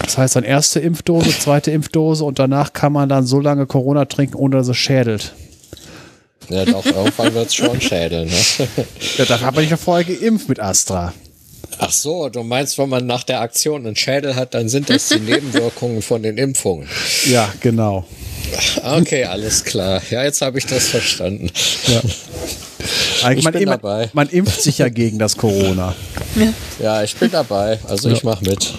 Das 0.01 0.17
heißt 0.17 0.35
dann 0.35 0.43
erste 0.43 0.79
Impfdose, 0.79 1.29
zweite 1.31 1.71
Impfdose 1.71 2.23
und 2.23 2.39
danach 2.39 2.73
kann 2.73 2.93
man 2.93 3.09
dann 3.09 3.25
so 3.25 3.39
lange 3.39 3.65
Corona 3.65 4.05
trinken, 4.05 4.35
ohne 4.35 4.57
dass 4.57 4.67
es 4.67 4.77
schädelt. 4.77 5.33
Ja, 6.49 6.65
doch, 6.65 6.85
irgendwann 6.85 7.33
wird 7.33 7.47
es 7.47 7.55
schon 7.55 7.79
schädeln. 7.79 8.27
Ne? 8.27 8.67
ja, 9.17 9.25
da 9.25 9.41
habe 9.41 9.63
ich 9.63 9.69
ja 9.69 9.77
vorher 9.77 10.03
geimpft 10.03 10.49
mit 10.49 10.59
Astra. 10.59 11.13
Ach 11.79 11.91
so, 11.91 12.29
du 12.29 12.43
meinst, 12.43 12.77
wenn 12.77 12.89
man 12.89 13.05
nach 13.05 13.23
der 13.23 13.41
Aktion 13.41 13.85
einen 13.85 13.95
Schädel 13.95 14.35
hat, 14.35 14.53
dann 14.53 14.69
sind 14.69 14.89
das 14.89 15.09
die 15.09 15.19
Nebenwirkungen 15.19 16.01
von 16.01 16.23
den 16.23 16.37
Impfungen. 16.37 16.87
Ja, 17.25 17.51
genau. 17.59 18.05
Okay, 18.83 19.25
alles 19.25 19.63
klar. 19.63 20.01
Ja, 20.09 20.23
jetzt 20.23 20.41
habe 20.41 20.59
ich 20.59 20.65
das 20.65 20.87
verstanden. 20.87 21.49
Ja. 21.87 22.01
Eigentlich 23.23 23.45
ich 23.45 23.51
bin 23.51 23.65
man, 23.65 23.79
dabei. 23.79 24.09
Man 24.13 24.29
impft 24.29 24.61
sich 24.61 24.77
ja 24.77 24.89
gegen 24.89 25.17
das 25.17 25.37
Corona. 25.37 25.95
Ja, 26.35 26.53
ja 26.79 27.03
ich 27.03 27.15
bin 27.15 27.31
dabei. 27.31 27.79
Also 27.87 28.09
ja. 28.09 28.15
ich 28.15 28.23
mache 28.23 28.43
mit. 28.43 28.73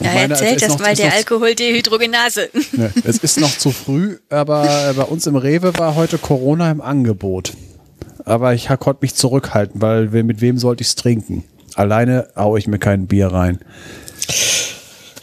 Ja, 0.00 0.12
meine, 0.14 0.34
erzählt 0.34 0.62
das 0.62 0.78
mal 0.78 0.96
der 0.96 1.12
Alkoholdehydrogenase. 1.12 2.50
Ne, 2.72 2.92
es 3.04 3.18
ist 3.18 3.38
noch 3.38 3.56
zu 3.56 3.70
früh, 3.70 4.18
aber 4.28 4.94
bei 4.96 5.04
uns 5.04 5.26
im 5.28 5.36
Rewe 5.36 5.78
war 5.78 5.94
heute 5.94 6.18
Corona 6.18 6.70
im 6.70 6.80
Angebot 6.80 7.52
aber 8.24 8.54
ich 8.54 8.68
konnte 8.68 9.02
mich 9.02 9.14
zurückhalten, 9.14 9.80
weil 9.80 10.06
mit 10.06 10.40
wem 10.40 10.58
sollte 10.58 10.82
ich 10.82 10.88
es 10.88 10.94
trinken? 10.96 11.44
Alleine 11.74 12.28
haue 12.36 12.58
ich 12.58 12.66
mir 12.66 12.78
kein 12.78 13.06
Bier 13.06 13.28
rein. 13.28 13.58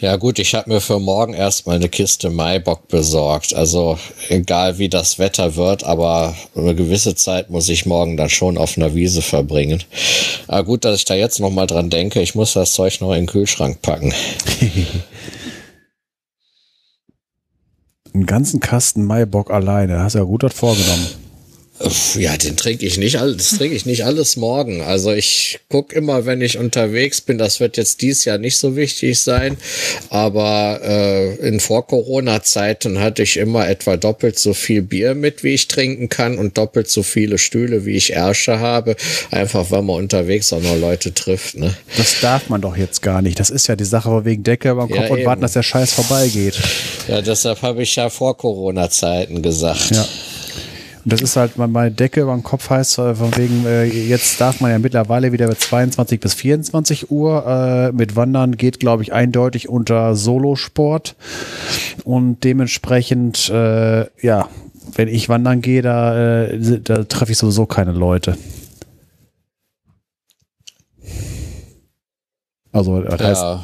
Ja 0.02 0.16
gut, 0.16 0.40
ich 0.40 0.56
habe 0.56 0.70
mir 0.70 0.80
für 0.80 0.98
morgen 0.98 1.34
erstmal 1.34 1.76
eine 1.76 1.90
Kiste 1.90 2.30
Maibock 2.30 2.88
besorgt. 2.88 3.54
Also 3.54 4.00
egal 4.30 4.78
wie 4.78 4.88
das 4.88 5.20
Wetter 5.20 5.58
wird, 5.58 5.84
aber 5.84 6.38
eine 6.56 6.74
gewisse 6.74 7.16
Zeit 7.16 7.50
muss 7.50 7.68
ich 7.68 7.86
morgen 7.86 8.16
dann 8.16 8.30
schon 8.30 8.58
auf 8.58 8.78
einer 8.78 8.96
Wiese 8.96 9.22
verbringen. 9.22 9.84
Aber 10.48 10.64
gut, 10.64 10.86
dass 10.86 11.00
ich 11.00 11.06
da 11.06 11.16
jetzt 11.16 11.42
noch 11.42 11.52
mal 11.52 11.68
dran 11.68 11.90
denke, 11.90 12.22
ich 12.22 12.34
muss 12.34 12.54
das 12.54 12.72
Zeug 12.72 13.02
noch 13.02 13.12
in 13.12 13.24
den 13.24 13.28
Kühlschrank 13.28 13.82
packen. 13.82 14.14
Einen 18.14 18.26
ganzen 18.26 18.62
Kasten 18.62 19.04
Maibock 19.04 19.52
alleine, 19.52 20.00
hast 20.00 20.16
ja 20.16 20.24
gut 20.24 20.44
das 20.44 20.54
vorgenommen. 20.54 21.08
Ja, 22.16 22.36
den 22.36 22.58
trinke 22.58 22.86
ich 22.86 22.98
nicht 22.98 23.20
alles, 23.20 23.38
das 23.38 23.58
trinke 23.58 23.76
ich 23.76 23.86
nicht 23.86 24.04
alles 24.04 24.36
morgen. 24.36 24.82
Also 24.82 25.14
ich 25.14 25.60
guck 25.70 25.94
immer, 25.94 26.26
wenn 26.26 26.42
ich 26.42 26.58
unterwegs 26.58 27.22
bin, 27.22 27.38
das 27.38 27.62
wird 27.62 27.78
jetzt 27.78 28.02
dies 28.02 28.26
Jahr 28.26 28.38
nicht 28.38 28.58
so 28.58 28.76
wichtig 28.76 29.20
sein, 29.20 29.56
aber 30.10 30.82
äh, 30.84 31.36
in 31.48 31.62
Vor-Corona-Zeiten 31.62 33.00
hatte 33.00 33.24
ich 33.24 33.38
immer 33.38 33.68
etwa 33.68 33.96
doppelt 33.96 34.38
so 34.38 34.54
viel 34.54 34.82
Bier 34.82 35.16
mit, 35.16 35.44
wie 35.44 35.54
ich 35.54 35.70
trinken 35.70 36.10
kann 36.10 36.38
und 36.38 36.58
doppelt 36.58 36.90
so 36.90 37.02
viele 37.02 37.38
Stühle, 37.38 37.86
wie 37.86 37.96
ich 37.96 38.12
Ärsche 38.12 38.60
habe, 38.60 38.98
einfach 39.32 39.72
weil 39.72 39.82
man 39.82 39.96
unterwegs 39.96 40.52
auch 40.52 40.62
noch 40.62 40.78
Leute 40.78 41.14
trifft. 41.14 41.56
Ne? 41.56 41.74
Das 41.96 42.20
darf 42.20 42.50
man 42.50 42.60
doch 42.60 42.76
jetzt 42.76 43.02
gar 43.02 43.22
nicht. 43.22 43.40
Das 43.40 43.50
ist 43.50 43.68
ja 43.68 43.78
die 43.78 43.86
Sache 43.86 44.26
wegen 44.26 44.44
Decke 44.44 44.72
über 44.72 44.86
den 44.86 44.98
Kopf 44.98 45.06
ja, 45.06 45.16
und 45.16 45.26
warten, 45.26 45.42
dass 45.42 45.54
der 45.54 45.64
Scheiß 45.64 45.94
vorbeigeht. 45.94 46.60
Ja, 47.08 47.22
deshalb 47.22 47.62
habe 47.62 47.84
ich 47.84 47.96
ja 47.96 48.10
vor 48.10 48.36
Corona-Zeiten 48.36 49.42
gesagt. 49.42 49.92
Ja. 49.92 50.06
Und 51.04 51.14
das 51.14 51.22
ist 51.22 51.36
halt, 51.38 51.58
meine 51.58 51.92
Decke 51.92 52.22
über 52.22 52.34
den 52.34 52.44
Kopf 52.44 52.70
heißt, 52.70 53.00
äh, 53.00 53.16
von 53.16 53.36
wegen, 53.38 53.66
äh, 53.66 53.86
jetzt 53.86 54.40
darf 54.42 54.60
man 54.60 54.72
ja 54.72 54.80
mittlerweile 54.80 55.32
wieder 55.32 55.48
mit 55.48 55.60
22 55.60 56.20
bis 56.20 56.34
24 56.34 57.10
Uhr. 57.12 57.46
Äh, 57.46 57.92
mit 57.94 58.16
Wandern 58.16 58.58
geht, 58.58 58.80
glaube 58.80 59.04
ich, 59.04 59.14
eindeutig 59.14 59.70
unter 59.70 60.16
Solosport. 60.16 61.16
Und 62.04 62.44
dementsprechend, 62.44 63.50
äh, 63.50 64.06
ja, 64.22 64.50
wenn 64.96 65.08
ich 65.08 65.30
wandern 65.30 65.62
gehe, 65.62 65.82
da, 65.82 66.48
äh, 66.48 66.80
da 66.82 67.04
treffe 67.04 67.32
ich 67.32 67.38
sowieso 67.38 67.66
keine 67.66 67.94
Leute. 67.94 68.38
Also 72.72 73.02
das 73.02 73.20
heißt, 73.20 73.42
Ja. 73.42 73.64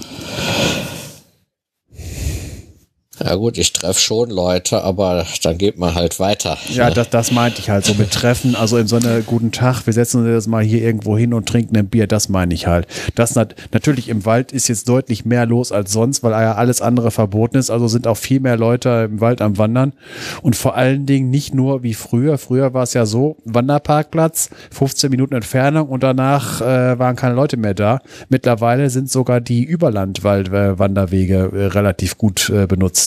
Ja 3.24 3.36
gut, 3.36 3.58
ich 3.58 3.72
treffe 3.72 4.00
schon 4.00 4.30
Leute, 4.30 4.84
aber 4.84 5.26
dann 5.42 5.58
geht 5.58 5.78
man 5.78 5.96
halt 5.96 6.20
weiter. 6.20 6.58
Ja, 6.70 6.90
ne? 6.90 6.96
das, 6.96 7.10
das 7.10 7.32
meinte 7.32 7.62
ich 7.62 7.70
halt 7.70 7.86
so 7.86 7.94
mit 7.94 8.12
Treffen. 8.12 8.56
Also 8.56 8.78
im 8.78 8.88
Sinne, 8.88 9.24
guten 9.26 9.52
Tag, 9.52 9.86
wir 9.86 9.94
setzen 9.94 10.22
uns 10.22 10.30
jetzt 10.30 10.48
mal 10.48 10.64
hier 10.64 10.82
irgendwo 10.82 11.18
hin 11.18 11.34
und 11.34 11.48
trinken 11.48 11.78
ein 11.78 11.88
Bier, 11.88 12.08
das 12.08 12.28
meine 12.28 12.54
ich 12.54 12.68
halt. 12.68 12.88
Das 13.16 13.36
nat 13.36 13.56
natürlich 13.72 14.10
im 14.10 14.26
Wald 14.26 14.52
ist 14.52 14.68
jetzt 14.68 14.90
deutlich 14.90 15.24
mehr 15.24 15.46
los 15.46 15.72
als 15.72 15.94
sonst, 15.94 16.24
weil 16.24 16.32
ja 16.32 16.56
alles 16.56 16.82
andere 16.82 17.10
verboten 17.10 17.58
ist. 17.58 17.70
Also 17.70 17.88
sind 17.88 18.06
auch 18.06 18.18
viel 18.18 18.42
mehr 18.42 18.58
Leute 18.58 19.08
im 19.10 19.22
Wald 19.22 19.42
am 19.42 19.58
Wandern. 19.58 19.94
Und 20.42 20.58
vor 20.58 20.76
allen 20.76 21.06
Dingen 21.06 21.30
nicht 21.30 21.54
nur 21.54 21.84
wie 21.84 21.94
früher. 21.94 22.38
Früher 22.38 22.74
war 22.74 22.84
es 22.84 22.94
ja 22.94 23.06
so, 23.06 23.38
Wanderparkplatz, 23.46 24.50
15 24.72 25.10
Minuten 25.10 25.36
Entfernung 25.36 25.88
und 25.88 26.04
danach 26.04 26.60
äh, 26.60 27.00
waren 27.00 27.16
keine 27.16 27.36
Leute 27.36 27.56
mehr 27.56 27.74
da. 27.74 28.02
Mittlerweile 28.28 28.90
sind 28.90 29.10
sogar 29.10 29.40
die 29.40 29.64
Überlandwald-Wanderwege 29.64 31.52
äh, 31.54 31.66
relativ 31.68 32.18
gut 32.18 32.50
äh, 32.50 32.68
benutzt. 32.68 33.05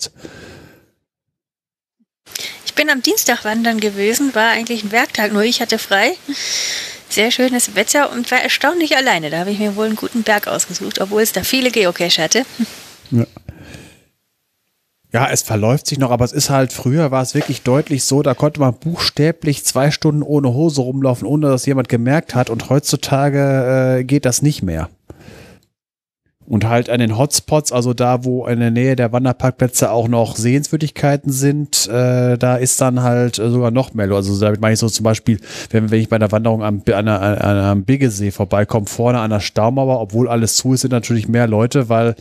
Ich 2.65 2.75
bin 2.75 2.91
am 2.91 3.02
Dienstag 3.02 3.44
wandern 3.44 3.81
gewesen, 3.81 4.35
war 4.35 4.51
eigentlich 4.51 4.85
ein 4.85 4.93
Werktag, 4.93 5.33
nur 5.33 5.43
ich 5.43 5.60
hatte 5.60 5.78
frei. 5.78 6.12
Sehr 7.09 7.31
schönes 7.31 7.75
Wetter 7.75 8.12
und 8.12 8.31
war 8.31 8.41
erstaunlich 8.41 8.97
alleine. 8.97 9.31
Da 9.31 9.39
habe 9.39 9.51
ich 9.51 9.59
mir 9.59 9.77
wohl 9.77 9.86
einen 9.86 9.97
guten 9.97 10.23
Berg 10.23 10.47
ausgesucht, 10.47 11.01
obwohl 11.01 11.23
es 11.23 11.33
da 11.33 11.43
viele 11.43 11.70
Geocache 11.70 12.23
hatte. 12.23 12.44
Ja, 15.10 15.31
es 15.31 15.43
verläuft 15.43 15.86
sich 15.86 15.99
noch, 15.99 16.10
aber 16.10 16.27
es 16.27 16.33
ist 16.33 16.51
halt, 16.51 16.70
früher 16.70 17.10
war 17.10 17.23
es 17.23 17.35
wirklich 17.35 17.62
deutlich 17.62 18.05
so, 18.05 18.23
da 18.23 18.35
konnte 18.35 18.60
man 18.60 18.75
buchstäblich 18.75 19.65
zwei 19.65 19.91
Stunden 19.91 20.23
ohne 20.23 20.52
Hose 20.52 20.83
rumlaufen, 20.83 21.27
ohne 21.27 21.49
dass 21.49 21.65
jemand 21.65 21.89
gemerkt 21.89 22.35
hat 22.35 22.51
und 22.51 22.68
heutzutage 22.68 24.01
äh, 24.01 24.05
geht 24.05 24.27
das 24.27 24.43
nicht 24.43 24.62
mehr. 24.62 24.91
Und 26.49 26.67
halt 26.67 26.89
an 26.89 26.99
den 26.99 27.18
Hotspots, 27.18 27.73
also 27.73 27.93
da, 27.93 28.25
wo 28.25 28.47
in 28.47 28.59
der 28.59 28.70
Nähe 28.70 28.97
der 28.97 29.12
Wanderparkplätze 29.12 29.91
auch 29.91 30.09
noch 30.09 30.35
Sehenswürdigkeiten 30.35 31.31
sind, 31.31 31.86
äh, 31.89 32.39
da 32.39 32.57
ist 32.57 32.81
dann 32.81 33.02
halt 33.02 33.39
äh, 33.39 33.51
sogar 33.51 33.70
noch 33.70 33.93
mehr. 33.93 34.10
Also 34.10 34.41
damit 34.41 34.59
meine 34.59 34.73
ich 34.73 34.81
so 34.81 34.89
zum 34.89 35.05
Beispiel, 35.05 35.41
wenn, 35.70 35.91
wenn 35.91 36.01
ich 36.01 36.09
bei 36.09 36.17
einer 36.17 36.33
Wanderung 36.33 36.62
am, 36.62 36.83
an, 36.86 37.09
an, 37.09 37.39
an, 37.39 37.57
am 37.59 37.85
Biggesee 37.85 38.31
vorbeikomme, 38.31 38.86
vorne 38.86 39.18
an 39.18 39.28
der 39.28 39.41
Staumauer, 39.41 40.01
obwohl 40.01 40.27
alles 40.27 40.57
zu 40.57 40.73
ist, 40.73 40.81
sind 40.81 40.93
natürlich 40.93 41.28
mehr 41.28 41.47
Leute, 41.47 41.91
weil 41.91 42.15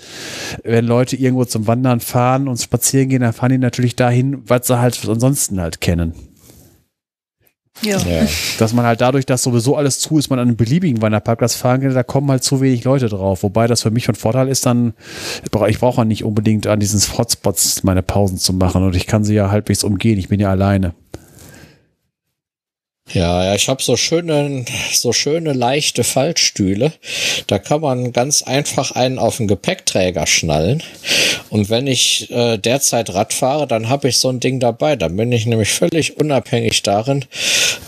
wenn 0.64 0.86
Leute 0.86 1.16
irgendwo 1.16 1.46
zum 1.46 1.66
Wandern 1.68 2.02
fahren 2.02 2.50
und 2.50 2.58
spazieren 2.58 3.08
gehen, 3.08 3.22
dann 3.22 3.32
fahren 3.32 3.54
die 3.54 3.58
natürlich 3.58 3.96
dahin, 3.96 4.44
was 4.46 4.68
sie 4.68 4.78
halt 4.78 5.00
ansonsten 5.08 5.62
halt 5.62 5.80
kennen. 5.80 6.14
Ja. 7.82 8.00
Ja. 8.00 8.28
Dass 8.58 8.74
man 8.74 8.86
halt 8.86 9.02
dadurch, 9.02 9.26
dass 9.26 9.44
sowieso 9.44 9.76
alles 9.76 10.00
zu 10.00 10.18
ist, 10.18 10.30
man 10.30 10.40
an 10.40 10.48
einen 10.48 10.58
beliebigen 10.58 11.02
Wanderparkplatz 11.02 11.56
fahren 11.56 11.82
kann, 11.82 11.94
da 11.94 12.04
kommen 12.04 12.30
halt 12.30 12.44
zu 12.44 12.62
wenig 12.62 12.84
Leute 12.84 13.08
drauf. 13.08 13.44
Wobei 13.44 13.68
das 13.68 13.84
für 13.84 13.92
mich 13.92 14.06
von 14.06 14.16
Vorteil 14.16 14.48
ist, 14.48 14.66
dann, 14.66 14.94
ich 15.44 15.80
brauche 15.80 16.02
ja 16.02 16.06
nicht 16.06 16.24
unbedingt 16.24 16.68
an 16.68 16.80
diesen 16.80 17.00
Hotspots 17.18 17.84
meine 17.84 18.04
Pausen 18.04 18.38
zu 18.38 18.54
machen 18.54 18.84
und 18.84 18.96
ich 18.96 19.08
kann 19.08 19.24
sie 19.24 19.36
ja 19.36 19.52
halbwegs 19.52 19.84
umgehen. 19.84 20.18
Ich 20.18 20.30
bin 20.30 20.40
ja 20.40 20.50
alleine. 20.50 20.94
Ja, 23.14 23.46
ja, 23.46 23.56
ich 23.56 23.70
habe 23.70 23.82
so 23.82 23.96
schöne, 23.96 24.66
so 24.92 25.14
schöne 25.14 25.54
leichte 25.54 26.04
Fallstühle. 26.04 26.92
Da 27.48 27.58
kann 27.58 27.80
man 27.80 28.12
ganz 28.12 28.42
einfach 28.44 28.92
einen 28.92 29.18
auf 29.18 29.38
den 29.38 29.48
Gepäckträger 29.48 30.28
schnallen. 30.28 30.84
Und 31.50 31.70
wenn 31.70 31.88
ich 31.88 32.30
äh, 32.32 32.58
derzeit 32.58 33.14
Rad 33.14 33.34
fahre, 33.34 33.66
dann 33.66 33.88
habe 33.88 34.10
ich 34.10 34.18
so 34.18 34.28
ein 34.28 34.42
Ding 34.42 34.60
dabei. 34.60 34.98
Dann 34.98 35.16
bin 35.16 35.32
ich 35.32 35.46
nämlich 35.46 35.70
völlig 35.70 36.18
unabhängig 36.18 36.84
darin, 36.84 37.24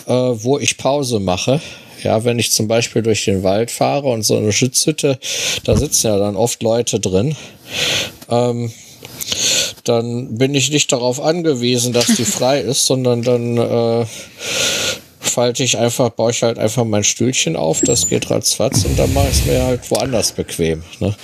äh, 0.07 0.13
wo 0.13 0.57
ich 0.57 0.77
Pause 0.77 1.19
mache. 1.19 1.59
Ja, 2.01 2.23
wenn 2.23 2.39
ich 2.39 2.51
zum 2.51 2.69
Beispiel 2.69 3.01
durch 3.01 3.25
den 3.25 3.43
Wald 3.43 3.71
fahre 3.71 4.07
und 4.07 4.23
so 4.23 4.37
eine 4.37 4.53
Schutzhütte, 4.53 5.19
da 5.65 5.75
sitzen 5.75 6.07
ja 6.07 6.17
dann 6.17 6.37
oft 6.37 6.63
Leute 6.63 7.01
drin. 7.01 7.35
Ähm, 8.29 8.71
dann 9.83 10.37
bin 10.37 10.55
ich 10.55 10.71
nicht 10.71 10.91
darauf 10.93 11.19
angewiesen, 11.21 11.91
dass 11.91 12.07
die 12.07 12.25
frei 12.25 12.61
ist, 12.61 12.85
sondern 12.85 13.21
dann 13.21 13.57
äh, 13.57 14.05
falte 15.29 15.63
ich 15.63 15.77
einfach, 15.77 16.09
baue 16.09 16.31
ich 16.31 16.43
halt 16.43 16.57
einfach 16.57 16.85
mein 16.85 17.03
Stühlchen 17.03 17.55
auf, 17.55 17.81
das 17.81 18.07
geht 18.07 18.29
ratzfatz 18.29 18.85
und 18.85 18.97
dann 18.97 19.13
mache 19.13 19.27
ich 19.29 19.39
es 19.39 19.45
mir 19.45 19.63
halt 19.63 19.89
woanders 19.91 20.31
bequem. 20.31 20.83
Ne? 20.99 21.15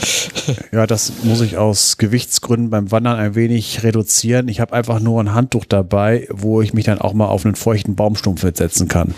Ja, 0.72 0.88
das 0.88 1.12
muss 1.24 1.42
ich 1.42 1.58
aus 1.58 1.98
Gewichtsgründen 1.98 2.70
beim 2.70 2.92
Wandern 2.92 3.18
ein 3.18 3.36
wenig 3.36 3.84
reduzieren. 3.84 4.48
Ich 4.48 4.60
habe 4.60 4.74
einfach 4.74 5.00
nur 5.00 5.22
ein 5.22 5.34
Handtuch 5.34 5.66
dabei, 5.66 6.28
wo 6.30 6.62
ich 6.62 6.74
mich 6.74 6.86
dann 6.86 7.00
auch 7.00 7.14
mal 7.14 7.28
auf 7.28 7.46
einen 7.46 7.56
feuchten 7.56 7.96
Baumstumpf 7.96 8.42
setzen 8.42 8.88
kann. 8.88 9.14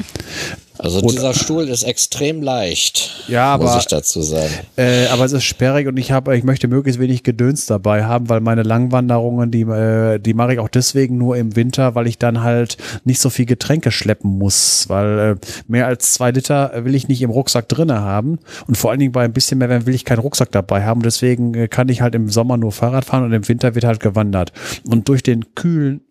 Also 0.80 1.00
Und- 1.00 1.12
dieser 1.12 1.34
Stuhl 1.34 1.68
ist 1.68 1.84
extrem 1.84 2.42
leicht, 2.42 3.24
Ja, 3.28 3.58
muss 3.58 3.72
aber- 3.72 3.80
ich 3.80 3.88
dazu 3.88 4.22
sagen. 4.22 4.52
Äh, 4.76 5.08
aber 5.08 5.26
es 5.26 5.32
ist 5.32 5.44
sperrig 5.44 5.88
und 5.88 5.98
ich 5.98 6.12
habe, 6.12 6.36
ich 6.38 6.44
möchte 6.44 6.68
möglichst 6.68 7.00
wenig 7.00 7.24
Gedöns 7.24 7.66
dabei 7.66 8.04
haben, 8.06 8.30
weil 8.30 8.42
meine 8.42 8.64
Langwanderungen, 8.64 9.52
die, 9.52 9.62
äh, 9.62 10.20
die 10.20 10.34
mache 10.34 10.54
ich 10.54 10.60
auch 10.60 10.70
deswegen 10.70 11.18
nur 11.18 11.38
im 11.38 11.56
Winter, 11.56 11.96
weil 11.96 12.08
ich 12.08 12.18
dann 12.18 12.44
halt 12.44 12.78
nicht 13.06 13.20
so 13.20 13.30
viel 13.30 13.46
Getränke 13.46 13.92
schleppen 13.92 14.38
muss, 14.38 14.86
weil 14.90 15.20
äh, 15.20 15.36
mehr 15.68 15.88
als 15.88 16.14
zwei 16.14 16.32
Liter 16.32 16.72
will 16.86 16.96
ich 16.96 17.08
nicht 17.08 17.22
im 17.22 17.30
Rucksack 17.30 17.68
drinne 17.70 18.02
haben 18.02 18.40
und 18.68 18.78
vor 18.78 18.92
allen 18.92 19.00
Dingen 19.00 19.12
bei 19.12 19.24
ein 19.24 19.34
bisschen 19.34 19.58
mehr 19.58 19.86
will 19.86 19.96
ich 19.96 20.06
keinen 20.06 20.20
Rucksack 20.20 20.52
dabei 20.52 20.84
haben. 20.84 21.02
Deswegen 21.02 21.54
äh, 21.54 21.68
kann 21.68 21.90
ich 21.90 22.02
halt 22.02 22.16
im 22.16 22.30
Sommer 22.30 22.58
nur 22.58 22.72
Fahrrad 22.72 23.06
fahren 23.06 23.24
und 23.24 23.34
im 23.34 23.48
Winter 23.48 23.76
wird 23.76 23.86
halt 23.86 24.00
gewandert. 24.00 24.52
Und 24.88 25.10
durch 25.10 25.24
den 25.24 25.54
kühlen 25.56 26.02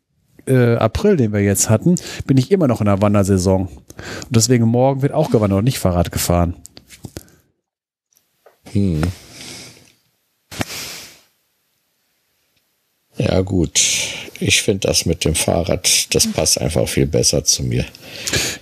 äh, 0.47 0.77
April, 0.77 1.17
den 1.17 1.33
wir 1.33 1.41
jetzt 1.41 1.71
hatten, 1.71 1.97
bin 2.27 2.37
ich 2.37 2.51
immer 2.51 2.69
noch 2.69 2.81
in 2.81 2.87
der 2.87 3.01
Wandersaison. 3.03 3.69
Und 3.69 3.77
deswegen 4.31 4.67
morgen 4.67 5.03
wird 5.03 5.13
auch 5.13 5.31
gewandert 5.31 5.59
und 5.59 5.65
nicht 5.65 5.79
Fahrrad 5.79 6.13
gefahren. 6.13 6.55
Hm. 8.73 9.03
Ja 13.19 13.41
gut, 13.41 13.81
ich 14.41 14.63
finde 14.63 14.89
das 14.89 15.07
mit 15.07 15.25
dem 15.25 15.35
Fahrrad, 15.35 16.15
das 16.15 16.31
passt 16.31 16.61
einfach 16.61 16.87
viel 16.87 17.07
besser 17.07 17.45
zu 17.45 17.63
mir. 17.63 17.87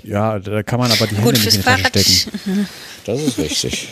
Ja, 0.04 0.38
da 0.38 0.62
kann 0.62 0.78
man 0.78 0.92
aber 0.92 1.08
die 1.08 1.16
Gut 1.16 1.34
Hände 1.34 1.40
nicht 1.40 1.54
in 1.54 1.60
die 1.60 1.62
Tasche 1.62 1.86
stecken. 1.86 2.68
Das 3.04 3.20
ist 3.20 3.38
richtig. 3.38 3.88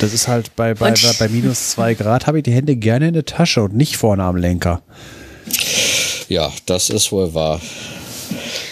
Das 0.00 0.14
ist 0.14 0.28
halt 0.28 0.54
bei, 0.56 0.74
bei, 0.74 0.94
bei 1.18 1.28
minus 1.28 1.70
zwei 1.70 1.94
Grad 1.94 2.26
habe 2.26 2.38
ich 2.38 2.44
die 2.44 2.52
Hände 2.52 2.76
gerne 2.76 3.08
in 3.08 3.14
der 3.14 3.24
Tasche 3.24 3.62
und 3.62 3.74
nicht 3.74 3.96
vorne 3.96 4.22
am 4.22 4.36
Lenker. 4.36 4.82
Ja, 6.28 6.52
das 6.66 6.90
ist 6.90 7.12
wohl 7.12 7.32
wahr. 7.34 7.60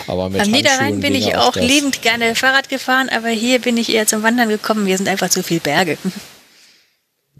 Aber 0.06 0.28
mit 0.28 0.40
Am 0.42 0.50
Niederrhein 0.50 1.00
bin 1.00 1.14
ich 1.14 1.36
auch 1.36 1.54
liebend 1.56 2.02
gerne 2.02 2.34
Fahrrad 2.34 2.68
gefahren, 2.68 3.08
aber 3.08 3.28
hier 3.28 3.58
bin 3.60 3.76
ich 3.76 3.88
eher 3.94 4.06
zum 4.06 4.22
Wandern 4.22 4.48
gekommen. 4.48 4.86
Hier 4.86 4.96
sind 4.98 5.08
einfach 5.08 5.30
zu 5.30 5.42
viele 5.42 5.60
Berge. 5.60 5.96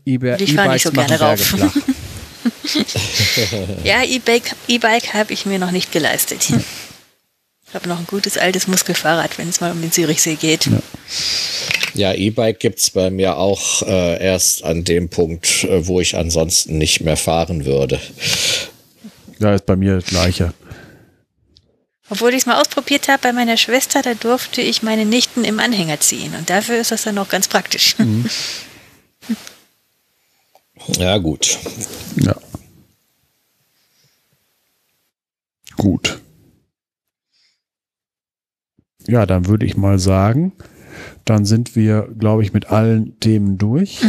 E-Ba- 0.07 0.37
Ich 0.39 0.55
fahr 0.55 0.73
nicht 0.73 0.83
so 0.85 0.93
gerne 0.93 1.19
rauf. 1.21 1.55
Ja, 3.85 4.03
E-Bike 4.05 4.55
E-Bike 4.69 5.15
habe 5.15 5.33
ich 5.33 5.47
mir 5.47 5.59
noch 5.59 5.71
nicht 5.71 5.93
geleistet. 5.93 6.47
Ich 6.51 7.75
habe 7.75 7.89
noch 7.89 7.99
ein 7.99 8.07
gutes 8.07 8.37
altes 8.39 8.67
Muskelfahrrad, 8.69 9.37
wenn 9.39 9.49
es 9.49 9.61
mal 9.61 9.73
um 9.73 9.81
den 9.81 9.93
Zürichsee 9.93 10.37
geht. 10.37 10.69
Ja, 11.95 12.13
E-Bike 12.15 12.61
gibt's 12.61 12.91
bei 12.91 13.11
mir 13.11 13.37
auch 13.37 13.83
äh, 13.83 14.23
erst 14.23 14.65
an 14.65 14.85
dem 14.85 15.09
Punkt, 15.09 15.65
äh, 15.65 15.87
wo 15.87 16.01
ich 16.01 16.17
ansonsten 16.17 16.79
nicht 16.79 17.01
mehr 17.03 17.17
fahren 17.17 17.65
würde. 17.65 18.01
Ja, 19.45 19.55
ist 19.55 19.67
bei 19.67 19.77
mir 19.77 19.97
das 19.97 20.07
gleiche. 20.07 20.55
Obwohl 22.09 22.31
ich 22.31 22.39
es 22.39 22.47
mal 22.47 22.59
ausprobiert 22.59 23.09
habe 23.09 23.21
bei 23.25 23.33
meiner 23.35 23.59
Schwester, 23.59 24.01
da 24.01 24.15
durfte 24.15 24.63
ich 24.63 24.83
meine 24.83 25.05
Nichten 25.05 25.45
im 25.45 25.61
Anhänger 25.61 26.01
ziehen. 26.01 26.35
Und 26.35 26.49
dafür 26.49 26.79
ist 26.79 26.93
das 26.93 27.03
dann 27.03 27.19
auch 27.19 27.29
ganz 27.29 27.47
praktisch. 27.47 27.95
Ja, 30.97 31.19
gut. 31.19 31.59
Ja. 32.17 32.35
Gut. 35.77 36.23
Ja, 39.07 39.27
dann 39.27 39.47
würde 39.47 39.67
ich 39.67 39.77
mal 39.77 39.99
sagen, 39.99 40.53
dann 41.27 41.45
sind 41.45 41.77
wir, 41.77 42.09
glaube 42.19 42.43
ich, 42.43 42.55
mit 42.55 42.71
allen 42.71 43.21
Themen 43.21 43.59
durch, 43.59 44.01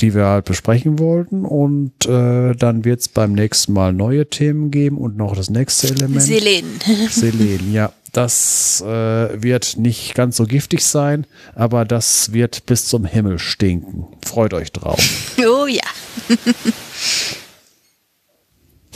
die 0.00 0.14
wir 0.14 0.26
halt 0.26 0.44
besprechen 0.44 0.98
wollten. 0.98 1.44
Und 1.44 2.06
äh, 2.06 2.54
dann 2.54 2.84
wird 2.84 3.00
es 3.00 3.08
beim 3.08 3.32
nächsten 3.32 3.72
Mal 3.72 3.92
neue 3.92 4.28
Themen 4.28 4.70
geben 4.70 4.98
und 4.98 5.16
noch 5.16 5.36
das 5.36 5.50
nächste 5.50 5.88
Element. 5.88 6.22
Selen. 6.22 6.80
Selen, 7.10 7.72
ja. 7.72 7.92
Das 8.12 8.80
äh, 8.80 9.42
wird 9.42 9.76
nicht 9.76 10.14
ganz 10.14 10.38
so 10.38 10.46
giftig 10.46 10.82
sein, 10.82 11.26
aber 11.54 11.84
das 11.84 12.32
wird 12.32 12.64
bis 12.64 12.86
zum 12.86 13.04
Himmel 13.04 13.38
stinken. 13.38 14.06
Freut 14.24 14.54
euch 14.54 14.72
drauf. 14.72 14.98
Oh 15.38 15.66
ja. 15.66 15.82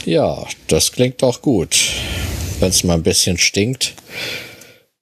Ja, 0.05 0.45
das 0.67 0.91
klingt 0.91 1.21
doch 1.21 1.41
gut. 1.41 1.77
Wenn 2.59 2.69
es 2.69 2.83
mal 2.83 2.95
ein 2.95 3.03
bisschen 3.03 3.37
stinkt. 3.37 3.93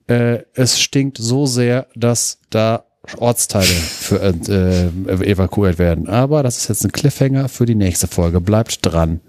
Äh, 0.07 0.39
es 0.53 0.81
stinkt 0.81 1.17
so 1.17 1.45
sehr, 1.45 1.87
dass 1.95 2.39
da 2.49 2.85
Ortsteile 3.17 3.65
für, 3.65 4.21
äh, 4.21 5.29
evakuiert 5.31 5.79
werden. 5.79 6.07
Aber 6.07 6.43
das 6.43 6.57
ist 6.57 6.69
jetzt 6.69 6.85
ein 6.85 6.91
Cliffhanger 6.91 7.49
für 7.49 7.65
die 7.65 7.75
nächste 7.75 8.07
Folge. 8.07 8.41
Bleibt 8.41 8.79
dran. 8.85 9.21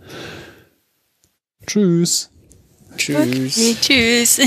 Tschüss. 1.67 2.31
Tschüss. 2.97 3.57
Okay, 3.57 3.77
tschüss. 3.81 4.41